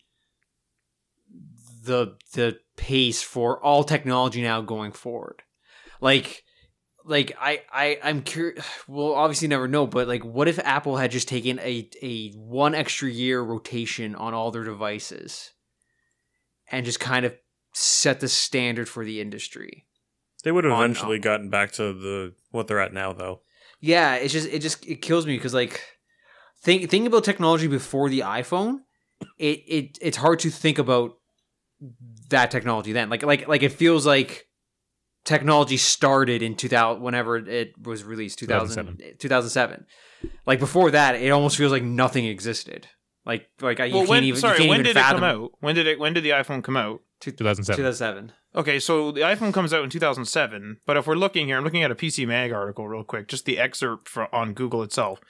the 1.86 2.16
the 2.34 2.58
pace 2.76 3.22
for 3.22 3.62
all 3.64 3.84
technology 3.84 4.42
now 4.42 4.60
going 4.60 4.92
forward. 4.92 5.42
Like 6.00 6.44
like 7.04 7.36
I 7.40 7.62
I 7.72 7.98
I'm 8.02 8.22
curious. 8.22 8.64
We'll 8.88 9.14
obviously 9.14 9.48
never 9.48 9.68
know, 9.68 9.86
but 9.86 10.06
like, 10.08 10.24
what 10.24 10.48
if 10.48 10.58
Apple 10.60 10.96
had 10.96 11.10
just 11.10 11.28
taken 11.28 11.58
a 11.60 11.88
a 12.02 12.30
one 12.32 12.74
extra 12.74 13.10
year 13.10 13.40
rotation 13.42 14.14
on 14.14 14.34
all 14.34 14.50
their 14.50 14.64
devices, 14.64 15.52
and 16.70 16.84
just 16.86 17.00
kind 17.00 17.24
of 17.24 17.34
set 17.72 18.20
the 18.20 18.28
standard 18.28 18.88
for 18.88 19.04
the 19.04 19.20
industry? 19.20 19.86
They 20.44 20.52
would 20.52 20.64
have 20.64 20.72
On- 20.74 20.84
eventually 20.84 21.18
gotten 21.18 21.50
back 21.50 21.72
to 21.72 21.92
the 21.92 22.34
what 22.50 22.66
they're 22.68 22.80
at 22.80 22.92
now, 22.92 23.12
though. 23.12 23.40
Yeah, 23.80 24.14
it's 24.14 24.32
just 24.32 24.48
it 24.48 24.60
just 24.60 24.86
it 24.86 25.02
kills 25.02 25.26
me 25.26 25.36
because 25.36 25.54
like 25.54 25.82
think 26.62 26.82
thinking 26.82 27.06
about 27.06 27.24
technology 27.24 27.66
before 27.66 28.08
the 28.08 28.20
iPhone, 28.20 28.80
it 29.38 29.62
it 29.66 29.98
it's 30.00 30.16
hard 30.16 30.38
to 30.40 30.50
think 30.50 30.78
about 30.78 31.18
that 32.31 32.51
technology 32.51 32.93
then. 32.93 33.11
Like 33.11 33.23
like 33.23 33.48
like 33.48 33.62
it 33.62 33.73
feels 33.73 34.07
like 34.07 34.47
technology 35.24 35.77
started 35.77 36.43
in 36.43 36.55
2000 36.55 37.03
whenever 37.03 37.36
it 37.36 37.74
was 37.82 38.05
released 38.05 38.39
2000, 38.39 39.03
2007. 39.19 39.86
Like 40.47 40.61
before 40.61 40.90
that, 40.93 41.16
it 41.16 41.31
almost 41.31 41.57
feels 41.57 41.73
like 41.73 41.82
nothing 41.82 42.27
existed. 42.27 42.89
Like 43.24 43.48
like 43.61 43.78
you 43.78 43.85
well, 43.85 44.01
can't 44.01 44.09
when 44.09 44.24
even 44.24 44.36
you 44.36 44.40
sorry, 44.40 44.59
can't 44.59 44.69
when 44.70 44.81
even 44.81 44.94
did 44.94 44.97
it 44.97 45.03
come 45.03 45.24
out? 45.24 45.51
When 45.61 45.74
did 45.74 45.86
it? 45.86 45.98
When 45.98 46.12
did 46.12 46.24
the 46.24 46.31
iPhone 46.31 46.62
come 46.62 46.77
out? 46.77 47.01
2007. 47.20 47.77
2007. 47.77 48.32
Okay, 48.55 48.78
so 48.78 49.11
the 49.11 49.20
iPhone 49.20 49.53
comes 49.53 49.74
out 49.74 49.85
in 49.85 49.90
2007, 49.90 50.78
but 50.86 50.97
if 50.97 51.07
we're 51.07 51.15
looking 51.15 51.47
here, 51.47 51.59
I'm 51.59 51.65
looking 51.65 51.82
at 51.82 51.90
a 51.90 51.94
PC 51.94 52.27
Mag 52.27 52.53
article 52.53 52.89
real 52.89 53.05
quick, 53.05 53.28
just 53.28 53.44
the 53.44 53.59
excerpt 53.59 54.09
for, 54.09 54.35
on 54.35 54.55
Google 54.55 54.82
itself. 54.82 55.20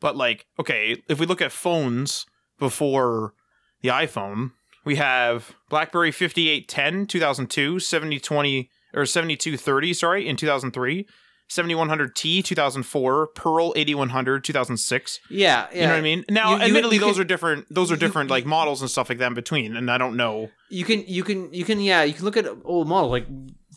But 0.00 0.16
like, 0.16 0.46
okay, 0.60 1.02
if 1.08 1.18
we 1.18 1.26
look 1.26 1.40
at 1.40 1.50
phones 1.50 2.26
before 2.58 3.34
the 3.80 3.88
iPhone, 3.88 4.52
we 4.86 4.96
have 4.96 5.54
BlackBerry 5.68 6.10
5810 6.12 7.06
2002, 7.06 7.78
7020 7.80 8.70
or 8.94 9.04
7230, 9.04 9.92
sorry, 9.92 10.26
in 10.26 10.36
2003, 10.36 11.06
7100T 11.50 12.42
2004, 12.44 13.26
Pearl 13.28 13.72
8100 13.76 14.42
2006. 14.44 15.20
Yeah, 15.30 15.66
yeah. 15.72 15.74
You 15.74 15.80
know 15.82 15.88
what 15.92 15.98
I 15.98 16.00
mean? 16.00 16.24
Now, 16.30 16.50
You- 16.52 16.56
you- 16.56 16.62
admittedly, 16.62 16.96
you 16.96 17.00
those 17.00 17.18
are 17.18 17.24
different. 17.24 17.66
Those 17.70 17.90
are 17.90 17.94
you- 17.94 18.00
different, 18.00 18.30
like 18.30 18.46
models 18.46 18.80
and 18.80 18.90
stuff 18.90 19.08
like 19.08 19.18
that 19.18 19.28
in 19.28 19.34
between. 19.34 19.76
And 19.76 19.90
I 19.90 19.98
don't 19.98 20.16
know. 20.16 20.50
you 20.70 20.84
can 20.84 21.04
you 21.06 21.22
can 21.22 21.52
you 21.54 21.64
can 21.64 21.80
yeah 21.80 22.02
you 22.02 22.12
can 22.12 22.24
look 22.24 22.36
at 22.36 22.46
old 22.64 22.88
models 22.88 23.12
like 23.12 23.26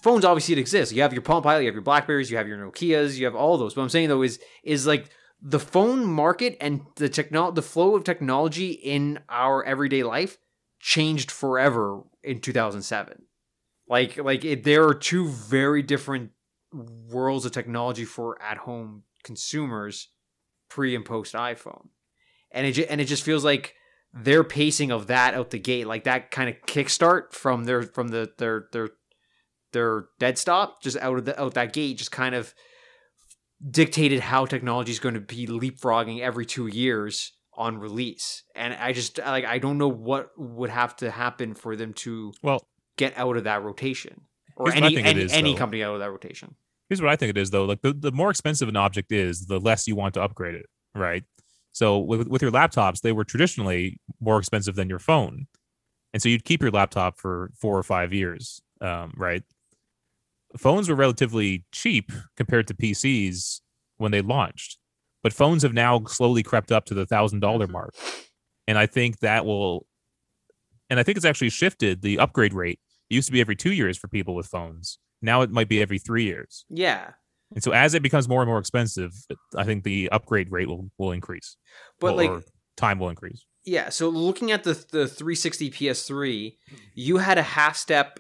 phones 0.02 0.26
obviously 0.26 0.54
it 0.54 0.58
exists 0.58 0.92
you 0.92 1.04
have 1.04 1.14
your 1.14 1.22
palm 1.22 1.44
pilot 1.44 1.60
you 1.62 1.68
have 1.68 1.76
your 1.76 1.84
blackberries 1.84 2.32
you 2.32 2.38
have 2.38 2.48
your 2.48 2.58
nokias 2.58 3.16
you 3.18 3.26
have 3.26 3.36
all 3.36 3.60
those 3.60 3.76
what 3.76 3.84
i'm 3.84 3.90
saying 3.90 4.08
though 4.10 4.24
is 4.24 4.40
is 4.64 4.88
like 4.88 5.06
the 5.40 5.60
phone 5.60 6.04
market 6.04 6.58
and 6.60 6.82
the 6.96 7.08
technol 7.08 7.54
the 7.54 7.62
flow 7.62 7.96
of 7.96 8.04
technology 8.04 8.72
in 8.72 9.20
our 9.30 9.64
everyday 9.66 10.02
life 10.02 10.40
changed 10.80 11.30
forever 11.30 12.02
in 12.24 12.40
2007 12.40 13.24
like 13.90 14.18
like 14.18 14.46
it, 14.46 14.64
there 14.64 14.86
are 14.88 14.94
two 14.94 15.28
very 15.28 15.82
different 15.82 16.32
worlds 16.72 17.46
of 17.46 17.52
technology 17.52 18.06
for 18.06 18.42
at 18.42 18.60
home 18.60 19.04
consumers 19.24 20.10
pre 20.70 20.96
and 20.96 21.04
post 21.04 21.34
iphone. 21.34 21.88
And 22.52 22.68
it 22.68 22.78
and 22.90 23.02
it 23.02 23.06
just 23.06 23.24
feels 23.24 23.44
like 23.44 23.76
their 24.14 24.44
pacing 24.44 24.92
of 24.92 25.08
that 25.08 25.34
out 25.34 25.50
the 25.50 25.60
gate, 25.60 25.88
like 25.88 26.04
that 26.06 26.32
kind 26.32 26.50
of 26.50 26.56
kickstart 26.68 27.34
from 27.34 27.66
their 27.66 27.84
from 27.84 28.10
the 28.10 28.32
their 28.38 28.68
their 28.72 28.90
their 29.74 30.06
dead 30.20 30.38
stop, 30.38 30.82
just 30.82 30.98
out 30.98 31.18
of 31.18 31.26
the 31.26 31.40
out 31.40 31.54
that 31.56 31.74
gate, 31.74 31.98
just 31.98 32.12
kind 32.12 32.36
of 32.36 32.54
dictated 33.70 34.22
how 34.22 34.46
technology 34.46 34.92
is 34.92 35.00
going 35.00 35.16
to 35.16 35.20
be 35.20 35.46
leapfrogging 35.46 36.22
every 36.22 36.46
two 36.46 36.68
years 36.68 37.34
on 37.60 37.78
release. 37.78 38.44
And 38.56 38.74
I 38.74 38.94
just 38.94 39.20
like 39.20 39.46
I 39.46 39.60
don't 39.60 39.78
know 39.78 39.88
what 39.90 40.32
would 40.38 40.72
have 40.72 40.96
to 40.98 41.12
happen 41.12 41.54
for 41.54 41.76
them 41.76 41.94
to 42.06 42.34
Well, 42.42 42.66
get 42.98 43.16
out 43.18 43.38
of 43.38 43.44
that 43.44 43.62
rotation, 43.64 44.22
or 44.56 44.72
Here's 44.72 44.82
what 44.82 44.84
I 44.86 44.96
any 44.96 45.04
any, 45.04 45.22
is, 45.22 45.34
any 45.34 45.56
company 45.56 45.84
out 45.84 45.94
of 45.94 46.00
that 46.00 46.10
rotation. 46.10 46.56
here's 46.90 47.02
what 47.02 47.12
I 47.12 47.16
think 47.16 47.30
it 47.32 47.38
is 47.38 47.52
though. 47.52 47.66
Like 47.66 47.82
the, 47.84 47.94
the 47.94 48.12
more 48.12 48.32
expensive 48.32 48.68
an 48.70 48.78
object 48.78 49.12
is, 49.12 49.46
the 49.46 49.60
less 49.60 49.88
you 49.88 49.96
want 49.96 50.16
to 50.16 50.22
upgrade 50.24 50.56
it, 50.56 50.66
right? 50.96 51.24
So 51.74 52.00
with 52.00 52.28
with 52.28 52.42
your 52.42 52.52
laptops, 52.52 53.02
they 53.02 53.12
were 53.12 53.24
traditionally 53.26 54.00
more 54.20 54.40
expensive 54.40 54.76
than 54.76 54.90
your 54.90 54.98
phone, 55.00 55.46
and 56.14 56.22
so 56.24 56.30
you'd 56.30 56.46
keep 56.46 56.62
your 56.62 56.72
laptop 56.72 57.20
for 57.20 57.52
four 57.62 57.78
or 57.78 57.84
five 57.84 58.12
years, 58.14 58.62
um, 58.82 59.14
right? 59.18 59.44
Phones 60.58 60.90
were 60.90 60.96
relatively 60.96 61.64
cheap 61.72 62.12
compared 62.36 62.68
to 62.68 62.74
PCs 62.74 63.62
when 63.98 64.12
they 64.12 64.22
launched, 64.22 64.79
but 65.24 65.34
phones 65.34 65.64
have 65.64 65.74
now 65.74 66.04
slowly 66.06 66.44
crept 66.44 66.72
up 66.72 66.86
to 66.86 66.94
the 66.94 67.06
thousand 67.06 67.40
dollar 67.42 67.68
Mhm. 67.68 67.72
mark, 67.72 67.96
and 68.68 68.78
I 68.78 68.86
think 68.86 69.20
that 69.20 69.46
will, 69.46 69.86
and 70.90 71.00
I 71.00 71.04
think 71.04 71.18
it's 71.18 71.26
actually 71.26 71.50
shifted 71.50 72.02
the 72.02 72.20
upgrade 72.20 72.54
rate. 72.54 72.80
It 73.10 73.16
used 73.16 73.28
to 73.28 73.32
be 73.32 73.42
every 73.42 73.56
two 73.56 73.74
years 73.74 73.98
for 73.98 74.08
people 74.08 74.36
with 74.36 74.48
phones. 74.48 75.00
Now 75.22 75.42
it 75.42 75.52
might 75.52 75.68
be 75.68 75.82
every 75.82 76.00
three 76.00 76.24
years. 76.24 76.66
Yeah, 76.70 77.14
And 77.54 77.64
so 77.64 77.72
as 77.72 77.94
it 77.96 78.04
becomes 78.04 78.30
more 78.30 78.42
and 78.42 78.48
more 78.48 78.60
expensive, 78.60 79.12
I 79.56 79.64
think 79.64 79.84
the 79.84 80.10
upgrade 80.12 80.52
rate 80.52 80.68
will 80.68 80.92
will 80.98 81.12
increase. 81.12 81.58
but 82.00 82.16
like 82.16 82.32
time 82.78 83.00
will 83.00 83.10
increase. 83.10 83.46
Yeah, 83.66 83.90
so 83.90 84.08
looking 84.10 84.52
at 84.52 84.64
the 84.64 84.74
the 84.74 85.08
360 85.08 85.70
PS3, 85.72 86.58
you 86.94 87.18
had 87.18 87.38
a 87.38 87.44
half 87.44 87.76
step 87.76 88.20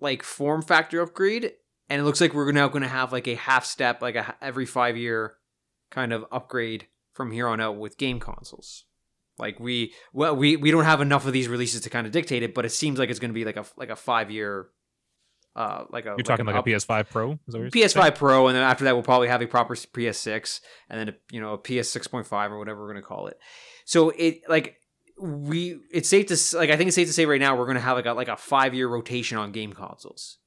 like 0.00 0.22
form 0.22 0.62
factor 0.62 1.00
upgrade, 1.02 1.52
and 1.88 2.00
it 2.00 2.04
looks 2.04 2.20
like 2.20 2.32
we're 2.32 2.52
now 2.52 2.68
going 2.68 2.82
to 2.82 2.88
have 2.88 3.12
like 3.12 3.26
a 3.28 3.34
half 3.34 3.64
step, 3.66 4.00
like 4.00 4.14
a 4.14 4.34
every 4.40 4.64
five 4.64 4.96
year 4.96 5.34
kind 5.90 6.12
of 6.12 6.24
upgrade 6.30 6.88
from 7.12 7.32
here 7.32 7.48
on 7.48 7.60
out 7.60 7.76
with 7.76 7.98
game 7.98 8.20
consoles. 8.20 8.84
Like 9.38 9.60
we 9.60 9.92
well 10.12 10.34
we 10.34 10.56
we 10.56 10.70
don't 10.70 10.84
have 10.84 11.00
enough 11.00 11.26
of 11.26 11.32
these 11.32 11.48
releases 11.48 11.82
to 11.82 11.90
kind 11.90 12.06
of 12.06 12.12
dictate 12.12 12.42
it, 12.42 12.54
but 12.54 12.64
it 12.64 12.70
seems 12.70 12.98
like 12.98 13.08
it's 13.08 13.20
going 13.20 13.30
to 13.30 13.34
be 13.34 13.44
like 13.44 13.56
a 13.56 13.64
like 13.76 13.90
a 13.90 13.96
five 13.96 14.30
year, 14.30 14.68
uh, 15.54 15.84
like 15.90 16.06
a 16.06 16.14
You're 16.16 16.24
talking 16.24 16.44
like 16.44 16.56
a 16.56 16.62
PS5 16.62 17.08
Pro? 17.08 17.32
Is 17.32 17.54
that 17.54 17.58
PS5 17.72 17.90
saying? 17.90 18.12
Pro, 18.14 18.48
and 18.48 18.56
then 18.56 18.64
after 18.64 18.84
that, 18.84 18.94
we'll 18.94 19.04
probably 19.04 19.28
have 19.28 19.40
a 19.40 19.46
proper 19.46 19.74
PS6, 19.74 20.60
and 20.90 21.00
then 21.00 21.08
a, 21.10 21.14
you 21.30 21.40
know 21.40 21.52
a 21.52 21.58
PS 21.58 21.96
6.5 21.96 22.50
or 22.50 22.58
whatever 22.58 22.80
we're 22.80 22.92
gonna 22.92 23.02
call 23.02 23.28
it. 23.28 23.38
So 23.84 24.10
it 24.10 24.40
like 24.48 24.76
we, 25.20 25.78
it's 25.92 26.08
safe 26.08 26.26
to 26.26 26.56
like 26.56 26.70
I 26.70 26.76
think 26.76 26.88
it's 26.88 26.96
safe 26.96 27.06
to 27.06 27.12
say 27.12 27.26
right 27.26 27.40
now 27.40 27.56
we're 27.56 27.66
gonna 27.66 27.80
have 27.80 27.96
like 27.96 28.06
a 28.06 28.12
like 28.12 28.28
a 28.28 28.36
five 28.36 28.74
year 28.74 28.88
rotation 28.88 29.38
on 29.38 29.52
game 29.52 29.72
consoles. 29.72 30.38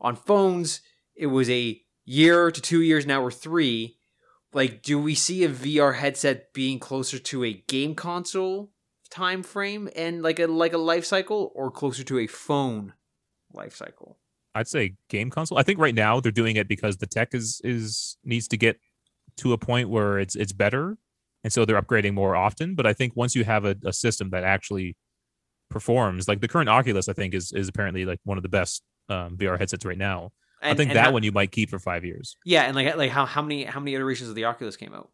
On 0.00 0.16
phones, 0.16 0.80
it 1.14 1.26
was 1.26 1.50
a 1.50 1.78
year 2.06 2.50
to 2.50 2.60
two 2.60 2.80
years. 2.80 3.06
Now 3.06 3.22
we're 3.22 3.30
three. 3.30 3.98
Like, 4.52 4.82
do 4.82 4.98
we 4.98 5.14
see 5.14 5.44
a 5.44 5.48
VR 5.48 5.94
headset 5.94 6.52
being 6.52 6.78
closer 6.78 7.18
to 7.18 7.44
a 7.44 7.52
game 7.68 7.94
console 7.94 8.70
time 9.10 9.42
frame 9.42 9.88
and 9.96 10.22
like 10.22 10.38
a 10.38 10.46
like 10.46 10.72
a 10.72 10.78
life 10.78 11.04
cycle, 11.04 11.52
or 11.54 11.70
closer 11.70 12.02
to 12.04 12.18
a 12.18 12.26
phone 12.26 12.94
life 13.52 13.74
cycle? 13.74 14.18
I'd 14.54 14.68
say 14.68 14.94
game 15.08 15.30
console. 15.30 15.58
I 15.58 15.62
think 15.62 15.78
right 15.78 15.94
now 15.94 16.20
they're 16.20 16.32
doing 16.32 16.56
it 16.56 16.68
because 16.68 16.96
the 16.96 17.06
tech 17.06 17.34
is 17.34 17.60
is 17.62 18.16
needs 18.24 18.48
to 18.48 18.56
get 18.56 18.78
to 19.38 19.52
a 19.52 19.58
point 19.58 19.88
where 19.88 20.18
it's 20.18 20.34
it's 20.34 20.52
better, 20.52 20.98
and 21.44 21.52
so 21.52 21.64
they're 21.64 21.80
upgrading 21.80 22.14
more 22.14 22.34
often. 22.34 22.74
But 22.74 22.86
I 22.86 22.92
think 22.92 23.14
once 23.14 23.36
you 23.36 23.44
have 23.44 23.64
a, 23.64 23.76
a 23.84 23.92
system 23.92 24.30
that 24.30 24.44
actually 24.44 24.96
performs, 25.70 26.26
like 26.26 26.40
the 26.40 26.48
current 26.48 26.68
Oculus, 26.68 27.08
I 27.08 27.12
think 27.12 27.34
is 27.34 27.52
is 27.52 27.68
apparently 27.68 28.04
like 28.04 28.18
one 28.24 28.36
of 28.36 28.42
the 28.42 28.48
best 28.48 28.82
um, 29.08 29.36
VR 29.36 29.58
headsets 29.58 29.84
right 29.84 29.98
now. 29.98 30.30
I 30.62 30.74
think 30.74 30.90
and 30.90 30.96
that 30.96 31.06
how- 31.06 31.12
one 31.12 31.22
you 31.22 31.32
might 31.32 31.52
keep 31.52 31.70
for 31.70 31.78
five 31.78 32.04
years. 32.04 32.36
Yeah, 32.44 32.62
and 32.64 32.74
like 32.76 32.96
like 32.96 33.10
how 33.10 33.26
how 33.26 33.42
many 33.42 33.64
how 33.64 33.80
many 33.80 33.94
iterations 33.94 34.28
of 34.28 34.34
the 34.34 34.44
Oculus 34.44 34.76
came 34.76 34.94
out? 34.94 35.10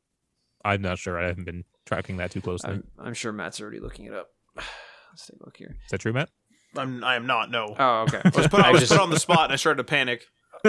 I'm 0.65 0.83
not 0.83 0.99
sure. 0.99 1.19
I 1.19 1.27
haven't 1.27 1.45
been 1.45 1.65
tracking 1.85 2.17
that 2.17 2.33
too 2.33 2.41
closely. 2.41 2.71
I'm, 2.71 2.85
I'm 2.99 3.15
sure 3.15 3.33
Matt's 3.33 3.61
already 3.61 3.79
looking 3.79 4.07
it 4.07 4.13
up. 4.15 4.29
Let's 4.57 5.27
take 5.31 5.41
a 5.41 5.45
look 5.45 5.57
here. 5.57 5.77
is 5.85 5.91
that 5.91 5.99
true, 5.99 6.13
Matt? 6.13 6.29
I'm 6.77 7.05
I 7.05 7.15
am 7.17 7.27
not. 7.27 7.51
No. 7.51 7.75
Oh, 7.79 8.03
okay. 8.09 8.21
I 8.25 8.29
was 8.37 8.49
put, 8.49 8.61
I 8.65 8.69
I 8.69 8.71
was 8.73 8.81
just- 8.81 8.93
put 8.93 9.01
on 9.01 9.11
the 9.11 9.21
spot 9.21 9.45
and 9.45 9.53
I 9.53 9.57
started 9.57 9.79
to 9.79 9.85
panic. 9.85 10.25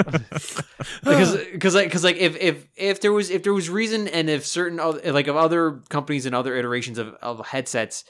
because 1.04 1.38
because 1.52 1.74
like 1.74 1.86
because 1.88 2.04
like 2.04 2.18
if 2.18 2.36
if 2.38 2.68
if 2.76 3.02
there 3.02 3.12
was 3.14 3.30
if 3.32 3.42
there 3.44 3.54
was 3.54 3.70
reason 3.70 4.08
and 4.08 4.30
if 4.30 4.46
certain 4.46 4.80
other, 4.80 5.12
like 5.12 5.28
if 5.28 5.36
other 5.36 5.82
companies 5.90 6.26
and 6.26 6.36
other 6.36 6.56
iterations 6.56 6.98
of, 6.98 7.16
of 7.22 7.46
headsets 7.48 8.04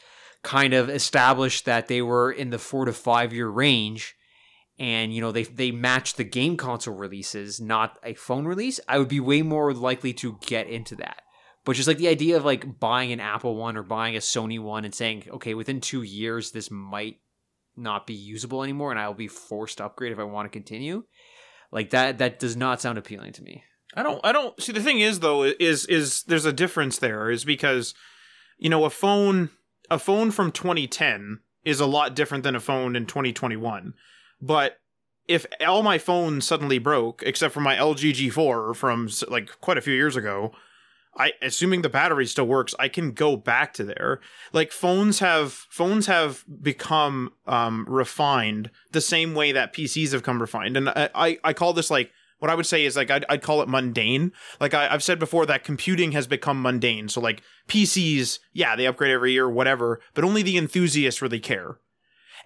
kind 0.43 0.73
of 0.73 0.89
established 0.89 1.65
that 1.65 1.87
they 1.87 2.01
were 2.01 2.31
in 2.31 2.49
the 2.49 2.59
four 2.59 2.85
to 2.85 2.91
five 2.93 3.31
year 3.31 3.47
range 3.47 4.15
and 4.79 5.13
you 5.13 5.21
know 5.21 5.31
they 5.31 5.43
they 5.43 5.71
match 5.71 6.15
the 6.15 6.23
game 6.23 6.57
console 6.57 6.95
releases 6.95 7.59
not 7.59 7.97
a 8.03 8.13
phone 8.13 8.45
release 8.45 8.79
i 8.87 8.97
would 8.97 9.07
be 9.07 9.19
way 9.19 9.41
more 9.41 9.73
likely 9.73 10.13
to 10.13 10.37
get 10.45 10.67
into 10.67 10.95
that 10.95 11.21
but 11.65 11.75
just 11.75 11.87
like 11.87 11.97
the 11.97 12.07
idea 12.07 12.37
of 12.37 12.45
like 12.45 12.79
buying 12.79 13.11
an 13.11 13.19
apple 13.19 13.55
one 13.55 13.77
or 13.77 13.83
buying 13.83 14.15
a 14.15 14.19
sony 14.19 14.59
one 14.59 14.85
and 14.85 14.93
saying 14.93 15.23
okay 15.31 15.53
within 15.53 15.81
two 15.81 16.01
years 16.01 16.51
this 16.51 16.71
might 16.71 17.19
not 17.75 18.07
be 18.07 18.13
usable 18.13 18.63
anymore 18.63 18.91
and 18.91 18.99
i'll 18.99 19.13
be 19.13 19.27
forced 19.27 19.77
to 19.77 19.85
upgrade 19.85 20.11
if 20.11 20.19
i 20.19 20.23
want 20.23 20.45
to 20.45 20.55
continue 20.55 21.03
like 21.71 21.89
that 21.89 22.17
that 22.17 22.39
does 22.39 22.55
not 22.55 22.81
sound 22.81 22.97
appealing 22.97 23.33
to 23.33 23.43
me 23.43 23.63
I 23.95 24.03
don't 24.03 24.19
I 24.23 24.31
don't 24.31 24.61
see 24.61 24.73
the 24.73 24.81
thing 24.81 24.99
is 24.99 25.21
though 25.21 25.43
is 25.43 25.85
is 25.85 26.23
there's 26.23 26.45
a 26.45 26.53
difference 26.53 26.99
there 26.99 27.31
is 27.31 27.45
because 27.45 27.95
you 28.59 28.69
know 28.69 28.83
a 28.83 28.89
phone 28.89 29.49
a 29.89 29.97
phone 29.97 30.31
from 30.31 30.51
2010 30.51 31.39
is 31.63 31.79
a 31.79 31.85
lot 31.85 32.15
different 32.15 32.43
than 32.43 32.55
a 32.55 32.59
phone 32.59 32.95
in 32.95 33.05
2021. 33.05 33.93
But 34.41 34.79
if 35.27 35.45
all 35.65 35.83
my 35.83 35.97
phones 35.97 36.45
suddenly 36.45 36.79
broke 36.79 37.23
except 37.25 37.53
for 37.53 37.59
my 37.59 37.75
LG 37.75 38.13
G4 38.13 38.75
from 38.75 39.09
like 39.27 39.59
quite 39.61 39.77
a 39.77 39.81
few 39.81 39.93
years 39.93 40.15
ago, 40.15 40.53
I 41.17 41.33
assuming 41.41 41.81
the 41.81 41.89
battery 41.89 42.25
still 42.27 42.47
works, 42.47 42.75
I 42.79 42.87
can 42.89 43.11
go 43.11 43.35
back 43.35 43.73
to 43.73 43.83
there. 43.83 44.19
Like 44.53 44.71
phones 44.71 45.19
have 45.19 45.51
phones 45.51 46.05
have 46.05 46.45
become 46.61 47.33
um, 47.45 47.85
refined 47.89 48.69
the 48.91 49.01
same 49.01 49.33
way 49.33 49.51
that 49.51 49.73
PCs 49.73 50.11
have 50.11 50.23
come 50.23 50.39
refined, 50.39 50.77
and 50.77 50.89
I 50.89 51.09
I, 51.15 51.37
I 51.43 51.53
call 51.53 51.73
this 51.73 51.89
like 51.89 52.11
what 52.39 52.51
I 52.51 52.55
would 52.55 52.67
say 52.67 52.85
is 52.85 52.95
like 52.95 53.09
I'd, 53.09 53.25
I'd 53.29 53.41
call 53.41 53.61
it 53.61 53.69
mundane. 53.69 54.31
Like 54.61 54.73
I, 54.73 54.93
I've 54.93 55.03
said 55.03 55.19
before 55.19 55.45
that 55.47 55.63
computing 55.63 56.11
has 56.11 56.27
become 56.27 56.61
mundane. 56.61 57.09
So 57.09 57.19
like 57.19 57.41
PCs, 57.67 58.39
yeah, 58.53 58.75
they 58.75 58.85
upgrade 58.85 59.11
every 59.11 59.31
year, 59.31 59.49
whatever, 59.49 59.99
but 60.13 60.23
only 60.23 60.43
the 60.43 60.57
enthusiasts 60.57 61.21
really 61.21 61.39
care. 61.39 61.79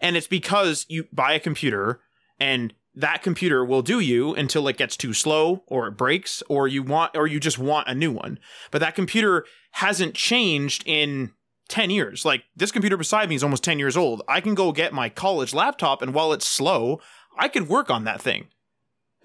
And 0.01 0.17
it's 0.17 0.27
because 0.27 0.85
you 0.89 1.05
buy 1.13 1.33
a 1.33 1.39
computer 1.39 2.01
and 2.39 2.73
that 2.93 3.23
computer 3.23 3.63
will 3.63 3.81
do 3.81 3.99
you 3.99 4.35
until 4.35 4.67
it 4.67 4.77
gets 4.77 4.97
too 4.97 5.13
slow 5.13 5.63
or 5.67 5.87
it 5.87 5.91
breaks 5.91 6.43
or 6.49 6.67
you 6.67 6.83
want 6.83 7.15
or 7.15 7.27
you 7.27 7.39
just 7.39 7.59
want 7.59 7.87
a 7.87 7.95
new 7.95 8.11
one. 8.11 8.39
But 8.71 8.79
that 8.79 8.95
computer 8.95 9.45
hasn't 9.71 10.15
changed 10.15 10.83
in 10.85 11.31
10 11.69 11.89
years. 11.89 12.25
Like 12.25 12.43
this 12.55 12.71
computer 12.71 12.97
beside 12.97 13.29
me 13.29 13.35
is 13.35 13.43
almost 13.43 13.63
10 13.63 13.79
years 13.79 13.95
old. 13.95 14.23
I 14.27 14.41
can 14.41 14.55
go 14.55 14.71
get 14.71 14.91
my 14.91 15.07
college 15.07 15.53
laptop 15.53 16.01
and 16.01 16.13
while 16.13 16.33
it's 16.33 16.47
slow, 16.47 16.99
I 17.37 17.47
could 17.47 17.69
work 17.69 17.89
on 17.89 18.03
that 18.03 18.21
thing. 18.21 18.47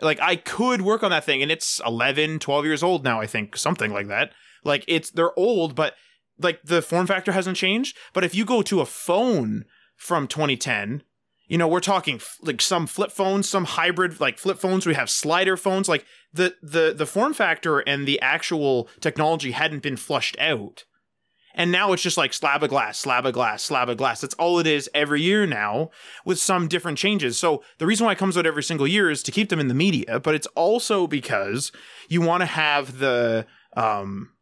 Like 0.01 0.21
I 0.21 0.37
could 0.37 0.83
work 0.83 1.03
on 1.03 1.11
that 1.11 1.25
thing 1.25 1.43
and 1.43 1.51
it's 1.51 1.81
11, 1.85 2.39
12 2.39 2.65
years 2.65 2.83
old 2.83 3.03
now, 3.03 3.21
I 3.21 3.27
think, 3.27 3.57
something 3.57 3.93
like 3.93 4.09
that. 4.09 4.31
Like 4.63 4.85
it's 4.87 5.11
they're 5.11 5.37
old, 5.39 5.75
but 5.75 5.95
like 6.39 6.61
the 6.63 6.83
form 6.83 7.07
factor 7.07 7.33
hasn't 7.33 7.57
changed. 7.57 7.97
But 8.13 8.25
if 8.25 8.35
you 8.35 8.45
go 8.45 8.63
to 8.63 8.81
a 8.81 8.87
phone 8.87 9.65
from 9.97 10.29
2010, 10.29 11.03
you 11.49 11.59
know, 11.59 11.69
we're 11.69 11.81
talking 11.81 12.17
f- 12.17 12.39
like 12.43 12.61
some 12.61 12.87
flip 12.87 13.13
phones, 13.13 13.49
some 13.49 13.65
hybrid 13.65 14.21
like 14.21 14.39
flip 14.39 14.59
phones. 14.59 14.87
We 14.87 14.95
have 14.95 15.09
slider 15.09 15.57
phones. 15.57 15.89
Like 15.89 16.05
the 16.33 16.57
the 16.63 16.93
the 16.97 17.07
form 17.07 17.35
factor 17.35 17.81
and 17.81 18.07
the 18.07 18.21
actual 18.21 18.89
technology 19.01 19.53
hadn't 19.53 19.83
been 19.83 19.97
flushed 19.97 20.37
out. 20.41 20.85
And 21.59 21.73
now 21.73 21.93
it's 21.93 22.03
just 22.03 22.19
like 22.19 22.35
slab 22.35 22.63
of 22.63 22.69
glass, 22.69 22.99
slab 22.99 23.25
of 23.25 23.33
glass, 23.33 23.63
slab 23.63 23.89
of 23.89 23.97
glass. 23.97 24.21
That's 24.21 24.35
all 24.35 24.59
it 24.59 24.67
is 24.67 24.91
every 24.93 25.23
year 25.23 25.47
now 25.47 25.91
with 26.25 26.39
some 26.39 26.69
different 26.69 26.99
changes. 26.99 27.39
So 27.39 27.63
the 27.79 27.87
reason 27.87 28.05
why 28.05 28.13
it 28.13 28.19
comes 28.19 28.37
out 28.37 28.45
every 28.45 28.63
single 28.63 28.87
year 28.87 29.11
is 29.11 29.23
to 29.23 29.33
keep 29.33 29.49
them 29.49 29.61
in 29.61 29.69
the 29.69 29.75
media, 29.75 30.21
but 30.21 30.35
it's 30.35 30.47
also 30.49 31.07
because 31.07 31.73
you 32.09 32.21
want 32.21 32.43
to 32.43 32.47
have 32.47 32.99
the 32.99 33.47
um 33.75 34.33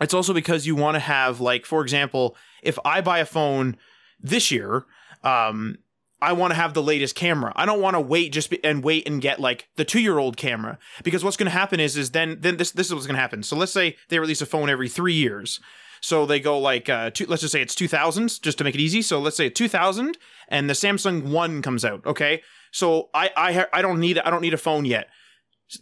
it's 0.00 0.14
also 0.14 0.32
because 0.32 0.66
you 0.66 0.74
want 0.74 0.96
to 0.96 1.00
have 1.00 1.40
like 1.40 1.66
for 1.66 1.82
example, 1.82 2.34
if 2.62 2.78
I 2.84 3.00
buy 3.00 3.18
a 3.20 3.26
phone 3.26 3.76
this 4.24 4.50
year, 4.50 4.84
um 5.22 5.78
I 6.24 6.32
want 6.32 6.52
to 6.52 6.54
have 6.54 6.72
the 6.72 6.82
latest 6.82 7.14
camera. 7.16 7.52
I 7.54 7.66
don't 7.66 7.82
want 7.82 7.96
to 7.96 8.00
wait 8.00 8.32
just 8.32 8.48
be, 8.48 8.62
and 8.64 8.82
wait 8.82 9.06
and 9.06 9.20
get 9.20 9.40
like 9.40 9.68
the 9.76 9.84
2-year-old 9.84 10.38
camera 10.38 10.78
because 11.02 11.22
what's 11.22 11.36
going 11.36 11.50
to 11.50 11.58
happen 11.58 11.80
is 11.80 11.96
is 11.98 12.12
then 12.12 12.38
then 12.40 12.56
this 12.56 12.70
this 12.72 12.86
is 12.86 12.94
what's 12.94 13.06
going 13.06 13.16
to 13.16 13.20
happen. 13.20 13.42
So 13.42 13.56
let's 13.56 13.72
say 13.72 13.96
they 14.08 14.18
release 14.18 14.40
a 14.40 14.46
phone 14.46 14.70
every 14.70 14.88
3 14.88 15.12
years. 15.12 15.60
So 16.00 16.26
they 16.26 16.40
go 16.40 16.58
like 16.58 16.88
uh 16.88 17.10
two, 17.10 17.26
let's 17.26 17.42
just 17.42 17.52
say 17.52 17.60
it's 17.62 17.74
2000s 17.74 18.40
just 18.40 18.58
to 18.58 18.64
make 18.64 18.74
it 18.74 18.80
easy. 18.80 19.02
So 19.02 19.20
let's 19.20 19.36
say 19.36 19.50
2000 19.50 20.16
and 20.48 20.68
the 20.68 20.74
Samsung 20.74 21.24
1 21.30 21.62
comes 21.62 21.84
out, 21.84 22.04
okay? 22.06 22.42
So 22.72 23.10
I 23.12 23.30
I 23.36 23.66
I 23.72 23.82
don't 23.82 24.00
need 24.00 24.18
I 24.18 24.30
don't 24.30 24.42
need 24.42 24.54
a 24.54 24.58
phone 24.58 24.84
yet. 24.84 25.08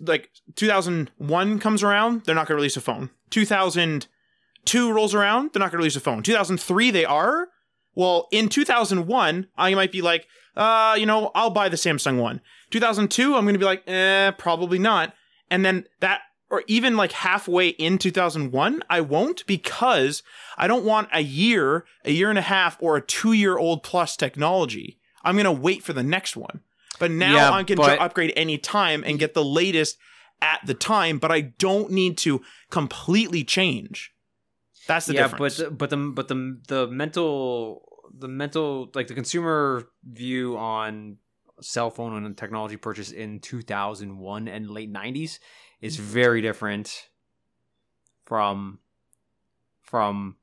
Like 0.01 0.31
2001 0.57 1.59
comes 1.59 1.83
around, 1.83 2.25
they're 2.25 2.35
not 2.35 2.47
going 2.47 2.57
to 2.57 2.63
release 2.63 2.77
a 2.77 2.81
phone. 2.81 3.11
2002 3.31 4.93
rolls 4.93 5.15
around, 5.15 5.53
they're 5.53 5.61
not 5.61 5.71
going 5.71 5.79
to 5.79 5.85
release 5.85 5.97
a 5.97 6.01
phone. 6.01 6.23
2003 6.23 6.91
they 6.91 7.05
are. 7.05 7.49
Well, 7.95 8.29
in 8.33 8.49
2001, 8.49 9.49
I 9.57 9.75
might 9.75 9.93
be 9.93 10.03
like, 10.03 10.27
uh, 10.57 10.97
you 10.99 11.07
know, 11.07 11.31
I'll 11.35 11.51
buy 11.51 11.69
the 11.69 11.77
Samsung 11.77 12.19
one. 12.21 12.41
2002, 12.71 13.35
I'm 13.35 13.45
going 13.45 13.55
to 13.55 13.59
be 13.59 13.65
like, 13.65 13.83
eh, 13.87 14.31
probably 14.33 14.79
not. 14.79 15.15
And 15.51 15.65
then 15.65 15.85
that 16.01 16.23
or 16.51 16.63
even 16.67 16.99
like 16.99 17.13
halfway 17.13 17.69
in 17.69 17.97
2001, 17.97 18.83
I 18.91 19.01
won't 19.01 19.47
because 19.47 20.23
I 20.59 20.67
don't 20.67 20.85
want 20.85 21.09
a 21.13 21.23
year, 21.23 21.87
a 22.05 22.13
year 22.13 22.29
and 22.29 22.39
a 22.39 22.43
half, 22.43 22.77
or 22.81 22.97
a 22.97 23.01
two 23.07 23.33
year 23.33 23.57
old 23.57 23.83
plus 23.83 24.17
technology. 24.17 24.99
I'm 25.25 25.35
going 25.37 25.45
to 25.45 25.53
wait 25.53 25.83
for 25.83 25.95
the 25.95 26.03
next 26.03 26.37
one. 26.37 26.61
But 26.99 27.11
now 27.11 27.35
Yeah, 27.35 27.51
I 27.53 27.65
can 27.65 27.77
but- 27.77 27.99
upgrade 27.99 28.35
any 28.37 28.59
time 28.59 29.03
and 29.07 29.19
get 29.19 29.33
the 29.33 29.45
latest 29.45 29.97
at 30.43 30.61
the 30.67 30.75
time, 30.75 31.19
but 31.19 31.31
I 31.33 31.41
don't 31.41 31.91
need 31.91 32.19
to 32.19 32.43
completely 32.71 33.45
change. 33.45 34.13
That's 34.87 35.07
the 35.07 35.15
yeah, 35.15 35.29
difference. 35.29 35.59
but 35.59 35.65
the, 35.65 35.71
but 35.71 35.91
the 35.91 35.97
but 35.97 36.29
the 36.29 36.61
the 36.69 36.87
mental 36.89 37.89
the 38.17 38.29
mental 38.29 38.91
like 38.95 39.07
the 39.07 39.15
consumer 39.15 39.89
view 40.05 40.57
on 40.57 41.19
cell 41.61 41.91
phone 41.91 42.25
and 42.25 42.37
technology 42.37 42.77
purchase 42.77 43.13
in 43.13 43.39
2001 43.41 44.49
and 44.49 44.71
late 44.71 44.93
90s 44.93 45.39
is 45.81 45.97
very 45.97 46.41
different 46.41 47.09
from 48.25 48.79
from 49.83 50.37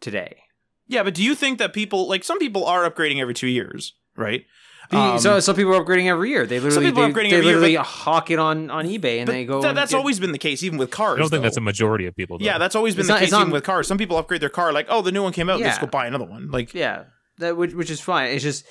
today. 0.00 0.42
Yeah, 0.86 1.02
but 1.04 1.14
do 1.14 1.22
you 1.22 1.34
think 1.34 1.58
that 1.58 1.72
people 1.72 2.08
like 2.08 2.24
some 2.24 2.38
people 2.38 2.64
are 2.64 2.88
upgrading 2.90 3.20
every 3.20 3.34
two 3.34 3.46
years, 3.46 3.94
right? 4.16 4.44
The- 4.90 4.96
Um, 4.98 5.18
so 5.20 5.38
some 5.40 5.54
people 5.54 5.72
are 5.74 5.84
upgrading 5.84 6.06
every 6.06 6.30
year. 6.30 6.46
They 6.46 6.58
literally 6.58 6.86
people 6.88 7.02
are 7.04 7.06
they, 7.06 7.12
upgrading 7.12 7.30
they 7.30 7.36
every 7.36 7.46
year, 7.46 7.54
literally 7.56 7.76
but- 7.76 7.86
hawk 7.86 8.30
it 8.30 8.38
on 8.40 8.70
on 8.70 8.86
eBay 8.86 9.20
and 9.20 9.28
they 9.28 9.44
go. 9.44 9.60
that- 9.62 9.68
and 9.68 9.78
that's 9.78 9.92
get- 9.92 9.98
always 9.98 10.18
been 10.18 10.32
the 10.32 10.38
case, 10.38 10.62
even 10.64 10.78
with 10.78 10.90
cars. 10.90 11.16
I 11.16 11.20
don't 11.20 11.28
think 11.30 11.40
though. 11.42 11.46
that's 11.46 11.56
a 11.56 11.60
majority 11.60 12.06
of 12.06 12.16
people. 12.16 12.38
Though. 12.38 12.44
Yeah, 12.44 12.58
that's 12.58 12.74
always 12.74 12.94
been 12.94 13.00
It's 13.02 13.08
the 13.08 13.14
not- 13.14 13.20
case 13.20 13.30
not- 13.30 13.40
even 13.42 13.52
with 13.52 13.62
cars. 13.64 13.86
Some 13.86 13.98
people 13.98 14.16
upgrade 14.18 14.40
their 14.40 14.48
car 14.48 14.72
like, 14.72 14.86
oh, 14.88 15.00
the 15.00 15.12
new 15.12 15.22
one 15.22 15.32
came 15.32 15.48
out, 15.48 15.60
let's 15.60 15.78
go 15.78 15.86
buy 15.86 16.06
another 16.06 16.24
one. 16.24 16.50
Like, 16.50 16.74
yeah, 16.74 17.04
that 17.38 17.56
which 17.56 17.72
which 17.72 17.88
is 17.90 18.00
fine. 18.00 18.32
It's 18.32 18.42
just 18.42 18.64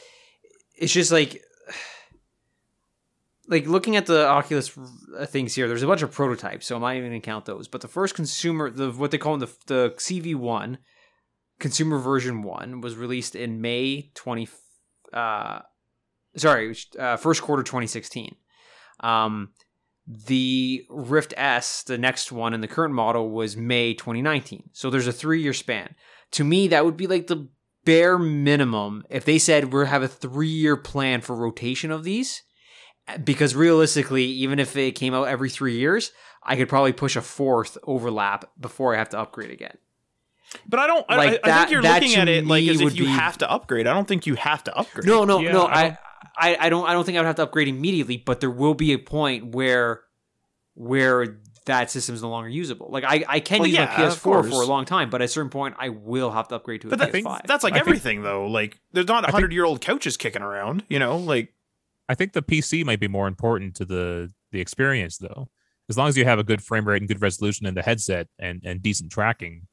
it's 0.78 0.92
just 0.94 1.12
like 1.12 1.42
like 3.48 3.66
looking 3.68 3.96
at 3.96 4.06
the 4.06 4.28
Oculus 4.28 4.72
uh, 5.18 5.26
things 5.26 5.56
here. 5.56 5.68
There's 5.68 5.84
a 5.84 5.88
bunch 5.88 6.02
of 6.02 6.12
prototypes, 6.12 6.66
so 6.68 6.76
I'm 6.76 6.82
not 6.82 6.96
even 6.96 7.10
gonna 7.10 7.22
count 7.22 7.46
those. 7.46 7.68
But 7.68 7.82
the 7.82 7.88
first 7.88 8.14
consumer, 8.16 8.70
the 8.70 8.92
what 8.92 9.12
they 9.12 9.18
call 9.18 9.38
the 9.38 9.48
the 9.68 9.94
CV 9.98 10.36
one, 10.36 10.80
consumer 11.60 11.98
version 11.98 12.44
one, 12.44 12.82
was 12.82 12.96
released 12.96 13.36
in 13.36 13.62
May 13.62 14.12
twenty. 14.16 14.48
Uh, 15.14 15.62
sorry, 16.40 16.76
uh, 16.98 17.18
first 17.18 17.42
quarter 17.42 17.64
2016. 17.64 18.36
Um, 19.02 19.50
the 20.08 20.86
Rift 20.90 21.34
S, 21.38 21.84
the 21.84 21.98
next 21.98 22.32
one 22.32 22.54
in 22.54 22.62
the 22.62 22.68
current 22.68 22.94
model, 22.94 23.30
was 23.30 23.56
May 23.56 23.94
2019. 23.94 24.70
So 24.74 24.90
there's 24.90 25.08
a 25.08 25.14
three 25.14 25.42
year 25.42 25.54
span. 25.54 25.96
To 26.32 26.44
me, 26.44 26.68
that 26.70 26.84
would 26.86 26.98
be 26.98 27.08
like 27.08 27.28
the 27.28 27.48
bare 27.86 28.18
minimum 28.20 29.04
if 29.10 29.24
they 29.26 29.38
said 29.40 29.72
we 29.74 29.86
have 29.86 30.02
a 30.04 30.08
three 30.08 30.48
year 30.48 30.76
plan 30.76 31.22
for 31.22 31.36
rotation 31.36 31.92
of 31.92 32.04
these. 32.04 32.44
Because 33.24 33.56
realistically, 33.56 34.26
even 34.26 34.60
if 34.60 34.76
it 34.78 34.92
came 34.94 35.16
out 35.16 35.24
every 35.28 35.50
three 35.50 35.78
years, 35.78 36.12
I 36.44 36.56
could 36.56 36.70
probably 36.70 36.94
push 36.94 37.16
a 37.16 37.22
fourth 37.22 37.76
overlap 37.84 38.46
before 38.60 38.94
I 38.94 39.00
have 39.00 39.10
to 39.10 39.20
upgrade 39.20 39.50
again. 39.50 39.78
but 40.68 40.80
I 40.80 40.86
don't. 40.88 41.06
I- 41.10 41.18
Like 41.18 41.40
I, 41.44 41.50
I 41.52 41.58
think 41.60 41.72
you're 41.72 41.82
looking 41.82 42.16
at 42.16 42.28
it 42.28 42.46
like 42.46 42.68
as 42.68 42.78
if 42.80 42.84
would 42.84 42.98
you 42.98 43.06
be- 43.06 43.12
have 43.12 43.38
to 43.40 43.50
upgrade. 43.50 43.88
I 43.88 43.94
don't 43.96 44.08
think 44.08 44.28
you 44.28 44.36
have 44.36 44.64
to 44.66 44.76
upgrade. 44.78 45.08
No, 45.08 45.24
no, 45.26 45.40
Yeah, 45.40 45.52
no. 45.54 45.66
I 45.66 45.98
I, 46.40 46.56
I, 46.56 46.66
I 46.66 46.70
don't. 46.70 46.88
I 46.88 46.94
don't 46.94 47.04
think 47.06 47.18
I 47.18 47.22
would 47.22 47.28
have 47.28 47.36
to 47.38 47.44
upgrade 47.44 47.68
immediately, 47.68 48.18
but 48.18 48.40
there 48.40 48.50
will 48.52 48.74
be 48.74 48.94
a 48.94 48.98
point 48.98 49.54
where, 49.54 50.02
where 50.74 51.40
that 51.66 51.92
system's 51.92 52.22
no 52.22 52.30
longer 52.30 52.50
usable. 52.50 52.88
Like 52.90 53.04
I, 53.04 53.24
I 53.28 53.40
can 53.40 53.60
Well, 53.60 53.68
use 53.68 53.78
yeah, 53.78 53.86
my 53.86 54.06
PS4 54.06 54.20
for 54.50 54.62
a 54.64 54.66
long 54.66 54.86
time, 54.86 55.10
but 55.10 55.22
at 55.22 55.26
a 55.26 55.28
certain 55.28 55.50
point, 55.52 55.76
I 55.78 55.90
will 55.90 56.32
have 56.32 56.48
to 56.48 56.56
upgrade 56.56 56.82
to 56.82 56.88
a 56.88 56.90
But 56.90 57.00
that, 57.00 57.12
PS5. 57.12 57.42
that's 57.46 57.64
like 57.64 57.74
I 57.74 57.78
think- 57.78 57.88
everything, 57.88 58.24
though. 58.24 58.48
Like, 58.48 58.80
there's 58.92 59.08
not 59.08 59.24
think- 59.26 59.34
hundred 59.34 59.54
year 59.54 59.66
old 59.66 59.82
couches 59.82 60.18
kicking 60.18 60.42
around. 60.42 60.84
You 60.90 61.00
know, 61.00 61.18
like 61.18 61.54
I 62.08 62.16
think 62.16 62.34
the 62.34 62.42
PC 62.42 62.84
might 62.86 63.00
be 63.00 63.08
more 63.08 63.28
important 63.28 63.76
to 63.76 63.86
the 63.86 64.32
the 64.52 64.60
experience 64.62 65.18
though. 65.18 65.50
As 65.90 65.98
long 65.98 66.08
as 66.08 66.18
you 66.18 66.26
have 66.26 66.40
a 66.40 66.44
good 66.44 66.64
frame 66.64 66.88
rate 66.88 67.02
and 67.02 67.08
good 67.08 67.22
resolution 67.22 67.66
in 67.68 67.74
the 67.76 67.82
headset 67.84 68.28
and 68.40 68.62
and 68.64 68.82
decent 68.82 69.12
tracking, 69.12 69.68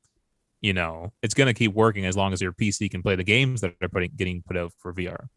you 0.61 0.73
know, 0.75 1.13
it's 1.23 1.35
going 1.35 1.47
to 1.47 1.55
keep 1.55 1.73
working 1.73 2.05
as 2.05 2.17
long 2.17 2.33
as 2.33 2.41
your 2.43 2.53
PC 2.53 2.91
can 2.91 3.03
play 3.03 3.17
the 3.17 3.25
games 3.25 3.61
that 3.63 3.75
are 3.81 3.89
putting 3.89 4.11
getting 4.17 4.43
put 4.47 4.57
out 4.57 4.73
for 4.79 4.93
VR. 4.93 5.29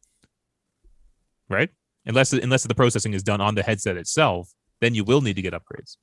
Right? 1.50 1.70
Unless 2.06 2.34
unless 2.34 2.64
the 2.64 2.76
processing 2.76 3.14
is 3.14 3.24
done 3.24 3.42
on 3.42 3.56
the 3.56 3.64
headset 3.64 3.98
itself, 3.98 4.54
then 4.80 4.96
you 4.96 5.04
will 5.04 5.22
need 5.22 5.36
to 5.36 5.42
get 5.42 5.54
upgrades. 5.54 5.98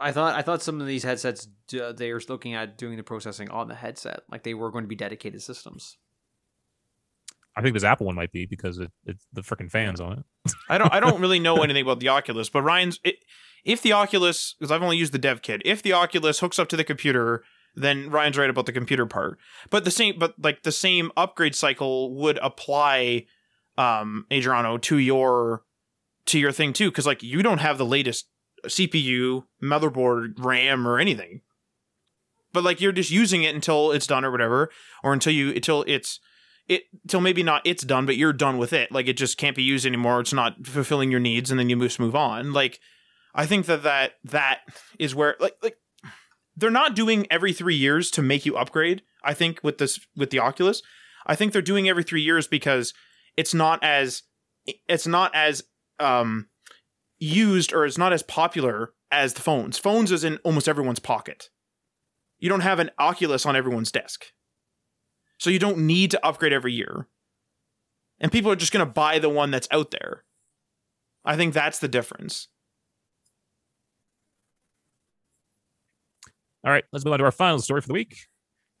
I 0.00 0.12
thought. 0.12 0.34
I 0.34 0.42
thought 0.42 0.62
some 0.62 0.80
of 0.80 0.86
these 0.86 1.02
headsets 1.02 1.48
uh, 1.80 1.92
they 1.92 2.12
were 2.12 2.20
looking 2.28 2.54
at 2.54 2.78
doing 2.78 2.96
the 2.96 3.02
processing 3.02 3.50
on 3.50 3.68
the 3.68 3.74
headset, 3.74 4.22
like 4.30 4.42
they 4.42 4.54
were 4.54 4.70
going 4.70 4.84
to 4.84 4.88
be 4.88 4.96
dedicated 4.96 5.42
systems. 5.42 5.98
I 7.54 7.60
think 7.60 7.74
this 7.74 7.84
Apple 7.84 8.06
one 8.06 8.14
might 8.14 8.32
be 8.32 8.46
because 8.46 8.78
it, 8.78 8.90
it's 9.04 9.26
the 9.32 9.42
freaking 9.42 9.70
fans 9.70 10.00
on 10.00 10.18
it. 10.18 10.52
I 10.68 10.78
don't 10.78 10.92
I 10.92 11.00
don't 11.00 11.20
really 11.20 11.38
know 11.38 11.56
anything 11.62 11.82
about 11.82 12.00
the 12.00 12.08
Oculus, 12.08 12.48
but 12.48 12.62
Ryan's 12.62 12.98
it, 13.04 13.16
if 13.64 13.82
the 13.82 13.92
Oculus 13.92 14.54
because 14.58 14.70
I've 14.70 14.82
only 14.82 14.96
used 14.96 15.12
the 15.12 15.18
dev 15.18 15.42
kit, 15.42 15.62
if 15.64 15.82
the 15.82 15.92
Oculus 15.92 16.40
hooks 16.40 16.58
up 16.58 16.68
to 16.68 16.76
the 16.76 16.84
computer, 16.84 17.44
then 17.74 18.10
Ryan's 18.10 18.38
right 18.38 18.50
about 18.50 18.66
the 18.66 18.72
computer 18.72 19.06
part. 19.06 19.38
But 19.70 19.84
the 19.84 19.90
same 19.90 20.18
but 20.18 20.34
like 20.42 20.62
the 20.62 20.72
same 20.72 21.12
upgrade 21.16 21.54
cycle 21.54 22.14
would 22.16 22.38
apply 22.38 23.26
um 23.78 24.26
Adriano 24.32 24.78
to 24.78 24.98
your 24.98 25.62
to 26.26 26.38
your 26.38 26.52
thing 26.52 26.72
too 26.72 26.90
cuz 26.90 27.06
like 27.06 27.22
you 27.22 27.42
don't 27.42 27.58
have 27.58 27.78
the 27.78 27.86
latest 27.86 28.28
CPU, 28.66 29.44
motherboard, 29.62 30.34
RAM 30.38 30.86
or 30.86 30.98
anything. 30.98 31.40
But 32.52 32.64
like 32.64 32.80
you're 32.80 32.92
just 32.92 33.10
using 33.10 33.42
it 33.42 33.54
until 33.54 33.92
it's 33.92 34.06
done 34.06 34.24
or 34.24 34.30
whatever 34.30 34.70
or 35.02 35.12
until 35.12 35.32
you 35.32 35.50
until 35.50 35.84
it's 35.86 36.20
it 36.68 36.84
till 37.08 37.20
maybe 37.20 37.42
not 37.42 37.62
it's 37.64 37.82
done, 37.82 38.06
but 38.06 38.16
you're 38.16 38.32
done 38.32 38.58
with 38.58 38.72
it. 38.72 38.92
Like 38.92 39.08
it 39.08 39.16
just 39.16 39.38
can't 39.38 39.56
be 39.56 39.62
used 39.62 39.86
anymore. 39.86 40.20
It's 40.20 40.32
not 40.32 40.66
fulfilling 40.66 41.10
your 41.10 41.20
needs, 41.20 41.50
and 41.50 41.58
then 41.58 41.68
you 41.68 41.76
must 41.76 41.98
move 41.98 42.14
on. 42.14 42.52
Like 42.52 42.78
I 43.34 43.46
think 43.46 43.66
that 43.66 43.82
that 43.82 44.12
that 44.24 44.60
is 44.98 45.14
where 45.14 45.36
like 45.40 45.56
like 45.62 45.76
they're 46.56 46.70
not 46.70 46.94
doing 46.94 47.26
every 47.30 47.52
three 47.52 47.74
years 47.74 48.10
to 48.12 48.22
make 48.22 48.46
you 48.46 48.56
upgrade. 48.56 49.02
I 49.24 49.34
think 49.34 49.60
with 49.62 49.78
this 49.78 50.00
with 50.16 50.30
the 50.30 50.38
Oculus, 50.38 50.82
I 51.26 51.34
think 51.34 51.52
they're 51.52 51.62
doing 51.62 51.88
every 51.88 52.04
three 52.04 52.22
years 52.22 52.46
because 52.46 52.92
it's 53.36 53.54
not 53.54 53.82
as 53.82 54.22
it's 54.88 55.06
not 55.06 55.34
as 55.34 55.62
um 55.98 56.48
used 57.18 57.72
or 57.72 57.84
it's 57.86 57.98
not 57.98 58.12
as 58.12 58.22
popular 58.22 58.92
as 59.10 59.34
the 59.34 59.40
phones. 59.40 59.78
Phones 59.78 60.10
is 60.10 60.24
in 60.24 60.38
almost 60.38 60.68
everyone's 60.68 60.98
pocket. 60.98 61.50
You 62.38 62.48
don't 62.48 62.60
have 62.60 62.80
an 62.80 62.90
Oculus 62.98 63.46
on 63.46 63.54
everyone's 63.54 63.92
desk. 63.92 64.26
So 65.38 65.50
you 65.50 65.58
don't 65.58 65.78
need 65.78 66.10
to 66.12 66.26
upgrade 66.26 66.52
every 66.52 66.72
year. 66.72 67.08
And 68.18 68.32
people 68.32 68.50
are 68.50 68.56
just 68.56 68.72
going 68.72 68.84
to 68.84 68.92
buy 68.92 69.18
the 69.18 69.28
one 69.28 69.50
that's 69.50 69.68
out 69.70 69.90
there. 69.90 70.24
I 71.24 71.36
think 71.36 71.54
that's 71.54 71.78
the 71.78 71.88
difference. 71.88 72.48
All 76.64 76.72
right, 76.72 76.84
let's 76.92 77.04
move 77.04 77.12
on 77.12 77.18
to 77.18 77.24
our 77.24 77.32
final 77.32 77.58
story 77.58 77.80
for 77.80 77.88
the 77.88 77.94
week. 77.94 78.26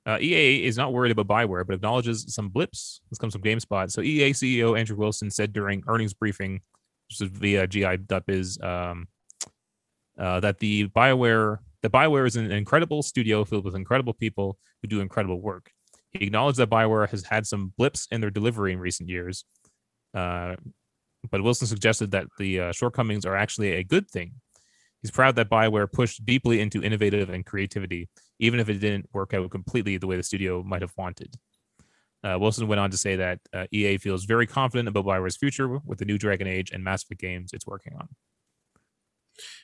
Uh, 0.04 0.18
EA 0.20 0.64
is 0.64 0.76
not 0.76 0.92
worried 0.92 1.12
about 1.12 1.28
Bioware, 1.28 1.64
but 1.66 1.74
acknowledges 1.74 2.24
some 2.34 2.48
blips. 2.48 3.00
This 3.10 3.18
comes 3.18 3.34
from 3.34 3.42
GameSpot. 3.42 3.90
So 3.90 4.00
EA 4.02 4.30
CEO 4.30 4.78
Andrew 4.78 4.96
Wilson 4.96 5.30
said 5.30 5.52
during 5.52 5.82
earnings 5.86 6.12
briefing, 6.12 6.60
which 7.08 7.20
is 7.20 7.28
via 7.28 7.66
GI.biz, 7.66 8.58
um, 8.62 9.06
uh, 10.18 10.40
that 10.40 10.58
the 10.58 10.88
Bioware, 10.88 11.58
the 11.82 11.90
Bioware 11.90 12.26
is 12.26 12.36
an 12.36 12.50
incredible 12.50 13.02
studio 13.02 13.44
filled 13.44 13.64
with 13.64 13.76
incredible 13.76 14.12
people 14.12 14.58
who 14.80 14.88
do 14.88 15.00
incredible 15.00 15.40
work. 15.40 15.70
He 16.10 16.26
acknowledged 16.26 16.58
that 16.58 16.68
Bioware 16.68 17.08
has 17.08 17.24
had 17.24 17.46
some 17.46 17.72
blips 17.78 18.08
in 18.10 18.20
their 18.20 18.30
delivery 18.30 18.72
in 18.72 18.80
recent 18.80 19.08
years, 19.08 19.44
uh, 20.14 20.56
but 21.30 21.42
Wilson 21.42 21.66
suggested 21.66 22.10
that 22.10 22.26
the 22.38 22.60
uh, 22.60 22.72
shortcomings 22.72 23.24
are 23.24 23.36
actually 23.36 23.72
a 23.72 23.84
good 23.84 24.10
thing. 24.10 24.32
He's 25.02 25.10
proud 25.10 25.34
that 25.36 25.50
Bioware 25.50 25.90
pushed 25.90 26.24
deeply 26.24 26.60
into 26.60 26.82
innovative 26.82 27.28
and 27.28 27.44
creativity, 27.44 28.08
even 28.38 28.60
if 28.60 28.68
it 28.68 28.74
didn't 28.74 29.08
work 29.12 29.34
out 29.34 29.50
completely 29.50 29.98
the 29.98 30.06
way 30.06 30.16
the 30.16 30.22
studio 30.22 30.62
might 30.62 30.80
have 30.80 30.92
wanted. 30.96 31.36
Uh, 32.24 32.38
Wilson 32.38 32.68
went 32.68 32.78
on 32.78 32.90
to 32.90 32.96
say 32.96 33.16
that 33.16 33.40
uh, 33.52 33.66
EA 33.72 33.98
feels 33.98 34.24
very 34.24 34.46
confident 34.46 34.88
about 34.88 35.04
Bioware's 35.04 35.36
future 35.36 35.68
with 35.84 35.98
the 35.98 36.04
new 36.04 36.18
Dragon 36.18 36.46
Age 36.46 36.70
and 36.70 36.84
Mass 36.84 37.02
Effect 37.02 37.20
games 37.20 37.52
it's 37.52 37.66
working 37.66 37.94
on. 37.98 38.08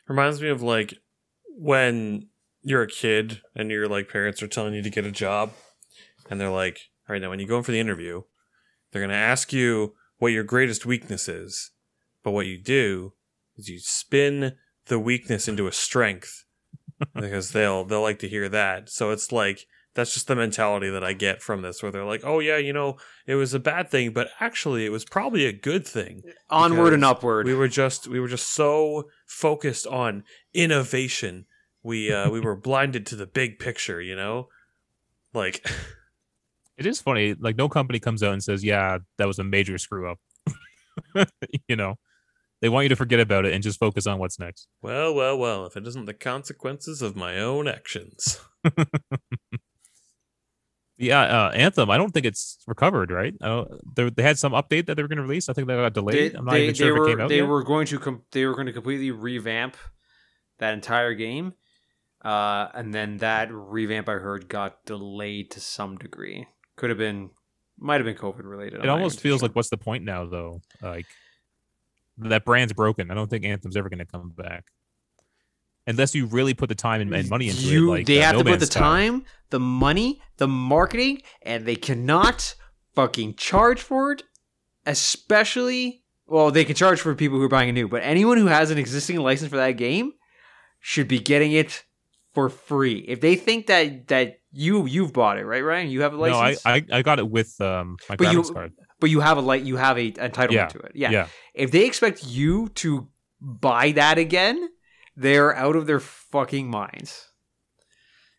Reminds 0.09 0.43
me 0.43 0.49
of 0.49 0.61
like 0.61 0.95
when 1.47 2.29
you're 2.63 2.83
a 2.83 2.89
kid 2.89 3.41
and 3.55 3.71
your 3.71 3.87
like 3.87 4.09
parents 4.09 4.43
are 4.43 4.49
telling 4.49 4.75
you 4.75 4.83
to 4.83 4.91
get 4.91 5.05
a 5.05 5.13
job, 5.13 5.53
and 6.29 6.41
they're 6.41 6.51
like, 6.51 6.81
"All 7.09 7.13
right, 7.13 7.23
now 7.23 7.31
when 7.31 7.39
you 7.39 7.47
go 7.47 7.59
in 7.59 7.63
for 7.63 7.71
the 7.71 7.79
interview, 7.79 8.23
they're 8.91 9.03
gonna 9.03 9.15
ask 9.15 9.53
you 9.53 9.95
what 10.19 10.33
your 10.33 10.43
greatest 10.43 10.85
weakness 10.85 11.29
is, 11.29 11.71
but 12.25 12.33
what 12.33 12.47
you 12.47 12.59
do 12.59 13.13
is 13.57 13.69
you 13.69 13.79
spin 13.79 14.57
the 14.89 14.99
weakness 14.99 15.49
into 15.49 15.67
a 15.67 15.73
strength 15.73 16.45
because 17.15 17.53
they'll 17.53 17.85
they'll 17.85 18.03
like 18.03 18.19
to 18.21 18.29
hear 18.29 18.49
that. 18.49 18.91
So 18.91 19.11
it's 19.11 19.33
like 19.33 19.67
that's 19.95 20.15
just 20.15 20.29
the 20.29 20.37
mentality 20.37 20.91
that 20.91 21.03
I 21.03 21.13
get 21.13 21.43
from 21.43 21.63
this, 21.63 21.83
where 21.83 21.91
they're 21.91 22.05
like, 22.05 22.23
"Oh 22.25 22.39
yeah, 22.39 22.57
you 22.57 22.73
know, 22.73 22.97
it 23.27 23.35
was 23.35 23.55
a 23.55 23.59
bad 23.59 23.91
thing, 23.91 24.13
but 24.13 24.29
actually 24.41 24.85
it 24.85 24.93
was 24.93 25.05
probably 25.05 25.45
a 25.47 25.53
good 25.53 25.87
thing." 25.87 26.23
Onward 26.51 26.93
and 26.93 27.05
upward. 27.05 27.47
We 27.47 27.55
were 27.55 27.69
just 27.69 28.07
we 28.07 28.21
were 28.21 28.29
just 28.29 28.53
so 28.53 29.09
focused 29.27 29.87
on 29.87 30.25
innovation. 30.55 31.47
We 31.83 32.13
uh 32.13 32.31
we 32.31 32.41
were 32.41 32.57
blinded 32.57 33.07
to 33.07 33.17
the 33.17 33.27
big 33.27 33.59
picture, 33.59 34.01
you 34.01 34.17
know? 34.17 34.49
Like 35.35 35.67
It 36.77 36.87
is 36.87 37.01
funny, 37.01 37.35
like 37.35 37.57
no 37.57 37.69
company 37.69 37.99
comes 37.99 38.23
out 38.23 38.33
and 38.33 38.43
says, 38.43 38.63
"Yeah, 38.63 38.99
that 39.17 39.27
was 39.27 39.41
a 39.41 39.45
major 39.45 39.79
screw 39.79 40.11
up." 40.11 40.19
you 41.69 41.75
know, 41.75 41.97
they 42.61 42.69
want 42.69 42.85
you 42.85 42.89
to 42.89 42.97
forget 42.97 43.21
about 43.21 43.45
it 43.45 43.53
and 43.53 43.63
just 43.63 43.79
focus 43.79 44.07
on 44.07 44.19
what's 44.19 44.39
next. 44.39 44.69
well, 44.83 45.15
well, 45.15 45.39
well, 45.39 45.67
if 45.67 45.77
it 45.77 45.87
isn't 45.87 46.07
the 46.07 46.15
consequences 46.15 47.03
of 47.03 47.17
my 47.17 47.39
own 47.39 47.69
actions. 47.69 48.41
Yeah, 50.99 51.21
uh, 51.21 51.51
Anthem. 51.51 51.91
I 51.91 51.97
don't 51.97 52.13
think 52.13 52.27
it's 52.27 52.59
recovered, 52.67 53.13
right? 53.13 53.33
I 53.41 53.47
don't, 53.47 53.71
they, 53.95 54.11
they 54.11 54.23
had 54.23 54.37
some 54.37 54.53
update 54.53 54.87
that 54.87 54.97
they 54.97 55.03
were 55.03 55.09
going 55.09 55.19
to 55.19 55.23
release. 55.23 55.49
I 55.49 55.53
think 55.53 55.69
that 55.69 55.77
got 55.77 55.95
delayed. 55.95 56.35
I'm 56.35 56.45
not 56.45 56.57
even 56.57 56.75
sure 56.75 56.89
if 56.89 56.99
were, 56.99 57.07
it 57.07 57.11
came 57.11 57.21
out 57.21 57.29
they 57.29 57.37
yet. 57.37 57.47
were 57.47 57.63
going 57.63 57.87
to 57.87 57.99
com- 58.01 58.23
they 58.33 58.45
were 58.45 58.55
going 58.55 58.67
to 58.67 58.73
completely 58.73 59.13
revamp 59.13 59.77
that 60.59 60.75
entire 60.75 61.15
game, 61.15 61.53
uh, 62.25 62.67
and 62.75 62.93
then 62.93 63.19
that 63.19 63.49
revamp 63.53 64.09
I 64.09 64.15
heard 64.15 64.49
got 64.49 64.85
delayed 64.87 65.53
to 65.53 65.61
some 65.61 65.99
degree. 65.99 66.49
Could 66.75 66.91
have 66.91 66.99
been, 66.99 67.31
might 67.79 68.01
have 68.01 68.05
been 68.05 68.17
COVID 68.17 68.43
related. 68.43 68.83
it 68.83 68.89
almost 68.89 69.21
feels 69.21 69.41
like 69.41 69.55
what's 69.55 69.71
the 69.71 69.77
point 69.77 70.03
now, 70.03 70.27
though? 70.27 70.63
Like 70.83 71.07
that 72.21 72.45
brand's 72.45 72.73
broken. 72.73 73.11
I 73.11 73.15
don't 73.15 73.29
think 73.31 73.45
Anthem's 73.45 73.77
ever 73.77 73.89
going 73.89 73.99
to 74.01 74.05
come 74.05 74.31
back. 74.37 74.65
unless 75.87 76.15
you 76.15 76.27
really 76.27 76.53
put 76.55 76.69
the 76.69 76.75
time 76.75 77.01
and, 77.01 77.15
and 77.15 77.29
money 77.31 77.49
into 77.49 77.63
you, 77.63 77.89
it. 77.93 77.99
Like 77.99 78.07
they 78.07 78.21
uh, 78.21 78.27
have 78.27 78.35
No 78.37 78.43
to 78.43 78.51
put 78.51 78.61
the 78.61 78.67
Sky. 78.67 78.81
time, 78.81 79.25
the 79.51 79.61
money, 79.61 80.21
the 80.37 80.49
marketing, 80.49 81.23
and 81.43 81.65
they 81.65 81.77
cannot 81.77 82.55
fucking 82.95 83.35
charge 83.37 83.81
for 83.81 84.13
it. 84.13 84.23
Especially, 84.87 86.03
well, 86.27 86.51
they 86.51 86.65
can 86.65 86.75
charge 86.75 87.01
for 87.01 87.15
people 87.15 87.39
who 87.39 87.45
are 87.45 87.49
buying 87.49 87.69
a 87.69 87.73
new, 87.73 87.89
but 87.89 88.03
anyone 88.03 88.39
who 88.39 88.47
has 88.47 88.71
an 88.71 88.79
existing 88.79 89.19
license 89.19 89.51
for 89.51 89.57
that 89.57 89.73
game 89.73 90.13
should 90.81 91.09
be 91.09 91.19
getting 91.19 91.53
it 91.53 91.85
for 92.35 92.49
free. 92.49 93.05
If 93.07 93.21
they 93.21 93.37
think 93.37 93.67
that 93.67 94.09
that 94.09 94.41
you 94.51 94.87
you've 94.87 95.13
bought 95.13 95.39
it, 95.39 95.45
right, 95.45 95.63
Ryan? 95.63 95.91
You 95.91 96.03
have 96.03 96.15
a 96.15 96.17
license. 96.17 96.65
No, 96.65 96.71
I, 96.71 96.75
I 96.77 96.99
I 96.99 97.03
got 97.03 97.19
it 97.19 97.29
with 97.31 97.61
um 97.61 97.97
my 98.09 98.17
But 98.17 98.33
you- 98.33 98.43
graphics 98.43 98.55
card. 98.55 98.73
But 99.01 99.11
you 99.11 99.21
have 99.21 99.37
a 99.39 99.41
light, 99.41 99.63
you 99.63 99.77
have 99.77 99.99
a 99.99 100.13
entitlement 100.13 100.53
Yeah. 100.53 100.67
to 100.69 100.79
it. 100.81 100.93
Yeah. 100.95 101.11
Yeah. 101.11 101.27
If 101.55 101.71
they 101.71 101.87
expect 101.87 102.27
you 102.27 102.69
to 102.77 103.09
buy 103.41 103.93
that 103.93 104.19
again, 104.19 104.69
they're 105.17 105.55
out 105.55 105.77
of 105.77 105.87
their 105.87 106.01
fucking 106.01 106.69
minds. 106.71 107.27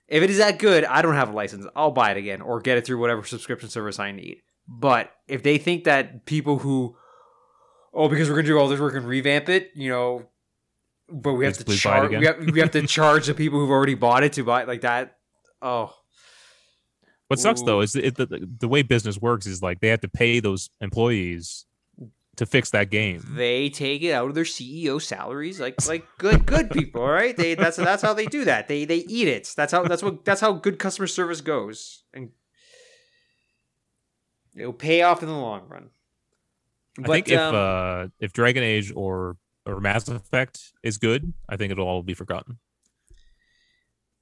If 0.07 0.23
it 0.23 0.29
is 0.29 0.37
that 0.37 0.57
good, 0.59 0.85
I 0.85 1.01
don't 1.01 1.13
have 1.15 1.29
a 1.29 1.33
license. 1.33 1.65
I'll 1.75 1.91
buy 1.91 2.11
it 2.11 2.17
again 2.17 2.41
or 2.41 2.59
get 2.61 2.77
it 2.77 2.85
through 2.85 2.99
whatever 2.99 3.23
subscription 3.23 3.69
service 3.69 3.99
I 3.99 4.11
need. 4.11 4.37
But 4.67 5.11
if 5.27 5.43
they 5.43 5.57
think 5.57 5.83
that 5.83 6.25
people 6.25 6.59
who, 6.59 6.95
oh, 7.93 8.07
because 8.09 8.29
we're 8.29 8.35
gonna 8.35 8.47
do 8.47 8.57
all 8.57 8.67
this 8.67 8.79
work 8.79 8.95
and 8.95 9.05
revamp 9.05 9.49
it, 9.49 9.71
you 9.75 9.89
know, 9.89 10.23
but 11.11 11.33
we 11.33 11.45
have 11.45 11.57
to 11.57 11.65
Basically 11.65 11.77
charge, 11.77 12.09
we 12.11 12.25
have, 12.25 12.37
we 12.53 12.59
have 12.59 12.71
to 12.71 12.85
charge 12.87 13.27
the 13.27 13.33
people 13.33 13.59
who've 13.59 13.69
already 13.69 13.95
bought 13.95 14.23
it 14.23 14.33
to 14.33 14.43
buy 14.43 14.61
it 14.61 14.67
like 14.67 14.81
that. 14.81 15.17
Oh, 15.61 15.93
What 17.29 17.39
sucks 17.39 17.61
though 17.61 17.81
is 17.81 17.95
it, 17.95 18.15
the, 18.15 18.49
the 18.59 18.67
way 18.67 18.81
business 18.81 19.19
works 19.19 19.45
is 19.45 19.61
like 19.61 19.81
they 19.81 19.89
have 19.89 20.01
to 20.01 20.07
pay 20.09 20.39
those 20.39 20.71
employees 20.81 21.65
to 22.37 22.47
fix 22.47 22.71
that 22.71 22.89
game. 22.89 23.23
they 23.35 23.69
take 23.69 24.01
it 24.01 24.13
out 24.13 24.29
of 24.29 24.33
their 24.33 24.45
CEO 24.45 24.99
salaries, 24.99 25.59
like 25.59 25.75
like 25.87 26.07
good 26.17 26.47
good 26.47 26.71
people, 26.71 27.03
all 27.03 27.11
right? 27.11 27.37
They 27.37 27.53
that's 27.53 27.77
that's 27.77 28.01
how 28.01 28.15
they 28.15 28.25
do 28.25 28.45
that. 28.45 28.67
They 28.67 28.83
they 28.83 29.05
eat 29.07 29.27
it. 29.27 29.53
That's 29.55 29.71
how 29.71 29.83
that's 29.83 30.01
what 30.01 30.25
that's 30.25 30.41
how 30.41 30.53
good 30.53 30.79
customer 30.79 31.05
service 31.05 31.41
goes, 31.41 32.01
and 32.15 32.31
it'll 34.55 34.73
pay 34.73 35.03
off 35.03 35.21
in 35.21 35.29
the 35.29 35.35
long 35.35 35.67
run. 35.67 35.91
I 36.97 37.07
think 37.07 37.29
if 37.29 37.39
um, 37.39 37.53
uh 37.53 38.07
if 38.19 38.33
Dragon 38.33 38.63
Age 38.63 38.91
or 38.95 39.37
or 39.67 39.79
Mass 39.79 40.07
Effect 40.07 40.73
is 40.81 40.97
good, 40.97 41.31
I 41.47 41.57
think 41.57 41.71
it'll 41.71 41.87
all 41.87 42.01
be 42.01 42.15
forgotten. 42.15 42.57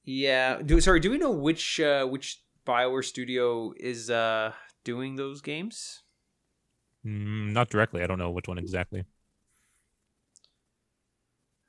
yeah, 0.04 0.60
do 0.60 0.78
sorry, 0.82 1.00
do 1.00 1.10
we 1.10 1.16
know 1.16 1.30
which 1.30 1.80
uh, 1.80 2.04
which 2.04 2.42
Bioware 2.68 3.04
studio 3.04 3.72
is 3.78 4.10
uh, 4.10 4.52
doing 4.84 5.16
those 5.16 5.40
games? 5.40 6.02
Mm, 7.06 7.52
not 7.52 7.70
directly. 7.70 8.02
I 8.02 8.06
don't 8.06 8.18
know 8.18 8.30
which 8.30 8.46
one 8.46 8.58
exactly. 8.58 9.04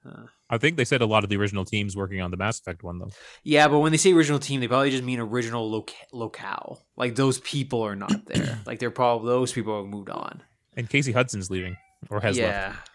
Huh. 0.05 0.27
I 0.49 0.57
think 0.57 0.77
they 0.77 0.85
said 0.85 1.01
a 1.01 1.05
lot 1.05 1.23
of 1.23 1.30
the 1.30 1.38
original 1.38 1.63
teams 1.63 1.95
working 1.95 2.21
on 2.21 2.31
the 2.31 2.38
Mass 2.38 2.59
Effect 2.59 2.84
one 2.84 2.99
though. 2.99 3.11
Yeah, 3.43 3.67
but 3.67 3.80
when 3.80 3.91
they 3.91 3.97
say 3.97 4.11
original 4.13 4.39
team, 4.39 4.59
they 4.59 4.67
probably 4.67 4.91
just 4.91 5.03
mean 5.03 5.19
original 5.19 5.69
loca- 5.69 5.93
locale. 6.11 6.85
Like 6.95 7.15
those 7.15 7.39
people 7.41 7.81
are 7.81 7.95
not 7.95 8.26
there. 8.26 8.59
like 8.65 8.80
they're 8.80 8.91
probably 8.91 9.30
those 9.30 9.53
people 9.53 9.77
have 9.77 9.89
moved 9.89 10.09
on. 10.09 10.41
And 10.76 10.89
Casey 10.89 11.11
Hudson's 11.11 11.49
leaving 11.49 11.77
or 12.09 12.21
has 12.21 12.38
left. 12.38 12.89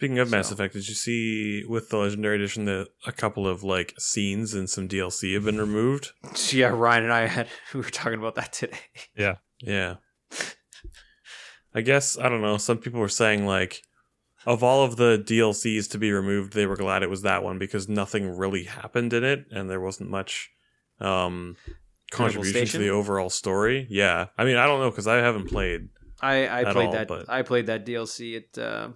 Yeah. 0.00 0.06
Speaking 0.08 0.18
of 0.18 0.30
Mass 0.30 0.48
So- 0.48 0.54
Effect, 0.54 0.74
did 0.74 0.88
you 0.88 0.94
see 0.94 1.64
with 1.68 1.90
the 1.90 1.98
Legendary 1.98 2.36
Edition 2.36 2.64
that 2.66 2.88
a 3.06 3.12
couple 3.12 3.46
of 3.46 3.62
like 3.62 3.94
scenes 3.98 4.54
and 4.54 4.68
some 4.68 4.88
DLC 4.88 5.34
have 5.34 5.44
been 5.44 5.58
removed? 5.58 6.10
Yeah, 6.52 6.68
Ryan 6.68 7.04
and 7.04 7.12
I 7.12 7.26
had 7.26 7.48
we 7.74 7.80
were 7.80 7.90
talking 7.90 8.18
about 8.18 8.34
that 8.36 8.52
today. 8.52 8.78
Yeah. 9.16 9.36
Yeah. 9.60 9.96
I 11.74 11.82
guess 11.82 12.18
I 12.18 12.28
don't 12.28 12.40
know. 12.42 12.56
Some 12.56 12.78
people 12.78 13.00
were 13.00 13.08
saying 13.08 13.46
like 13.46 13.82
of 14.46 14.62
all 14.64 14.84
of 14.84 14.96
the 14.96 15.18
DLCs 15.18 15.90
to 15.90 15.98
be 15.98 16.10
removed, 16.12 16.54
they 16.54 16.66
were 16.66 16.76
glad 16.76 17.02
it 17.02 17.10
was 17.10 17.22
that 17.22 17.42
one 17.44 17.58
because 17.58 17.88
nothing 17.88 18.36
really 18.36 18.64
happened 18.64 19.12
in 19.12 19.22
it 19.22 19.44
and 19.50 19.68
there 19.68 19.80
wasn't 19.80 20.10
much 20.10 20.50
um 20.98 21.56
contribution 22.10 22.66
to 22.66 22.78
the 22.78 22.88
overall 22.88 23.30
story. 23.30 23.86
Yeah. 23.90 24.26
I 24.36 24.44
mean, 24.44 24.56
I 24.56 24.66
don't 24.66 24.80
know 24.80 24.90
cuz 24.90 25.06
I 25.06 25.16
haven't 25.16 25.48
played. 25.48 25.90
I 26.22 26.46
I 26.46 26.60
At 26.64 26.72
played 26.74 26.86
all, 26.86 26.92
that 26.92 27.08
but- 27.08 27.28
I 27.28 27.42
played 27.42 27.66
that 27.66 27.86
DLC. 27.86 28.34
It 28.34 28.58
uh, 28.58 28.88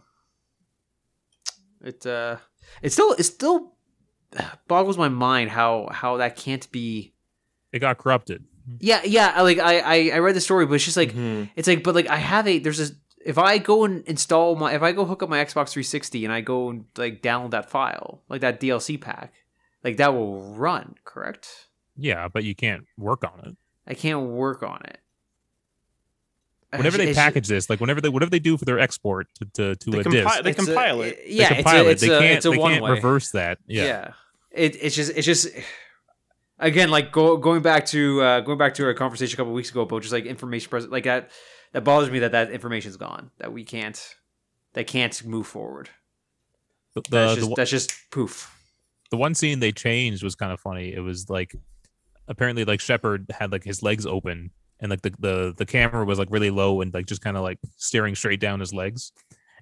it 1.84 2.04
uh, 2.06 2.36
it 2.82 2.90
still 2.92 3.12
it 3.12 3.22
still 3.24 3.74
boggles 4.68 4.98
my 4.98 5.08
mind 5.08 5.50
how 5.50 5.88
how 5.92 6.16
that 6.18 6.36
can't 6.36 6.70
be. 6.72 7.14
It 7.72 7.78
got 7.80 7.98
corrupted. 7.98 8.44
Yeah, 8.80 9.02
yeah. 9.04 9.32
I- 9.36 9.42
Like 9.42 9.58
I 9.58 9.78
I, 9.80 10.10
I 10.14 10.18
read 10.18 10.34
the 10.34 10.40
story, 10.40 10.66
but 10.66 10.74
it's 10.74 10.84
just 10.84 10.96
like 10.96 11.12
Mhm. 11.12 11.50
it's 11.56 11.68
like 11.68 11.82
but 11.84 11.94
like 11.94 12.08
I 12.08 12.16
have 12.16 12.46
a 12.48 12.58
there's 12.58 12.80
a 12.80 12.94
if 13.24 13.38
I 13.38 13.58
go 13.58 13.84
and 13.84 14.04
install 14.06 14.56
my 14.56 14.74
if 14.74 14.82
I 14.82 14.92
go 14.92 15.04
hook 15.04 15.22
up 15.22 15.28
my 15.28 15.38
Xbox 15.44 15.70
360 15.72 16.24
and 16.24 16.32
I 16.34 16.40
go 16.40 16.70
and 16.70 16.84
like 16.96 17.22
download 17.22 17.50
that 17.52 17.70
file 17.70 18.22
like 18.28 18.40
that 18.42 18.60
DLC 18.60 19.00
pack 19.00 19.32
like 19.82 19.96
that 19.98 20.14
will 20.14 20.54
run 20.54 20.94
correct. 21.04 21.68
Yeah, 21.96 22.28
but 22.28 22.44
you 22.44 22.54
can't 22.54 22.84
work 22.98 23.22
on 23.24 23.40
it. 23.46 23.56
I 23.86 23.94
can't 23.94 24.20
work 24.30 24.62
on 24.62 24.80
it. 24.84 24.98
Whenever 26.76 26.96
they 26.98 27.04
It's- 27.10 27.16
package 27.16 27.48
this, 27.48 27.68
like 27.70 27.80
whenever 27.80 28.00
they 28.00 28.08
whatever 28.08 28.30
they 28.30 28.38
do 28.38 28.56
for 28.56 28.64
their 28.64 28.78
export 28.78 29.26
to 29.36 29.44
to, 29.54 29.76
to 29.76 30.00
a 30.00 30.04
compi- 30.04 30.10
disc, 30.12 30.42
they 30.42 30.50
it's 30.50 30.62
a- 30.62 30.66
compile 30.66 31.02
it. 31.02 31.16
they 31.26 31.32
Yeah, 31.32 31.54
compile 31.54 31.86
it's 31.88 32.02
a, 32.02 32.06
They 32.06 32.12
it's 32.12 32.16
a, 32.16 32.18
can't 32.20 32.36
it's 32.36 32.46
a 32.46 32.50
they 32.50 32.58
can't 32.58 32.82
way. 32.82 32.90
reverse 32.90 33.30
that. 33.32 33.58
Yeah. 33.66 33.84
yeah, 33.84 34.10
It, 34.50 34.76
it's 34.82 34.94
just 34.96 35.12
it's 35.16 35.26
just 35.26 35.48
again 36.58 36.90
like 36.90 37.12
go, 37.12 37.36
going 37.36 37.62
back 37.62 37.86
to 37.86 38.22
uh, 38.22 38.40
going 38.40 38.58
back 38.58 38.74
to 38.74 38.84
our 38.86 38.94
conversation 38.94 39.34
a 39.34 39.36
couple 39.36 39.52
weeks 39.52 39.70
ago 39.70 39.82
about 39.82 40.02
just 40.02 40.12
like 40.12 40.24
information 40.26 40.68
present 40.70 40.92
like 40.92 41.04
that 41.04 41.30
that 41.72 41.82
bothers 41.84 42.10
me 42.10 42.20
that 42.20 42.32
that 42.32 42.50
information's 42.50 42.96
gone 42.96 43.30
that 43.38 43.52
we 43.52 43.64
can't 43.64 44.14
that 44.74 44.86
can't 44.86 45.24
move 45.24 45.46
forward 45.46 45.88
The, 46.94 47.00
the, 47.02 47.08
that's, 47.10 47.34
just, 47.36 47.46
one- 47.48 47.54
that's 47.56 47.70
just 47.70 47.92
poof 48.10 48.50
the 49.10 49.16
one 49.16 49.34
scene 49.34 49.60
they 49.60 49.70
changed 49.72 50.24
was 50.24 50.34
kind 50.34 50.50
of 50.50 50.58
funny. 50.58 50.92
It 50.92 50.98
was 51.00 51.30
like 51.30 51.54
apparently 52.26 52.64
like 52.64 52.80
Shepard 52.80 53.26
had 53.38 53.52
like 53.52 53.62
his 53.62 53.80
legs 53.82 54.06
open 54.06 54.50
and 54.80 54.90
like 54.90 55.02
the 55.02 55.12
the, 55.18 55.54
the 55.56 55.66
camera 55.66 56.04
was 56.04 56.18
like 56.18 56.28
really 56.30 56.50
low 56.50 56.80
and 56.80 56.92
like 56.92 57.06
just 57.06 57.22
kind 57.22 57.36
of 57.36 57.42
like 57.42 57.58
staring 57.76 58.14
straight 58.14 58.40
down 58.40 58.60
his 58.60 58.72
legs. 58.72 59.12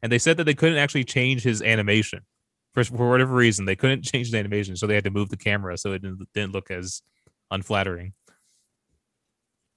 And 0.03 0.11
they 0.11 0.19
said 0.19 0.37
that 0.39 0.45
they 0.45 0.55
couldn't 0.55 0.79
actually 0.79 1.05
change 1.05 1.43
his 1.43 1.63
animation. 1.63 2.21
For, 2.75 2.83
for 2.83 3.11
whatever 3.11 3.35
reason, 3.35 3.67
they 3.67 3.77
couldn't 3.77 4.03
change 4.13 4.31
the 4.31 4.39
animation, 4.39 4.77
so 4.77 4.87
they 4.87 4.95
had 4.95 5.05
to 5.05 5.11
move 5.11 5.29
the 5.29 5.37
camera 5.37 5.77
so 5.77 5.93
it 5.93 6.03
didn't, 6.03 6.27
didn't 6.35 6.53
look 6.53 6.71
as 6.71 7.03
unflattering. 7.51 8.15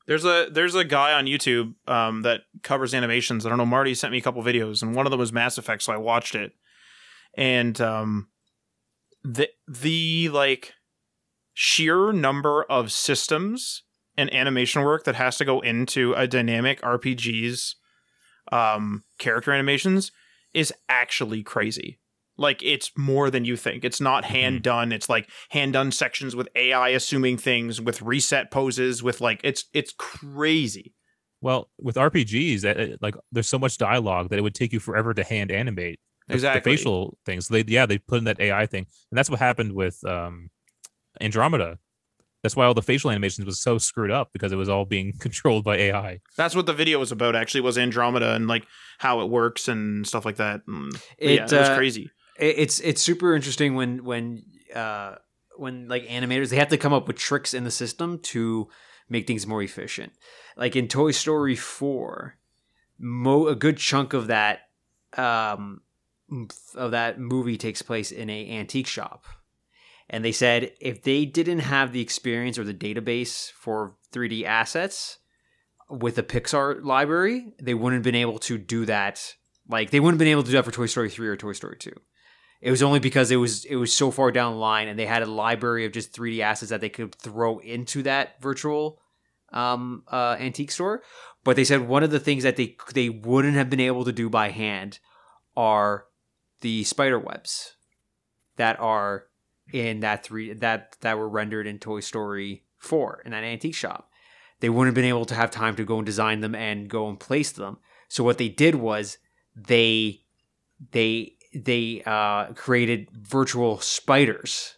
There's 0.07 0.25
a 0.25 0.47
there's 0.51 0.75
a 0.75 0.83
guy 0.83 1.13
on 1.13 1.25
YouTube 1.25 1.73
um, 1.87 2.21
that 2.21 2.41
covers 2.61 2.93
animations. 2.93 3.45
I 3.45 3.49
don't 3.49 3.57
know. 3.57 3.65
Marty 3.65 3.95
sent 3.95 4.11
me 4.11 4.19
a 4.19 4.21
couple 4.21 4.43
videos, 4.43 4.81
and 4.81 4.95
one 4.95 5.07
of 5.07 5.11
them 5.11 5.19
was 5.19 5.33
Mass 5.33 5.57
Effect, 5.57 5.81
so 5.81 5.93
I 5.93 5.97
watched 5.97 6.35
it. 6.35 6.53
And 7.35 7.79
um, 7.81 8.27
the 9.23 9.49
the 9.67 10.29
like 10.29 10.73
sheer 11.53 12.11
number 12.11 12.63
of 12.63 12.91
systems 12.91 13.83
and 14.17 14.33
animation 14.33 14.83
work 14.83 15.03
that 15.03 15.15
has 15.15 15.37
to 15.37 15.45
go 15.45 15.59
into 15.59 16.13
a 16.13 16.27
dynamic 16.27 16.81
RPG's 16.81 17.75
um, 18.51 19.03
character 19.17 19.51
animations 19.51 20.11
is 20.53 20.73
actually 20.89 21.43
crazy. 21.43 21.99
Like 22.37 22.61
it's 22.63 22.91
more 22.97 23.29
than 23.29 23.45
you 23.45 23.55
think. 23.55 23.85
It's 23.85 24.01
not 24.01 24.25
hand 24.25 24.61
done. 24.61 24.91
It's 24.91 25.07
like 25.07 25.29
hand 25.49 25.73
done 25.73 25.91
sections 25.91 26.35
with 26.35 26.49
AI 26.55 26.89
assuming 26.89 27.37
things, 27.37 27.79
with 27.79 28.01
reset 28.01 28.51
poses, 28.51 29.01
with 29.01 29.21
like 29.21 29.39
it's 29.43 29.65
it's 29.73 29.93
crazy. 29.97 30.93
Well, 31.41 31.69
with 31.79 31.95
RPGs, 31.95 32.61
that 32.61 32.79
uh, 32.79 32.97
like 33.01 33.15
there's 33.31 33.47
so 33.47 33.59
much 33.59 33.77
dialogue 33.77 34.29
that 34.29 34.39
it 34.39 34.41
would 34.41 34.55
take 34.55 34.73
you 34.73 34.81
forever 34.81 35.13
to 35.13 35.23
hand 35.23 35.49
animate 35.49 35.99
the, 36.27 36.37
the 36.37 36.61
facial 36.61 37.17
things. 37.25 37.47
They 37.47 37.63
yeah, 37.67 37.85
they 37.85 37.99
put 37.99 38.17
in 38.17 38.25
that 38.25 38.39
AI 38.39 38.65
thing, 38.65 38.85
and 39.11 39.17
that's 39.17 39.29
what 39.29 39.39
happened 39.39 39.73
with 39.73 40.03
um, 40.05 40.49
Andromeda. 41.21 41.79
That's 42.45 42.55
why 42.55 42.67
all 42.67 42.75
the 42.75 42.83
facial 42.83 43.09
animations 43.09 43.43
was 43.43 43.59
so 43.59 43.79
screwed 43.79 44.11
up 44.11 44.31
because 44.31 44.51
it 44.51 44.55
was 44.55 44.69
all 44.69 44.85
being 44.85 45.13
controlled 45.19 45.63
by 45.63 45.77
AI. 45.77 46.19
That's 46.37 46.55
what 46.55 46.67
the 46.67 46.73
video 46.73 46.99
was 46.99 47.11
about. 47.11 47.35
Actually, 47.35 47.61
was 47.61 47.75
Andromeda 47.75 48.35
and 48.35 48.47
like 48.47 48.67
how 48.99 49.21
it 49.21 49.31
works 49.31 49.67
and 49.67 50.05
stuff 50.05 50.25
like 50.25 50.35
that. 50.35 50.61
It, 51.17 51.31
yeah, 51.31 51.35
it 51.37 51.41
was 51.41 51.53
uh, 51.53 51.75
crazy. 51.75 52.11
it's 52.37 52.79
it's 52.81 53.01
super 53.01 53.35
interesting 53.35 53.73
when 53.73 54.03
when 54.03 54.43
uh 54.75 55.15
when 55.55 55.87
like 55.87 56.05
animators 56.07 56.49
they 56.51 56.57
have 56.57 56.67
to 56.67 56.77
come 56.77 56.93
up 56.93 57.07
with 57.07 57.17
tricks 57.17 57.55
in 57.55 57.63
the 57.63 57.71
system 57.71 58.19
to 58.19 58.67
make 59.09 59.25
things 59.25 59.47
more 59.47 59.63
efficient 59.63 60.13
like 60.55 60.75
in 60.75 60.87
toy 60.87 61.09
story 61.11 61.55
4 61.55 62.35
mo- 62.99 63.47
a 63.47 63.55
good 63.55 63.77
chunk 63.77 64.13
of 64.13 64.27
that 64.27 64.67
um 65.17 65.81
of 66.75 66.91
that 66.91 67.19
movie 67.19 67.57
takes 67.57 67.81
place 67.81 68.11
in 68.11 68.29
a 68.29 68.51
antique 68.51 68.87
shop 68.87 69.25
and 70.09 70.23
they 70.23 70.31
said 70.31 70.71
if 70.79 71.03
they 71.03 71.25
didn't 71.25 71.59
have 71.59 71.91
the 71.91 72.01
experience 72.01 72.57
or 72.57 72.63
the 72.63 72.73
database 72.73 73.51
for 73.51 73.95
3d 74.11 74.43
assets 74.43 75.19
with 75.89 76.15
the 76.15 76.23
pixar 76.23 76.83
library 76.83 77.53
they 77.61 77.73
wouldn't 77.73 77.99
have 77.99 78.03
been 78.03 78.19
able 78.19 78.39
to 78.39 78.57
do 78.57 78.85
that. 78.85 79.35
Like 79.67 79.89
they 79.89 79.99
wouldn't 79.99 80.15
have 80.15 80.25
been 80.25 80.31
able 80.31 80.43
to 80.43 80.49
do 80.49 80.57
that 80.57 80.65
for 80.65 80.71
toy 80.71 80.85
story 80.85 81.09
3 81.09 81.27
or 81.27 81.35
toy 81.35 81.53
story 81.53 81.77
2 81.77 81.91
it 82.61 82.71
was 82.71 82.81
only 82.81 82.99
because 82.99 83.31
it 83.31 83.35
was 83.35 83.65
it 83.65 83.75
was 83.75 83.93
so 83.93 84.11
far 84.11 84.31
down 84.31 84.53
the 84.53 84.59
line 84.59 84.87
and 84.87 84.97
they 84.97 85.05
had 85.05 85.21
a 85.21 85.27
library 85.27 85.85
of 85.85 85.91
just 85.91 86.13
3d 86.13 86.39
assets 86.39 86.71
that 86.71 86.81
they 86.81 86.89
could 86.89 87.13
throw 87.15 87.59
into 87.59 88.01
that 88.03 88.41
virtual 88.41 88.99
um, 89.51 90.03
uh, 90.11 90.35
antique 90.39 90.71
store. 90.71 91.03
But 91.43 91.55
they 91.55 91.63
said 91.63 91.87
one 91.87 92.03
of 92.03 92.11
the 92.11 92.19
things 92.19 92.43
that 92.43 92.55
they 92.55 92.75
they 92.93 93.09
wouldn't 93.09 93.55
have 93.55 93.69
been 93.69 93.79
able 93.79 94.03
to 94.05 94.11
do 94.11 94.29
by 94.29 94.49
hand 94.49 94.99
are 95.55 96.05
the 96.61 96.83
spider 96.83 97.19
webs 97.19 97.75
that 98.55 98.79
are 98.79 99.25
in 99.71 99.99
that 100.01 100.23
three 100.23 100.53
that 100.53 100.97
that 101.01 101.17
were 101.17 101.29
rendered 101.29 101.67
in 101.67 101.79
Toy 101.79 101.99
Story 101.99 102.63
4 102.77 103.23
in 103.25 103.31
that 103.31 103.43
antique 103.43 103.75
shop. 103.75 104.09
They 104.59 104.69
wouldn't 104.69 104.95
have 104.95 104.95
been 104.95 105.09
able 105.09 105.25
to 105.25 105.35
have 105.35 105.51
time 105.51 105.75
to 105.75 105.83
go 105.83 105.97
and 105.97 106.05
design 106.05 106.41
them 106.41 106.55
and 106.55 106.89
go 106.89 107.09
and 107.09 107.19
place 107.19 107.51
them. 107.51 107.77
So 108.07 108.23
what 108.23 108.37
they 108.37 108.49
did 108.49 108.75
was 108.75 109.17
they 109.55 110.21
they 110.91 111.35
they 111.53 112.03
uh, 112.05 112.53
created 112.53 113.09
virtual 113.11 113.79
spiders 113.79 114.77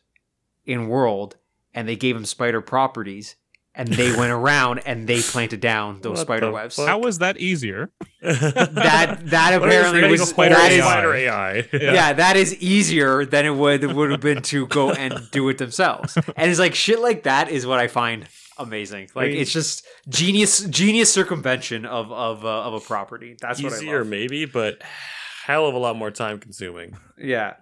in 0.65 0.87
world 0.87 1.37
and 1.73 1.87
they 1.87 1.95
gave 1.95 2.15
them 2.15 2.25
spider 2.25 2.61
properties 2.61 3.35
and 3.77 3.87
they 3.87 4.11
went 4.15 4.31
around 4.33 4.79
and 4.85 5.07
they 5.07 5.21
planted 5.21 5.61
down 5.61 6.01
those 6.01 6.17
What 6.17 6.27
spider 6.27 6.51
webs. 6.51 6.75
fuck? 6.75 6.87
How 6.87 6.99
was 6.99 7.19
that 7.19 7.37
easier? 7.37 7.91
That 8.21 9.21
that 9.27 9.53
apparently 9.53 10.09
was 10.09 10.21
a 10.21 10.25
spider 10.25 10.55
that 10.55 10.71
is- 10.71 10.79
AI? 10.79 10.91
Spider 10.91 11.13
AI. 11.13 11.69
yeah. 11.73 12.13
that 12.13 12.35
is 12.35 12.55
easier 12.57 13.25
than 13.25 13.45
it 13.45 13.51
would 13.55 13.83
would 13.93 14.11
have 14.11 14.19
been 14.21 14.41
to 14.43 14.67
go 14.67 14.91
and 14.91 15.29
do 15.31 15.47
it 15.49 15.57
themselves. 15.59 16.17
And 16.35 16.49
it's 16.51 16.59
like 16.59 16.75
shit 16.75 16.99
like 16.99 17.23
that 17.23 17.49
is 17.49 17.65
what 17.65 17.79
I 17.79 17.87
find 17.87 18.27
amazing. 18.57 19.09
Like 19.15 19.29
mean- 19.29 19.37
it's 19.37 19.53
just 19.53 19.85
genius 20.09 20.63
genius 20.65 21.13
circumvention 21.13 21.85
of 21.85 22.11
of 22.11 22.43
uh, 22.43 22.63
of 22.63 22.73
a 22.73 22.79
property. 22.79 23.35
That's 23.39 23.61
what 23.61 23.73
I 23.73 23.77
Easier, 23.77 23.99
love. 23.99 24.07
maybe, 24.07 24.45
but 24.45 24.81
hell 25.45 25.67
of 25.67 25.75
a 25.75 25.79
lot 25.79 25.95
more 25.95 26.11
time 26.11 26.39
consuming. 26.39 26.97
Yeah. 27.17 27.53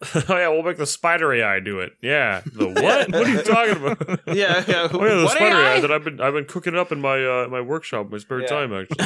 oh 0.14 0.22
yeah, 0.28 0.48
we'll 0.48 0.62
make 0.62 0.76
the 0.76 0.86
spider 0.86 1.32
AI 1.32 1.58
do 1.58 1.80
it. 1.80 1.92
Yeah, 2.00 2.42
the 2.46 2.68
what? 2.68 3.10
what 3.10 3.26
are 3.26 3.28
you 3.28 3.42
talking 3.42 3.76
about? 3.84 4.20
Yeah, 4.28 4.62
yeah. 4.68 4.88
Oh 4.92 5.04
yeah, 5.04 5.14
the 5.16 5.24
What 5.24 5.32
spider 5.36 5.56
AI? 5.56 5.74
AI? 5.74 5.80
that 5.80 5.90
I've 5.90 6.04
been 6.04 6.20
I've 6.20 6.34
been 6.34 6.44
cooking 6.44 6.76
up 6.76 6.92
in 6.92 7.00
my 7.00 7.24
uh, 7.24 7.48
my 7.48 7.60
workshop 7.60 8.08
my 8.10 8.18
spare 8.18 8.42
Yeah. 8.42 8.46
time 8.46 8.72
actually. 8.72 8.96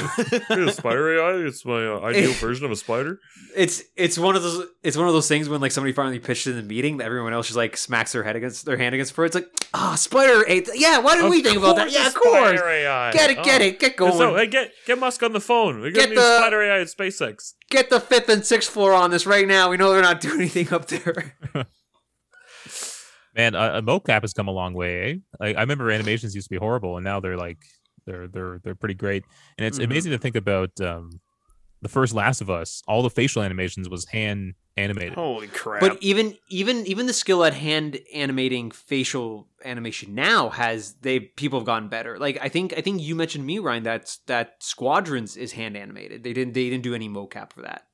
Yeah, 0.51 0.65
the 0.67 0.73
spider 0.73 1.19
AI, 1.19 1.47
it's 1.47 1.65
my 1.65 1.87
uh, 1.87 2.01
ideal 2.01 2.33
version 2.35 2.67
of 2.67 2.71
a 2.73 2.77
spider. 2.77 3.21
It's 3.57 3.83
it's 3.97 4.19
one 4.19 4.37
of 4.37 4.43
those 4.43 4.67
it's 4.83 4.97
one 4.99 5.07
of 5.07 5.15
those 5.15 5.29
things 5.29 5.49
when 5.49 5.61
like 5.63 5.73
somebody 5.73 5.93
finally 5.95 6.19
pitched 6.19 6.47
in 6.47 6.57
the 6.57 6.63
meeting 6.63 6.99
that 6.99 7.05
everyone 7.07 7.33
else 7.33 7.47
just 7.47 7.57
like 7.57 7.77
smacks 7.79 8.13
their 8.13 8.23
head 8.25 8.37
against 8.37 8.67
their 8.67 8.77
hand 8.77 8.95
against 8.95 9.15
for 9.15 9.25
it. 9.25 9.29
It's 9.29 9.35
like 9.35 9.49
ah 9.73 9.95
spider 9.95 10.45
ate 10.47 10.69
yeah 10.75 10.99
why 10.99 11.15
didn't 11.17 11.31
we 11.31 11.43
think 11.43 11.57
about 11.57 11.77
that 11.77 11.91
yeah 11.91 12.07
of 12.09 12.15
course 12.15 12.35
Spider 12.59 12.69
AI. 12.69 13.13
get 13.13 13.31
it 13.31 13.43
get 13.43 13.61
Oh. 13.63 13.65
it 13.65 13.81
get 13.81 13.97
going 13.97 14.13
So 14.13 14.37
hey, 14.37 14.47
get 14.47 14.73
get 14.87 14.99
Musk 14.99 15.23
on 15.23 15.33
the 15.33 15.41
phone. 15.41 15.81
We 15.81 15.91
Get 15.91 16.01
got 16.01 16.09
new 16.11 16.15
the- 16.17 16.37
spider 16.39 16.63
AI 16.63 16.81
at 16.81 16.89
SpaceX. 16.89 17.55
get 17.71 17.89
the 17.89 18.01
fifth 18.01 18.29
and 18.29 18.45
sixth 18.45 18.69
floor 18.71 18.93
on 18.93 19.11
this 19.11 19.25
right 19.27 19.47
now 19.49 19.71
we 19.71 19.77
know 19.79 19.91
they're 19.93 20.03
not 20.03 20.21
doing 20.21 20.41
anything 20.41 20.69
up 20.73 20.82
there 20.89 21.37
Man, 23.35 23.55
uh, 23.55 23.79
a 23.79 23.83
mocap 23.83 24.21
has 24.23 24.35
come 24.35 24.47
a 24.47 24.53
long 24.53 24.75
way. 24.75 25.11
Eh? 25.11 25.17
Like, 25.41 25.57
I 25.57 25.61
remember 25.63 25.91
animations 25.91 26.35
used 26.35 26.49
to 26.49 26.51
be 26.55 26.59
horrible, 26.59 26.97
and 26.99 27.05
now 27.05 27.19
they're 27.19 27.37
like 27.39 27.59
they're 28.05 28.29
they're 28.29 28.61
they're 28.63 28.75
pretty 28.75 28.95
great. 28.95 29.25
And 29.57 29.67
it's 29.67 29.79
Mhm. 29.79 29.85
amazing 29.85 30.13
to 30.13 30.19
think 30.19 30.37
about 30.37 30.79
um, 30.83 31.21
the 31.81 31.89
first 31.89 32.13
Last 32.13 32.43
of 32.43 32.51
Us. 32.51 32.83
All 32.87 33.03
the 33.03 33.09
facial 33.09 33.43
animations 33.43 33.89
was 33.89 34.07
hand 34.09 34.55
animated. 34.77 35.15
Holy 35.15 35.49
crap! 35.49 35.81
but 35.81 36.03
even 36.03 36.37
even 36.49 36.87
even 36.87 37.07
the 37.07 37.13
skill 37.15 37.43
at 37.45 37.55
hand 37.55 37.99
animating 38.13 38.71
facial 38.71 39.49
animation 39.65 40.15
now 40.15 40.51
has 40.51 40.95
they 41.01 41.21
people 41.21 41.59
have 41.59 41.67
gotten 41.67 41.89
better 41.89 42.19
like 42.19 42.39
i 42.43 42.49
think 42.49 42.73
i 42.77 42.81
think 42.81 43.01
you 43.03 43.15
mentioned 43.15 43.45
me 43.47 43.59
ryan 43.59 43.83
that 43.83 44.17
that 44.27 44.55
squadrons 44.61 45.37
is 45.37 45.53
hand 45.53 45.77
animated 45.77 46.25
they 46.25 46.33
didn't 46.33 46.55
they 46.55 46.71
didn't 46.71 46.83
do 46.83 46.95
any 46.95 47.09
mocap 47.09 47.53
for 47.53 47.63
that 47.63 47.87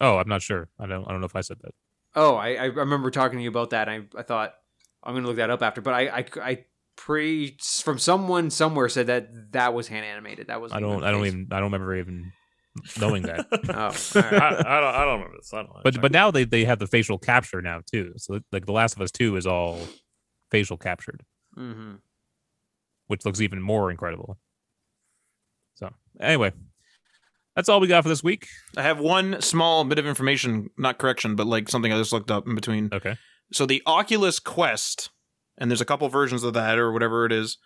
Oh, 0.00 0.16
I'm 0.16 0.28
not 0.28 0.40
sure. 0.40 0.68
I 0.78 0.86
don't 0.86 1.04
I 1.06 1.10
don't 1.10 1.20
know 1.20 1.26
if 1.26 1.36
I 1.36 1.42
said 1.42 1.58
that. 1.62 1.74
Oh, 2.14 2.34
I, 2.34 2.54
I 2.54 2.64
remember 2.64 3.10
talking 3.10 3.38
to 3.38 3.42
you 3.42 3.50
about 3.50 3.70
that. 3.70 3.88
I, 3.88 4.02
I 4.16 4.22
thought 4.22 4.54
I'm 5.02 5.14
going 5.14 5.22
to 5.22 5.28
look 5.28 5.36
that 5.36 5.50
up 5.50 5.62
after, 5.62 5.80
but 5.80 5.94
I, 5.94 6.08
I, 6.08 6.24
I 6.42 6.64
pre 6.96 7.56
from 7.82 7.98
someone 7.98 8.50
somewhere 8.50 8.88
said 8.88 9.06
that 9.06 9.52
that 9.52 9.74
was 9.74 9.88
hand 9.88 10.04
animated. 10.04 10.48
That 10.48 10.60
was 10.60 10.72
I 10.72 10.80
don't 10.80 11.02
I 11.02 11.10
don't 11.10 11.26
even 11.26 11.48
I 11.50 11.56
don't 11.56 11.72
remember 11.72 11.96
even 11.96 12.32
knowing 12.98 13.22
that. 13.22 13.46
Oh, 13.72 14.20
I, 14.20 14.64
I 14.66 14.80
don't 14.80 14.94
I 14.94 15.04
don't 15.04 15.20
remember 15.20 15.36
this. 15.38 15.52
I 15.54 15.62
don't. 15.62 15.70
but 15.84 16.00
but 16.00 16.12
now 16.12 16.30
they, 16.30 16.44
they 16.44 16.64
have 16.64 16.78
the 16.78 16.86
facial 16.86 17.18
capture 17.18 17.62
now 17.62 17.80
too. 17.90 18.12
So 18.16 18.40
like 18.52 18.66
The 18.66 18.72
Last 18.72 18.96
of 18.96 19.02
Us 19.02 19.10
Two 19.10 19.36
is 19.36 19.46
all 19.46 19.78
facial 20.50 20.76
captured, 20.76 21.22
hmm 21.54 21.94
which 23.06 23.24
looks 23.24 23.40
even 23.40 23.60
more 23.60 23.90
incredible. 23.90 24.38
So 25.74 25.90
anyway, 26.20 26.52
that's 27.60 27.68
all 27.68 27.78
we 27.78 27.88
got 27.88 28.02
for 28.02 28.08
this 28.08 28.24
week. 28.24 28.48
I 28.74 28.82
have 28.82 29.00
one 29.00 29.42
small 29.42 29.84
bit 29.84 29.98
of 29.98 30.06
information, 30.06 30.70
not 30.78 30.96
correction, 30.96 31.36
but 31.36 31.46
like 31.46 31.68
something 31.68 31.92
I 31.92 31.98
just 31.98 32.10
looked 32.10 32.30
up 32.30 32.46
in 32.46 32.54
between. 32.54 32.88
Okay. 32.90 33.18
So 33.52 33.66
the 33.66 33.82
Oculus 33.84 34.38
Quest, 34.38 35.10
and 35.58 35.70
there's 35.70 35.82
a 35.82 35.84
couple 35.84 36.08
versions 36.08 36.42
of 36.42 36.54
that 36.54 36.78
or 36.78 36.90
whatever 36.90 37.26
it 37.26 37.32
is, 37.32 37.58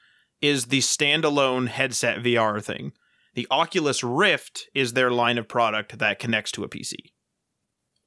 is 0.42 0.66
the 0.66 0.80
standalone 0.80 1.68
headset 1.68 2.18
VR 2.24 2.60
thing. 2.60 2.90
The 3.34 3.46
Oculus 3.52 4.02
Rift 4.02 4.68
is 4.74 4.94
their 4.94 5.12
line 5.12 5.38
of 5.38 5.46
product 5.46 5.96
that 6.00 6.18
connects 6.18 6.50
to 6.52 6.64
a 6.64 6.68
PC. 6.68 6.94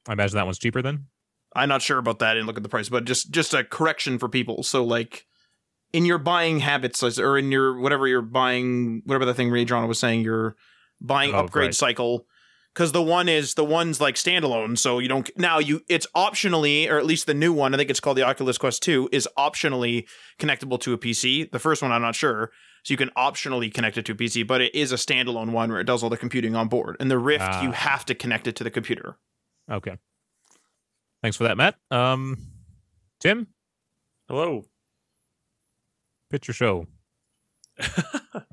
I 0.10 0.12
imagine 0.12 0.36
that 0.36 0.46
one's 0.46 0.60
cheaper 0.60 0.82
then. 0.82 1.06
I'm 1.56 1.70
not 1.70 1.82
sure 1.82 2.00
about 2.00 2.20
that. 2.20 2.32
I 2.32 2.34
didn't 2.34 2.48
look 2.48 2.58
at 2.58 2.64
the 2.64 2.70
price, 2.70 2.90
but 2.90 3.06
just 3.06 3.32
just 3.32 3.54
a 3.54 3.64
correction 3.64 4.20
for 4.20 4.28
people. 4.28 4.62
So 4.64 4.84
like 4.84 5.26
in 5.94 6.04
your 6.04 6.18
buying 6.18 6.60
habits 6.60 7.02
or 7.18 7.38
in 7.38 7.50
your 7.50 7.80
whatever 7.80 8.10
you're 8.10 8.22
buying, 8.22 9.04
whatever 9.06 9.24
the 9.24 9.34
thing 9.34 9.50
Ray 9.50 9.64
John 9.64 9.88
was 9.88 10.00
saying, 10.00 10.20
your 10.20 10.58
buying 11.02 11.34
Oh, 11.34 11.40
upgrade 11.40 11.68
right. 11.68 11.76
cycle. 11.76 12.26
Because 12.74 12.91
the 12.91 13.02
one 13.02 13.28
is 13.28 13.56
the 13.56 13.65
one's 13.65 13.99
like 13.99 14.14
standalone, 14.15 14.78
so 14.78 14.99
you 14.99 15.07
don't 15.07 15.28
now 15.36 15.57
you 15.57 15.82
it's 15.90 16.06
optionally, 16.15 16.88
or 16.88 16.99
at 16.99 17.07
least 17.07 17.26
the 17.26 17.34
new 17.34 17.52
one, 17.52 17.74
I 17.74 17.78
think 17.78 17.90
it's 17.90 17.99
called 17.99 18.18
the 18.18 18.24
Oculus 18.24 18.60
Quest 18.60 18.84
2, 18.84 19.10
is 19.11 19.28
optionally 19.36 20.07
connectable 20.40 20.80
to 20.82 20.94
a 20.94 20.98
PC. 20.98 21.49
The 21.52 21.57
first 21.57 21.82
one 21.82 21.91
I'm 21.91 22.03
not 22.03 22.14
sure. 22.15 22.52
So 22.84 22.94
you 22.94 22.98
can 22.98 23.10
optionally 23.18 23.74
connect 23.74 23.98
it 23.98 24.06
to 24.06 24.11
a 24.11 24.15
PC, 24.15 24.45
but 24.45 24.61
it 24.61 24.76
is 24.76 24.91
a 24.91 24.95
standalone 24.95 25.52
one 25.53 25.72
where 25.72 25.80
it 25.82 25.86
does 25.86 26.03
all 26.03 26.10
the 26.11 26.18
computing 26.18 26.56
on 26.56 26.68
board. 26.68 26.98
And 26.99 27.10
the 27.10 27.18
Rift, 27.18 27.44
Ah. 27.48 27.64
you 27.64 27.72
have 27.72 28.06
to 28.06 28.14
connect 28.15 28.48
it 28.48 28.56
to 28.57 28.64
the 28.64 28.69
computer. 28.72 29.18
Okay. 29.72 29.98
Thanks 31.24 31.36
for 31.36 31.45
that, 31.45 31.57
Matt. 31.57 31.76
Um, 31.90 32.38
Tim, 33.19 33.48
Hello. 34.30 34.65
pitch 36.30 36.48
your 36.48 36.53
show 36.53 36.86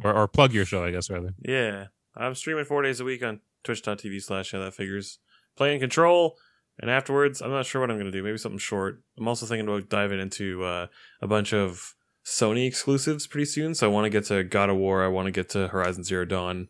or 0.03 0.15
or 0.15 0.27
plug 0.29 0.55
your 0.55 0.65
show, 0.65 0.83
I 0.83 0.91
guess 0.93 1.11
rather. 1.11 1.35
Yeah, 1.47 1.89
I'm 2.17 2.35
streaming 2.35 2.65
four 2.65 2.83
days 2.83 3.01
a 3.01 3.05
week 3.05 3.23
on 3.25 3.41
Twitch.tv 3.65 4.23
slash 4.23 4.53
Yeah 4.53 4.61
That 4.61 4.75
Figures. 4.75 5.19
Playing 5.57 5.81
Control, 5.81 6.37
and 6.81 6.91
afterwards, 6.91 7.41
I'm 7.41 7.51
not 7.51 7.67
sure 7.67 7.81
what 7.81 7.91
I'm 7.91 7.97
going 7.97 8.11
to 8.11 8.17
do. 8.17 8.25
Maybe 8.25 8.39
something 8.39 8.59
short. 8.59 9.03
I'm 9.17 9.29
also 9.29 9.47
thinking 9.47 9.69
about 9.69 9.89
diving 9.89 10.19
into 10.21 10.65
uh, 10.65 10.87
a 11.23 11.29
bunch 11.29 11.53
of 11.53 11.95
Sony 12.25 12.67
exclusives 12.67 13.27
pretty 13.27 13.45
soon. 13.45 13.75
So 13.75 13.89
I 13.89 13.93
want 13.93 14.07
to 14.07 14.11
get 14.11 14.25
to 14.27 14.43
God 14.43 14.71
of 14.71 14.77
War. 14.77 15.05
I 15.05 15.09
want 15.09 15.27
to 15.27 15.33
get 15.33 15.49
to 15.51 15.69
Horizon 15.69 16.03
Zero 16.03 16.25
Dawn. 16.25 16.69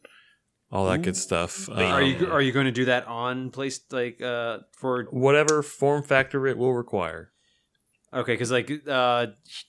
All 0.71 0.87
that 0.87 1.03
good 1.03 1.17
stuff. 1.17 1.69
are 1.71 2.03
you 2.03 2.27
Um, 2.27 2.33
are 2.33 2.43
you 2.43 2.51
going 2.51 2.67
to 2.67 2.73
do 2.73 2.87
that 2.87 3.07
on 3.07 3.51
place 3.51 3.79
like 3.93 4.21
uh 4.21 4.59
for 4.73 5.05
whatever 5.11 5.63
form 5.63 6.03
factor 6.03 6.49
it 6.49 6.59
will 6.59 6.75
require. 6.75 7.31
okay 8.13 8.33
because 8.33 8.51
like 8.51 8.69
uh 8.89 9.27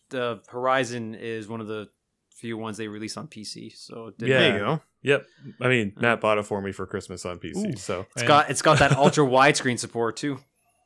the 0.09 0.41
Horizon 0.47 1.13
is 1.13 1.47
one 1.47 1.61
of 1.61 1.67
the 1.67 1.89
few 2.35 2.57
ones 2.57 2.77
they 2.77 2.87
release 2.87 3.17
on 3.17 3.27
PC. 3.27 3.75
So 3.75 4.11
didn't- 4.17 4.31
Yeah. 4.31 4.39
There 4.39 4.53
you 4.53 4.59
go. 4.65 4.81
Yep. 5.03 5.25
I 5.61 5.67
mean, 5.67 5.93
Uh. 5.97 6.01
Matt 6.01 6.21
bought 6.21 6.37
it 6.37 6.45
for 6.45 6.61
me 6.61 6.71
for 6.71 6.85
Christmas 6.85 7.25
on 7.25 7.39
PC. 7.39 7.73
Ooh. 7.73 7.75
So, 7.77 8.05
it's 8.15 8.23
got 8.23 8.49
it's 8.49 8.61
got 8.61 8.79
that 8.79 8.91
ultra 8.97 9.25
widescreen 9.25 9.77
support 9.79 10.17
too. 10.17 10.39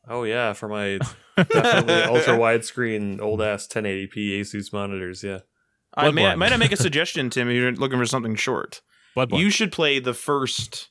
oh 0.07 0.23
yeah, 0.23 0.53
for 0.53 0.67
my 0.67 0.99
definitely 1.37 2.03
ultra 2.03 2.37
widescreen 2.37 3.19
old 3.21 3.41
ass 3.41 3.67
1080p 3.67 4.39
Asus 4.41 4.71
monitors. 4.73 5.23
Yeah. 5.23 5.39
I 5.95 6.11
may, 6.11 6.35
might 6.35 6.51
I 6.53 6.57
make 6.57 6.71
a 6.71 6.77
suggestion, 6.87 7.29
Tim? 7.29 7.49
If 7.49 7.55
you're 7.55 7.71
looking 7.73 7.97
for 7.97 8.05
something 8.05 8.35
short, 8.35 8.81
Bloodborne. 9.17 9.39
you 9.39 9.49
should 9.49 9.71
play 9.71 9.99
the 9.99 10.13
first. 10.13 10.87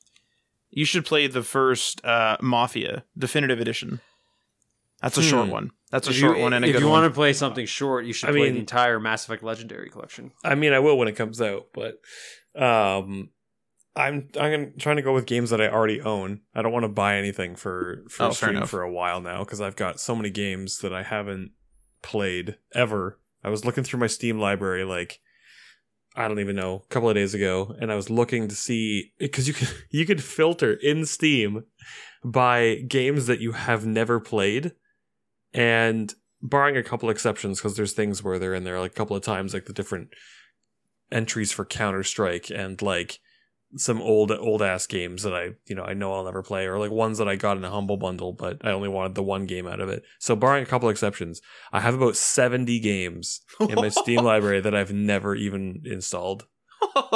You 0.71 0.85
should 0.85 1.07
play 1.07 1.27
the 1.29 1.43
first 1.43 2.05
uh, 2.05 2.37
Mafia 2.43 3.05
Definitive 3.17 3.59
Edition. 3.61 4.01
That's 5.03 5.17
a 5.19 5.23
short 5.23 5.47
Hmm. 5.47 5.53
one. 5.53 5.71
That's 5.91 6.07
a 6.09 6.11
if 6.11 6.17
short 6.17 6.37
you, 6.37 6.43
one 6.43 6.53
and 6.53 6.65
a 6.65 6.69
if 6.69 6.75
good 6.75 6.81
you 6.83 6.89
one. 6.89 7.03
want 7.03 7.13
to 7.13 7.15
play 7.15 7.33
something 7.33 7.65
short, 7.67 8.05
you 8.05 8.13
should 8.13 8.29
I 8.29 8.33
play 8.33 8.43
mean- 8.43 8.55
the 8.55 8.59
entire 8.61 8.99
Mass 9.01 9.25
Effect 9.25 9.43
Legendary 9.43 9.89
Collection. 9.91 10.33
I 10.45 10.55
mean, 10.55 10.73
I 10.73 10.81
will 10.81 10.99
when 10.99 11.09
it 11.09 11.17
comes 11.17 11.41
out, 11.41 11.69
but 11.73 12.01
um, 12.61 13.31
I'm 13.97 14.29
I'm 14.39 14.75
trying 14.79 14.97
to 14.97 15.03
go 15.03 15.15
with 15.15 15.27
games 15.27 15.51
that 15.51 15.61
I 15.61 15.69
already 15.69 16.01
own. 16.01 16.41
I 16.55 16.63
don't 16.63 16.73
want 16.73 16.85
to 16.85 16.89
buy 16.89 17.17
anything 17.17 17.57
for 17.57 18.05
for 18.09 18.25
Oh, 18.25 18.31
stream 18.31 18.65
for 18.67 18.83
a 18.83 18.91
while 18.93 19.21
now 19.21 19.45
because 19.45 19.61
I've 19.61 19.77
got 19.77 20.01
so 20.01 20.15
many 20.17 20.31
games 20.31 20.79
that 20.79 20.93
I 20.93 21.03
haven't 21.03 21.53
played 22.03 22.57
ever. 22.75 23.19
I 23.45 23.49
was 23.51 23.65
looking 23.65 23.85
through 23.85 24.01
my 24.01 24.07
Steam 24.09 24.39
library 24.39 24.85
like 24.85 25.21
I 26.17 26.27
don't 26.27 26.41
even 26.41 26.57
know 26.57 26.83
a 26.85 26.89
couple 26.89 27.09
of 27.09 27.15
days 27.15 27.35
ago, 27.35 27.75
and 27.81 27.93
I 27.93 27.95
was 27.95 28.11
looking 28.11 28.49
to 28.49 28.55
see 28.55 29.13
because 29.19 29.47
you 29.49 29.55
can 29.55 29.69
you 29.91 30.05
could 30.07 30.23
filter 30.23 30.73
in 30.75 31.07
Steam 31.07 31.65
by 32.25 32.77
games 32.89 33.27
that 33.29 33.41
you 33.41 33.53
have 33.53 33.87
never 33.87 34.19
played, 34.21 34.73
and 35.53 36.15
barring 36.41 36.77
a 36.77 36.83
couple 36.83 37.11
exceptions 37.11 37.59
because 37.59 37.77
there's 37.77 37.93
things 37.93 38.23
where 38.23 38.39
they're 38.39 38.55
in 38.55 38.65
there 38.65 38.81
like 38.81 38.93
a 38.93 38.95
couple 38.95 39.17
of 39.17 39.23
times 39.23 39.55
like 39.55 39.67
the 39.67 39.73
different 39.73 40.09
entries 41.11 41.53
for 41.53 41.65
Counter 41.65 42.03
Strike 42.03 42.51
and 42.51 42.81
like 42.81 43.19
some 43.77 44.01
old 44.01 44.31
old 44.31 44.63
ass 44.63 44.87
games 44.87 45.23
that 45.25 45.35
I 45.35 45.51
you 45.67 45.75
know 45.75 45.83
I 45.83 45.93
know 45.93 46.15
I'll 46.15 46.25
never 46.25 46.43
play 46.43 46.67
or 46.67 46.79
like 46.79 46.91
ones 46.91 47.19
that 47.19 47.29
I 47.29 47.37
got 47.37 47.57
in 47.57 47.65
a 47.65 47.71
humble 47.71 47.99
bundle 47.99 48.33
but 48.33 48.59
I 48.65 48.71
only 48.71 48.89
wanted 48.89 49.15
the 49.15 49.23
one 49.23 49.47
game 49.47 49.67
out 49.67 49.81
of 49.81 49.89
it. 49.89 50.05
So 50.19 50.35
barring 50.35 50.63
a 50.63 50.67
couple 50.67 50.89
exceptions, 50.89 51.43
I 51.73 51.81
have 51.81 51.95
about 51.95 52.17
70 52.17 52.79
games 52.81 53.43
in 53.61 53.75
my 53.75 53.89
Steam 53.89 54.21
library 54.25 54.61
that 54.61 54.75
I've 54.75 54.93
never 54.93 55.35
even 55.35 55.83
installed. 55.85 56.47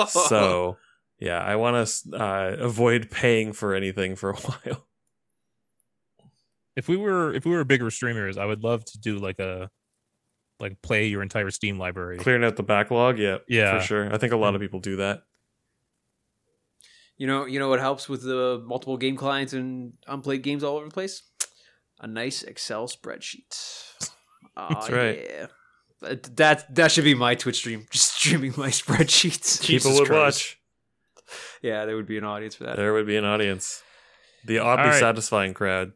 So 0.09 0.77
yeah, 1.19 1.39
I 1.39 1.57
want 1.57 1.87
to 1.87 2.17
uh, 2.17 2.57
avoid 2.59 3.11
paying 3.11 3.53
for 3.53 3.75
anything 3.75 4.17
for 4.17 4.31
a 4.31 4.37
while. 4.37 4.87
If 6.77 6.89
we 6.89 6.97
were 6.97 7.35
if 7.35 7.45
we 7.45 7.53
were 7.53 7.65
bigger 7.65 7.91
streamers, 7.91 8.39
I 8.39 8.45
would 8.45 8.63
love 8.63 8.85
to 8.87 8.99
do 8.99 9.19
like 9.19 9.39
a 9.39 9.71
like 10.61 10.81
play 10.83 11.07
your 11.07 11.23
entire 11.23 11.51
Steam 11.51 11.79
library. 11.79 12.19
Clearing 12.19 12.45
out 12.45 12.57
the 12.57 12.63
backlog, 12.63 13.19
yeah, 13.19 13.39
Yeah. 13.49 13.79
for 13.79 13.85
sure. 13.85 14.15
I 14.15 14.19
think 14.19 14.33
a 14.33 14.37
lot 14.37 14.53
mm. 14.53 14.57
of 14.57 14.61
people 14.61 14.81
do 14.81 14.97
that. 14.97 15.25
You 17.19 17.27
know, 17.27 17.47
you 17.47 17.59
know 17.59 17.69
what 17.69 17.81
helps 17.81 18.09
with 18.09 18.23
the 18.23 18.63
multiple 18.65 18.97
game 18.97 19.17
clients 19.17 19.53
and 19.53 19.93
unplayed 20.07 20.43
games 20.43 20.65
all 20.65 20.77
over 20.77 20.87
the 20.87 20.91
place? 20.93 21.23
A 22.01 22.07
nice 22.07 22.43
Excel 22.43 22.89
spreadsheet. 22.89 23.51
That's 24.57 24.89
Aw, 24.89 24.95
right. 24.95 25.27
Yeah. 25.29 25.47
That, 26.01 26.37
that 26.37 26.75
that 26.75 26.93
should 26.93 27.05
be 27.05 27.15
my 27.15 27.35
Twitch 27.35 27.57
stream. 27.57 27.87
Just 27.91 28.17
streaming 28.17 28.55
my 28.57 28.69
spreadsheets. 28.71 29.63
Jesus 29.63 29.67
people 29.67 29.93
would 29.95 30.09
Christ. 30.09 30.57
watch. 31.29 31.35
Yeah, 31.63 31.87
there 31.87 31.97
would 31.97 32.07
be 32.07 32.19
an 32.19 32.25
audience 32.25 32.57
for 32.57 32.65
that. 32.65 32.77
There 32.77 32.93
would 32.93 33.07
be 33.07 33.17
an 33.17 33.25
audience. 33.25 33.83
The 34.45 34.59
oddly 34.59 34.85
All 34.85 34.91
right. 34.91 35.01
satisfying 35.01 35.55
crowd. 35.55 35.93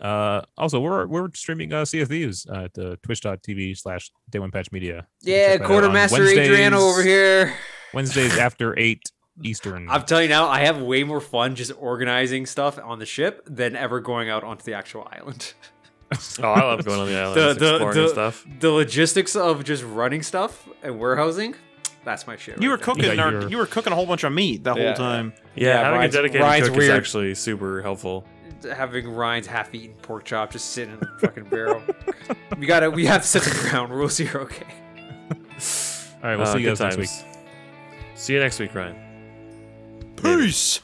Uh, 0.00 0.42
also, 0.56 0.80
we're 0.80 1.06
we're 1.06 1.28
streaming 1.34 1.72
uh, 1.72 1.84
Sea 1.84 2.00
of 2.00 2.08
Thieves 2.08 2.46
uh, 2.48 2.64
at 2.64 2.78
uh, 2.78 2.96
twitch.tv 3.02 3.76
slash 3.76 4.10
Day 4.30 4.38
One 4.38 4.50
Patch 4.50 4.72
Media. 4.72 5.06
Yeah, 5.22 5.34
check 5.34 5.46
that 5.48 5.54
out 5.54 5.60
on 5.62 5.66
Quartermaster 5.68 6.22
Adriano 6.26 6.78
over 6.80 7.02
here. 7.02 7.54
Wednesdays 7.92 8.36
after 8.46 8.78
eight 8.78 9.02
Eastern. 9.42 9.88
I'm 9.90 10.04
telling 10.04 10.24
you 10.24 10.28
now, 10.30 10.48
I 10.48 10.60
have 10.60 10.80
way 10.80 11.02
more 11.04 11.20
fun 11.20 11.54
just 11.54 11.72
organizing 11.78 12.46
stuff 12.46 12.78
on 12.82 12.98
the 12.98 13.06
ship 13.06 13.42
than 13.46 13.76
ever 13.76 14.00
going 14.00 14.28
out 14.30 14.42
onto 14.44 14.64
the 14.64 14.74
actual 14.74 15.06
island. 15.10 15.54
Oh, 16.42 16.48
I 16.48 16.62
love 16.64 16.84
going 16.84 16.98
on 16.98 17.06
the 17.06 17.16
island, 17.16 17.36
The- 17.60 17.78
the- 17.78 17.92
the- 17.92 18.08
stuff. 18.08 18.44
The 18.58 18.68
logistics 18.72 19.36
of 19.36 19.62
just 19.62 19.84
running 19.84 20.22
stuff 20.24 20.68
and 20.82 20.98
warehousing, 20.98 21.54
that's 22.04 22.26
my 22.26 22.36
shit. 22.36 22.60
You 22.60 22.70
were 22.70 22.74
right 22.78 22.84
there. 22.84 22.94
cooking. 22.96 23.14
got 23.16 23.32
our- 23.44 23.48
you 23.48 23.56
were 23.56 23.66
cooking 23.66 23.92
a 23.92 23.94
whole 23.96 24.06
bunch 24.06 24.24
of 24.24 24.32
meat 24.32 24.64
the 24.64 24.74
Yeah. 24.74 24.86
whole 24.86 24.94
time. 24.94 25.32
Yeah, 25.54 25.66
Yeah, 25.68 25.76
having 25.84 25.98
Ryan's- 26.00 26.14
a 26.14 26.18
dedicated 26.18 26.40
Ryan's 26.42 26.66
cook 26.68 26.76
weird. 26.78 26.90
is 26.90 26.96
actually 26.96 27.34
super 27.36 27.80
helpful. 27.82 28.26
Having 28.64 29.08
Ryan's 29.08 29.46
half-eaten 29.46 29.94
pork 30.02 30.24
chop 30.24 30.50
just 30.52 30.70
sitting 30.70 30.94
in 30.94 31.00
the 31.00 31.06
fucking 31.20 31.44
barrel. 31.44 31.82
we 32.58 32.66
gotta, 32.66 32.90
we 32.90 33.06
have 33.06 33.22
to 33.22 33.28
set 33.28 33.42
the 33.42 33.68
ground 33.68 33.92
rules 33.92 34.16
here, 34.16 34.36
okay? 34.36 34.66
All 36.22 36.28
right, 36.28 36.36
we'll 36.36 36.42
Uh, 36.46 36.52
see 36.52 36.58
you 36.60 36.64
good 36.70 36.78
guys 36.78 36.80
next 36.80 36.96
week. 36.96 37.08
times. 37.08 37.24
See 38.14 38.32
you 38.34 38.40
next 38.40 38.58
week, 38.60 38.74
Ryan. 38.74 38.96
Peace. 40.16 40.80